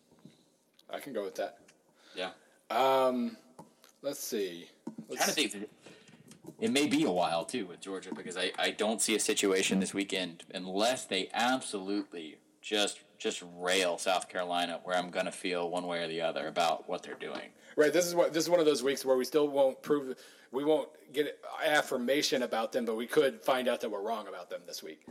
I 0.90 1.00
can 1.00 1.12
go 1.12 1.24
with 1.24 1.36
that. 1.36 1.58
Yeah. 2.16 2.30
Um, 2.70 3.36
let's 4.04 4.20
see. 4.20 4.70
Let's 5.10 5.26
trying 5.26 5.36
to 5.36 5.50
think. 5.50 5.70
It 6.60 6.72
may 6.72 6.86
be 6.86 7.04
a 7.04 7.12
while 7.12 7.44
too 7.44 7.66
with 7.66 7.82
Georgia 7.82 8.12
because 8.16 8.38
I, 8.38 8.52
I 8.60 8.72
don't 8.72 9.02
see 9.02 9.16
a 9.16 9.20
situation 9.20 9.80
this 9.80 9.94
weekend 9.94 10.44
unless 10.54 11.06
they 11.06 11.30
absolutely 11.34 12.38
just 12.62 13.00
just 13.18 13.44
rail 13.58 13.98
South 13.98 14.30
Carolina 14.30 14.80
where 14.84 14.96
I'm 14.96 15.10
gonna 15.10 15.32
feel 15.32 15.70
one 15.70 15.88
way 15.88 16.04
or 16.04 16.08
the 16.08 16.22
other 16.22 16.48
about 16.48 16.88
what 16.88 17.02
they're 17.02 17.16
doing. 17.16 17.50
Right. 17.76 17.92
This 17.92 18.06
is 18.06 18.14
what 18.14 18.34
this 18.34 18.44
is 18.44 18.50
one 18.52 18.60
of 18.60 18.68
those 18.68 18.84
weeks 18.84 19.04
where 19.04 19.18
we 19.18 19.26
still 19.26 19.48
won't 19.48 19.82
prove 19.82 20.16
we 20.52 20.64
won't 20.64 20.90
get 21.12 21.40
affirmation 21.66 22.44
about 22.44 22.72
them, 22.72 22.86
but 22.86 22.96
we 22.96 23.08
could 23.08 23.42
find 23.42 23.68
out 23.68 23.82
that 23.82 23.90
we're 23.90 24.04
wrong 24.04 24.28
about 24.28 24.52
them 24.52 24.62
this 24.68 24.84
week. 24.84 25.02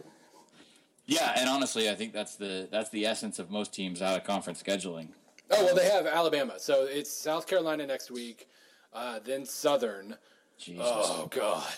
Yeah, 1.06 1.32
and 1.36 1.48
honestly, 1.48 1.90
I 1.90 1.94
think 1.94 2.12
that's 2.12 2.36
the 2.36 2.68
that's 2.70 2.90
the 2.90 3.04
essence 3.06 3.38
of 3.38 3.50
most 3.50 3.74
teams 3.74 4.00
out 4.00 4.16
of 4.16 4.24
conference 4.24 4.62
scheduling. 4.62 5.08
Oh 5.50 5.64
well, 5.64 5.74
they 5.74 5.88
have 5.88 6.06
Alabama, 6.06 6.54
so 6.58 6.86
it's 6.88 7.10
South 7.10 7.46
Carolina 7.46 7.86
next 7.86 8.10
week, 8.10 8.48
uh, 8.92 9.18
then 9.24 9.44
Southern. 9.44 10.16
Jesus. 10.56 10.86
Oh 10.86 11.28
God. 11.30 11.72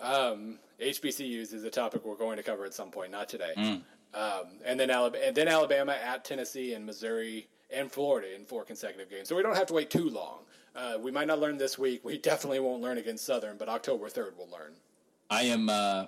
Um, 0.00 0.58
HBCUs 0.80 1.52
is 1.52 1.64
a 1.64 1.70
topic 1.70 2.04
we're 2.04 2.14
going 2.14 2.36
to 2.36 2.42
cover 2.42 2.64
at 2.64 2.72
some 2.72 2.90
point, 2.90 3.10
not 3.10 3.28
today. 3.28 3.52
Mm. 3.56 3.82
Um, 4.14 4.44
and 4.64 4.78
then 4.78 4.90
Alabama, 4.90 5.24
and 5.26 5.36
then 5.36 5.48
Alabama 5.48 5.96
at 6.02 6.24
Tennessee 6.24 6.74
and 6.74 6.86
Missouri 6.86 7.48
and 7.70 7.90
Florida 7.90 8.34
in 8.34 8.44
four 8.44 8.64
consecutive 8.64 9.10
games. 9.10 9.28
So 9.28 9.36
we 9.36 9.42
don't 9.42 9.56
have 9.56 9.66
to 9.66 9.74
wait 9.74 9.90
too 9.90 10.08
long. 10.08 10.40
Uh, 10.74 10.96
we 11.00 11.10
might 11.10 11.26
not 11.26 11.40
learn 11.40 11.58
this 11.58 11.78
week. 11.78 12.04
We 12.04 12.18
definitely 12.30 12.60
won't 12.60 12.80
learn 12.80 12.98
against 12.98 13.26
Southern, 13.26 13.58
but 13.58 13.68
October 13.68 14.08
third 14.08 14.34
we'll 14.38 14.50
learn. 14.50 14.74
I 15.30 15.42
am. 15.42 15.68
Uh, 15.68 16.06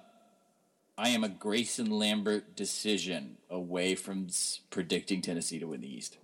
I 1.00 1.08
am 1.08 1.24
a 1.24 1.30
Grayson 1.30 1.90
Lambert 1.90 2.54
decision 2.54 3.38
away 3.48 3.94
from 3.94 4.26
predicting 4.68 5.22
Tennessee 5.22 5.58
to 5.58 5.68
win 5.68 5.80
the 5.80 5.90
East, 5.90 6.18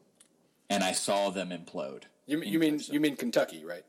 and 0.68 0.84
I 0.84 0.92
saw 0.92 1.30
them 1.30 1.48
implode. 1.48 2.02
You, 2.26 2.42
you 2.42 2.58
mean 2.58 2.82
you 2.88 3.00
mean 3.00 3.16
Kentucky, 3.16 3.64
right? 3.64 3.86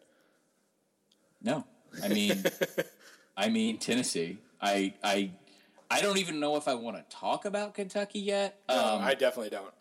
No, 1.41 1.65
I 2.01 2.07
mean 2.07 2.41
I 3.37 3.49
mean 3.49 3.79
Tennessee. 3.79 4.37
I 4.61 4.93
I 5.03 5.31
I 5.91 5.99
don't 5.99 6.19
even 6.19 6.39
know 6.39 6.55
if 6.55 6.69
I 6.69 6.75
want 6.75 6.95
to 6.95 7.03
talk 7.13 7.43
about 7.43 7.73
Kentucky 7.73 8.19
yet. 8.19 8.61
No, 8.69 8.95
um, 8.95 9.01
I 9.01 9.13
definitely 9.13 9.49
don't. 9.49 9.73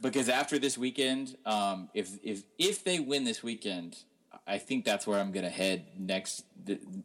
Because 0.00 0.28
after 0.28 0.60
this 0.60 0.78
weekend, 0.78 1.36
um, 1.44 1.88
if 1.92 2.20
if 2.22 2.44
if 2.56 2.84
they 2.84 3.00
win 3.00 3.24
this 3.24 3.42
weekend, 3.42 3.98
I 4.46 4.58
think 4.58 4.84
that's 4.84 5.06
where 5.06 5.18
I'm 5.18 5.32
going 5.32 5.44
to 5.44 5.50
head 5.50 5.86
next 5.98 6.44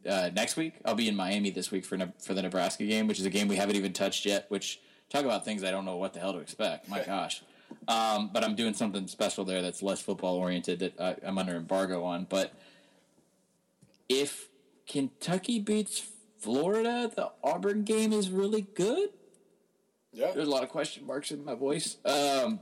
uh, 0.08 0.30
next 0.34 0.56
week. 0.56 0.74
I'll 0.84 0.94
be 0.94 1.08
in 1.08 1.16
Miami 1.16 1.50
this 1.50 1.70
week 1.70 1.84
for 1.84 1.98
for 2.24 2.34
the 2.34 2.42
Nebraska 2.42 2.84
game, 2.84 3.06
which 3.06 3.18
is 3.18 3.26
a 3.26 3.30
game 3.30 3.48
we 3.48 3.56
haven't 3.56 3.76
even 3.76 3.92
touched 3.92 4.26
yet. 4.26 4.46
Which 4.48 4.80
talk 5.08 5.24
about 5.24 5.44
things 5.44 5.64
I 5.64 5.70
don't 5.70 5.84
know 5.84 5.96
what 5.96 6.12
the 6.12 6.20
hell 6.20 6.32
to 6.32 6.38
expect. 6.38 6.88
My 6.88 7.02
gosh. 7.02 7.42
Um, 7.86 8.30
but 8.32 8.44
I'm 8.44 8.54
doing 8.54 8.74
something 8.74 9.06
special 9.08 9.44
there 9.44 9.62
that's 9.62 9.82
less 9.82 10.00
football 10.00 10.36
oriented 10.36 10.78
that 10.80 11.00
I, 11.00 11.16
I'm 11.22 11.38
under 11.38 11.54
embargo 11.56 12.04
on. 12.04 12.26
But 12.28 12.52
if 14.08 14.48
Kentucky 14.86 15.58
beats 15.58 16.02
Florida, 16.38 17.10
the 17.14 17.30
Auburn 17.42 17.84
game 17.84 18.12
is 18.12 18.30
really 18.30 18.62
good. 18.62 19.10
Yeah. 20.12 20.32
There's 20.32 20.48
a 20.48 20.50
lot 20.50 20.62
of 20.62 20.70
question 20.70 21.06
marks 21.06 21.30
in 21.30 21.44
my 21.44 21.54
voice. 21.54 21.98
Um, 22.04 22.60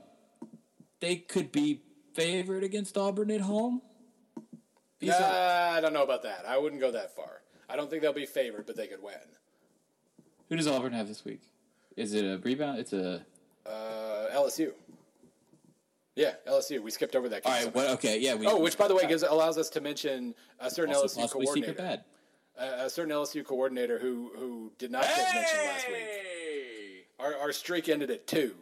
they 1.01 1.17
could 1.17 1.53
be 1.53 1.83
favored 2.15 2.65
against 2.65 2.97
Auburn 2.97 3.31
at 3.31 3.43
home. 3.43 3.83
These 4.99 5.13
are- 5.13 5.23
I 5.77 5.81
don't 5.81 5.93
know 5.93 6.03
about 6.03 6.23
that. 6.23 6.45
I 6.47 6.57
wouldn't 6.59 6.81
go 6.81 6.91
that 6.93 7.15
far. 7.15 7.43
I 7.69 7.77
don't 7.77 7.91
think 7.91 8.03
they'll 8.03 8.13
be 8.13 8.27
favored, 8.27 8.67
but 8.67 8.77
they 8.77 8.87
could 8.87 9.03
win. 9.03 9.15
who 10.49 10.57
does 10.57 10.67
Auburn 10.69 10.93
have 10.93 11.09
this 11.09 11.25
week? 11.25 11.43
Is 11.97 12.15
it 12.15 12.25
a 12.25 12.39
rebound? 12.39 12.79
It's 12.79 12.93
a. 12.93 13.25
Uh, 13.67 14.27
LSU. 14.33 14.73
Yeah, 16.15 16.35
LSU. 16.47 16.81
We 16.83 16.91
skipped 16.91 17.15
over 17.17 17.29
that. 17.29 17.45
All 17.45 17.53
game 17.53 17.65
right. 17.65 17.75
somehow. 17.75 17.89
What? 17.91 17.95
Okay. 17.99 18.19
Yeah. 18.21 18.35
We, 18.37 18.47
Oh, 18.47 18.59
which 18.61 18.79
by 18.79 18.89
the 18.89 18.95
way 18.95 19.07
gives 19.07 19.23
allows 19.23 19.59
us 19.59 19.69
to 19.71 19.81
mention 19.81 20.35
a 20.61 20.71
certain 20.71 20.95
also 20.95 21.21
LSU 21.21 21.31
coordinator, 21.33 21.73
bad. 21.75 22.05
a, 22.57 22.89
certain 22.89 23.13
LSU 23.13 23.45
coordinator 23.45 23.99
who 23.99 24.31
who 24.37 24.71
did 24.79 24.91
not 24.91 25.03
get 25.03 25.35
mentioned 25.35 25.63
last 25.67 25.89
week. 25.89 27.07
Our, 27.19 27.35
our 27.37 27.53
streak 27.53 27.89
ended 27.89 28.11
at 28.11 28.27
two. 28.27 28.55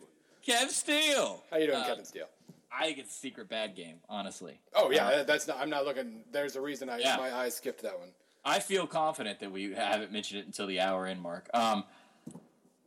Kev 0.47 0.69
Steele. 0.71 1.43
How 1.51 1.57
you 1.59 1.67
doing, 1.67 1.79
Uh, 1.79 1.87
Kevin 1.87 2.05
Steele? 2.05 2.29
I 2.77 2.87
think 2.87 2.99
it's 2.99 3.15
a 3.15 3.19
secret 3.19 3.49
bad 3.49 3.77
game. 3.77 3.97
Honestly. 4.09 4.61
Oh 4.75 4.91
yeah, 4.91 5.11
that- 5.11 5.27
that's 5.27 5.47
not. 5.47 5.59
I'm 5.59 5.71
not 5.71 5.85
looking. 5.85 6.25
There's 6.33 6.57
a 6.57 6.61
reason 6.61 6.89
I 6.89 6.99
Yeah. 6.99 7.17
my 7.17 7.33
eyes 7.35 7.55
skipped 7.57 7.83
that 7.83 7.99
one. 7.99 8.11
I 8.45 8.59
feel 8.59 8.87
confident 8.87 9.41
that 9.41 9.51
we 9.53 9.73
haven't 9.73 10.13
mentioned 10.13 10.41
it 10.41 10.47
until 10.47 10.67
the 10.67 10.81
hour 10.81 11.07
in 11.07 11.19
mark. 11.21 11.49
Um, 11.55 11.85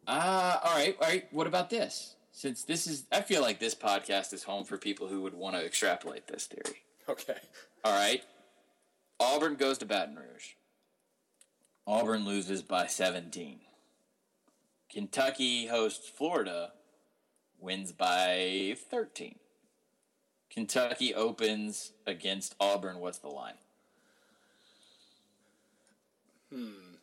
uh, 0.07 0.59
all 0.63 0.75
right, 0.75 0.95
all 1.01 1.07
right. 1.07 1.33
What 1.33 1.47
about 1.47 1.69
this? 1.69 2.15
Since 2.31 2.63
this 2.65 2.85
is, 2.85 3.05
I 3.11 3.21
feel 3.21 3.41
like 3.41 3.59
this 3.59 3.73
podcast 3.73 4.31
is 4.33 4.43
home 4.43 4.63
for 4.65 4.77
people 4.77 5.07
who 5.07 5.21
would 5.21 5.33
want 5.33 5.55
to 5.55 5.65
extrapolate 5.65 6.27
this 6.27 6.45
theory. 6.45 6.83
Okay. 7.09 7.37
All 7.83 7.93
right. 7.97 8.21
Auburn 9.19 9.55
goes 9.55 9.77
to 9.79 9.85
Baton 9.85 10.15
Rouge. 10.17 10.55
Auburn 11.87 12.25
loses 12.25 12.61
by 12.61 12.85
17. 12.85 13.61
Kentucky 14.91 15.67
hosts 15.67 16.07
Florida, 16.09 16.73
wins 17.59 17.91
by 17.91 18.75
13. 18.89 19.39
Kentucky 20.49 21.13
opens 21.13 21.91
against 22.05 22.55
Auburn. 22.59 22.99
What's 22.99 23.19
the 23.19 23.27
line? 23.29 23.53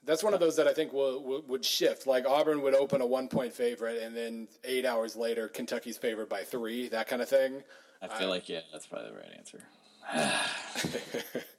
That's 0.05 0.23
one 0.23 0.35
of 0.35 0.41
those 0.41 0.57
that 0.57 0.67
I 0.67 0.73
think 0.73 0.93
will, 0.93 1.23
will 1.23 1.43
would 1.49 1.65
shift. 1.65 2.07
Like 2.07 2.27
Auburn 2.27 2.63
would 2.63 2.75
open 2.75 3.01
a 3.01 3.07
one 3.07 3.29
point 3.29 3.53
favorite, 3.53 4.03
and 4.03 4.17
then 4.17 4.49
eight 4.65 4.85
hours 4.85 5.17
later, 5.17 5.49
Kentucky's 5.49 5.97
favored 5.99 6.29
by 6.29 6.43
three. 6.43 6.89
That 6.89 7.09
kind 7.09 7.23
of 7.23 7.29
thing. 7.29 7.63
I 8.03 8.09
feel 8.09 8.29
like, 8.29 8.49
yeah, 8.49 8.61
that's 8.71 8.87
probably 8.87 9.11
the 9.11 9.17
right 9.17 9.33
answer. 9.37 9.61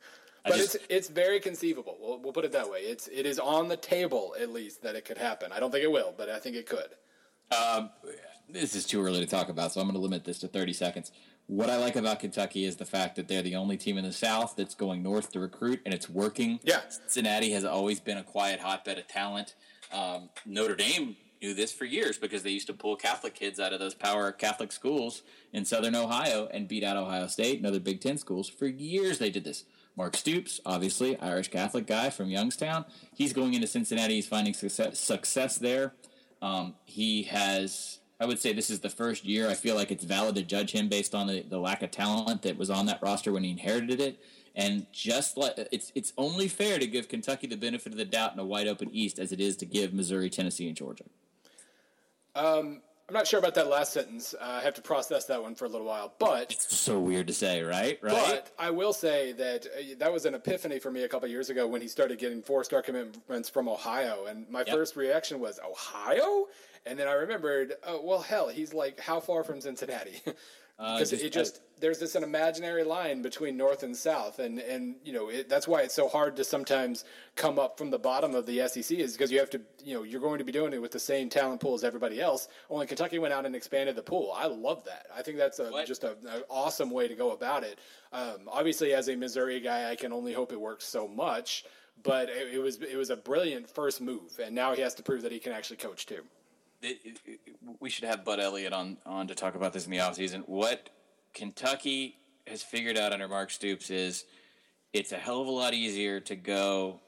But 0.45 0.57
just- 0.57 0.75
it's 0.75 0.85
it's 0.89 1.09
very 1.09 1.39
conceivable. 1.39 1.97
We'll, 1.99 2.19
we'll 2.19 2.33
put 2.33 2.45
it 2.45 2.51
that 2.51 2.69
way. 2.69 2.79
It's 2.81 3.07
it 3.07 3.25
is 3.25 3.39
on 3.39 3.67
the 3.67 3.77
table 3.77 4.35
at 4.39 4.51
least 4.51 4.83
that 4.83 4.95
it 4.95 5.03
could 5.03 5.17
happen. 5.17 5.51
I 5.51 5.59
don't 5.59 5.71
think 5.71 5.83
it 5.83 5.91
will, 5.91 6.13
but 6.15 6.29
I 6.29 6.39
think 6.39 6.55
it 6.55 6.67
could. 6.67 6.89
Um, 7.51 7.89
this 8.47 8.75
is 8.75 8.85
too 8.85 9.03
early 9.03 9.19
to 9.19 9.25
talk 9.25 9.49
about, 9.49 9.71
so 9.71 9.81
I'm 9.81 9.87
going 9.87 9.95
to 9.95 10.01
limit 10.01 10.23
this 10.23 10.39
to 10.39 10.47
30 10.47 10.73
seconds. 10.73 11.11
What 11.47 11.69
I 11.69 11.77
like 11.77 11.95
about 11.95 12.19
Kentucky 12.19 12.65
is 12.65 12.77
the 12.77 12.85
fact 12.85 13.15
that 13.17 13.27
they're 13.27 13.43
the 13.43 13.55
only 13.55 13.77
team 13.77 13.97
in 13.97 14.03
the 14.03 14.11
South 14.11 14.55
that's 14.55 14.73
going 14.73 15.03
north 15.03 15.31
to 15.33 15.39
recruit, 15.39 15.79
and 15.85 15.93
it's 15.93 16.09
working. 16.09 16.59
Yeah. 16.63 16.81
Cincinnati 16.89 17.51
has 17.51 17.63
always 17.63 17.99
been 17.99 18.17
a 18.17 18.23
quiet 18.23 18.59
hotbed 18.59 18.97
of 18.97 19.07
talent. 19.07 19.55
Um, 19.91 20.29
Notre 20.45 20.75
Dame 20.75 21.15
knew 21.41 21.53
this 21.53 21.71
for 21.71 21.85
years 21.85 22.17
because 22.17 22.41
they 22.41 22.49
used 22.49 22.67
to 22.67 22.73
pull 22.73 22.95
Catholic 22.95 23.35
kids 23.35 23.59
out 23.59 23.73
of 23.73 23.79
those 23.79 23.93
power 23.93 24.31
Catholic 24.31 24.71
schools 24.71 25.21
in 25.53 25.65
Southern 25.65 25.95
Ohio 25.95 26.47
and 26.51 26.67
beat 26.67 26.83
out 26.83 26.97
Ohio 26.97 27.27
State 27.27 27.57
and 27.57 27.67
other 27.67 27.79
Big 27.79 28.01
Ten 28.01 28.17
schools. 28.17 28.49
For 28.49 28.65
years, 28.65 29.19
they 29.19 29.29
did 29.29 29.43
this. 29.43 29.65
Mark 29.95 30.17
Stoops, 30.17 30.59
obviously 30.65 31.17
Irish 31.19 31.49
Catholic 31.49 31.87
guy 31.87 32.09
from 32.09 32.29
Youngstown, 32.29 32.85
he's 33.13 33.31
going 33.33 33.53
into 33.53 33.67
Cincinnati. 33.67 34.15
He's 34.15 34.27
finding 34.27 34.53
success, 34.53 34.99
success 34.99 35.57
there. 35.57 35.93
Um, 36.41 36.75
he 36.85 37.23
has, 37.23 37.99
I 38.19 38.25
would 38.25 38.39
say, 38.39 38.53
this 38.53 38.69
is 38.69 38.79
the 38.79 38.89
first 38.89 39.25
year. 39.25 39.49
I 39.49 39.53
feel 39.55 39.75
like 39.75 39.91
it's 39.91 40.05
valid 40.05 40.35
to 40.35 40.41
judge 40.43 40.71
him 40.71 40.87
based 40.87 41.13
on 41.13 41.27
the, 41.27 41.41
the 41.41 41.59
lack 41.59 41.83
of 41.83 41.91
talent 41.91 42.43
that 42.43 42.57
was 42.57 42.69
on 42.69 42.85
that 42.85 43.01
roster 43.01 43.33
when 43.33 43.43
he 43.43 43.51
inherited 43.51 43.99
it. 43.99 44.19
And 44.55 44.87
just 44.93 45.35
like 45.35 45.53
it's, 45.73 45.91
it's 45.95 46.13
only 46.17 46.47
fair 46.47 46.79
to 46.79 46.87
give 46.87 47.09
Kentucky 47.09 47.47
the 47.47 47.57
benefit 47.57 47.91
of 47.91 47.97
the 47.97 48.05
doubt 48.05 48.33
in 48.33 48.39
a 48.39 48.45
wide 48.45 48.67
open 48.69 48.89
East 48.93 49.19
as 49.19 49.33
it 49.33 49.41
is 49.41 49.57
to 49.57 49.65
give 49.65 49.93
Missouri, 49.93 50.29
Tennessee, 50.29 50.67
and 50.67 50.77
Georgia. 50.77 51.03
I'm 53.07 53.13
not 53.13 53.27
sure 53.27 53.37
about 53.37 53.53
that 53.55 53.67
last 53.67 53.93
sentence. 53.93 54.33
Uh, 54.33 54.43
I 54.43 54.61
have 54.61 54.73
to 54.75 54.81
process 54.81 55.25
that 55.25 55.39
one 55.41 55.53
for 55.53 55.65
a 55.65 55.69
little 55.69 55.85
while, 55.85 56.13
but 56.17 56.51
it's 56.51 56.75
So 56.75 56.99
weird 56.99 57.27
to 57.27 57.33
say, 57.33 57.61
right? 57.61 57.99
Right. 58.01 58.13
But 58.13 58.51
I 58.57 58.71
will 58.71 58.93
say 58.93 59.31
that 59.33 59.67
uh, 59.67 59.95
that 59.99 60.11
was 60.11 60.25
an 60.25 60.33
epiphany 60.33 60.79
for 60.79 60.89
me 60.89 61.03
a 61.03 61.07
couple 61.07 61.27
years 61.29 61.51
ago 61.51 61.67
when 61.67 61.81
he 61.81 61.87
started 61.87 62.17
getting 62.17 62.41
four-star 62.41 62.81
commitments 62.81 63.47
from 63.47 63.69
Ohio, 63.69 64.25
and 64.25 64.49
my 64.49 64.59
Yep. 64.61 64.69
first 64.69 64.95
reaction 64.95 65.39
was 65.39 65.59
Ohio, 65.63 66.47
and 66.85 66.97
then 66.99 67.07
I 67.07 67.13
remembered, 67.13 67.73
oh 67.85 68.01
well, 68.03 68.19
hell, 68.21 68.49
he's 68.49 68.73
like 68.73 68.99
how 68.99 69.19
far 69.19 69.43
from 69.43 69.61
Cincinnati? 69.61 70.21
Because 70.77 71.11
just- 71.11 71.23
it 71.23 71.31
just 71.31 71.61
there's 71.79 71.99
this 71.99 72.15
an 72.15 72.23
imaginary 72.25 72.83
line 72.83 73.21
between 73.21 73.55
north 73.55 73.83
and 73.83 73.95
south, 73.95 74.39
and 74.39 74.59
and 74.59 74.95
you 75.05 75.13
know 75.13 75.29
it, 75.29 75.47
that's 75.47 75.69
why 75.69 75.83
it's 75.83 75.93
so 75.93 76.09
hard 76.09 76.35
to 76.35 76.43
sometimes 76.43 77.05
come 77.37 77.57
up 77.57 77.77
from 77.77 77.89
the 77.91 77.97
bottom 77.97 78.35
of 78.35 78.45
the 78.45 78.57
SEC 78.67 78.97
is 78.97 79.13
because 79.13 79.31
you 79.31 79.39
have 79.39 79.49
to 79.51 79.61
you 79.85 79.93
know 79.93 80.03
you're 80.03 80.19
going 80.19 80.37
to 80.37 80.43
be 80.43 80.51
doing 80.51 80.73
it 80.73 80.81
with 80.81 80.91
the 80.91 80.99
same 80.99 81.29
talent 81.29 81.61
pool 81.61 81.75
as 81.75 81.85
everybody 81.85 82.19
else. 82.19 82.49
Only 82.69 82.87
Kentucky 82.87 83.19
went 83.19 83.33
out 83.33 83.45
and 83.45 83.55
expanded 83.55 83.95
the 83.95 84.01
pool. 84.03 84.33
I 84.35 84.47
love 84.47 84.83
that. 84.83 85.05
I 85.15 85.21
think 85.21 85.37
that's 85.37 85.59
a, 85.59 85.69
What? 85.69 85.87
just 85.87 86.03
a, 86.03 86.17
an 86.27 86.43
awesome 86.49 86.91
way 86.91 87.07
to 87.07 87.15
go 87.15 87.31
about 87.31 87.63
it. 87.63 87.79
Um, 88.11 88.39
obviously, 88.49 88.93
as 88.93 89.07
a 89.07 89.15
Missouri 89.15 89.61
guy, 89.61 89.89
I 89.89 89.95
can 89.95 90.11
only 90.11 90.33
hope 90.33 90.51
it 90.51 90.59
works 90.59 90.83
so 90.83 91.07
much. 91.07 91.63
But 92.03 92.27
it, 92.27 92.55
it 92.55 92.59
was 92.59 92.81
it 92.81 92.97
was 92.97 93.11
a 93.11 93.15
brilliant 93.15 93.69
first 93.69 94.01
move, 94.01 94.37
and 94.43 94.53
now 94.53 94.73
he 94.73 94.81
has 94.81 94.93
to 94.95 95.03
prove 95.03 95.21
that 95.21 95.31
he 95.31 95.39
can 95.39 95.53
actually 95.53 95.77
coach 95.77 96.05
too. 96.05 96.23
It- 96.85 97.19
it- 97.25 97.39
we 97.79 97.89
should 97.89 98.05
have 98.05 98.23
Bud 98.23 98.39
Elliott 98.39 98.73
on, 98.73 98.97
on 99.05 99.27
to 99.27 99.35
talk 99.35 99.55
about 99.55 99.73
this 99.73 99.85
in 99.85 99.91
the 99.91 99.97
offseason. 99.97 100.47
What 100.47 100.89
Kentucky 101.33 102.17
has 102.47 102.61
figured 102.63 102.97
out 102.97 103.11
under 103.13 103.27
Mark 103.27 103.51
Stoops 103.51 103.89
is 103.89 104.25
it's 104.93 105.11
a 105.11 105.17
hell 105.17 105.41
of 105.41 105.47
a 105.47 105.51
lot 105.51 105.73
easier 105.73 106.19
to 106.21 106.35
go. 106.35 106.99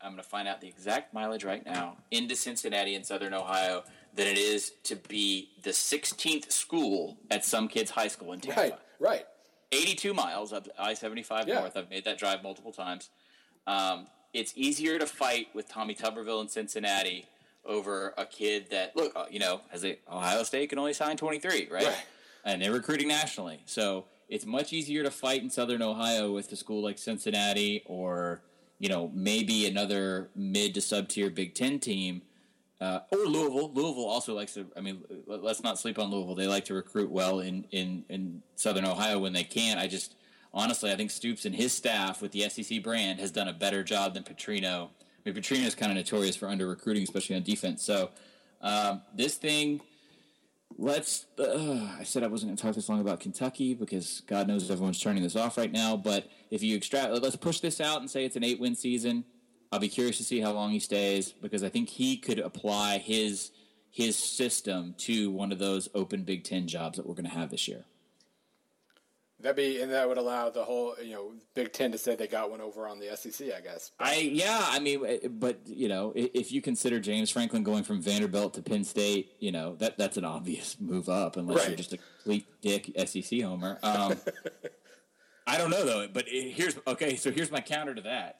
I'm 0.00 0.12
going 0.12 0.22
to 0.22 0.28
find 0.28 0.46
out 0.48 0.60
the 0.60 0.68
exact 0.68 1.12
mileage 1.14 1.44
right 1.44 1.64
now 1.64 1.96
into 2.10 2.36
Cincinnati 2.36 2.94
and 2.94 3.04
Southern 3.04 3.34
Ohio 3.34 3.84
than 4.14 4.26
it 4.26 4.38
is 4.38 4.72
to 4.84 4.96
be 4.96 5.50
the 5.62 5.70
16th 5.72 6.50
school 6.52 7.18
at 7.30 7.44
some 7.44 7.68
kid's 7.68 7.90
high 7.90 8.08
school 8.08 8.32
in 8.32 8.40
Tampa. 8.40 8.60
Right, 8.60 8.74
right. 9.00 9.26
82 9.72 10.14
miles 10.14 10.52
up 10.52 10.68
I 10.78 10.94
75 10.94 11.48
Yeah. 11.48 11.60
north. 11.60 11.76
I've 11.76 11.90
made 11.90 12.04
that 12.04 12.18
drive 12.18 12.42
multiple 12.42 12.72
times. 12.72 13.10
Um, 13.66 14.06
it's 14.32 14.52
easier 14.56 14.98
to 14.98 15.06
fight 15.06 15.48
with 15.54 15.68
Tommy 15.68 15.94
Tuberville 15.94 16.42
in 16.42 16.48
Cincinnati 16.48 17.26
over 17.66 18.14
a 18.16 18.24
kid 18.26 18.66
that, 18.70 18.96
look, 18.96 19.12
uh, 19.16 19.24
you 19.30 19.38
know, 19.38 19.60
as 19.72 19.84
a 19.84 19.98
Ohio 20.10 20.42
State 20.42 20.70
can 20.70 20.78
only 20.78 20.92
sign 20.92 21.16
23, 21.16 21.68
right? 21.70 21.84
Right. 21.86 21.96
And 22.44 22.60
they're 22.60 22.72
recruiting 22.72 23.08
nationally. 23.08 23.60
So 23.66 24.04
it's 24.28 24.44
much 24.46 24.72
easier 24.72 25.02
to 25.02 25.10
fight 25.10 25.42
in 25.42 25.50
Southern 25.50 25.82
Ohio 25.82 26.32
with 26.32 26.50
a 26.52 26.56
school 26.56 26.82
like 26.82 26.98
Cincinnati 26.98 27.82
or, 27.86 28.42
you 28.78 28.88
know, 28.88 29.10
maybe 29.14 29.66
another 29.66 30.28
mid 30.34 30.74
to 30.74 30.80
sub 30.80 31.08
tier 31.08 31.30
Big 31.30 31.54
Ten 31.54 31.78
team. 31.78 32.22
Uh, 32.80 33.00
or 33.12 33.18
Louisville. 33.18 33.70
Louisville 33.72 34.04
also 34.04 34.34
likes 34.34 34.54
to. 34.54 34.66
I 34.76 34.80
mean, 34.80 35.02
let- 35.26 35.42
let's 35.42 35.62
not 35.62 35.78
sleep 35.78 35.98
on 35.98 36.10
Louisville. 36.10 36.34
They 36.34 36.48
like 36.48 36.66
to 36.66 36.74
recruit 36.74 37.10
well 37.10 37.40
in, 37.40 37.64
in, 37.70 38.04
in 38.10 38.42
Southern 38.56 38.84
Ohio 38.84 39.18
when 39.20 39.32
they 39.32 39.44
can. 39.44 39.78
I 39.78 39.86
just 39.86 40.14
honestly, 40.52 40.90
I 40.92 40.96
think 40.96 41.10
Stoops 41.10 41.44
and 41.46 41.54
his 41.54 41.72
staff 41.72 42.20
with 42.20 42.32
the 42.32 42.48
SEC 42.48 42.82
brand 42.82 43.20
has 43.20 43.30
done 43.30 43.48
a 43.48 43.52
better 43.52 43.82
job 43.84 44.14
than 44.14 44.22
Petrino. 44.22 44.88
I 45.24 45.30
mean, 45.30 45.42
Petrino 45.42 45.64
is 45.66 45.74
kind 45.74 45.90
of 45.90 45.96
notorious 45.96 46.36
for 46.36 46.48
under 46.48 46.66
recruiting, 46.66 47.02
especially 47.02 47.36
on 47.36 47.42
defense. 47.42 47.82
So 47.82 48.10
um, 48.60 49.02
this 49.14 49.36
thing, 49.36 49.80
let's. 50.76 51.26
Uh, 51.38 51.88
I 51.98 52.04
said 52.04 52.22
I 52.22 52.26
wasn't 52.26 52.50
going 52.50 52.56
to 52.56 52.62
talk 52.62 52.74
this 52.74 52.88
long 52.88 53.00
about 53.00 53.20
Kentucky 53.20 53.74
because 53.74 54.22
God 54.26 54.48
knows 54.48 54.70
everyone's 54.70 55.00
turning 55.00 55.22
this 55.22 55.36
off 55.36 55.56
right 55.56 55.72
now. 55.72 55.96
But 55.96 56.28
if 56.50 56.62
you 56.62 56.76
extract, 56.76 57.12
let's 57.12 57.36
push 57.36 57.60
this 57.60 57.80
out 57.80 58.00
and 58.00 58.10
say 58.10 58.24
it's 58.24 58.36
an 58.36 58.44
eight-win 58.44 58.74
season. 58.74 59.24
I'll 59.72 59.80
be 59.80 59.88
curious 59.88 60.18
to 60.18 60.24
see 60.24 60.40
how 60.40 60.52
long 60.52 60.70
he 60.70 60.78
stays 60.78 61.32
because 61.32 61.64
I 61.64 61.68
think 61.68 61.88
he 61.88 62.16
could 62.16 62.38
apply 62.38 62.98
his 62.98 63.50
his 63.90 64.16
system 64.16 64.94
to 64.98 65.30
one 65.30 65.52
of 65.52 65.58
those 65.58 65.88
open 65.94 66.24
Big 66.24 66.44
Ten 66.44 66.66
jobs 66.66 66.96
that 66.96 67.06
we're 67.06 67.14
going 67.14 67.24
to 67.24 67.30
have 67.30 67.50
this 67.50 67.68
year. 67.68 67.84
That'd 69.44 69.56
be 69.56 69.82
and 69.82 69.92
that 69.92 70.08
would 70.08 70.16
allow 70.16 70.48
the 70.48 70.64
whole 70.64 70.94
you 71.04 71.12
know 71.12 71.32
Big 71.52 71.70
Ten 71.74 71.92
to 71.92 71.98
say 71.98 72.16
they 72.16 72.26
got 72.26 72.50
one 72.50 72.62
over 72.62 72.88
on 72.88 72.98
the 72.98 73.14
SEC. 73.14 73.48
I 73.54 73.60
guess. 73.60 73.92
I 74.00 74.16
yeah, 74.16 74.58
I 74.70 74.78
mean, 74.78 75.04
eh, 75.04 75.28
but 75.28 75.60
you 75.66 75.86
know, 75.86 76.14
if 76.16 76.50
you 76.50 76.62
consider 76.62 76.98
James 76.98 77.30
Franklin 77.30 77.62
going 77.62 77.84
from 77.84 78.00
Vanderbilt 78.00 78.54
to 78.54 78.62
Penn 78.62 78.84
State, 78.84 79.36
you 79.40 79.52
know 79.52 79.74
that 79.76 79.98
that's 79.98 80.16
an 80.16 80.24
obvious 80.24 80.76
move 80.80 81.10
up, 81.10 81.36
unless 81.36 81.68
you're 81.68 81.76
just 81.76 81.92
a 81.92 81.98
complete 81.98 82.46
dick 82.62 82.90
SEC 83.06 83.42
homer. 83.42 83.78
Um, 83.82 84.16
I 85.46 85.58
don't 85.58 85.68
know 85.68 85.84
though, 85.84 86.08
but 86.10 86.24
eh, 86.32 86.48
here's 86.48 86.78
okay. 86.86 87.16
So 87.16 87.30
here's 87.30 87.50
my 87.50 87.60
counter 87.60 87.94
to 87.94 88.00
that. 88.00 88.38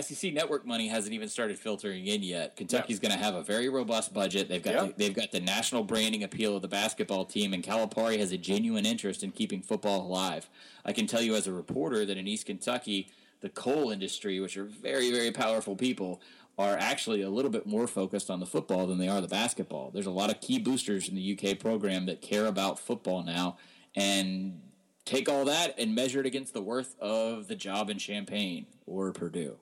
SEC 0.00 0.32
network 0.32 0.64
money 0.66 0.88
hasn't 0.88 1.12
even 1.14 1.28
started 1.28 1.58
filtering 1.58 2.06
in 2.06 2.22
yet. 2.22 2.56
Kentucky's 2.56 2.98
going 2.98 3.12
to 3.12 3.18
have 3.18 3.34
a 3.34 3.42
very 3.42 3.68
robust 3.68 4.14
budget. 4.14 4.48
They've 4.48 4.62
got 4.62 4.74
Yeah. 4.74 4.84
the, 4.86 4.94
they've 4.96 5.14
got 5.14 5.32
the 5.32 5.40
national 5.40 5.84
branding 5.84 6.22
appeal 6.22 6.56
of 6.56 6.62
the 6.62 6.68
basketball 6.68 7.24
team, 7.24 7.52
and 7.52 7.62
Calipari 7.62 8.18
has 8.18 8.32
a 8.32 8.38
genuine 8.38 8.86
interest 8.86 9.22
in 9.22 9.30
keeping 9.32 9.60
football 9.62 10.00
alive. 10.06 10.48
I 10.84 10.92
can 10.92 11.06
tell 11.06 11.22
you 11.22 11.34
as 11.34 11.46
a 11.46 11.52
reporter 11.52 12.04
that 12.06 12.16
in 12.16 12.26
East 12.26 12.46
Kentucky, 12.46 13.08
the 13.40 13.48
coal 13.48 13.90
industry, 13.90 14.38
which 14.40 14.56
are 14.56 14.64
very 14.64 15.10
very 15.10 15.32
powerful 15.32 15.74
people, 15.76 16.20
are 16.58 16.76
actually 16.78 17.22
a 17.22 17.30
little 17.30 17.50
bit 17.50 17.66
more 17.66 17.86
focused 17.86 18.30
on 18.30 18.38
the 18.38 18.46
football 18.46 18.86
than 18.86 18.98
they 18.98 19.08
are 19.08 19.20
the 19.20 19.28
basketball. 19.28 19.90
There's 19.90 20.06
a 20.06 20.10
lot 20.10 20.30
of 20.30 20.40
key 20.40 20.58
boosters 20.58 21.08
in 21.08 21.14
the 21.14 21.32
UK 21.38 21.58
program 21.58 22.06
that 22.06 22.20
care 22.20 22.46
about 22.46 22.78
football 22.78 23.22
now, 23.22 23.56
and 23.96 24.60
take 25.04 25.28
all 25.28 25.44
that 25.46 25.74
and 25.78 25.94
measure 25.94 26.20
it 26.20 26.26
against 26.26 26.54
the 26.54 26.62
worth 26.62 26.94
of 27.00 27.48
the 27.48 27.56
job 27.56 27.90
in 27.90 27.98
Champaign 27.98 28.66
or 28.86 29.12
Purdue. 29.12 29.56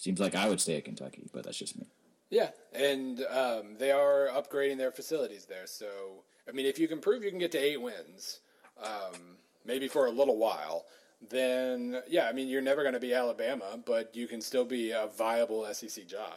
Seems 0.00 0.18
like 0.18 0.34
I 0.34 0.48
would 0.48 0.62
stay 0.62 0.78
at 0.78 0.86
Kentucky, 0.86 1.28
but 1.30 1.44
that's 1.44 1.58
just 1.58 1.78
me. 1.78 1.86
Yeah, 2.30 2.48
and 2.72 3.22
um, 3.30 3.76
they 3.78 3.90
are 3.90 4.28
upgrading 4.32 4.78
their 4.78 4.90
facilities 4.90 5.44
there. 5.44 5.66
So, 5.66 6.24
I 6.48 6.52
mean, 6.52 6.64
if 6.64 6.78
you 6.78 6.88
can 6.88 7.00
prove 7.00 7.22
you 7.22 7.28
can 7.28 7.38
get 7.38 7.52
to 7.52 7.58
eight 7.58 7.82
wins, 7.82 8.40
um, 8.82 9.36
maybe 9.66 9.88
for 9.88 10.06
a 10.06 10.10
little 10.10 10.38
while, 10.38 10.86
then 11.28 12.00
yeah, 12.08 12.28
I 12.28 12.32
mean, 12.32 12.48
you're 12.48 12.62
never 12.62 12.80
going 12.80 12.94
to 12.94 13.00
be 13.00 13.12
Alabama, 13.12 13.78
but 13.84 14.16
you 14.16 14.26
can 14.26 14.40
still 14.40 14.64
be 14.64 14.92
a 14.92 15.10
viable 15.18 15.66
SEC 15.74 16.06
job. 16.06 16.32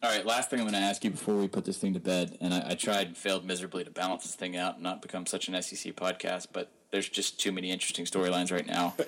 All 0.00 0.10
right, 0.10 0.24
last 0.24 0.50
thing 0.50 0.60
I'm 0.60 0.66
going 0.66 0.80
to 0.80 0.86
ask 0.86 1.02
you 1.02 1.10
before 1.10 1.34
we 1.34 1.48
put 1.48 1.64
this 1.64 1.78
thing 1.78 1.94
to 1.94 2.00
bed, 2.00 2.38
and 2.40 2.54
I, 2.54 2.70
I 2.70 2.74
tried 2.76 3.08
and 3.08 3.16
failed 3.16 3.44
miserably 3.44 3.82
to 3.82 3.90
balance 3.90 4.22
this 4.22 4.36
thing 4.36 4.56
out 4.56 4.74
and 4.74 4.84
not 4.84 5.02
become 5.02 5.26
such 5.26 5.48
an 5.48 5.60
SEC 5.60 5.96
podcast, 5.96 6.48
but 6.52 6.70
there's 6.92 7.08
just 7.08 7.40
too 7.40 7.50
many 7.50 7.72
interesting 7.72 8.04
storylines 8.04 8.52
right 8.52 8.66
now. 8.66 8.94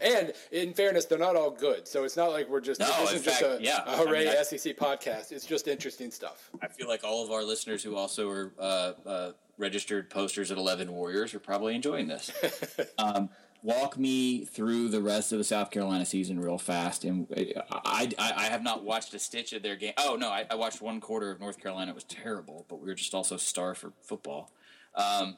And 0.00 0.32
in 0.50 0.72
fairness, 0.72 1.04
they're 1.06 1.18
not 1.18 1.36
all 1.36 1.50
good. 1.50 1.86
So 1.86 2.04
it's 2.04 2.16
not 2.16 2.30
like 2.30 2.48
we're 2.48 2.60
just 2.60 2.80
No, 2.80 2.86
this 3.00 3.12
is 3.14 3.22
just 3.24 3.40
fact, 3.40 3.60
a, 3.60 3.62
yeah. 3.62 3.82
a 3.86 3.96
hooray 3.96 4.28
I 4.28 4.32
mean, 4.32 4.38
I- 4.38 4.42
SEC 4.42 4.76
podcast. 4.76 5.32
It's 5.32 5.46
just 5.46 5.68
interesting 5.68 6.10
stuff. 6.10 6.50
I 6.62 6.68
feel 6.68 6.88
like 6.88 7.04
all 7.04 7.24
of 7.24 7.30
our 7.30 7.42
listeners 7.44 7.82
who 7.82 7.96
also 7.96 8.28
are 8.30 8.52
uh, 8.58 8.92
uh, 9.06 9.32
registered 9.58 10.10
posters 10.10 10.50
at 10.50 10.58
Eleven 10.58 10.92
Warriors 10.92 11.34
are 11.34 11.38
probably 11.40 11.74
enjoying 11.74 12.08
this. 12.08 12.30
um, 12.98 13.28
walk 13.62 13.96
me 13.96 14.44
through 14.44 14.88
the 14.88 15.00
rest 15.00 15.30
of 15.32 15.38
the 15.38 15.44
South 15.44 15.70
Carolina 15.70 16.04
season 16.04 16.40
real 16.40 16.58
fast, 16.58 17.04
and 17.04 17.26
I, 17.70 18.10
I, 18.18 18.32
I 18.36 18.42
have 18.44 18.62
not 18.62 18.82
watched 18.82 19.14
a 19.14 19.18
stitch 19.18 19.52
of 19.52 19.62
their 19.62 19.76
game. 19.76 19.92
Oh 19.98 20.16
no, 20.16 20.28
I, 20.30 20.46
I 20.50 20.54
watched 20.56 20.80
one 20.82 21.00
quarter 21.00 21.30
of 21.30 21.38
North 21.40 21.60
Carolina. 21.60 21.92
It 21.92 21.94
was 21.94 22.04
terrible, 22.04 22.66
but 22.68 22.80
we 22.80 22.88
were 22.88 22.94
just 22.94 23.14
also 23.14 23.36
starved 23.36 23.78
for 23.80 23.92
football. 24.02 24.50
Um, 24.94 25.36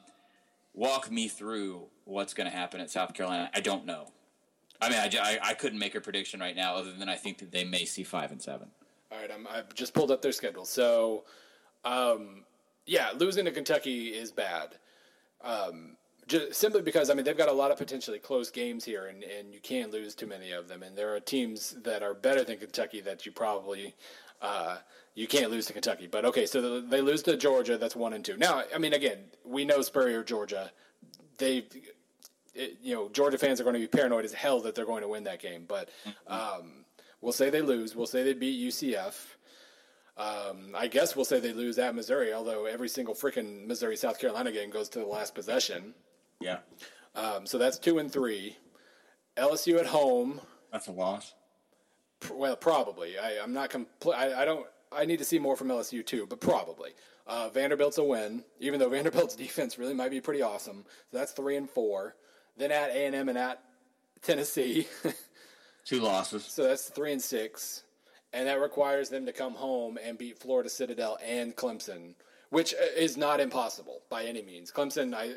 walk 0.73 1.11
me 1.11 1.27
through 1.27 1.83
what's 2.05 2.33
going 2.33 2.49
to 2.49 2.55
happen 2.55 2.81
at 2.81 2.89
South 2.89 3.13
Carolina. 3.13 3.49
I 3.53 3.61
don't 3.61 3.85
know. 3.85 4.07
I 4.81 4.89
mean, 4.89 4.99
I 4.99 5.39
I 5.41 5.53
couldn't 5.53 5.79
make 5.79 5.95
a 5.95 6.01
prediction 6.01 6.39
right 6.39 6.55
now, 6.55 6.75
other 6.75 6.91
than 6.91 7.09
I 7.09 7.15
think 7.15 7.39
that 7.39 7.51
they 7.51 7.63
may 7.63 7.85
see 7.85 8.03
five 8.03 8.31
and 8.31 8.41
seven. 8.41 8.69
All 9.11 9.19
right, 9.19 9.31
I'm, 9.31 9.47
I've 9.47 9.73
just 9.73 9.93
pulled 9.93 10.11
up 10.11 10.21
their 10.21 10.31
schedule. 10.31 10.65
So, 10.65 11.23
um, 11.83 12.43
yeah, 12.85 13.11
losing 13.15 13.45
to 13.45 13.51
Kentucky 13.51 14.07
is 14.09 14.31
bad. 14.31 14.75
Um, 15.43 15.95
just 16.27 16.55
simply 16.55 16.81
because 16.81 17.09
I 17.09 17.13
mean 17.13 17.23
they've 17.23 17.37
got 17.37 17.49
a 17.49 17.53
lot 17.53 17.71
of 17.71 17.77
potentially 17.77 18.19
close 18.19 18.49
games 18.49 18.83
here, 18.83 19.05
and, 19.07 19.23
and 19.23 19.53
you 19.53 19.59
can't 19.59 19.91
lose 19.91 20.15
too 20.15 20.27
many 20.27 20.51
of 20.51 20.67
them. 20.67 20.83
And 20.83 20.97
there 20.97 21.13
are 21.15 21.19
teams 21.19 21.75
that 21.83 22.03
are 22.03 22.13
better 22.13 22.43
than 22.43 22.57
Kentucky 22.57 23.01
that 23.01 23.25
you 23.25 23.31
probably 23.31 23.95
uh, 24.41 24.77
you 25.13 25.27
can't 25.27 25.51
lose 25.51 25.65
to 25.67 25.73
Kentucky. 25.73 26.07
But 26.07 26.25
okay, 26.25 26.45
so 26.45 26.81
they 26.81 27.01
lose 27.01 27.23
to 27.23 27.37
Georgia. 27.37 27.77
That's 27.77 27.95
one 27.95 28.13
and 28.13 28.25
two. 28.25 28.37
Now, 28.37 28.63
I 28.73 28.77
mean, 28.77 28.93
again, 28.93 29.19
we 29.43 29.65
know 29.65 29.81
Spurrier, 29.81 30.23
Georgia. 30.23 30.71
They 31.37 31.65
it, 32.55 32.77
you 32.81 32.95
know, 32.95 33.09
Georgia 33.09 33.37
fans 33.37 33.59
are 33.59 33.63
going 33.63 33.75
to 33.75 33.79
be 33.79 33.87
paranoid 33.87 34.25
as 34.25 34.33
hell 34.33 34.61
that 34.61 34.73
they're 34.75 34.85
going 34.85 35.01
to 35.01 35.07
win 35.07 35.25
that 35.25 35.41
game. 35.41 35.65
But 35.67 35.89
um, 36.27 36.85
we'll 37.21 37.33
say 37.33 37.49
they 37.49 37.61
lose. 37.61 37.95
We'll 37.95 38.07
say 38.07 38.23
they 38.23 38.33
beat 38.33 38.67
UCF. 38.69 39.13
Um, 40.17 40.73
I 40.75 40.87
guess 40.87 41.15
we'll 41.15 41.25
say 41.25 41.39
they 41.41 41.51
lose 41.53 41.77
at 41.77 41.93
Missouri, 41.93 42.33
although 42.33 42.65
every 42.65 42.87
single 42.87 43.13
freaking 43.13 43.67
Missouri 43.67 43.97
South 43.97 44.17
Carolina 44.19 44.51
game 44.51 44.69
goes 44.69 44.87
to 44.89 44.99
the 44.99 45.05
last 45.05 45.35
possession. 45.35 45.93
Yeah, 46.39 46.59
Um, 47.15 47.45
so 47.45 47.57
that's 47.57 47.77
two 47.77 47.99
and 47.99 48.11
three. 48.11 48.57
LSU 49.37 49.77
at 49.79 49.85
home. 49.87 50.39
that's 50.71 50.87
a 50.87 50.91
loss. 50.91 51.33
Well, 52.31 52.55
probably. 52.55 53.17
I, 53.19 53.39
I'm 53.43 53.53
not 53.53 53.69
compl- 53.69 54.15
I, 54.15 54.41
I 54.41 54.45
don't. 54.45 54.65
I 54.91 55.03
need 55.03 55.19
to 55.19 55.25
see 55.25 55.39
more 55.39 55.57
from 55.57 55.67
LSU 55.67 56.05
too, 56.05 56.25
but 56.29 56.39
probably. 56.39 56.91
Uh, 57.27 57.49
Vanderbilt's 57.49 57.97
a 57.97 58.03
win, 58.03 58.43
even 58.59 58.79
though 58.79 58.89
Vanderbilt's 58.97 59.35
defense 59.35 59.77
really 59.77 59.93
might 59.93 60.11
be 60.11 60.21
pretty 60.21 60.41
awesome. 60.41 60.85
So 61.11 61.17
that's 61.17 61.33
three 61.33 61.57
and 61.57 61.69
four. 61.69 62.15
Then 62.57 62.71
at 62.71 62.89
A 62.91 63.05
and 63.05 63.15
M 63.15 63.29
and 63.29 63.37
at 63.37 63.61
Tennessee, 64.21 64.87
Two 65.85 65.99
losses. 65.99 66.45
so 66.45 66.63
that's 66.63 66.89
three 66.89 67.11
and 67.11 67.21
six, 67.21 67.83
and 68.33 68.47
that 68.47 68.59
requires 68.59 69.09
them 69.09 69.25
to 69.25 69.31
come 69.31 69.53
home 69.53 69.99
and 70.03 70.17
beat 70.17 70.39
Florida 70.39 70.69
Citadel 70.69 71.17
and 71.23 71.55
Clemson, 71.55 72.15
which 72.49 72.73
uh, 72.73 72.85
is 72.97 73.17
not 73.17 73.39
impossible 73.39 74.01
by 74.09 74.23
any 74.23 74.41
means. 74.41 74.71
Clemson, 74.71 75.13
I, 75.13 75.29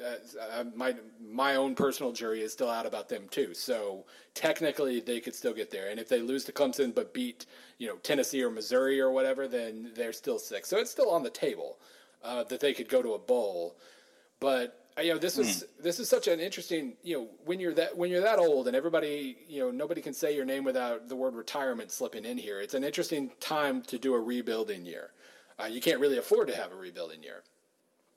uh, 0.59 0.65
my 0.75 0.95
my 1.21 1.57
own 1.57 1.75
personal 1.75 2.13
jury 2.13 2.41
is 2.41 2.53
still 2.53 2.71
out 2.71 2.87
about 2.87 3.09
them 3.09 3.29
too. 3.31 3.53
So 3.53 4.07
technically, 4.35 5.01
they 5.01 5.21
could 5.21 5.35
still 5.35 5.53
get 5.53 5.71
there. 5.71 5.91
And 5.91 6.01
if 6.01 6.09
they 6.09 6.21
lose 6.21 6.45
to 6.45 6.53
Clemson 6.53 6.95
but 6.95 7.13
beat 7.13 7.45
you 7.79 7.89
know 7.89 7.97
Tennessee 7.97 8.43
or 8.43 8.51
Missouri 8.51 9.01
or 9.01 9.11
whatever, 9.11 9.49
then 9.49 9.91
they're 9.95 10.13
still 10.13 10.39
six. 10.39 10.69
So 10.69 10.79
it's 10.79 10.91
still 10.91 11.11
on 11.11 11.23
the 11.23 11.31
table 11.31 11.79
uh, 12.25 12.45
that 12.45 12.61
they 12.61 12.73
could 12.73 12.89
go 12.89 13.03
to 13.03 13.15
a 13.15 13.19
bowl. 13.19 13.77
But 14.41 14.88
uh, 14.88 14.88
you 15.01 15.13
know, 15.13 15.19
this 15.19 15.39
is 15.39 15.65
this 15.81 16.01
is 16.01 16.09
such 16.09 16.29
an 16.29 16.41
interesting. 16.41 16.95
You 17.03 17.19
know, 17.19 17.29
when 17.45 17.61
you're 17.61 17.75
that 17.75 17.97
when 17.97 18.11
you're 18.11 18.23
that 18.23 18.39
old 18.39 18.67
and 18.67 18.77
everybody, 18.77 19.37
you 19.49 19.61
know, 19.61 19.71
nobody 19.71 20.01
can 20.01 20.15
say 20.15 20.35
your 20.35 20.45
name 20.45 20.65
without 20.65 21.09
the 21.09 21.17
word 21.17 21.35
retirement 21.35 21.91
slipping 21.91 22.25
in 22.25 22.39
here. 22.39 22.61
It's 22.61 22.75
an 22.75 22.85
interesting 22.85 23.31
time 23.41 23.83
to 23.83 23.99
do 23.99 24.15
a 24.15 24.21
rebuilding 24.21 24.85
year. 24.85 25.11
Uh, 25.61 25.67
you 25.67 25.81
can't 25.81 26.01
really 26.01 26.19
afford 26.19 26.49
to 26.49 26.57
have 26.57 26.73
a 26.73 26.77
rebuilding 26.77 27.23
year. 27.23 27.43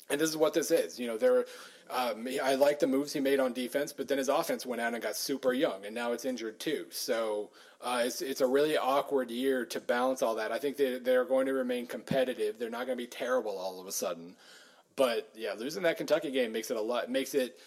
And 0.09 0.19
this 0.19 0.29
is 0.29 0.37
what 0.37 0.53
this 0.53 0.71
is. 0.71 0.99
You 0.99 1.07
know, 1.07 1.17
there. 1.17 1.45
Um, 1.89 2.25
I 2.41 2.55
like 2.55 2.79
the 2.79 2.87
moves 2.87 3.11
he 3.11 3.19
made 3.19 3.41
on 3.41 3.51
defense, 3.51 3.91
but 3.91 4.07
then 4.07 4.17
his 4.17 4.29
offense 4.29 4.65
went 4.65 4.81
out 4.81 4.93
and 4.93 5.03
got 5.03 5.17
super 5.17 5.51
young, 5.51 5.85
and 5.85 5.93
now 5.93 6.13
it's 6.13 6.23
injured 6.23 6.57
too. 6.57 6.85
So 6.89 7.49
uh, 7.81 8.03
it's 8.05 8.21
it's 8.21 8.41
a 8.41 8.47
really 8.47 8.77
awkward 8.77 9.29
year 9.29 9.65
to 9.65 9.81
balance 9.81 10.21
all 10.21 10.35
that. 10.35 10.51
I 10.51 10.57
think 10.57 10.77
they 10.77 10.99
they're 10.99 11.25
going 11.25 11.47
to 11.47 11.53
remain 11.53 11.87
competitive. 11.87 12.57
They're 12.57 12.69
not 12.69 12.85
going 12.85 12.97
to 12.97 13.03
be 13.03 13.07
terrible 13.07 13.57
all 13.57 13.81
of 13.81 13.87
a 13.87 13.91
sudden. 13.91 14.35
But 14.95 15.30
yeah, 15.35 15.53
losing 15.57 15.84
that 15.84 15.97
Kentucky 15.97 16.31
game 16.31 16.51
makes 16.51 16.72
it 16.72 16.77
a 16.77 16.81
lot. 16.81 17.09
Makes 17.09 17.34
it. 17.34 17.59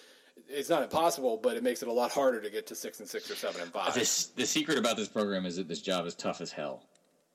It's 0.49 0.69
not 0.69 0.83
impossible, 0.83 1.37
but 1.37 1.57
it 1.57 1.63
makes 1.63 1.83
it 1.83 1.89
a 1.89 1.93
lot 1.93 2.11
harder 2.11 2.41
to 2.41 2.51
get 2.51 2.67
to 2.67 2.75
six 2.75 3.01
and 3.01 3.09
six 3.09 3.31
or 3.31 3.37
seven 3.37 3.63
and 3.63 3.73
five. 3.73 3.95
This 3.95 4.27
the 4.27 4.47
secret 4.47 4.79
about 4.79 4.97
this 4.97 5.09
program 5.09 5.47
is 5.47 5.57
that 5.57 5.69
this 5.69 5.81
job 5.81 6.07
is 6.07 6.15
tough 6.15 6.41
as 6.41 6.51
hell, 6.53 6.83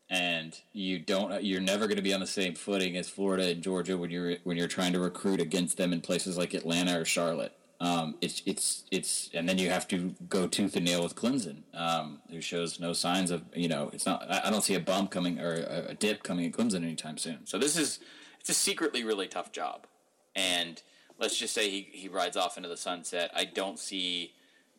and 0.10 0.60
you 0.74 1.00
don't 1.00 1.44
you're 1.44 1.62
never 1.62 1.86
going 1.88 1.98
to 1.98 2.04
be 2.04 2.14
on 2.14 2.20
the 2.20 2.28
same 2.28 2.56
footing 2.56 2.98
as 2.98 3.10
Florida 3.10 3.50
and 3.50 3.64
Georgia 3.64 3.98
when 3.98 4.12
you're 4.12 4.36
when 4.44 4.58
you're 4.58 4.68
trying 4.68 4.94
to 4.94 5.00
recruit 5.00 5.40
against 5.40 5.78
them 5.78 5.94
in 5.94 6.02
places 6.02 6.38
like 6.38 6.54
Atlanta 6.54 7.00
or 7.00 7.06
Charlotte. 7.06 7.54
Um, 7.82 8.16
it's 8.20 8.42
it's 8.46 8.84
it's 8.92 9.30
and 9.34 9.48
then 9.48 9.58
you 9.58 9.70
have 9.70 9.88
to 9.88 10.14
go 10.28 10.48
tooth 10.48 10.76
and 10.76 10.84
nail 10.86 11.02
with 11.02 11.16
Clemson, 11.16 11.64
um, 11.74 12.20
who 12.30 12.42
shows 12.42 12.80
no 12.80 12.92
signs 12.92 13.32
of 13.32 13.44
you 13.56 13.70
know 13.70 13.90
it's 13.94 14.06
not 14.06 14.30
I 14.30 14.42
I 14.48 14.50
don't 14.50 14.64
see 14.64 14.76
a 14.76 14.82
bump 14.82 15.12
coming 15.12 15.40
or 15.40 15.54
a, 15.54 15.92
a 15.92 15.94
dip 15.94 16.22
coming 16.24 16.46
at 16.46 16.52
Clemson 16.52 16.84
anytime 16.84 17.18
soon. 17.18 17.46
So 17.46 17.58
this 17.58 17.78
is 17.78 18.00
it's 18.40 18.50
a 18.50 18.54
secretly 18.54 19.04
really 19.04 19.28
tough 19.28 19.52
job, 19.52 19.88
and 20.36 20.82
let's 21.20 21.38
just 21.38 21.54
say 21.54 21.70
he, 21.70 21.88
he 21.92 22.08
rides 22.08 22.38
off 22.38 22.58
into 22.58 22.70
the 22.70 22.78
sunset. 22.78 23.32
I 23.36 23.46
don't 23.46 23.78
see 23.78 24.34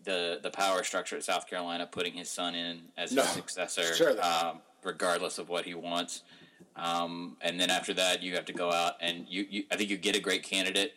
the 0.05 0.41
the 0.43 0.51
power 0.51 0.83
structure 0.83 1.17
at 1.17 1.25
South 1.25 1.47
Carolina 1.47 1.87
putting 1.91 2.15
his 2.15 2.29
son 2.29 2.55
in 2.55 2.83
as 2.97 3.13
No, 3.13 3.23
his 3.23 3.31
successor, 3.33 3.95
sure 3.95 4.23
um, 4.25 4.61
regardless 4.83 5.39
of 5.39 5.49
what 5.49 5.65
he 5.65 5.75
wants. 5.75 6.23
Um, 6.77 7.37
and 7.41 7.59
then 7.61 7.71
after 7.71 7.93
that, 7.95 8.23
you 8.23 8.35
have 8.35 8.45
to 8.47 8.53
go 8.53 8.71
out 8.71 8.95
and 9.01 9.27
you, 9.29 9.47
you 9.49 9.65
I 9.71 9.77
think 9.77 9.91
you 9.91 9.97
get 9.97 10.17
a 10.17 10.21
great 10.21 10.43
candidate, 10.43 10.95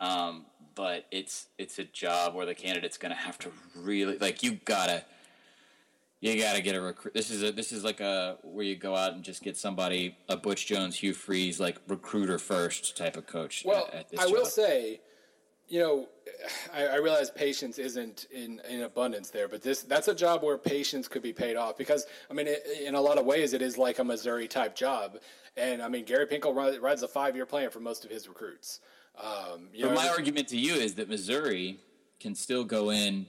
um, 0.00 0.44
but 0.74 1.06
it's 1.10 1.48
it's 1.58 1.78
a 1.78 1.84
job 1.84 2.34
where 2.34 2.46
the 2.46 2.54
candidate's 2.54 2.98
going 2.98 3.14
to 3.14 3.20
have 3.20 3.38
to 3.40 3.50
really 3.74 4.18
like 4.18 4.42
you 4.42 4.60
gotta 4.64 5.04
you 6.30 6.42
gotta 6.42 6.60
get 6.60 6.74
a 6.74 6.80
recruit. 6.80 7.14
This 7.14 7.30
is 7.30 7.42
a 7.42 7.52
this 7.52 7.72
is 7.72 7.84
like 7.84 8.00
a 8.00 8.38
where 8.42 8.64
you 8.64 8.76
go 8.76 8.94
out 8.94 9.14
and 9.14 9.22
just 9.22 9.42
get 9.42 9.56
somebody 9.56 10.16
a 10.28 10.36
Butch 10.36 10.66
Jones, 10.66 10.96
Hugh 10.96 11.14
Freeze, 11.14 11.60
like 11.60 11.78
recruiter 11.88 12.38
first 12.38 12.96
type 12.96 13.16
of 13.16 13.26
coach. 13.26 13.62
Well, 13.64 13.88
at, 13.92 14.12
at 14.12 14.20
I 14.20 14.26
will 14.26 14.46
say, 14.46 15.00
you 15.68 15.80
know, 15.80 16.08
I, 16.72 16.86
I 16.86 16.96
realize 16.96 17.30
patience 17.30 17.78
isn't 17.78 18.26
in, 18.30 18.60
in 18.68 18.82
abundance 18.82 19.30
there, 19.30 19.48
but 19.48 19.62
this 19.62 19.82
that's 19.82 20.08
a 20.08 20.14
job 20.14 20.42
where 20.42 20.58
patience 20.58 21.08
could 21.08 21.22
be 21.22 21.32
paid 21.32 21.56
off 21.56 21.76
because 21.76 22.06
I 22.30 22.34
mean, 22.34 22.46
it, 22.46 22.64
in 22.84 22.94
a 22.94 23.00
lot 23.00 23.18
of 23.18 23.26
ways, 23.26 23.52
it 23.52 23.62
is 23.62 23.78
like 23.78 23.98
a 23.98 24.04
Missouri 24.04 24.48
type 24.48 24.74
job, 24.74 25.18
and 25.56 25.82
I 25.82 25.88
mean, 25.88 26.04
Gary 26.04 26.26
Pinkel 26.26 26.54
rides, 26.80 27.02
a 27.02 27.08
five 27.08 27.34
year 27.36 27.46
plan 27.46 27.70
for 27.70 27.80
most 27.80 28.04
of 28.04 28.10
his 28.10 28.28
recruits. 28.28 28.80
Um, 29.18 29.68
you 29.72 29.84
But 29.84 29.94
know, 29.94 30.02
my 30.02 30.08
argument 30.08 30.48
to 30.48 30.58
you 30.58 30.74
is 30.74 30.94
that 30.94 31.08
Missouri 31.08 31.78
can 32.20 32.34
still 32.34 32.64
go 32.64 32.90
in. 32.90 33.26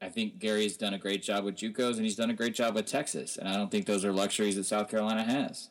I 0.00 0.08
think 0.08 0.38
Gary's 0.38 0.76
done 0.76 0.94
a 0.94 0.98
great 0.98 1.22
job 1.22 1.44
with 1.44 1.56
JUCOs, 1.56 1.96
and 1.96 2.04
he's 2.04 2.14
done 2.16 2.30
a 2.30 2.34
great 2.34 2.54
job 2.54 2.74
with 2.74 2.86
Texas, 2.86 3.36
and 3.36 3.48
I 3.48 3.54
don't 3.54 3.70
think 3.70 3.86
those 3.86 4.04
are 4.04 4.12
luxuries 4.12 4.54
that 4.56 4.64
South 4.64 4.88
Carolina 4.88 5.24
has. 5.24 5.70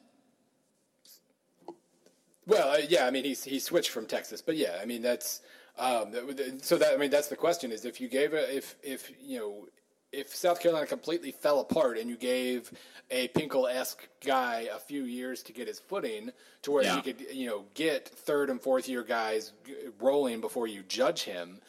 Well, 2.45 2.71
uh, 2.71 2.77
yeah, 2.87 3.05
I 3.05 3.11
mean, 3.11 3.23
he's 3.23 3.43
he 3.43 3.59
switched 3.59 3.89
from 3.89 4.05
Texas, 4.05 4.41
but 4.41 4.55
yeah, 4.55 4.77
I 4.81 4.85
mean 4.85 5.01
that's 5.01 5.41
um, 5.77 6.13
so 6.61 6.77
that 6.77 6.93
I 6.93 6.97
mean 6.97 7.09
that's 7.09 7.27
the 7.27 7.35
question 7.35 7.71
is 7.71 7.85
if 7.85 7.99
you 7.99 8.07
gave 8.07 8.33
a 8.33 8.55
if 8.55 8.75
if 8.83 9.11
you 9.21 9.39
know 9.39 9.67
if 10.13 10.33
South 10.33 10.61
Carolina 10.61 10.87
completely 10.87 11.31
fell 11.31 11.59
apart 11.59 11.97
and 11.97 12.09
you 12.09 12.15
gave 12.15 12.71
a 13.11 13.27
Pinkel 13.29 13.69
esque 13.69 14.07
guy 14.25 14.67
a 14.73 14.79
few 14.79 15.03
years 15.03 15.43
to 15.43 15.51
get 15.51 15.67
his 15.67 15.79
footing 15.79 16.31
to 16.61 16.71
where 16.71 16.83
Yeah. 16.83 16.95
he 16.95 17.01
could, 17.01 17.27
you 17.35 17.45
know, 17.47 17.65
get 17.73 18.07
third 18.07 18.49
and 18.49 18.61
fourth 18.61 18.87
year 18.87 19.03
guys 19.03 19.51
rolling 19.99 20.39
before 20.39 20.65
you 20.67 20.83
judge 20.83 21.23
him, 21.23 21.59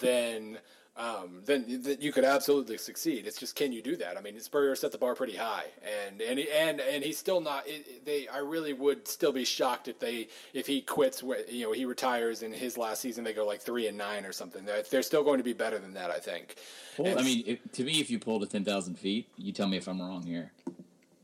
then 0.00 0.58
um, 0.96 1.42
then 1.44 1.64
th- 1.82 1.98
you 2.00 2.12
could 2.12 2.24
absolutely 2.24 2.78
succeed. 2.78 3.26
It's 3.26 3.38
just 3.38 3.56
can 3.56 3.72
you 3.72 3.82
do 3.82 3.96
that? 3.96 4.16
I 4.16 4.20
mean, 4.20 4.38
Spurrier 4.38 4.76
set 4.76 4.92
the 4.92 4.98
bar 4.98 5.14
pretty 5.16 5.36
high, 5.36 5.64
and 6.06 6.20
and 6.20 6.38
he, 6.38 6.48
and 6.52 6.80
and 6.80 7.02
he's 7.02 7.18
still 7.18 7.40
not. 7.40 7.66
It, 7.66 7.84
it- 7.88 8.04
they 8.04 8.28
I 8.28 8.38
really 8.38 8.72
would 8.74 9.08
still 9.08 9.32
be 9.32 9.44
shocked 9.44 9.88
if 9.88 9.98
they 9.98 10.28
if 10.52 10.66
he 10.66 10.80
quits. 10.82 11.22
You 11.50 11.64
know, 11.64 11.72
he 11.72 11.84
retires 11.84 12.42
in 12.42 12.52
his 12.52 12.78
last 12.78 13.00
season. 13.02 13.24
They 13.24 13.32
go 13.32 13.44
like 13.46 13.60
three 13.60 13.88
and 13.88 13.98
nine 13.98 14.24
or 14.24 14.32
something. 14.32 14.64
They're, 14.64 14.82
they're 14.82 15.02
still 15.02 15.24
going 15.24 15.38
to 15.38 15.44
be 15.44 15.52
better 15.54 15.78
than 15.78 15.94
that, 15.94 16.10
I 16.10 16.18
think. 16.20 16.56
Well, 16.98 17.08
And- 17.12 17.20
I 17.20 17.22
mean, 17.24 17.42
if, 17.46 17.72
to 17.72 17.82
me, 17.84 18.00
if 18.00 18.08
you 18.10 18.18
pull 18.20 18.38
to 18.40 18.46
10,000 18.46 18.96
feet, 18.98 19.26
you 19.36 19.52
tell 19.52 19.66
me 19.66 19.76
if 19.78 19.88
I'm 19.88 20.00
wrong 20.00 20.22
here. 20.22 20.52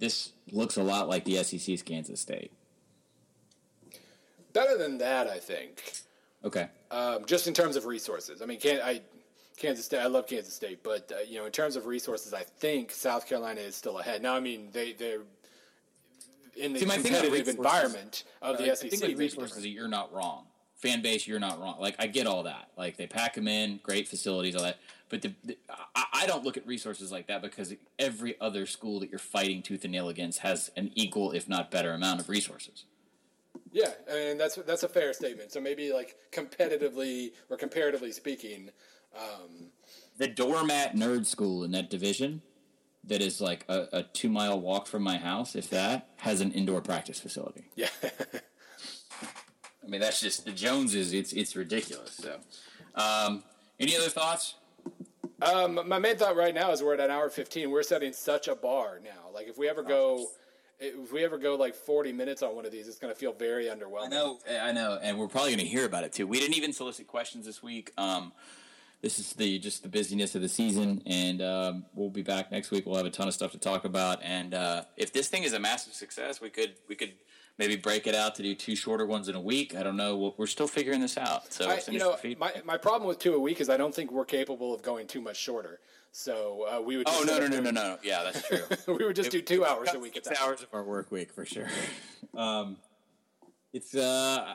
This 0.01 0.33
looks 0.51 0.77
a 0.79 0.83
lot 0.83 1.09
like 1.09 1.25
the 1.25 1.37
SEC's 1.45 1.83
Kansas 1.83 2.21
State. 2.21 2.51
better 4.53 4.77
than 4.77 4.99
that, 4.99 5.29
I 5.29 5.39
think. 5.39 5.93
Okay. 6.45 6.69
Um, 6.91 7.25
just 7.27 7.47
in 7.47 7.55
terms 7.55 7.77
of 7.77 7.85
resources. 7.87 8.43
I 8.43 8.47
mean, 8.47 8.59
can 8.59 8.81
I 8.83 9.03
Kansas 9.61 9.85
State. 9.85 10.01
I 10.01 10.07
love 10.07 10.27
Kansas 10.27 10.55
State, 10.55 10.83
but 10.83 11.13
uh, 11.15 11.21
you 11.29 11.39
know, 11.39 11.45
in 11.45 11.53
terms 11.53 11.77
of 11.77 11.87
resources, 11.87 12.33
I 12.33 12.43
think 12.43 12.91
South 12.91 13.29
Carolina 13.29 13.61
is 13.61 13.77
still 13.77 13.99
ahead. 13.99 14.23
Now, 14.23 14.35
I 14.35 14.41
mean, 14.41 14.71
they 14.73 14.95
they're 14.95 15.21
in 16.57 16.73
the 16.73 16.81
See, 16.81 16.87
my 16.87 16.97
thing 16.97 17.13
with 17.13 17.23
competitive 17.23 17.57
environment 17.57 18.25
of 18.43 18.59
the 18.59 18.71
I 18.71 18.75
SEC. 18.75 18.91
think 18.91 19.03
may 19.03 19.15
resources, 19.15 19.65
you're 19.67 19.89
not 19.89 20.13
wrong. 20.13 20.47
Fan 20.77 21.03
base, 21.03 21.29
you're 21.29 21.39
not 21.39 21.61
wrong. 21.61 21.77
Like 21.79 21.95
I 21.99 22.07
get 22.07 22.27
all 22.27 22.45
that. 22.45 22.71
Like 22.77 22.97
they 22.97 23.07
pack 23.07 23.35
them 23.35 23.47
in, 23.47 23.81
great 23.83 24.09
facilities, 24.09 24.57
all 24.57 24.63
that. 24.63 24.79
But 25.11 25.23
the, 25.23 25.35
the, 25.45 25.59
I, 25.95 26.05
I 26.15 26.27
don't 26.27 26.43
look 26.43 26.57
at 26.57 26.67
resources 26.67 27.13
like 27.13 27.27
that 27.27 27.43
because 27.43 27.75
every 27.99 28.41
other 28.41 28.65
school 28.65 29.01
that 29.01 29.11
you're 29.11 29.19
fighting 29.19 29.61
tooth 29.61 29.85
and 29.85 29.93
nail 29.93 30.09
against 30.09 30.39
has 30.39 30.71
an 30.77 30.91
equal, 30.95 31.33
if 31.33 31.49
not 31.49 31.71
better, 31.71 31.93
amount 31.93 32.21
of 32.21 32.29
resources. 32.29 32.85
Yeah, 33.73 33.91
and 34.09 34.41
that's 34.41 34.55
that's 34.57 34.85
a 34.85 34.89
fair 34.89 35.13
statement. 35.13 35.53
So 35.53 35.61
maybe 35.61 35.93
like 35.93 36.17
competitively 36.33 37.33
or 37.51 37.59
comparatively 37.59 38.13
speaking, 38.13 38.71
um, 39.17 39.71
The 40.19 40.29
doormat 40.29 40.95
nerd 40.95 41.27
school 41.27 41.65
in 41.65 41.71
that 41.73 41.91
division, 41.91 42.43
that 43.05 43.21
is 43.23 43.41
like 43.41 43.65
a, 43.69 43.89
a 43.93 44.03
two 44.03 44.29
mile 44.29 44.61
walk 44.61 44.87
from 44.87 45.03
my 45.03 45.19
house, 45.19 45.55
if 45.57 45.71
that, 45.71 46.11
has 46.19 46.41
an 46.41 46.53
indoor 46.53 46.81
practice 46.81 47.19
facility. 47.21 47.65
yeah. 47.77 47.89
I 49.83 49.87
mean, 49.89 50.01
that's 50.01 50.21
just 50.21 50.45
the 50.45 50.53
Joneses. 50.53 51.13
It's 51.13 51.33
it's 51.33 51.57
ridiculous. 51.57 52.15
So, 52.15 52.39
um, 52.95 53.43
any 53.81 53.97
other 53.97 54.09
thoughts? 54.11 54.55
um, 55.43 55.81
my 55.89 55.99
main 55.99 56.17
thought 56.17 56.37
right 56.37 56.55
now 56.55 56.71
is 56.71 56.83
we're 56.83 56.95
at 56.95 57.01
an 57.01 57.11
hour 57.11 57.29
fifteen. 57.31 57.71
We're 57.71 57.83
setting 57.83 58.13
such 58.13 58.47
a 58.47 58.55
bar 58.55 59.01
now. 59.03 59.33
Like 59.35 59.49
if 59.49 59.57
we 59.59 59.69
ever 59.69 59.83
go, 59.83 60.27
if 60.79 61.13
we 61.13 61.25
ever 61.25 61.39
go 61.39 61.57
like 61.57 61.75
forty 61.75 62.13
minutes 62.13 62.43
on 62.43 62.55
one 62.55 62.67
of 62.67 62.73
these, 62.73 62.89
it's 62.89 62.99
going 62.99 63.13
to 63.13 63.19
feel 63.19 63.33
very 63.33 63.65
underwhelming. 63.65 64.05
I 64.05 64.09
know, 64.09 64.39
I 64.61 64.73
know, 64.73 64.99
and 65.03 65.19
we're 65.19 65.29
probably 65.29 65.51
going 65.53 65.65
to 65.65 65.71
hear 65.71 65.87
about 65.87 66.05
it 66.05 66.13
too. 66.13 66.27
We 66.27 66.39
didn't 66.39 66.57
even 66.57 66.73
solicit 66.73 67.07
questions 67.07 67.47
this 67.47 67.63
week. 67.63 67.91
Um, 67.97 68.33
this 69.03 69.19
is 69.19 69.33
the 69.33 69.59
just 69.59 69.83
the 69.83 69.89
busyness 69.89 70.35
of 70.35 70.43
the 70.43 70.49
season, 70.49 71.03
and 71.07 71.41
um, 71.43 71.85
we'll 71.95 72.11
be 72.11 72.23
back 72.23 72.51
next 72.53 72.71
week. 72.71 72.87
We'll 72.87 72.97
have 72.97 73.07
a 73.07 73.11
ton 73.11 73.29
of 73.29 73.35
stuff 73.35 73.53
to 73.53 73.59
talk 73.59 73.85
about, 73.85 74.23
and 74.23 74.55
uh, 74.55 74.83
if 74.97 75.13
this 75.13 75.29
thing 75.29 75.43
is 75.45 75.53
a 75.53 75.59
massive 75.61 75.95
success, 75.95 76.41
we 76.41 76.51
could 76.51 76.75
we 76.89 76.95
could 76.95 77.13
maybe 77.59 77.77
break 77.77 78.07
it 78.07 78.15
out 78.15 78.35
to 78.37 78.43
do 78.43 78.55
two 78.55 78.75
shorter 78.75 79.05
ones 79.07 79.29
in 79.29 79.35
a 79.35 79.41
week. 79.41 79.75
I 79.77 79.83
don't 79.83 79.97
know. 79.97 80.17
We're- 80.17 80.35
We're 80.39 80.47
still 80.47 80.67
figuring 80.69 81.01
this 81.01 81.19
out. 81.19 81.53
So, 81.53 81.69
I, 81.69 81.79
you 81.91 81.99
know, 81.99 82.17
my, 82.39 82.55
my 82.65 82.79
problem 82.79 83.07
with 83.07 83.19
two 83.19 83.35
a 83.35 83.39
week 83.39 83.61
is 83.61 83.69
I 83.69 83.77
don't 83.77 83.95
think 83.95 84.11
we're 84.11 84.25
capable 84.25 84.73
of 84.73 84.81
going 84.81 85.07
too 85.07 85.21
much 85.21 85.37
shorter. 85.37 85.81
So 86.13 86.67
uh, 86.71 86.81
we 86.81 86.97
would. 86.97 87.07
oh 87.09 87.23
no 87.27 87.39
no 87.39 87.47
no 87.49 87.61
no 87.61 87.71
no! 87.71 87.99
Yeah, 88.03 88.23
that's 88.25 88.49
true. 88.49 88.61
we 88.99 89.05
would 89.05 89.15
just 89.17 89.31
do 89.31 89.41
two 89.43 89.65
hours 89.65 89.91
a 89.95 89.99
week 89.99 90.17
at 90.17 90.25
Six 90.25 90.41
hours 90.41 90.63
of 90.63 90.69
our 90.73 90.83
work 90.83 91.11
week 91.11 91.33
for 91.33 91.45
sure. 91.45 91.69
Um, 92.35 92.77
it's 93.73 93.95
uh, 93.95 94.55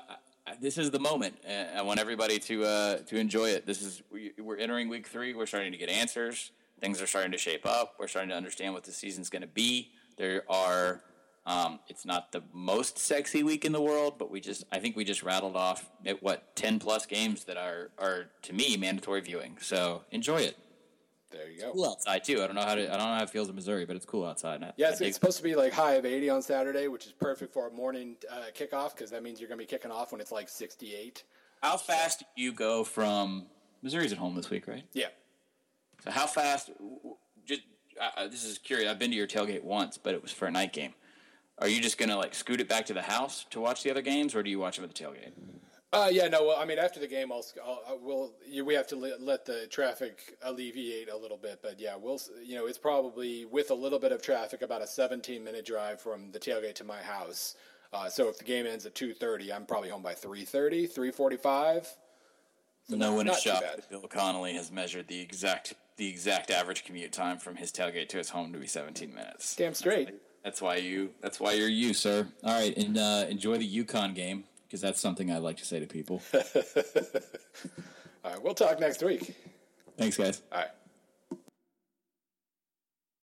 this 0.60 0.78
is 0.78 0.92
the 0.92 1.00
moment. 1.00 1.36
Uh, 1.48 1.78
I 1.78 1.82
want 1.82 2.00
everybody 2.00 2.40
to 2.40 2.66
uh, 2.66 2.98
to 2.98 3.18
enjoy 3.18 3.50
it. 3.50 3.66
This 3.66 3.82
is 3.82 4.02
we, 4.12 4.32
we're 4.38 4.58
entering 4.58 4.90
week 4.90 5.08
three. 5.08 5.34
We're 5.34 5.46
starting 5.46 5.72
to 5.72 5.78
get 5.78 5.90
answers. 5.90 6.52
Things 6.80 7.02
are 7.02 7.08
starting 7.08 7.32
to 7.32 7.38
shape 7.38 7.66
up. 7.66 7.96
We're 8.00 8.08
starting 8.08 8.30
to 8.30 8.36
understand 8.36 8.74
what 8.74 8.84
the 8.84 8.92
season's 8.92 9.30
going 9.30 9.42
to 9.42 9.48
be. 9.48 9.92
There 10.18 10.44
are. 10.50 11.02
Um, 11.48 11.80
it's 11.88 12.06
not 12.06 12.32
the 12.32 12.42
most 12.54 12.98
sexy 12.98 13.44
week 13.44 13.66
in 13.66 13.72
the 13.72 13.82
world, 13.82 14.16
but 14.18 14.32
we 14.32 14.42
just 14.42 14.64
I 14.72 14.80
think 14.80 14.96
we 14.96 15.04
just 15.04 15.22
rattled 15.22 15.56
off 15.56 15.90
at 16.04 16.24
what 16.24 16.56
ten 16.56 16.80
plus 16.80 17.06
games 17.06 17.44
that 17.44 17.58
are 17.58 17.92
are 18.00 18.26
to 18.44 18.54
me 18.54 18.78
mandatory 18.78 19.22
viewing. 19.22 19.58
So 19.62 20.04
enjoy 20.12 20.38
it. 20.38 20.58
There 21.36 21.50
you 21.52 21.60
go. 21.60 21.74
Cool 21.74 21.90
outside 21.90 22.24
too. 22.24 22.42
I 22.42 22.48
don't 22.48 22.56
know 22.56 22.62
how 22.62 22.76
to 22.76 22.84
I 22.88 22.98
don't 22.98 23.08
know 23.10 23.16
how 23.16 23.24
it 23.24 23.30
feels 23.30 23.50
in 23.50 23.56
Missouri, 23.56 23.86
but 23.86 23.96
it's 23.96 24.06
cool 24.06 24.26
outside. 24.26 24.56
and 24.56 24.66
I- 24.66 24.74
Yeah, 24.78 24.92
it's, 24.92 25.02
it's 25.02 25.16
supposed 25.16 25.38
to 25.38 25.44
be 25.44 25.56
like 25.56 25.74
high 25.74 25.94
of 25.96 26.06
80 26.06 26.30
on 26.30 26.42
Saturday, 26.42 26.88
which 26.88 27.06
is 27.06 27.12
perfect 27.12 27.54
for 27.54 27.68
a 27.68 27.72
morning 27.72 28.16
uh, 28.32 28.46
kickoff 28.58 28.96
because 28.96 29.12
that 29.12 29.22
means 29.24 29.40
you're 29.40 29.50
going 29.50 29.60
to 29.60 29.64
be 29.64 29.68
kicking 29.70 29.92
off 29.92 30.12
when 30.12 30.22
it's 30.22 30.32
like 30.32 30.48
68. 30.50 31.24
How 31.62 31.78
fast 31.78 32.24
do 32.38 32.42
you 32.42 32.54
go 32.54 32.84
from 32.84 33.48
Missouri's 33.82 34.12
at 34.12 34.18
home 34.18 34.36
this 34.36 34.50
week, 34.50 34.68
right? 34.68 34.84
Yeah. 34.94 35.08
So 36.04 36.12
how 36.12 36.26
fast? 36.28 36.68
w- 36.78 36.96
w- 36.98 37.16
Just 37.46 37.62
uh, 38.00 38.28
this 38.28 38.44
is 38.46 38.58
curious. 38.58 38.90
I've 38.90 39.00
been 39.00 39.12
to 39.12 39.18
your 39.18 39.28
tailgate 39.28 39.64
once, 39.64 39.98
but 39.98 40.14
it 40.14 40.22
was 40.22 40.32
for 40.32 40.46
a 40.48 40.52
night 40.52 40.72
game. 40.74 40.94
Are 41.60 41.68
you 41.70 41.82
just 41.82 41.98
gonna 41.98 42.18
like 42.18 42.36
scoot 42.36 42.60
it 42.62 42.68
back 42.68 42.86
to 42.88 42.94
the 42.94 43.02
house 43.02 43.46
to 43.52 43.60
watch 43.62 43.84
the 43.84 43.90
other 43.92 44.02
games, 44.02 44.36
or 44.36 44.44
do 44.44 44.50
you 44.50 44.60
watch 44.60 44.76
them 44.76 44.84
at 44.86 44.94
the 44.94 45.04
tailgate? 45.04 45.32
Uh, 45.96 46.10
yeah, 46.10 46.28
no, 46.28 46.48
well, 46.48 46.58
I 46.60 46.66
mean, 46.66 46.78
after 46.78 47.00
the 47.00 47.08
game, 47.08 47.32
I'll, 47.32 47.46
I'll, 47.66 47.82
I 47.90 47.94
will, 47.94 48.34
you, 48.46 48.66
we 48.66 48.74
have 48.74 48.88
to 48.88 48.98
let, 48.98 49.22
let 49.22 49.46
the 49.46 49.66
traffic 49.68 50.36
alleviate 50.44 51.10
a 51.10 51.16
little 51.16 51.38
bit, 51.38 51.60
but 51.64 51.80
yeah, 51.80 51.96
we'll, 51.96 52.20
you 52.44 52.56
know, 52.56 52.66
it's 52.66 52.78
probably 52.78 53.46
with 53.46 53.72
a 53.72 53.74
little 53.74 53.98
bit 53.98 54.12
of 54.12 54.22
traffic, 54.22 54.62
about 54.62 54.82
a 54.82 54.88
17 54.88 55.42
minute 55.42 55.66
drive 55.66 56.02
from 56.02 56.32
the 56.32 56.40
tailgate 56.40 56.76
to 56.76 56.84
my 56.84 57.02
house. 57.02 57.56
Uh, 57.94 58.10
so 58.10 58.28
if 58.28 58.38
the 58.38 58.44
game 58.44 58.68
ends 58.68 58.86
at 58.86 58.94
2.30, 58.94 59.56
I'm 59.56 59.66
probably 59.66 59.90
home 59.90 60.02
by 60.02 60.14
3.30, 60.14 60.94
3.45. 60.94 61.88
no 62.90 63.14
one 63.14 63.30
is 63.30 63.40
shocked. 63.40 63.62
that 63.62 63.90
Bill 63.90 64.02
Connelly 64.02 64.54
has 64.56 64.72
measured 64.72 65.08
the 65.08 65.22
exact 65.22 65.76
the 65.98 66.10
exact 66.10 66.52
average 66.52 66.84
commute 66.84 67.14
time 67.14 67.38
from 67.38 67.56
his 67.56 67.72
tailgate 67.72 68.10
to 68.10 68.18
his 68.18 68.28
home 68.28 68.52
to 68.52 68.60
be 68.60 68.68
17 68.68 69.16
minutes. 69.16 69.56
Damn 69.56 69.74
straight. 69.74 70.14
That's 70.44 70.62
why 70.62 70.76
you. 70.76 71.12
That's 71.22 71.40
why 71.40 71.54
you're 71.54 71.70
you, 71.70 71.94
sir. 71.94 72.28
All 72.44 72.54
right, 72.54 72.76
and 72.76 72.98
uh, 72.98 73.28
enjoy 73.30 73.58
the 73.58 73.84
UConn 73.86 74.14
game 74.14 74.44
because 74.68 74.82
that's 74.82 75.00
something 75.00 75.32
I 75.32 75.38
like 75.38 75.58
to 75.58 75.66
say 75.66 75.80
to 75.80 75.88
people. 75.88 76.22
All 76.34 78.32
right, 78.32 78.42
we'll 78.44 78.54
talk 78.54 78.80
next 78.80 79.04
week. 79.04 79.36
Thanks, 79.98 80.18
guys. 80.18 80.42
All 80.52 80.60
right. 80.60 80.70